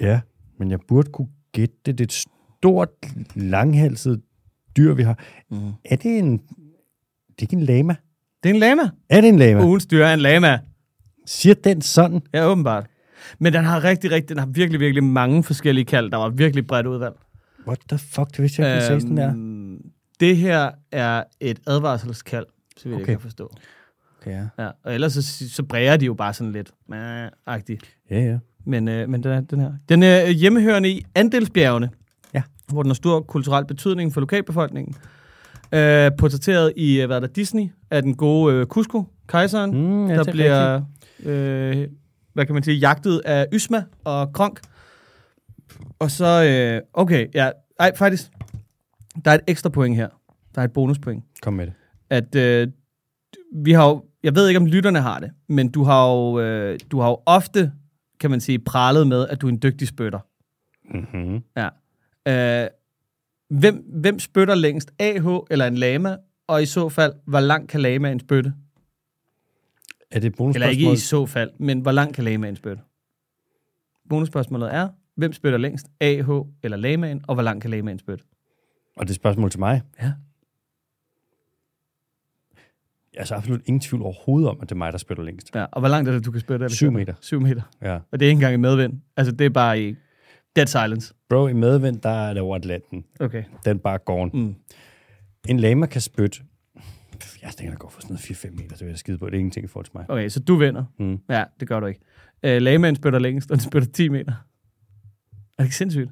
Ja, 0.00 0.20
men 0.58 0.70
jeg 0.70 0.78
burde 0.88 1.10
kunne 1.12 1.28
gætte 1.52 1.74
det. 1.86 1.98
Det 1.98 2.04
er 2.04 2.06
et 2.06 2.26
stort, 2.58 2.88
langhalset 3.34 4.22
dyr, 4.76 4.94
vi 4.94 5.02
har. 5.02 5.18
Mm. 5.50 5.72
Er 5.84 5.96
det 5.96 6.18
en... 6.18 6.32
Det 6.38 7.38
er 7.38 7.42
ikke 7.42 7.56
en 7.56 7.62
lama. 7.62 7.96
Det 8.42 8.50
er 8.50 8.54
en 8.54 8.60
lama. 8.60 8.82
Er 9.08 9.20
det 9.20 9.28
en 9.28 9.38
lama? 9.38 9.64
Ugens 9.64 9.86
dyr 9.86 10.04
er 10.04 10.14
en 10.14 10.20
lama. 10.20 10.58
Siger 11.26 11.54
den 11.54 11.82
sådan? 11.82 12.20
Ja, 12.34 12.46
åbenbart. 12.46 12.86
Men 13.38 13.52
den 13.52 13.64
har 13.64 13.84
rigtig, 13.84 14.10
rigtig, 14.10 14.28
den 14.28 14.38
har 14.38 14.46
virkelig, 14.46 14.80
virkelig 14.80 15.04
mange 15.04 15.42
forskellige 15.42 15.84
kald. 15.84 16.10
Der 16.10 16.16
var 16.16 16.28
virkelig 16.28 16.66
bredt 16.66 16.86
udvalg. 16.86 17.14
What 17.66 17.78
the 17.88 17.98
fuck? 17.98 18.30
Det 18.30 18.38
vidste 18.38 18.62
jeg 18.62 18.76
ikke, 18.76 18.92
øhm, 18.92 19.00
sådan 19.00 19.16
der. 19.16 19.28
Øhm, 19.28 19.78
det 20.20 20.36
her 20.36 20.70
er 20.92 21.22
et 21.40 21.58
advarselskald, 21.66 22.46
så 22.76 22.88
vidt 22.88 22.96
okay. 23.02 23.12
Kan 23.12 23.20
forstå. 23.20 23.50
Okay, 24.20 24.30
ja. 24.30 24.64
Ja, 24.64 24.70
og 24.84 24.94
ellers 24.94 25.12
så, 25.12 25.48
så 25.50 25.62
bræger 25.62 25.96
de 25.96 26.06
jo 26.06 26.14
bare 26.14 26.34
sådan 26.34 26.52
lidt. 26.52 26.70
Agtigt. 27.46 27.84
Ja, 28.10 28.20
ja. 28.20 28.38
Men, 28.64 28.88
øh, 28.88 29.08
men 29.08 29.22
den, 29.22 29.32
er, 29.32 29.40
den 29.40 29.60
her. 29.60 29.72
Den 29.88 30.02
er 30.02 30.28
hjemmehørende 30.28 30.88
i 30.90 31.04
Andelsbjergene. 31.14 31.90
Ja. 32.34 32.42
Hvor 32.68 32.82
den 32.82 32.90
har 32.90 32.94
stor 32.94 33.20
kulturel 33.20 33.66
betydning 33.66 34.14
for 34.14 34.20
lokalbefolkningen. 34.20 34.94
Øh, 35.72 36.10
portrætteret 36.18 36.72
i, 36.76 37.00
øh, 37.00 37.06
hvad 37.06 37.16
er 37.16 37.20
der, 37.20 37.26
Disney, 37.26 37.68
af 37.90 38.02
den 38.02 38.14
gode 38.14 38.54
øh, 38.54 38.66
Cusco, 38.66 39.04
kejseren, 39.28 39.70
Mm, 39.70 40.08
ja, 40.08 40.14
der 40.14 40.20
er 40.20 40.32
bliver, 40.32 40.82
øh, 41.22 41.88
hvad 42.36 42.46
kan 42.46 42.54
man 42.54 42.62
sige, 42.62 42.76
jagtet 42.76 43.22
af 43.24 43.46
Ysma 43.52 43.84
og 44.04 44.32
Kronk. 44.32 44.60
Og 45.98 46.10
så, 46.10 46.44
øh, 46.44 46.82
okay, 46.92 47.26
ja, 47.34 47.50
ej, 47.78 47.96
faktisk, 47.96 48.30
der 49.24 49.30
er 49.30 49.34
et 49.34 49.40
ekstra 49.46 49.68
point 49.68 49.96
her. 49.96 50.08
Der 50.54 50.60
er 50.60 50.64
et 50.64 50.72
bonuspoint. 50.72 51.24
Kom 51.42 51.52
med 51.54 51.66
det. 51.66 51.74
At 52.10 52.34
øh, 52.34 52.68
vi 53.64 53.72
har 53.72 53.88
jo, 53.88 54.04
jeg 54.22 54.34
ved 54.34 54.48
ikke, 54.48 54.58
om 54.58 54.66
lytterne 54.66 55.00
har 55.00 55.20
det, 55.20 55.30
men 55.48 55.70
du 55.70 55.84
har 55.84 56.12
jo, 56.12 56.40
øh, 56.40 56.78
du 56.90 57.00
har 57.00 57.08
jo 57.08 57.18
ofte, 57.26 57.72
kan 58.20 58.30
man 58.30 58.40
sige, 58.40 58.58
pralet 58.58 59.06
med, 59.06 59.28
at 59.28 59.40
du 59.40 59.46
er 59.46 59.50
en 59.50 59.62
dygtig 59.62 59.88
spytter. 59.88 60.20
Mm-hmm. 60.94 61.42
Ja. 61.56 61.68
Øh, 62.62 62.68
hvem, 63.50 63.84
hvem 64.00 64.18
spytter 64.18 64.54
længst? 64.54 64.90
AH 64.98 65.26
eller 65.50 65.66
en 65.66 65.76
lama? 65.76 66.16
Og 66.48 66.62
i 66.62 66.66
så 66.66 66.88
fald, 66.88 67.12
hvor 67.26 67.40
lang 67.40 67.68
kan 67.68 67.80
lamaen 67.80 68.20
spytte? 68.20 68.54
Er 70.16 70.20
det 70.20 70.26
et 70.26 70.32
Eller 70.32 70.36
bonusspørgsmål? 70.36 70.70
ikke 70.70 70.92
i 70.92 70.96
så 70.96 71.26
fald, 71.26 71.50
men 71.58 71.80
hvor 71.80 71.92
lang 71.92 72.14
kan 72.14 72.24
lamaen 72.24 72.56
spytte? 72.56 72.82
Bonusspørgsmålet 74.08 74.74
er, 74.74 74.88
hvem 75.16 75.32
spytter 75.32 75.58
længst? 75.58 75.86
AH 76.00 76.28
eller 76.62 76.76
lamaen? 76.76 77.20
Og 77.28 77.34
hvor 77.34 77.42
lang 77.42 77.62
kan 77.62 77.70
lamaen 77.70 77.98
spytte? 77.98 78.24
Og 78.96 79.00
det 79.06 79.10
er 79.10 79.12
et 79.12 79.16
spørgsmål 79.16 79.50
til 79.50 79.60
mig. 79.60 79.82
Ja. 80.02 80.12
Jeg 83.14 83.20
er 83.20 83.24
så 83.24 83.34
absolut 83.34 83.60
ingen 83.66 83.80
tvivl 83.80 84.02
overhovedet 84.02 84.50
om, 84.50 84.56
at 84.62 84.68
det 84.68 84.74
er 84.74 84.78
mig, 84.78 84.92
der 84.92 84.98
spiller 84.98 85.24
længst. 85.24 85.54
ja. 85.54 85.64
Og 85.64 85.80
hvor 85.80 85.88
langt 85.88 86.08
er 86.08 86.12
det, 86.12 86.24
du 86.24 86.30
kan 86.30 86.40
spytte? 86.40 86.64
Alexander? 86.64 86.76
Syv 86.76 86.90
meter. 86.90 87.14
Syv 87.20 87.40
meter. 87.40 87.62
Ja. 87.82 87.94
Og 88.12 88.20
det 88.20 88.26
er 88.26 88.30
ikke 88.30 88.36
engang 88.36 88.54
i 88.54 88.56
medvind. 88.56 89.00
Altså, 89.16 89.32
det 89.32 89.44
er 89.44 89.50
bare 89.50 89.80
i 89.82 89.96
Dead 90.56 90.66
silence. 90.66 91.14
Bro, 91.28 91.46
i 91.46 91.52
medvind, 91.52 92.00
der 92.00 92.10
er 92.10 92.32
det 92.32 92.42
over 92.42 92.56
Atlanten. 92.56 93.04
Okay. 93.20 93.44
Den 93.64 93.76
er 93.76 93.80
bare 93.80 93.98
gården. 93.98 94.40
Mm. 94.46 94.54
En 95.48 95.60
lama 95.60 95.86
kan 95.86 96.00
spytte. 96.00 96.40
Jeg 97.42 97.50
tænker, 97.50 97.70
der 97.72 97.78
går 97.78 97.88
for 97.88 98.00
sådan 98.00 98.14
noget 98.14 98.20
4-5 98.44 98.50
meter, 98.50 98.68
det 98.68 98.80
vil 98.80 98.88
jeg 98.88 98.98
skide 98.98 99.18
på. 99.18 99.26
Det 99.26 99.34
er 99.34 99.38
ingenting 99.38 99.64
i 99.64 99.68
forhold 99.68 99.84
til 99.86 99.92
mig. 99.94 100.04
Okay, 100.08 100.28
så 100.28 100.40
du 100.40 100.56
vinder. 100.56 100.84
Mm. 100.98 101.18
Ja, 101.30 101.44
det 101.60 101.68
gør 101.68 101.80
du 101.80 101.86
ikke. 101.86 102.00
Øh, 102.42 102.62
Lagman 102.62 102.96
spytter 102.96 103.18
længst, 103.18 103.50
og 103.50 103.56
den 103.56 103.64
spytter 103.64 103.88
10 103.92 104.08
meter. 104.08 104.32
Er 104.32 104.36
det 105.58 105.64
ikke 105.64 105.76
sindssygt? 105.76 106.10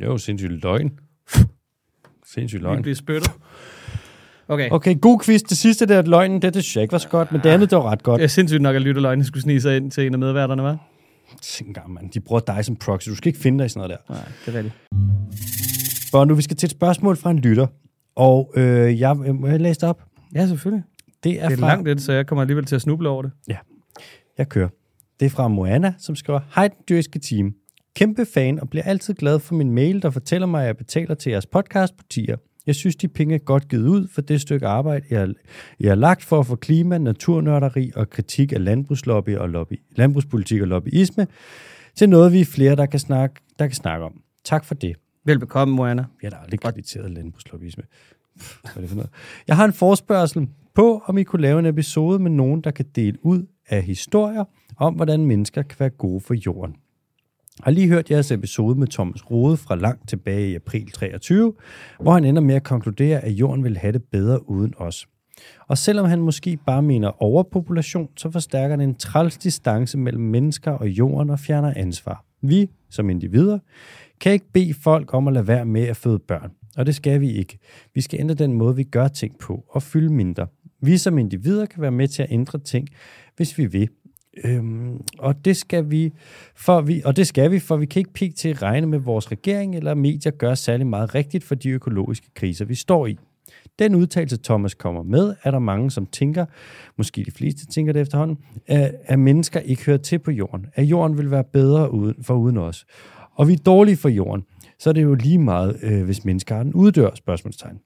Jo, 0.00 0.18
sindssygt 0.18 0.52
løgn. 0.62 0.98
Sindssygt 2.26 2.60
Vi 2.60 2.64
løgn. 2.64 2.82
bliver 2.82 2.94
spyttet. 2.94 3.30
Okay. 4.48 4.68
Okay, 4.70 5.00
god 5.00 5.20
quiz. 5.24 5.42
Det 5.42 5.56
sidste 5.58 5.86
der, 5.86 6.02
løgnen, 6.02 6.42
det, 6.42 6.54
det 6.54 6.64
synes 6.64 6.76
jeg 6.76 6.82
ikke 6.82 6.92
var 6.92 6.98
så 6.98 7.08
godt, 7.08 7.32
men 7.32 7.40
det 7.44 7.48
andet, 7.50 7.70
det 7.70 7.78
var 7.78 7.84
ret 7.90 8.02
godt. 8.02 8.18
Det 8.18 8.24
er 8.24 8.28
sindssygt 8.28 8.62
nok, 8.62 8.76
at 8.76 8.82
lytterløgnen 8.82 9.24
skulle 9.24 9.42
snige 9.42 9.60
sig 9.60 9.76
ind 9.76 9.90
til 9.90 10.06
en 10.06 10.12
af 10.12 10.18
medværterne, 10.18 10.62
var? 10.62 10.78
Tænk 11.42 11.68
engang, 11.68 11.92
mand. 11.92 12.10
De 12.10 12.20
bruger 12.20 12.40
dig 12.40 12.64
som 12.64 12.76
proxy. 12.76 13.08
Du 13.08 13.14
skal 13.14 13.28
ikke 13.28 13.38
finde 13.40 13.58
dig 13.58 13.66
i 13.66 13.68
sådan 13.68 13.88
noget 13.88 13.98
der. 14.08 14.14
Nej, 14.14 14.24
det 14.46 14.54
er 14.54 14.58
rigtigt. 14.58 14.74
For 16.10 16.24
nu, 16.24 16.34
vi 16.34 16.42
skal 16.42 16.56
til 16.56 16.66
et 16.66 16.70
spørgsmål 16.70 17.16
fra 17.16 17.30
en 17.30 17.38
lytter. 17.38 17.66
Og 18.18 18.52
øh, 18.56 19.00
jeg, 19.00 19.16
må 19.16 19.46
jeg 19.46 19.60
læse 19.60 19.80
det 19.80 19.88
op? 19.88 20.02
Ja, 20.34 20.46
selvfølgelig. 20.46 20.84
Det 21.24 21.42
er, 21.42 21.48
Det 21.48 21.54
er 21.54 21.60
fra... 21.60 21.66
langt 21.66 21.88
lidt, 21.88 22.00
så 22.02 22.12
jeg 22.12 22.26
kommer 22.26 22.42
alligevel 22.42 22.64
til 22.64 22.74
at 22.74 22.82
snuble 22.82 23.08
over 23.08 23.22
det. 23.22 23.30
Jeg 24.38 24.48
kører. 24.48 24.68
Det 25.20 25.26
er 25.26 25.30
fra 25.30 25.48
Moana, 25.48 25.94
som 25.98 26.16
skriver, 26.16 26.40
Hej, 26.54 26.68
den 26.68 26.78
dyriske 26.88 27.18
team. 27.18 27.54
Kæmpe 27.94 28.26
fan 28.34 28.60
og 28.60 28.70
bliver 28.70 28.82
altid 28.84 29.14
glad 29.14 29.38
for 29.38 29.54
min 29.54 29.70
mail, 29.70 30.02
der 30.02 30.10
fortæller 30.10 30.46
mig, 30.46 30.60
at 30.60 30.66
jeg 30.66 30.76
betaler 30.76 31.14
til 31.14 31.30
jeres 31.30 31.46
podcast 31.46 31.96
på 31.96 32.04
tier. 32.10 32.36
Jeg 32.66 32.74
synes, 32.74 32.96
de 32.96 33.08
penge 33.08 33.34
er 33.34 33.38
godt 33.38 33.68
givet 33.68 33.88
ud 33.88 34.08
for 34.14 34.20
det 34.20 34.40
stykke 34.40 34.66
arbejde, 34.66 35.06
jeg 35.10 35.20
har, 35.20 35.32
jeg 35.80 35.90
har 35.90 35.96
lagt 35.96 36.24
for 36.24 36.40
at 36.40 36.46
få 36.46 36.56
klima, 36.56 36.98
naturnørderi 36.98 37.92
og 37.96 38.10
kritik 38.10 38.52
af 38.52 38.64
landbrugslobby 38.64 39.36
og 39.36 39.48
lobby, 39.48 39.80
landbrugspolitik 39.96 40.60
og 40.62 40.68
lobbyisme 40.68 41.26
til 41.94 42.08
noget, 42.08 42.32
vi 42.32 42.40
er 42.40 42.44
flere, 42.44 42.76
der 42.76 42.86
kan 42.86 43.00
snakke, 43.00 43.40
der 43.58 43.66
kan 43.66 43.74
snakke 43.74 44.04
om. 44.04 44.20
Tak 44.44 44.64
for 44.64 44.74
det. 44.74 44.96
Velbekomme, 45.28 45.74
Moana. 45.74 46.04
Jeg 46.22 46.30
har 46.30 46.30
da 46.30 46.42
aldrig 46.42 46.60
krediteret 46.60 47.10
landbrugslobbyisme. 47.10 47.84
Hvad 48.34 48.72
er 48.76 48.80
det 48.80 48.88
for 48.88 48.96
noget? 48.96 49.10
Jeg 49.48 49.56
har 49.56 49.64
en 49.64 49.72
forspørgsel 49.72 50.48
på, 50.74 51.02
om 51.06 51.18
I 51.18 51.22
kunne 51.22 51.42
lave 51.42 51.58
en 51.58 51.66
episode 51.66 52.18
med 52.18 52.30
nogen, 52.30 52.60
der 52.60 52.70
kan 52.70 52.84
dele 52.96 53.18
ud 53.22 53.46
af 53.68 53.82
historier 53.82 54.44
om, 54.76 54.94
hvordan 54.94 55.26
mennesker 55.26 55.62
kan 55.62 55.76
være 55.80 55.90
gode 55.90 56.20
for 56.20 56.34
jorden. 56.34 56.76
Jeg 57.58 57.64
har 57.64 57.70
lige 57.70 57.88
hørt 57.88 58.10
jeres 58.10 58.30
episode 58.30 58.78
med 58.78 58.86
Thomas 58.86 59.30
Rode 59.30 59.56
fra 59.56 59.76
langt 59.76 60.08
tilbage 60.08 60.50
i 60.50 60.54
april 60.54 60.90
23, 60.90 61.52
hvor 62.00 62.12
han 62.12 62.24
ender 62.24 62.42
med 62.42 62.54
at 62.54 62.62
konkludere, 62.62 63.20
at 63.20 63.32
jorden 63.32 63.64
vil 63.64 63.76
have 63.76 63.92
det 63.92 64.02
bedre 64.04 64.50
uden 64.50 64.74
os. 64.76 65.08
Og 65.68 65.78
selvom 65.78 66.06
han 66.06 66.20
måske 66.20 66.58
bare 66.66 66.82
mener 66.82 67.22
overpopulation, 67.22 68.08
så 68.16 68.30
forstærker 68.30 68.76
den 68.76 68.88
en 68.88 68.94
træls 68.94 69.38
distance 69.38 69.98
mellem 69.98 70.22
mennesker 70.22 70.70
og 70.70 70.88
jorden 70.88 71.30
og 71.30 71.40
fjerner 71.40 71.72
ansvar. 71.76 72.24
Vi, 72.42 72.70
som 72.90 73.10
individer, 73.10 73.58
kan 74.20 74.32
ikke 74.32 74.52
bede 74.52 74.74
folk 74.74 75.14
om 75.14 75.28
at 75.28 75.34
lade 75.34 75.46
være 75.46 75.64
med 75.64 75.82
at 75.82 75.96
føde 75.96 76.18
børn. 76.18 76.50
Og 76.76 76.86
det 76.86 76.94
skal 76.94 77.20
vi 77.20 77.32
ikke. 77.32 77.58
Vi 77.94 78.00
skal 78.00 78.20
ændre 78.20 78.34
den 78.34 78.52
måde, 78.52 78.76
vi 78.76 78.84
gør 78.84 79.08
ting 79.08 79.38
på 79.38 79.64
og 79.68 79.82
fylde 79.82 80.12
mindre. 80.12 80.46
Vi 80.80 80.98
som 80.98 81.18
individer 81.18 81.66
kan 81.66 81.82
være 81.82 81.90
med 81.90 82.08
til 82.08 82.22
at 82.22 82.32
ændre 82.32 82.58
ting, 82.58 82.88
hvis 83.36 83.58
vi 83.58 83.66
vil. 83.66 83.88
Øhm, 84.44 85.00
og 85.18 85.44
det 85.44 85.56
skal 85.56 85.90
vi, 85.90 86.12
for 86.56 86.80
vi, 86.80 87.02
og 87.04 87.16
det 87.16 87.26
skal 87.26 87.50
vi, 87.50 87.58
for 87.58 87.76
vi 87.76 87.86
kan 87.86 88.00
ikke 88.00 88.12
pik 88.12 88.36
til 88.36 88.48
at 88.48 88.62
regne 88.62 88.86
med 88.86 88.98
vores 88.98 89.32
regering 89.32 89.76
eller 89.76 89.94
medier 89.94 90.32
gør 90.32 90.54
særlig 90.54 90.86
meget 90.86 91.14
rigtigt 91.14 91.44
for 91.44 91.54
de 91.54 91.70
økologiske 91.70 92.30
kriser, 92.34 92.64
vi 92.64 92.74
står 92.74 93.06
i. 93.06 93.18
Den 93.78 93.94
udtalelse, 93.94 94.38
Thomas 94.44 94.74
kommer 94.74 95.02
med, 95.02 95.34
er 95.42 95.50
der 95.50 95.58
mange, 95.58 95.90
som 95.90 96.06
tænker, 96.06 96.46
måske 96.96 97.24
de 97.24 97.30
fleste 97.30 97.66
tænker 97.66 97.92
det 97.92 98.02
efterhånden, 98.02 98.38
at, 98.66 98.94
at 99.04 99.18
mennesker 99.18 99.60
ikke 99.60 99.84
hører 99.84 99.98
til 99.98 100.18
på 100.18 100.30
jorden. 100.30 100.66
At 100.74 100.84
jorden 100.84 101.18
vil 101.18 101.30
være 101.30 101.44
bedre 101.44 101.92
uden, 101.92 102.14
for 102.22 102.34
uden 102.34 102.56
os. 102.56 102.86
Og 103.38 103.48
vi 103.48 103.52
er 103.52 103.58
dårlige 103.66 103.96
for 103.96 104.08
jorden. 104.08 104.44
Så 104.78 104.90
er 104.90 104.94
det 104.94 105.02
jo 105.02 105.14
lige 105.14 105.38
meget, 105.38 105.78
øh, 105.82 106.04
hvis 106.04 106.24
menneskearten 106.24 106.74
uddør, 106.74 107.10
spørgsmålstegn. 107.14 107.78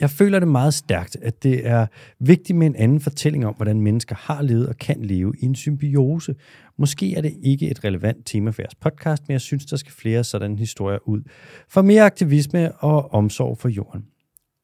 Jeg 0.00 0.10
føler 0.10 0.38
det 0.38 0.48
meget 0.48 0.74
stærkt, 0.74 1.16
at 1.22 1.42
det 1.42 1.66
er 1.66 1.86
vigtigt 2.18 2.58
med 2.58 2.66
en 2.66 2.76
anden 2.76 3.00
fortælling 3.00 3.46
om, 3.46 3.54
hvordan 3.54 3.80
mennesker 3.80 4.16
har 4.18 4.42
levet 4.42 4.68
og 4.68 4.76
kan 4.76 4.96
leve 5.02 5.34
i 5.40 5.44
en 5.44 5.54
symbiose. 5.54 6.34
Måske 6.78 7.14
er 7.14 7.20
det 7.20 7.34
ikke 7.42 7.70
et 7.70 7.84
relevant 7.84 8.26
tema 8.26 8.50
for 8.50 8.62
jeres 8.62 8.74
podcast, 8.74 9.22
men 9.28 9.32
jeg 9.32 9.40
synes, 9.40 9.66
der 9.66 9.76
skal 9.76 9.92
flere 9.92 10.24
sådan 10.24 10.58
historier 10.58 11.08
ud. 11.08 11.22
For 11.68 11.82
mere 11.82 12.02
aktivisme 12.02 12.72
og 12.72 13.12
omsorg 13.14 13.58
for 13.58 13.68
jorden. 13.68 14.04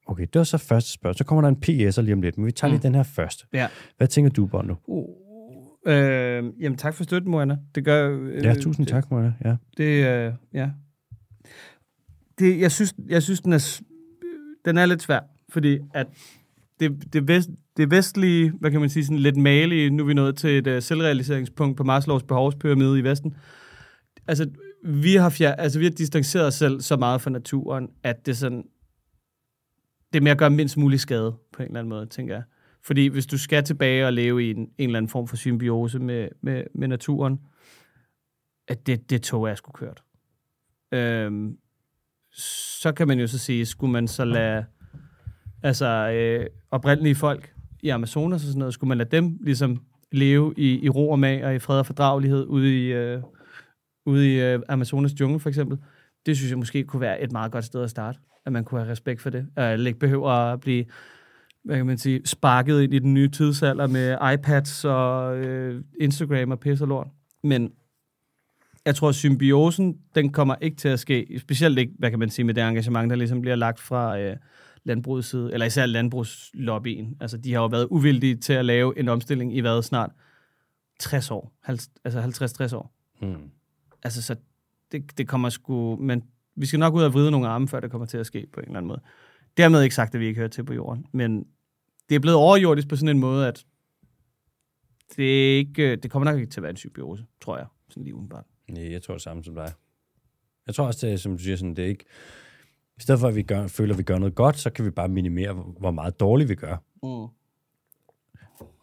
Okay, 0.07 0.23
det 0.23 0.39
var 0.39 0.45
så 0.45 0.59
første 0.59 0.93
spørgsmål. 0.93 1.19
Så 1.19 1.25
kommer 1.25 1.43
der 1.43 1.49
en 1.49 1.89
PS'er 1.89 2.01
lige 2.01 2.15
om 2.15 2.23
lidt, 2.23 2.39
men 2.39 2.47
vi 2.47 2.53
tager 2.53 2.71
lige 2.71 2.83
den 2.83 2.95
her 2.95 3.03
først. 3.03 3.47
Ja. 3.53 3.69
Hvad 3.97 4.09
tænker 4.09 4.31
du, 4.31 4.47
Bondo? 4.47 4.75
Uh, 4.87 5.09
øh, 5.87 6.45
jamen, 6.61 6.79
tak 6.79 6.95
for 6.95 7.05
støtten, 7.05 7.31
Moana. 7.31 7.57
Det 7.75 7.85
gør... 7.85 8.19
Øh, 8.19 8.45
Ja, 8.45 8.55
tusind 8.55 8.87
tak, 8.87 9.11
Moana. 9.11 9.33
Ja. 9.45 9.57
Det, 9.77 10.07
øh, 10.07 10.33
ja. 10.55 10.71
Det, 12.39 12.61
jeg 12.61 12.73
synes, 12.73 12.95
jeg 13.09 13.23
synes 13.23 13.41
den, 13.41 13.53
er, 13.53 13.81
den 14.65 14.79
er 14.79 14.87
lidt 14.87 15.03
svær, 15.03 15.21
fordi 15.49 15.79
at 15.95 16.07
det, 16.81 17.13
det, 17.13 17.29
vest, 17.29 17.51
det 17.77 17.91
vestlige, 17.91 18.53
hvad 18.61 18.71
kan 18.71 18.81
man 18.81 18.91
sige, 18.91 19.05
sådan 19.05 19.19
lidt 19.19 19.37
malige, 19.37 19.91
nu 19.91 20.03
er 20.03 20.07
vi 20.07 20.15
nået 20.15 20.37
til 20.37 20.51
et 20.59 20.77
uh, 20.77 20.83
selvrealiseringspunkt 20.83 21.77
på 21.77 21.85
Maslows 21.85 22.23
behovspyramide 22.23 22.99
i 22.99 23.05
Vesten. 23.05 23.35
Altså, 24.27 24.51
vi 24.85 25.15
har, 25.15 25.31
fjer, 25.31 25.55
altså, 25.55 25.79
vi 25.79 25.85
har 25.85 25.91
distanceret 25.91 26.47
os 26.47 26.55
selv 26.55 26.81
så 26.81 26.97
meget 26.97 27.21
fra 27.21 27.31
naturen, 27.31 27.89
at 28.03 28.27
det 28.27 28.37
sådan, 28.37 28.65
det 30.13 30.19
er 30.19 30.23
med 30.23 30.31
at 30.31 30.39
gøre 30.39 30.51
mindst 30.51 30.77
mulig 30.77 31.01
skade, 31.01 31.35
på 31.53 31.63
en 31.63 31.67
eller 31.69 31.79
anden 31.79 31.89
måde, 31.89 32.07
tænker 32.07 32.35
jeg. 32.35 32.43
Fordi 32.85 33.07
hvis 33.07 33.27
du 33.27 33.39
skal 33.39 33.65
tilbage 33.65 34.07
og 34.07 34.13
leve 34.13 34.45
i 34.45 34.51
en, 34.51 34.59
en 34.59 34.71
eller 34.79 34.97
anden 34.97 35.09
form 35.09 35.29
for 35.29 35.37
symbiose 35.37 35.99
med, 35.99 36.29
med, 36.41 36.65
med 36.75 36.89
naturen, 36.89 37.41
at 38.69 38.87
det, 38.87 39.11
det 39.11 39.23
tog 39.23 39.49
er 39.49 39.55
sgu 39.55 39.73
kørt. 39.73 40.03
Øhm, 40.93 41.59
så 42.81 42.93
kan 42.93 43.09
man 43.09 43.21
jo 43.21 43.27
så 43.27 43.39
sige, 43.39 43.67
skulle 43.67 43.93
man 43.93 44.09
så 44.09 44.25
lade 44.25 44.65
altså, 45.63 45.87
øh, 45.87 46.47
oprindelige 46.71 47.15
folk 47.15 47.55
i 47.83 47.89
Amazonas 47.89 48.43
og 48.43 48.47
sådan 48.47 48.59
noget, 48.59 48.75
skulle 48.75 48.89
man 48.89 48.99
lade 48.99 49.17
dem 49.17 49.39
ligesom 49.41 49.83
leve 50.13 50.55
i, 50.57 50.85
i 50.85 50.89
ro 50.89 51.11
og 51.11 51.19
mag 51.19 51.45
og 51.45 51.55
i 51.55 51.59
fred 51.59 51.79
og 51.79 51.87
fordragelighed 51.87 52.47
ude 52.47 52.85
i, 52.85 52.93
øh, 52.93 53.23
ude 54.07 54.35
i 54.35 54.41
øh, 54.41 54.61
Amazonas 54.69 55.21
jungle 55.21 55.41
for 55.41 55.49
eksempel. 55.49 55.79
Det 56.27 56.37
synes 56.37 56.51
jeg 56.51 56.59
måske 56.59 56.85
kunne 56.85 57.01
være 57.01 57.23
et 57.23 57.33
meget 57.33 57.53
godt 57.53 57.65
sted 57.65 57.83
at 57.83 57.91
starte, 57.91 58.19
at 58.47 58.53
man 58.53 58.65
kunne 58.65 58.81
have 58.81 58.91
respekt 58.91 59.21
for 59.21 59.31
det. 59.31 59.47
og 59.57 59.79
ikke 59.79 59.99
behøver 59.99 60.31
at 60.31 60.61
blive 60.61 60.85
hvad 61.65 61.77
kan 61.77 61.87
man 61.87 61.99
sige, 61.99 62.21
sparket 62.25 62.83
ind 62.83 62.95
i 62.95 62.99
den 62.99 63.15
nye 63.15 63.29
tidsalder 63.29 63.87
med 63.87 64.17
iPads 64.35 64.85
og 64.85 65.37
øh, 65.39 65.85
Instagram 66.01 66.51
og 66.51 66.61
pis 66.61 66.81
og 66.81 66.89
lort. 66.89 67.07
Men 67.43 67.73
jeg 68.85 68.95
tror, 68.95 69.09
at 69.09 69.15
symbiosen, 69.15 69.99
den 70.15 70.33
kommer 70.33 70.55
ikke 70.61 70.77
til 70.77 70.89
at 70.89 71.01
ske, 71.01 71.39
specielt 71.39 71.79
ikke, 71.79 71.93
hvad 71.99 72.11
kan 72.11 72.19
man 72.19 72.31
sige, 72.31 72.45
med 72.45 72.55
det 72.55 72.63
engagement, 72.63 73.11
der 73.11 73.17
ligesom 73.17 73.41
bliver 73.41 73.57
lagt 73.57 73.81
fra 73.81 74.19
øh, 74.19 74.37
landbrugets 74.85 75.29
side, 75.29 75.53
eller 75.53 75.67
især 75.67 75.87
landbrugslobbyen. 75.87 77.17
Altså, 77.21 77.37
de 77.37 77.53
har 77.53 77.61
jo 77.61 77.67
været 77.67 77.87
uvildige 77.91 78.37
til 78.37 78.53
at 78.53 78.65
lave 78.65 78.99
en 78.99 79.09
omstilling 79.09 79.57
i 79.57 79.61
hvad 79.61 79.83
snart 79.83 80.11
60 81.01 81.31
år, 81.31 81.53
50, 81.63 81.91
altså 82.05 82.21
50-60 82.73 82.77
år. 82.77 82.95
Hmm. 83.21 83.51
Altså, 84.03 84.23
så 84.23 84.37
det, 84.93 85.19
det 85.19 85.29
kommer 85.29 85.49
sgu, 85.49 85.97
men 85.97 86.23
vi 86.57 86.67
skal 86.67 86.79
nok 86.79 86.95
ud 86.95 87.03
og 87.03 87.15
vride 87.15 87.31
nogle 87.31 87.49
arme, 87.49 87.69
før 87.69 87.81
det 87.81 87.91
kommer 87.91 88.07
til 88.07 88.19
at 88.19 88.27
ske 88.27 88.47
på 88.53 88.61
en 88.61 88.67
eller 88.67 88.79
anden 88.79 88.89
måde. 88.89 89.01
Dermed 89.57 89.83
ikke 89.83 89.95
sagt, 89.95 90.15
at 90.15 90.21
vi 90.21 90.27
ikke 90.27 90.39
hører 90.39 90.49
til 90.49 90.65
på 90.65 90.73
jorden, 90.75 91.07
men 91.13 91.47
det 92.09 92.15
er 92.15 92.19
blevet 92.21 92.37
overjordisk 92.39 92.89
på 92.89 92.97
sådan 92.97 93.17
en 93.17 93.21
måde, 93.21 93.49
at 93.49 93.65
det, 95.17 95.53
er 95.55 95.57
ikke, 95.59 95.97
det 95.97 96.11
kommer 96.11 96.31
nok 96.31 96.41
ikke 96.41 96.51
til 96.51 96.61
at 96.61 96.63
være 96.63 96.71
en 96.71 96.77
symbiose, 96.77 97.25
tror 97.41 97.57
jeg, 97.59 97.67
sådan 97.89 98.03
lige 98.03 98.15
udenbart. 98.15 98.45
Nej, 98.71 98.93
jeg 98.93 99.03
tror 99.03 99.15
det 99.15 99.23
samme 99.23 99.45
som 99.45 99.55
dig. 99.55 99.73
Jeg 100.67 100.75
tror 100.75 100.87
også, 100.87 101.07
det 101.07 101.21
som 101.21 101.37
du 101.37 101.43
siger, 101.43 101.57
sådan, 101.57 101.75
det 101.77 101.85
er 101.85 101.89
ikke... 101.89 102.05
I 102.97 103.01
stedet 103.01 103.21
for, 103.21 103.29
at 103.29 103.37
vi 103.37 103.43
gør, 103.43 103.67
føler, 103.67 103.95
at 103.95 103.99
vi 103.99 104.03
gør 104.03 104.19
noget 104.19 104.35
godt, 104.35 104.59
så 104.59 104.71
kan 104.71 104.85
vi 104.85 104.91
bare 104.91 105.09
minimere, 105.09 105.53
hvor 105.79 105.91
meget 105.91 106.21
dårligt 106.21 106.49
vi 106.49 106.55
gør. 106.55 106.77
Mm. 107.03 107.29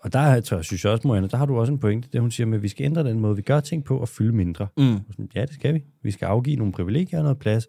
Og 0.02 0.14
der 0.14 0.20
er- 0.20 0.42
tror 0.42 0.58
jeg, 0.58 0.66
synes 0.66 0.84
jeg 0.84 0.92
også, 0.92 1.08
Marianne, 1.08 1.28
der 1.30 1.38
har 1.38 1.46
du 1.46 1.60
også 1.60 1.74
en 1.74 1.80
pointe, 1.80 2.10
det 2.14 2.22
hun 2.22 2.32
siger 2.32 2.48
med, 2.48 2.58
at 2.58 2.64
vi 2.64 2.68
skal 2.68 2.86
ændre 2.86 3.04
den 3.04 3.20
måde, 3.20 3.36
vi 3.36 3.42
gør 3.42 3.60
ting 3.60 3.84
på 3.86 3.98
og 3.98 4.10
fylde 4.10 4.32
mindre. 4.36 4.68
Mm. 4.78 4.98
Sådan, 5.12 5.30
Ja, 5.36 5.42
det 5.46 5.54
skal 5.54 5.74
vi. 5.74 5.84
Vi 6.02 6.12
skal 6.12 6.26
afgive 6.26 6.56
nogle 6.56 6.74
privilegier 6.74 7.20
og 7.20 7.24
noget 7.24 7.40
plads. 7.40 7.68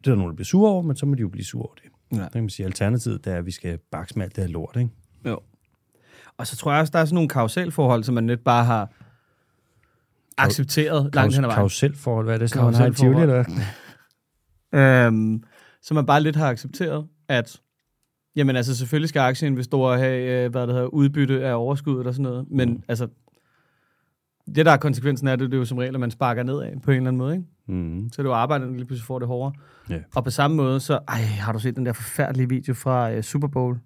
Det 0.00 0.06
er 0.06 0.10
der 0.10 0.16
nogen, 0.16 0.30
der 0.30 0.36
bliver 0.36 0.44
sure 0.46 0.70
over, 0.70 0.82
men 0.82 0.96
så 0.96 1.06
må 1.06 1.14
de 1.14 1.20
jo 1.20 1.28
blive 1.28 1.44
sure 1.44 1.62
over 1.64 1.74
det. 1.74 2.18
Ja. 2.18 2.24
Så 2.24 2.30
kan 2.32 2.42
man 2.42 2.50
sige, 2.50 2.66
alternativet 2.66 3.24
det 3.24 3.32
er, 3.32 3.36
at 3.36 3.46
vi 3.46 3.50
skal 3.50 3.78
bakse 3.92 4.18
med 4.18 4.24
alt 4.24 4.36
det 4.36 4.44
her 4.44 4.50
lort, 4.50 4.76
ikke? 4.76 4.90
Jo. 5.26 5.38
Og 6.38 6.46
så 6.46 6.56
tror 6.56 6.72
jeg 6.72 6.80
også, 6.80 6.90
der 6.90 6.98
er 6.98 7.04
sådan 7.04 7.14
nogle 7.14 7.28
kausalforhold, 7.28 8.04
som 8.04 8.14
man 8.14 8.26
lidt 8.26 8.44
bare 8.44 8.64
har 8.64 8.90
accepteret 10.38 11.14
langt 11.14 11.34
hen 11.34 11.44
ad 11.44 11.48
vejen. 11.48 11.56
Karuselforhold, 11.58 12.26
hvad 12.26 12.34
er 12.34 12.38
det? 12.38 12.50
Sådan, 12.50 12.64
man 12.64 12.74
har 12.74 12.86
i 12.86 12.94
Tivoli, 12.94 13.22
eller? 13.22 13.44
Øhm, 14.74 15.42
som 15.82 15.94
man 15.94 16.06
bare 16.06 16.22
lidt 16.22 16.36
har 16.36 16.48
accepteret, 16.50 17.06
at 17.28 17.60
jamen 18.36 18.56
altså 18.56 18.76
selvfølgelig 18.76 19.08
skal 19.08 19.20
aktieinvestorer 19.20 19.98
have, 19.98 20.44
øh, 20.44 20.50
hvad 20.50 20.66
det 20.66 20.74
hedder, 20.74 20.86
udbytte 20.86 21.44
af 21.46 21.54
overskuddet 21.54 22.06
og 22.06 22.14
sådan 22.14 22.22
noget, 22.22 22.46
men 22.50 22.70
Mm. 22.70 22.82
altså 22.88 23.08
det 24.54 24.66
der 24.66 24.72
er 24.72 24.76
konsekvensen 24.76 25.28
af 25.28 25.38
det, 25.38 25.50
det 25.50 25.54
er 25.56 25.58
jo 25.58 25.64
som 25.64 25.78
regel, 25.78 25.94
at 25.94 26.00
man 26.00 26.10
sparker 26.10 26.42
nedad 26.42 26.80
på 26.82 26.90
en 26.90 26.96
eller 26.96 27.08
anden 27.08 27.18
måde, 27.18 27.34
ikke? 27.34 27.46
Mm. 27.70 28.08
Så 28.12 28.22
det 28.22 28.26
er 28.28 28.30
jo 28.30 28.34
arbejderne, 28.36 28.70
der 28.72 28.76
lige 28.76 28.86
pludselig 28.86 29.06
får 29.06 29.18
det 29.18 29.28
hårdere. 29.28 29.52
Ja. 29.90 29.98
Og 30.14 30.24
på 30.24 30.30
samme 30.30 30.56
måde, 30.56 30.80
så, 30.80 30.98
ej, 31.08 31.20
har 31.20 31.52
du 31.52 31.58
set 31.58 31.76
den 31.76 31.86
der 31.86 31.92
forfærdelige 31.92 32.48
video 32.48 32.74
fra 32.74 33.12
øh, 33.12 33.22
Super 33.22 33.48
Bowl 33.48 33.78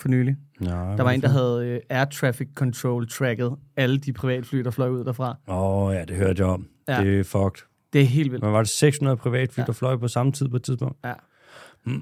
for 0.00 0.08
nylig? 0.08 0.36
Nå, 0.60 0.66
Der 0.70 1.02
var 1.02 1.10
en, 1.10 1.20
der 1.22 1.28
havde 1.28 1.66
øh, 1.68 1.80
air 1.98 2.04
traffic 2.04 2.48
control 2.54 3.08
tracket 3.08 3.52
alle 3.76 3.98
de 3.98 4.12
privatfly, 4.12 4.58
der 4.58 4.70
fløj 4.70 4.88
ud 4.88 5.04
derfra. 5.04 5.36
Åh, 5.48 5.56
oh, 5.86 5.94
ja, 5.94 6.04
det 6.04 6.16
hørte 6.16 6.42
jeg 6.42 6.50
om. 6.52 6.66
Ja. 6.88 7.04
Det 7.04 7.20
er 7.20 7.24
fucked. 7.24 7.66
Det 7.92 8.00
er 8.00 8.04
helt 8.06 8.32
vildt. 8.32 8.44
Men 8.44 8.52
var 8.52 8.58
det 8.58 8.68
600 8.68 9.16
privatfly, 9.16 9.60
Ja. 9.60 9.66
der 9.66 9.72
fløj 9.72 9.96
på 9.96 10.08
samme 10.08 10.32
tid 10.32 10.48
på 10.48 10.56
et 10.56 10.62
tidspunkt? 10.62 10.98
Ja. 11.04 11.12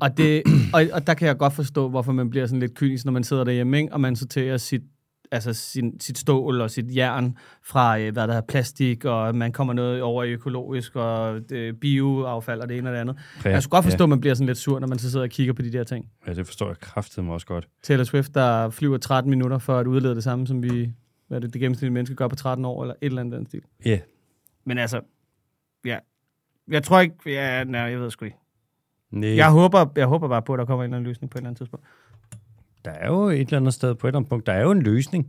Og, 0.00 0.16
det, 0.16 0.42
og, 0.74 0.82
og 0.92 1.06
der 1.06 1.14
kan 1.14 1.28
jeg 1.28 1.36
godt 1.38 1.52
forstå, 1.52 1.88
hvorfor 1.88 2.12
man 2.12 2.30
bliver 2.30 2.46
sådan 2.46 2.60
lidt 2.60 2.74
kynisk, 2.74 3.04
når 3.04 3.12
man 3.12 3.24
sidder 3.24 3.44
derhjemme, 3.44 3.78
ikke? 3.80 3.92
og 3.92 4.00
man 4.00 4.16
sorterer 4.16 4.56
sit, 4.56 4.82
altså 5.32 5.52
sin, 5.52 6.00
sit 6.00 6.18
stål 6.18 6.60
og 6.60 6.70
sit 6.70 6.96
jern 6.96 7.36
fra, 7.62 7.98
øh, 7.98 8.12
hvad 8.12 8.28
der 8.28 8.34
er 8.34 8.40
plastik, 8.40 9.04
og 9.04 9.34
man 9.34 9.52
kommer 9.52 9.74
noget 9.74 10.02
over 10.02 10.24
i 10.24 10.32
økologisk, 10.32 10.96
og 10.96 11.40
det, 11.48 11.80
bioaffald 11.80 12.60
og 12.60 12.68
det 12.68 12.78
ene 12.78 12.88
og 12.88 12.94
det 12.94 13.00
andet. 13.00 13.16
Ja. 13.44 13.50
Jeg 13.50 13.62
skulle 13.62 13.70
godt 13.70 13.84
forstå, 13.84 14.04
at 14.04 14.10
man 14.10 14.20
bliver 14.20 14.34
sådan 14.34 14.46
lidt 14.46 14.58
sur, 14.58 14.78
når 14.78 14.86
man 14.86 14.98
så 14.98 15.10
sidder 15.10 15.24
og 15.24 15.30
kigger 15.30 15.52
på 15.52 15.62
de 15.62 15.72
der 15.72 15.84
ting. 15.84 16.08
Ja, 16.26 16.34
det 16.34 16.46
forstår 16.46 16.66
jeg 16.66 16.78
kraftedeme 16.80 17.32
også 17.32 17.46
godt. 17.46 17.68
Taylor 17.82 18.04
Swift, 18.04 18.34
der 18.34 18.70
flyver 18.70 18.98
13 18.98 19.30
minutter 19.30 19.58
for 19.58 19.78
at 19.78 19.86
udlede 19.86 20.14
det 20.14 20.24
samme, 20.24 20.46
som 20.46 20.62
vi, 20.62 20.92
hvad 21.28 21.38
er 21.38 21.40
det, 21.40 21.52
det 21.52 21.60
gennemsnitlige 21.60 21.92
menneske 21.92 22.14
gør 22.16 22.28
på 22.28 22.36
13 22.36 22.64
år, 22.64 22.82
eller 22.82 22.94
et 23.00 23.06
eller 23.06 23.20
andet 23.20 23.38
den 23.38 23.46
stil. 23.46 23.62
Ja, 23.84 23.90
yeah. 23.90 24.00
Men 24.64 24.78
altså, 24.78 25.00
ja. 25.84 25.98
Jeg 26.68 26.82
tror 26.82 27.00
ikke, 27.00 27.14
ja, 27.26 27.64
nej, 27.64 27.80
jeg 27.80 28.00
ved 28.00 28.10
sgu 28.10 28.24
ikke. 28.24 28.36
Nej, 29.10 29.36
Jeg 29.36 29.50
håber, 29.50 29.86
jeg 29.96 30.06
håber 30.06 30.28
bare 30.28 30.42
på, 30.42 30.54
at 30.54 30.58
der 30.58 30.64
kommer 30.64 30.84
en 30.84 30.90
eller 30.90 30.96
anden 30.96 31.08
løsning 31.08 31.30
på 31.30 31.38
et 31.38 31.40
eller 31.40 31.48
andet 31.48 31.58
tidspunkt. 31.58 31.86
Der 32.84 32.90
er 32.90 33.06
jo 33.06 33.22
et 33.28 33.40
eller 33.40 33.56
andet 33.56 33.74
sted 33.74 33.94
på 33.94 34.06
et 34.06 34.08
eller 34.08 34.18
andet 34.18 34.30
punkt, 34.30 34.46
der 34.46 34.52
er 34.52 34.62
jo 34.62 34.70
en 34.70 34.82
løsning, 34.82 35.26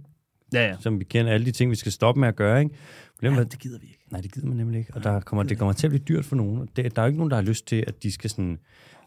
Ja, 0.54 0.68
ja. 0.68 0.76
som 0.80 1.00
vi 1.00 1.04
kender 1.04 1.32
alle 1.32 1.46
de 1.46 1.52
ting, 1.52 1.72
vi 1.72 1.76
skal 1.76 1.92
stoppe 1.92 2.20
med 2.20 2.28
at 2.28 2.36
gøre, 2.36 2.60
ikke? 2.60 2.76
Problemet, 3.16 3.38
ja 3.38 3.44
det 3.44 3.60
gider 3.60 3.80
vi 3.80 3.86
ikke. 3.86 4.04
Nej, 4.12 4.22
det 4.22 4.34
gider 4.34 4.48
man 4.48 4.58
nemlig 4.58 4.80
ikke. 4.80 4.94
Og 4.94 5.04
der 5.04 5.20
kommer, 5.20 5.44
det 5.44 5.58
kommer 5.58 5.74
til 5.74 5.88
at 5.88 5.92
blive 5.92 6.04
dyrt 6.04 6.26
for 6.26 6.36
nogen. 6.36 6.70
Det, 6.76 6.96
der 6.96 7.02
er 7.02 7.06
jo 7.06 7.08
ikke 7.08 7.18
nogen, 7.18 7.32
der 7.32 7.38
har 7.38 7.44
lyst 7.44 7.68
til, 7.68 7.84
at 7.88 8.04
de 8.04 8.12
skal 8.12 8.30
sådan... 8.30 8.60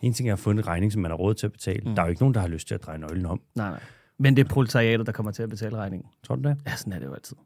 En 0.03 0.13
ting 0.13 0.29
er 0.29 0.33
at 0.33 0.39
få 0.39 0.51
en 0.51 0.67
regning, 0.67 0.93
som 0.93 1.03
man 1.03 1.11
har 1.11 1.19
råd 1.19 1.35
til 1.35 1.47
at 1.47 1.53
betale. 1.53 1.81
Mm. 1.87 1.95
Der 1.95 2.03
er 2.03 2.07
jo 2.07 2.11
ikke 2.11 2.23
nogen, 2.23 2.35
der 2.35 2.41
har 2.41 2.49
lyst 2.49 2.69
til 2.69 2.75
at 2.75 2.83
dreje 2.87 2.99
nøglen 2.99 3.27
om. 3.27 3.41
Nej, 3.55 3.71
nej. 3.71 3.81
Men 4.19 4.37
det 4.37 4.45
er 4.45 4.49
proletariatet, 4.49 5.07
der 5.07 5.13
kommer 5.13 5.33
til 5.33 5.43
at 5.43 5.51
betale 5.51 5.77
regningen. 5.77 6.09
Tror 6.27 6.37
du 6.37 6.49
det? 6.49 6.57
Ja, 6.67 6.77
sådan 6.77 6.93
er 6.93 6.99
det 6.99 7.07
jo 7.07 7.15
altid. 7.15 7.37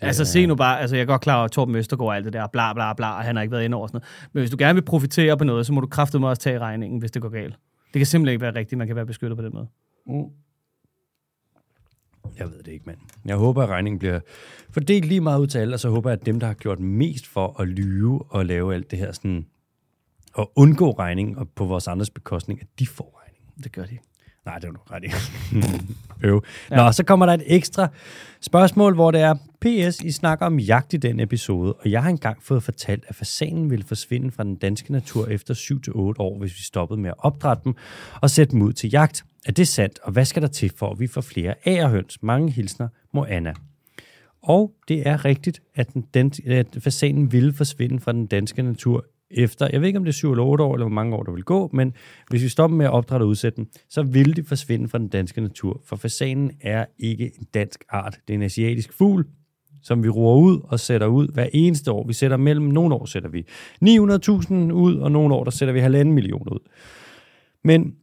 Altså, 0.00 0.24
se 0.24 0.46
nu 0.46 0.54
bare, 0.54 0.80
altså 0.80 0.96
jeg 0.96 1.02
er 1.02 1.06
godt 1.06 1.20
klar 1.20 1.36
over, 1.36 1.44
at 1.44 1.50
Torben 1.50 1.74
Østergaard 1.76 2.08
og 2.08 2.16
alt 2.16 2.24
det 2.24 2.32
der, 2.32 2.46
bla 2.46 2.72
bla 2.72 2.92
bla, 2.92 3.16
og 3.16 3.24
han 3.24 3.36
har 3.36 3.42
ikke 3.42 3.52
været 3.52 3.64
inde 3.64 3.76
over 3.76 3.86
sådan 3.86 3.96
noget. 3.96 4.28
Men 4.32 4.40
hvis 4.40 4.50
du 4.50 4.56
gerne 4.58 4.74
vil 4.74 4.82
profitere 4.82 5.36
på 5.36 5.44
noget, 5.44 5.66
så 5.66 5.72
må 5.72 5.80
du 5.80 5.86
kraftedeme 5.86 6.28
også 6.28 6.42
tage 6.42 6.58
regningen, 6.58 6.98
hvis 6.98 7.10
det 7.10 7.22
går 7.22 7.28
galt. 7.28 7.58
Det 7.94 8.00
kan 8.00 8.06
simpelthen 8.06 8.32
ikke 8.32 8.42
være 8.42 8.54
rigtigt, 8.54 8.78
man 8.78 8.86
kan 8.86 8.96
være 8.96 9.06
beskyttet 9.06 9.36
på 9.36 9.44
den 9.44 9.52
måde. 9.54 9.68
Mm. 10.06 10.24
Jeg 12.38 12.50
ved 12.50 12.62
det 12.62 12.72
ikke, 12.72 12.86
mand. 12.86 12.98
Jeg 13.24 13.36
håber, 13.36 13.62
at 13.62 13.68
regningen 13.68 13.98
bliver 13.98 14.20
fordelt 14.70 15.04
lige 15.04 15.20
meget 15.20 15.40
ud 15.40 15.46
til 15.46 15.58
alle, 15.58 15.74
og 15.74 15.80
så 15.80 15.90
håber 15.90 16.10
jeg, 16.10 16.20
at 16.20 16.26
dem, 16.26 16.40
der 16.40 16.46
har 16.46 16.54
gjort 16.54 16.80
mest 16.80 17.26
for 17.26 17.60
at 17.60 17.68
lyve 17.68 18.24
og 18.28 18.46
lave 18.46 18.74
alt 18.74 18.90
det 18.90 18.98
her 18.98 19.12
sådan, 19.12 19.46
og 20.34 20.52
undgå 20.56 20.90
regning 20.90 21.38
og 21.38 21.48
på 21.48 21.64
vores 21.64 21.88
andres 21.88 22.10
bekostning, 22.10 22.60
at 22.60 22.66
de 22.78 22.86
får 22.86 23.22
regningen. 23.22 23.64
Det 23.64 23.72
gør 23.72 23.86
de. 23.86 23.98
Nej, 24.46 24.58
det 24.58 24.68
er 24.68 24.72
du 24.72 24.80
ret 24.90 25.04
i. 25.04 25.10
Øv. 26.26 26.42
Nå, 26.70 26.92
så 26.92 27.04
kommer 27.04 27.26
der 27.26 27.32
et 27.32 27.42
ekstra 27.46 27.88
spørgsmål, 28.40 28.94
hvor 28.94 29.10
det 29.10 29.20
er, 29.20 29.34
PS, 29.60 30.00
I 30.00 30.10
snakker 30.10 30.46
om 30.46 30.58
jagt 30.58 30.94
i 30.94 30.96
den 30.96 31.20
episode, 31.20 31.72
og 31.72 31.90
jeg 31.90 32.02
har 32.02 32.10
engang 32.10 32.42
fået 32.42 32.62
fortalt, 32.62 33.04
at 33.08 33.14
fasanen 33.14 33.70
ville 33.70 33.84
forsvinde 33.84 34.30
fra 34.30 34.44
den 34.44 34.56
danske 34.56 34.92
natur 34.92 35.26
efter 35.26 35.54
7-8 35.54 35.92
år, 36.18 36.38
hvis 36.38 36.56
vi 36.56 36.62
stoppede 36.62 37.00
med 37.00 37.10
at 37.10 37.16
opdrætte 37.18 37.64
dem 37.64 37.74
og 38.22 38.30
sætte 38.30 38.52
dem 38.52 38.62
ud 38.62 38.72
til 38.72 38.90
jagt. 38.90 39.24
Er 39.46 39.52
det 39.52 39.68
sandt, 39.68 39.98
og 40.02 40.12
hvad 40.12 40.24
skal 40.24 40.42
der 40.42 40.48
til 40.48 40.72
for, 40.76 40.90
at 40.90 41.00
vi 41.00 41.06
får 41.06 41.20
flere 41.20 41.54
agerhøns? 41.64 42.22
Mange 42.22 42.50
hilsner, 42.50 42.88
Moana. 43.14 43.54
Og 44.42 44.72
det 44.88 45.08
er 45.08 45.24
rigtigt, 45.24 45.62
at, 45.74 45.94
den, 45.94 46.04
den, 46.14 46.32
at 46.46 46.66
fasanen 46.80 47.32
ville 47.32 47.52
forsvinde 47.52 48.00
fra 48.00 48.12
den 48.12 48.26
danske 48.26 48.62
natur 48.62 49.04
efter, 49.32 49.68
jeg 49.72 49.80
ved 49.80 49.86
ikke 49.86 49.98
om 49.98 50.04
det 50.04 50.10
er 50.10 50.14
7 50.14 50.30
eller 50.30 50.44
8 50.44 50.64
år, 50.64 50.74
eller 50.74 50.86
hvor 50.86 50.94
mange 50.94 51.16
år 51.16 51.22
der 51.22 51.32
vil 51.32 51.44
gå, 51.44 51.70
men 51.72 51.92
hvis 52.30 52.42
vi 52.42 52.48
stopper 52.48 52.76
med 52.76 52.86
at 52.86 52.92
opdrætte 52.92 53.24
og 53.24 53.28
udsætte 53.28 53.56
dem, 53.56 53.66
så 53.88 54.02
vil 54.02 54.36
de 54.36 54.44
forsvinde 54.44 54.88
fra 54.88 54.98
den 54.98 55.08
danske 55.08 55.40
natur, 55.40 55.80
for 55.84 55.96
fasanen 55.96 56.52
er 56.60 56.84
ikke 56.98 57.32
en 57.38 57.46
dansk 57.54 57.84
art. 57.88 58.18
Det 58.28 58.34
er 58.34 58.38
en 58.38 58.42
asiatisk 58.42 58.92
fugl, 58.92 59.26
som 59.82 60.02
vi 60.02 60.08
roer 60.08 60.36
ud 60.36 60.60
og 60.64 60.80
sætter 60.80 61.06
ud 61.06 61.28
hver 61.28 61.48
eneste 61.52 61.92
år. 61.92 62.06
Vi 62.06 62.12
sætter 62.12 62.36
mellem, 62.36 62.66
nogle 62.66 62.94
år 62.94 63.04
sætter 63.04 63.28
vi 63.28 63.46
900.000 63.84 64.72
ud, 64.72 64.96
og 64.96 65.12
nogle 65.12 65.34
år 65.34 65.44
der 65.44 65.50
sætter 65.50 65.72
vi 65.72 65.80
halvanden 65.80 66.14
million 66.14 66.48
ud. 66.48 66.68
Men 67.64 67.94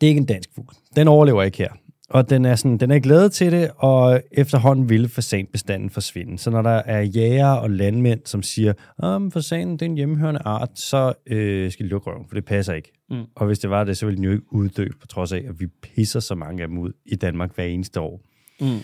det 0.00 0.06
er 0.06 0.08
ikke 0.08 0.18
en 0.18 0.26
dansk 0.26 0.50
fugl. 0.54 0.74
Den 0.96 1.08
overlever 1.08 1.42
ikke 1.42 1.58
her. 1.58 1.72
Og 2.08 2.30
den 2.30 2.44
er, 2.44 2.54
sådan, 2.54 2.78
den 2.78 2.90
er 2.90 2.98
lavet 3.04 3.32
til 3.32 3.52
det, 3.52 3.70
og 3.76 4.22
efterhånden 4.32 4.88
vil 4.88 5.08
fasanbestanden 5.08 5.90
forsvinde. 5.90 6.38
Så 6.38 6.50
når 6.50 6.62
der 6.62 6.70
er 6.70 7.00
jæger 7.00 7.50
og 7.50 7.70
landmænd, 7.70 8.20
som 8.24 8.42
siger, 8.42 8.72
at 8.98 9.32
fasanen 9.32 9.72
det 9.72 9.82
er 9.82 9.86
en 9.86 9.96
hjemmehørende 9.96 10.40
art, 10.44 10.70
så 10.74 11.12
øh, 11.26 11.72
skal 11.72 11.84
de 11.84 11.90
lukke 11.90 12.10
røven, 12.10 12.28
for 12.28 12.34
det 12.34 12.44
passer 12.44 12.74
ikke. 12.74 12.92
Mm. 13.10 13.24
Og 13.34 13.46
hvis 13.46 13.58
det 13.58 13.70
var 13.70 13.84
det, 13.84 13.96
så 13.96 14.06
ville 14.06 14.16
den 14.16 14.24
jo 14.24 14.30
ikke 14.30 14.52
uddø, 14.52 14.88
på 15.00 15.06
trods 15.06 15.32
af, 15.32 15.44
at 15.48 15.60
vi 15.60 15.66
pisser 15.66 16.20
så 16.20 16.34
mange 16.34 16.62
af 16.62 16.68
dem 16.68 16.78
ud 16.78 16.92
i 17.06 17.16
Danmark 17.16 17.54
hver 17.54 17.64
eneste 17.64 18.00
år. 18.00 18.20
Mm. 18.60 18.78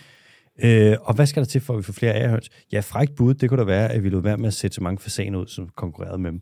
Øh, 0.64 0.96
og 1.00 1.14
hvad 1.14 1.26
skal 1.26 1.42
der 1.42 1.48
til, 1.48 1.60
for 1.60 1.72
at 1.74 1.78
vi 1.78 1.82
får 1.82 1.92
flere 1.92 2.14
ærehøns? 2.14 2.50
Ja, 2.72 2.80
frækt 2.80 3.14
bud, 3.14 3.34
det 3.34 3.48
kunne 3.48 3.60
da 3.60 3.64
være, 3.64 3.92
at 3.92 4.04
vi 4.04 4.08
lod 4.08 4.22
være 4.22 4.36
med 4.36 4.46
at 4.46 4.54
sætte 4.54 4.74
så 4.74 4.82
mange 4.82 4.98
fasaner 4.98 5.38
ud, 5.38 5.46
som 5.46 5.68
konkurrerede 5.76 6.18
med 6.18 6.30
dem. 6.30 6.40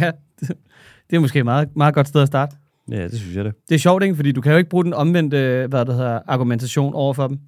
Ja, 0.00 0.10
det, 0.40 0.48
det 1.10 1.16
er 1.16 1.20
måske 1.20 1.38
et 1.38 1.44
meget, 1.44 1.76
meget 1.76 1.94
godt 1.94 2.08
sted 2.08 2.22
at 2.22 2.28
starte. 2.28 2.56
Ja, 2.90 3.04
det 3.04 3.18
synes 3.18 3.36
jeg 3.36 3.44
det. 3.44 3.54
Det 3.68 3.74
er 3.74 3.78
sjovt, 3.78 4.02
ikke? 4.02 4.16
Fordi 4.16 4.32
du 4.32 4.40
kan 4.40 4.52
jo 4.52 4.58
ikke 4.58 4.70
bruge 4.70 4.84
den 4.84 4.94
omvendte, 4.94 5.66
hvad 5.68 5.84
det 5.84 5.94
hedder, 5.94 6.20
argumentation 6.26 6.94
over 6.94 7.14
for 7.14 7.28
dem. 7.28 7.38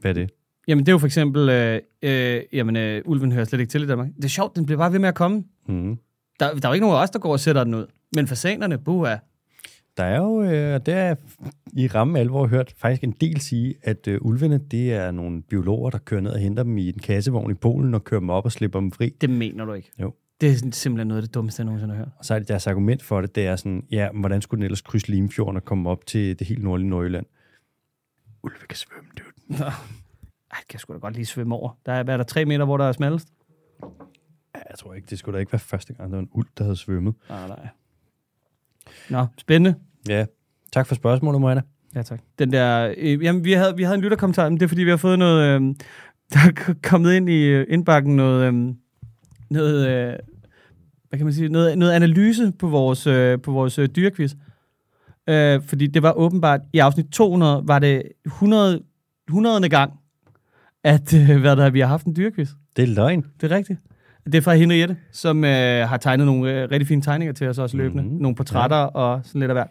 Hvad 0.00 0.10
er 0.10 0.14
det? 0.14 0.30
Jamen, 0.68 0.86
det 0.86 0.88
er 0.88 0.92
jo 0.92 0.98
for 0.98 1.06
eksempel, 1.06 1.48
øh, 1.48 1.80
øh, 2.02 2.42
jamen, 2.52 2.76
øh, 2.76 3.02
ulven 3.04 3.32
hører 3.32 3.44
slet 3.44 3.60
ikke 3.60 3.70
til 3.70 3.82
i 3.82 3.86
Danmark. 3.86 4.08
Det 4.16 4.24
er 4.24 4.28
sjovt, 4.28 4.56
den 4.56 4.66
bliver 4.66 4.78
bare 4.78 4.92
ved 4.92 4.98
med 4.98 5.08
at 5.08 5.14
komme. 5.14 5.44
Mm. 5.68 5.98
Der, 6.40 6.54
der 6.54 6.68
er 6.68 6.70
jo 6.70 6.72
ikke 6.72 6.86
nogen 6.86 6.96
af 6.96 7.02
os, 7.02 7.10
der 7.10 7.18
går 7.18 7.32
og 7.32 7.40
sætter 7.40 7.64
den 7.64 7.74
ud. 7.74 7.86
Men 8.16 8.26
fasanerne, 8.26 8.78
buha. 8.78 9.16
Der 9.96 10.04
er 10.04 10.16
jo, 10.16 10.42
øh, 10.42 10.80
der 10.86 10.94
er 10.94 11.14
i 11.72 11.86
ramme 11.86 12.18
alvor 12.18 12.46
hørt 12.46 12.74
faktisk 12.76 13.04
en 13.04 13.14
del 13.20 13.40
sige, 13.40 13.74
at 13.82 14.08
øh, 14.08 14.18
ulvene, 14.20 14.58
det 14.70 14.92
er 14.92 15.10
nogle 15.10 15.42
biologer, 15.42 15.90
der 15.90 15.98
kører 15.98 16.20
ned 16.20 16.30
og 16.30 16.38
henter 16.38 16.62
dem 16.62 16.78
i 16.78 16.88
en 16.88 16.98
kassevogn 16.98 17.50
i 17.50 17.54
Polen 17.54 17.94
og 17.94 18.04
kører 18.04 18.20
dem 18.20 18.30
op 18.30 18.44
og 18.44 18.52
slipper 18.52 18.80
dem 18.80 18.92
fri. 18.92 19.08
Det 19.20 19.30
mener 19.30 19.64
du 19.64 19.72
ikke. 19.72 19.90
Jo. 20.00 20.14
Det 20.42 20.50
er 20.50 20.70
simpelthen 20.72 21.06
noget 21.06 21.22
af 21.22 21.28
det 21.28 21.34
dummeste, 21.34 21.60
jeg 21.60 21.64
nogensinde 21.64 21.94
har 21.94 21.98
hørt. 21.98 22.12
Og 22.18 22.24
så 22.24 22.34
er 22.34 22.38
det 22.38 22.48
deres 22.48 22.66
argument 22.66 23.02
for 23.02 23.20
det, 23.20 23.34
det 23.34 23.46
er 23.46 23.56
sådan, 23.56 23.86
ja, 23.90 24.08
hvordan 24.12 24.42
skulle 24.42 24.58
den 24.58 24.64
ellers 24.64 24.80
krydse 24.80 25.10
Limfjorden 25.10 25.56
og 25.56 25.64
komme 25.64 25.90
op 25.90 26.06
til 26.06 26.38
det 26.38 26.46
helt 26.46 26.62
nordlige 26.62 26.88
Nordjylland? 26.88 27.26
Ulve 28.42 28.56
kan 28.68 28.76
svømme, 28.76 29.10
dude. 29.18 29.64
Ej, 29.64 29.70
det 30.58 30.68
kan 30.68 30.74
jeg 30.74 30.80
sgu 30.80 30.92
da 30.92 30.98
godt 30.98 31.14
lige 31.14 31.26
svømme 31.26 31.54
over. 31.54 31.78
Der 31.86 31.92
er, 31.92 32.02
hvad 32.02 32.14
er 32.14 32.16
der, 32.16 32.24
tre 32.24 32.44
meter, 32.44 32.64
hvor 32.64 32.76
der 32.76 32.84
er 32.84 32.92
smallest? 32.92 33.28
Ja, 34.54 34.60
jeg 34.70 34.78
tror 34.78 34.94
ikke, 34.94 35.06
det 35.10 35.18
skulle 35.18 35.36
da 35.36 35.40
ikke 35.40 35.52
være 35.52 35.58
første 35.58 35.94
gang, 35.94 36.10
der 36.10 36.16
var 36.16 36.22
en 36.22 36.28
ulv, 36.32 36.48
der 36.58 36.64
havde 36.64 36.76
svømmet. 36.76 37.14
Nej, 37.28 37.48
nej. 37.48 37.68
Nå, 39.10 39.26
spændende. 39.38 39.78
Ja, 40.08 40.26
tak 40.72 40.86
for 40.86 40.94
spørgsmålet, 40.94 41.40
Moana. 41.40 41.62
Ja, 41.94 42.02
tak. 42.02 42.20
Den 42.38 42.52
der, 42.52 42.94
øh, 42.98 43.24
jamen, 43.24 43.44
vi 43.44 43.52
havde, 43.52 43.76
vi 43.76 43.82
havde 43.82 43.94
en 43.94 44.00
lytterkommentar, 44.00 44.48
men 44.48 44.60
det 44.60 44.64
er 44.64 44.68
fordi, 44.68 44.82
vi 44.82 44.90
har 44.90 44.96
fået 44.96 45.18
noget, 45.18 45.42
øh, 45.42 45.60
der 46.32 46.38
er 46.38 46.74
kommet 46.82 47.14
ind 47.14 47.28
i 47.28 47.62
indbakken 47.62 48.16
noget, 48.16 48.54
øh, 48.54 48.74
noget, 49.50 49.88
øh, 49.88 50.18
hvad 51.12 51.18
kan 51.18 51.26
man 51.26 51.34
sige, 51.34 51.48
noget, 51.48 51.78
noget 51.78 51.92
analyse 51.92 52.52
på 52.58 52.68
vores, 52.68 53.06
øh, 53.06 53.40
på 53.40 53.52
vores 53.52 53.78
øh, 53.78 53.88
dyrequiz. 53.96 54.34
Øh, 55.28 55.60
fordi 55.66 55.86
det 55.86 56.02
var 56.02 56.12
åbenbart, 56.12 56.60
i 56.72 56.78
afsnit 56.78 57.06
200, 57.12 57.62
var 57.66 57.78
det 57.78 58.02
100, 58.26 58.82
100. 59.28 59.68
gang, 59.68 59.92
at 60.84 61.14
øh, 61.14 61.40
hvad 61.40 61.56
der, 61.56 61.70
vi 61.70 61.80
har 61.80 61.86
haft 61.86 62.06
en 62.06 62.16
dyrequiz. 62.16 62.48
Det 62.76 62.82
er 62.82 62.86
løgn. 62.86 63.24
Det 63.40 63.52
er 63.52 63.56
rigtigt. 63.56 63.78
Det 64.26 64.34
er 64.34 64.40
fra 64.40 64.54
Henriette, 64.54 64.96
som 65.10 65.44
øh, 65.44 65.88
har 65.88 65.96
tegnet 65.96 66.26
nogle 66.26 66.52
øh, 66.52 66.70
rigtig 66.70 66.88
fine 66.88 67.02
tegninger 67.02 67.32
til 67.32 67.48
os 67.48 67.58
også 67.58 67.76
løbende. 67.76 68.02
Mhm. 68.02 68.10
Mm-hmm. 68.10 68.22
Nogle 68.22 68.36
portrætter 68.36 68.76
ja. 68.76 68.86
og 68.86 69.20
sådan 69.24 69.40
lidt 69.40 69.50
af 69.50 69.54
hvert. 69.54 69.68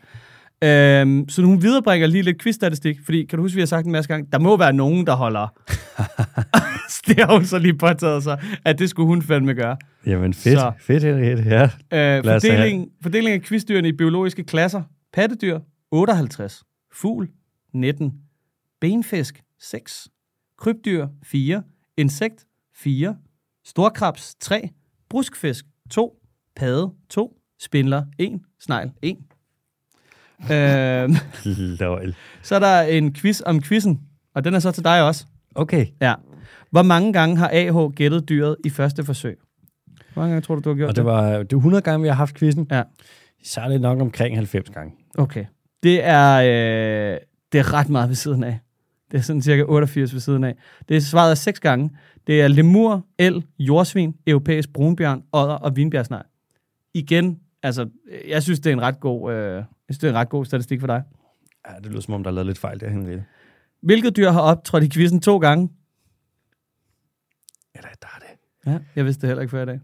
Øhm, 0.64 1.30
så 1.30 1.42
hun 1.42 1.62
viderebringer 1.62 2.08
lige 2.08 2.22
lidt 2.22 2.42
quizstatistik, 2.42 3.00
fordi 3.06 3.26
kan 3.26 3.38
du 3.38 3.44
huske, 3.44 3.56
vi 3.56 3.62
har 3.62 3.66
sagt 3.66 3.86
en 3.86 3.92
masse 3.92 4.08
gange, 4.08 4.28
der 4.32 4.40
må 4.40 4.58
være 4.58 4.74
nogen, 4.74 5.08
der 5.08 5.14
holder. 5.16 5.48
det 7.08 7.20
har 7.20 7.34
hun 7.34 7.46
så 7.46 7.60
lige 7.60 7.78
påtaget 7.78 8.24
sig, 8.24 8.44
at 8.66 8.80
det 8.80 8.90
skulle 8.90 9.08
hun 9.08 9.22
fandme 9.22 9.54
gøre. 9.54 9.78
Jamen 10.06 10.34
fedt, 10.34 10.60
Så. 10.60 10.72
fedt 10.80 11.04
Henriette, 11.04 11.44
ja. 11.44 11.64
Øh, 12.18 12.24
fordeling, 12.24 12.90
fordeling 13.02 13.34
af 13.34 13.42
quizdyrene 13.42 13.88
i 13.88 13.92
biologiske 13.92 14.44
klasser. 14.44 14.82
Pattedyr 15.14 15.60
58. 15.92 16.64
Fugl 16.94 17.30
19. 17.74 18.14
Benfisk 18.82 19.42
6. 19.60 20.08
Krybdyr 20.58 21.08
4. 21.24 21.64
Insekt 21.98 22.46
4. 22.76 23.16
Storkrabs 23.66 24.36
3. 24.40 24.70
Bruskfisk 25.10 25.66
2. 25.92 26.18
Padde 26.56 26.92
2. 27.10 27.38
Spindler 27.60 28.04
1. 28.20 28.40
Snegl 28.60 28.90
1. 29.02 29.18
øh, 30.52 31.10
Løgn. 31.80 32.14
så 32.42 32.56
er 32.56 32.60
der 32.60 32.82
en 32.82 33.14
quiz 33.14 33.42
om 33.46 33.62
quizzen, 33.62 34.02
og 34.36 34.44
den 34.44 34.54
er 34.54 34.60
så 34.60 34.72
til 34.72 34.84
dig 34.84 35.04
også. 35.04 35.26
Okay, 35.56 35.86
Ja. 36.02 36.14
Hvor 36.72 36.82
mange 36.82 37.14
gange 37.14 37.38
har 37.38 37.50
AH 37.54 37.92
gættet 37.96 38.30
dyret 38.30 38.56
i 38.66 38.70
første 38.70 39.04
forsøg? 39.04 39.38
Hvor 40.14 40.22
mange 40.22 40.34
gange 40.34 40.46
tror 40.46 40.56
du, 40.56 40.62
du 40.62 40.70
har 40.70 40.76
gjort 40.76 40.90
og 40.90 40.96
det 40.96 41.06
var, 41.06 41.38
det 41.38 41.52
var 41.52 41.58
100 41.58 41.82
gange, 41.82 42.02
vi 42.02 42.08
har 42.08 42.16
haft 42.16 42.36
quizzen. 42.36 42.68
Ja. 42.72 42.84
Så 43.44 43.62
er 43.62 43.70
det 43.70 43.82
nok 43.82 44.02
omkring 44.02 44.36
90 44.36 44.70
gange. 44.70 44.94
Okay. 45.18 45.46
Det 45.84 46.04
er, 46.04 46.36
øh, 46.38 47.18
det 47.52 47.60
er 47.60 47.74
ret 47.74 47.90
meget 47.90 48.10
ved 48.10 48.16
siden 48.16 48.44
af. 48.44 48.60
Det 49.12 49.18
er 49.18 49.22
sådan 49.22 49.42
cirka 49.42 49.64
88 49.64 50.14
ved 50.14 50.20
siden 50.20 50.44
af. 50.44 50.56
Det 50.90 50.98
er 50.98 51.02
svaret 51.02 51.32
af 51.32 51.38
seks 51.38 51.60
gange. 51.60 51.90
Det 52.28 52.42
er 52.42 52.48
lemur, 52.48 53.06
el, 53.20 53.44
jordsvin, 53.60 54.16
europæisk 54.28 54.74
brunbjørn, 54.74 55.24
odder 55.32 55.54
og 55.54 55.76
vinbjergsnegl. 55.76 56.26
Igen, 56.94 57.40
altså, 57.64 57.90
jeg 58.28 58.44
synes, 58.44 58.60
det 58.60 58.70
er 58.70 58.74
en 58.74 58.82
ret 58.82 59.00
god, 59.00 59.34
øh, 59.34 59.56
jeg 59.56 59.64
synes, 59.90 60.00
det 60.00 60.08
er 60.08 60.12
en 60.12 60.18
ret 60.18 60.30
god 60.30 60.46
statistik 60.46 60.80
for 60.80 60.88
dig. 60.88 61.04
Ja, 61.70 61.76
det 61.84 61.92
lyder 61.92 62.02
som 62.02 62.14
om, 62.14 62.24
der 62.24 62.30
er 62.30 62.36
lavet 62.36 62.48
lidt 62.48 62.58
fejl 62.58 62.80
der, 62.80 62.90
Henriette. 62.90 63.26
Hvilket 63.82 64.18
dyr 64.18 64.30
har 64.30 64.42
optrådt 64.42 64.84
i 64.84 64.90
quizzen 64.90 65.20
to 65.20 65.38
gange? 65.38 65.70
Eller 67.76 67.90
der 68.02 68.08
er 68.16 68.20
det. 68.20 68.38
Ja, 68.72 68.80
jeg 68.96 69.06
vidste 69.06 69.22
det 69.22 69.28
heller 69.30 69.42
ikke 69.42 69.52
før 69.52 69.64
i 69.64 69.66
dag. 69.66 69.80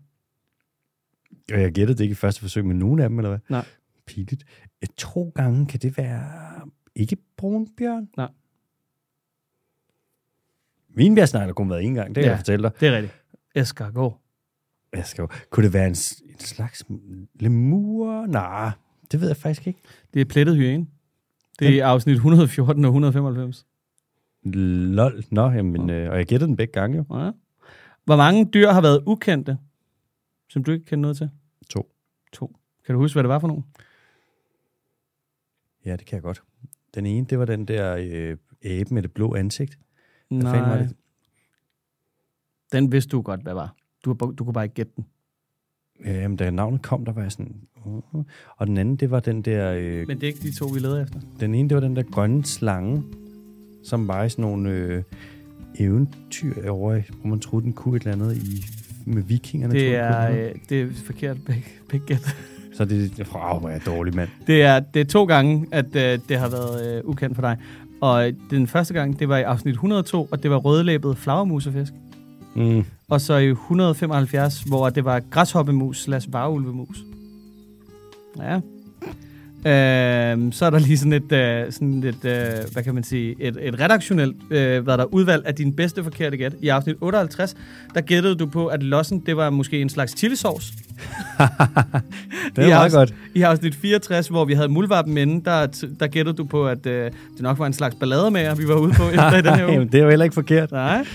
Og 1.54 1.62
jeg 1.62 1.72
gættede 1.72 1.98
det 1.98 2.04
ikke 2.04 2.12
i 2.12 2.16
første 2.16 2.42
forsøg 2.42 2.66
med 2.66 2.76
nogen 2.76 3.00
af 3.00 3.10
dem, 3.10 3.20
eller 3.20 3.30
hvad? 3.30 3.40
Nej. 3.50 3.66
Pinligt. 4.06 4.44
Øh, 4.82 4.88
To 4.98 5.32
gange, 5.36 5.66
kan 5.66 5.80
det 5.80 5.98
være 5.98 6.32
ikke 6.96 7.18
brunbjørn? 7.38 8.10
Nej. 8.18 8.30
Vinbjergsnegler 10.90 11.54
kunne 11.54 11.66
have 11.68 11.70
været 11.78 11.86
en 11.88 11.94
gang, 11.94 12.08
det 12.08 12.16
kan 12.16 12.24
Ja. 12.24 12.28
ja. 12.28 12.32
jeg 12.32 12.40
fortælle 12.40 12.64
dig. 12.64 12.72
Det 12.80 12.88
er 12.88 12.96
rigtigt. 12.96 13.14
Skal 15.04 15.22
jo, 15.22 15.28
kunne 15.50 15.64
det 15.66 15.74
være 15.74 15.86
en, 15.88 15.96
en 16.30 16.40
slags 16.40 16.84
lemur? 17.40 18.26
Nej, 18.26 18.72
det 19.12 19.22
ved 19.22 19.28
jeg 19.28 19.38
faktisk 19.38 19.68
ikke. 19.68 19.80
Det 20.14 20.22
er 20.22 20.26
plettet 20.26 20.56
hyæne. 20.56 20.88
Det 21.60 21.80
er 21.80 21.86
afsnit 21.88 22.14
114 22.16 22.86
og 22.86 22.90
195. 22.90 23.66
Lol. 24.44 25.24
Nå, 25.32 25.50
jamen, 25.50 25.90
øh, 25.90 26.12
og 26.12 26.18
jeg 26.18 26.26
gættede 26.26 26.48
den 26.48 26.56
begge 26.58 26.74
gange 26.74 26.98
jo. 26.98 27.20
Ja. 27.20 27.32
Hvor 28.08 28.16
mange 28.16 28.46
dyr 28.46 28.70
har 28.70 28.82
været 28.82 29.04
ukendte, 29.06 29.58
som 30.50 30.64
du 30.64 30.72
ikke 30.72 30.86
kender 30.86 31.02
noget 31.02 31.18
til? 31.18 31.30
To. 31.70 31.92
To. 32.34 32.56
Kan 32.86 32.96
du 32.96 33.02
huske, 33.02 33.16
hvad 33.16 33.24
det 33.24 33.30
var 33.30 33.40
for 33.40 33.48
nogen? 33.48 33.66
Ja, 35.86 35.96
det 35.96 36.06
kan 36.06 36.16
jeg 36.16 36.24
godt. 36.24 36.44
Den 36.96 37.06
ene, 37.06 37.26
det 37.26 37.40
var 37.40 37.46
den 37.46 37.66
der 37.66 37.96
øh, 38.00 38.38
abe 38.64 38.94
med 38.94 39.02
det 39.02 39.12
blå 39.12 39.36
ansigt. 39.36 39.80
Hvad 40.30 40.42
fanden 40.42 40.62
var 40.62 40.68
Nej, 40.68 40.78
det? 40.78 40.96
den 42.72 42.92
vidste 42.92 43.10
du 43.10 43.22
godt, 43.22 43.42
hvad 43.42 43.54
var. 43.54 43.76
Du, 44.06 44.14
du 44.14 44.44
kunne 44.44 44.54
bare 44.54 44.66
ikke 44.66 44.76
gætte 44.76 44.92
den. 44.96 45.06
Jamen, 46.06 46.38
da 46.38 46.50
navnet 46.50 46.82
kom, 46.82 47.06
der 47.06 47.12
var 47.12 47.22
jeg 47.22 47.32
sådan... 47.32 47.62
Uh, 47.86 48.24
og 48.58 48.68
den 48.68 48.78
anden, 48.78 48.96
det 48.96 49.12
var 49.12 49.20
den 49.20 49.42
der... 49.42 49.74
Øh, 49.74 50.08
Men 50.08 50.22
det 50.22 50.24
er 50.24 50.28
ikke 50.34 50.48
de 50.48 50.56
to, 50.56 50.66
vi 50.66 50.80
leder 50.80 51.04
efter. 51.04 51.20
den 51.40 51.56
ene, 51.56 51.70
det 51.70 51.76
var 51.76 51.82
den 51.82 51.96
der 51.96 52.04
grønne 52.04 52.46
slange, 52.46 53.04
som 53.84 54.08
var 54.08 54.24
i 54.24 54.30
sådan 54.30 54.42
nogle 54.42 54.70
øh, 54.70 55.04
eventyr 55.80 56.70
over, 56.70 57.02
hvor 57.22 57.30
man 57.30 57.40
troede, 57.40 57.66
den 57.66 57.74
kunne 57.74 57.98
et 57.98 58.04
eller 58.04 58.14
andet 58.14 58.38
i, 58.38 58.66
med 59.06 59.24
vikingerne. 59.24 59.74
Det 59.74 59.96
er, 59.96 60.32
øh, 60.32 60.52
det 60.70 60.82
er 60.82 60.88
forkert 61.06 61.38
begge. 61.90 62.20
Så 62.78 62.86
det 62.86 63.20
er... 63.20 63.24
Wow, 63.34 63.60
hvor 63.60 63.70
er 63.70 63.74
jeg 63.74 63.86
dårlig, 63.86 64.16
mand. 64.16 64.30
Det 64.48 64.62
er, 64.62 64.80
det 64.80 65.00
er 65.00 65.06
to 65.06 65.26
gange, 65.26 65.68
at 65.72 65.96
øh, 65.96 66.20
det 66.30 66.38
har 66.38 66.50
været 66.50 66.98
øh, 66.98 67.02
ukendt 67.06 67.36
for 67.36 67.42
dig. 67.42 67.58
Og 68.02 68.32
den 68.50 68.68
første 68.68 68.94
gang, 68.94 69.20
det 69.20 69.30
var 69.30 69.38
i 69.38 69.44
afsnit 69.44 69.74
102, 69.74 70.28
og 70.32 70.44
det 70.44 70.52
var 70.52 70.58
rødlæbet 70.58 71.18
flagermusefisk. 71.18 71.94
Mm. 72.56 72.84
Og 73.10 73.22
så 73.22 73.38
i 73.38 73.50
175, 73.50 74.62
hvor 74.62 74.90
det 74.90 75.06
var 75.06 75.20
græshoppemus 75.20 76.04
slash 76.04 76.34
varulvemus. 76.34 76.98
Ja. 78.38 78.60
Øhm, 79.66 80.52
så 80.52 80.66
er 80.66 80.70
der 80.70 80.80
lige 80.80 80.98
sådan 80.98 81.14
et, 81.14 81.32
øh, 81.32 81.72
sådan 81.72 82.04
et 82.04 82.26
øh, 82.26 82.74
hvad 82.74 82.84
kan 82.84 82.94
man 82.94 83.04
sige, 83.04 83.36
et, 83.40 83.58
et 83.62 83.80
redaktionelt 83.80 84.36
øh, 84.50 84.84
hvad 84.84 84.98
der 84.98 85.04
udvalg 85.04 85.46
af 85.46 85.56
din 85.56 85.74
bedste 85.74 86.04
forkerte 86.04 86.38
gæt. 86.38 86.54
I 86.62 86.68
afsnit 86.68 86.96
58, 87.02 87.56
der 87.94 88.02
gættede 88.02 88.36
du 88.36 88.46
på, 88.46 88.68
at 88.68 88.84
lossen, 88.84 89.20
det 89.26 89.38
var 89.38 89.50
måske 89.50 89.82
en 89.82 89.90
slags 89.90 90.18
chilisauce. 90.18 90.74
Det 92.56 92.64
er 92.64 92.68
I 92.68 92.70
meget 92.70 92.92
godt. 92.92 93.14
I 93.36 93.42
afsnit 93.42 93.76
64, 93.76 94.28
hvor 94.28 94.46
vi 94.46 94.54
havde 94.54 94.68
muldvarpen 94.68 95.18
inde, 95.18 95.46
der, 95.46 95.86
der 96.00 96.08
gættede 96.08 96.38
du 96.38 96.44
på, 96.44 96.68
at 96.68 96.86
øh, 96.86 97.12
det 97.34 97.42
nok 97.42 97.60
var 97.60 97.66
en 97.66 97.74
slags 97.74 97.96
ballademager, 97.96 98.56
vi 98.56 98.68
var 98.68 98.76
ude 98.76 98.94
på 98.94 99.10
efter 99.10 99.38
i 99.38 99.42
den 99.42 99.56
her 99.56 99.66
uge. 99.68 99.74
Jamen, 99.74 99.88
det 99.88 100.00
er 100.00 100.04
jo 100.04 100.10
heller 100.10 100.24
ikke 100.24 100.34
forkert. 100.34 100.72
Nej. 100.72 101.06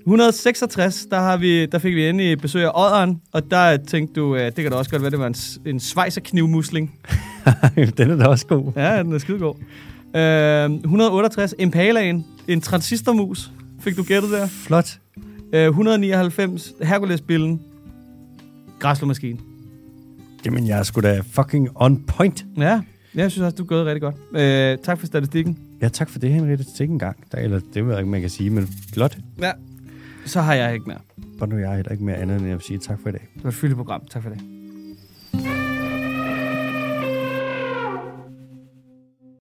166, 0.00 1.06
der, 1.10 1.16
har 1.16 1.36
vi, 1.36 1.66
der 1.66 1.78
fik 1.78 1.94
vi 1.94 2.08
endelig 2.08 2.38
besøg 2.38 2.64
af 2.64 2.70
Odderen, 2.74 3.20
og 3.32 3.50
der 3.50 3.76
tænkte 3.76 4.20
du, 4.20 4.36
øh, 4.36 4.46
det 4.46 4.54
kan 4.54 4.70
da 4.70 4.76
også 4.76 4.90
godt 4.90 5.02
være, 5.02 5.10
det 5.10 5.18
var 5.18 5.26
en, 5.26 5.34
en 5.66 5.80
svejserknivmusling. 5.80 6.94
den 7.98 8.10
er 8.10 8.16
da 8.16 8.26
også 8.26 8.46
god. 8.46 8.72
Ja, 8.76 9.02
den 9.02 9.12
er 9.12 9.18
skidegod. 9.18 9.54
Øh, 10.16 10.70
168, 10.70 11.54
Impalaen, 11.58 12.26
en 12.48 12.60
transistormus, 12.60 13.50
fik 13.80 13.96
du 13.96 14.02
gættet 14.02 14.30
der. 14.30 14.46
Flot. 14.46 14.98
Øh, 15.52 15.66
199, 15.66 16.72
Herculesbillen, 16.82 17.60
græslåmaskine. 18.78 19.38
Jamen, 20.44 20.66
jeg 20.68 20.78
er 20.78 20.82
sgu 20.82 21.00
da 21.00 21.20
fucking 21.30 21.68
on 21.74 22.04
point. 22.06 22.46
Ja, 22.56 22.80
jeg 23.14 23.30
synes 23.30 23.44
også, 23.44 23.56
du 23.56 23.62
er 23.62 23.66
gået 23.66 23.86
rigtig 23.86 24.02
godt. 24.02 24.16
Øh, 24.32 24.78
tak 24.84 24.98
for 24.98 25.06
statistikken. 25.06 25.58
Ja, 25.82 25.88
tak 25.88 26.10
for 26.10 26.18
det, 26.18 26.32
Henriette. 26.32 26.64
Til 26.64 26.82
ikke 26.82 26.92
engang. 26.92 27.16
Der, 27.32 27.38
eller 27.38 27.60
det 27.74 27.84
ved 27.84 27.92
jeg 27.92 28.00
ikke, 28.00 28.10
man 28.10 28.20
kan 28.20 28.30
sige, 28.30 28.50
men 28.50 28.68
flot. 28.92 29.18
Ja. 29.42 29.52
Så 30.26 30.40
har 30.40 30.54
jeg 30.54 30.74
ikke 30.74 30.86
mere. 30.86 30.98
Og 31.40 31.48
nu 31.48 31.56
er 31.56 31.60
jeg 31.60 31.74
heller 31.76 31.92
ikke 31.92 32.04
mere 32.04 32.16
andet, 32.16 32.40
end 32.40 32.46
vil 32.46 32.60
sige 32.60 32.78
tak 32.78 32.98
for 33.02 33.08
i 33.08 33.12
dag. 33.12 33.28
Det 33.34 33.44
var 33.44 33.50
et 33.50 33.54
fyldigt 33.54 33.76
program. 33.76 34.02
Tak 34.10 34.22
for 34.22 34.30
det. 34.30 34.53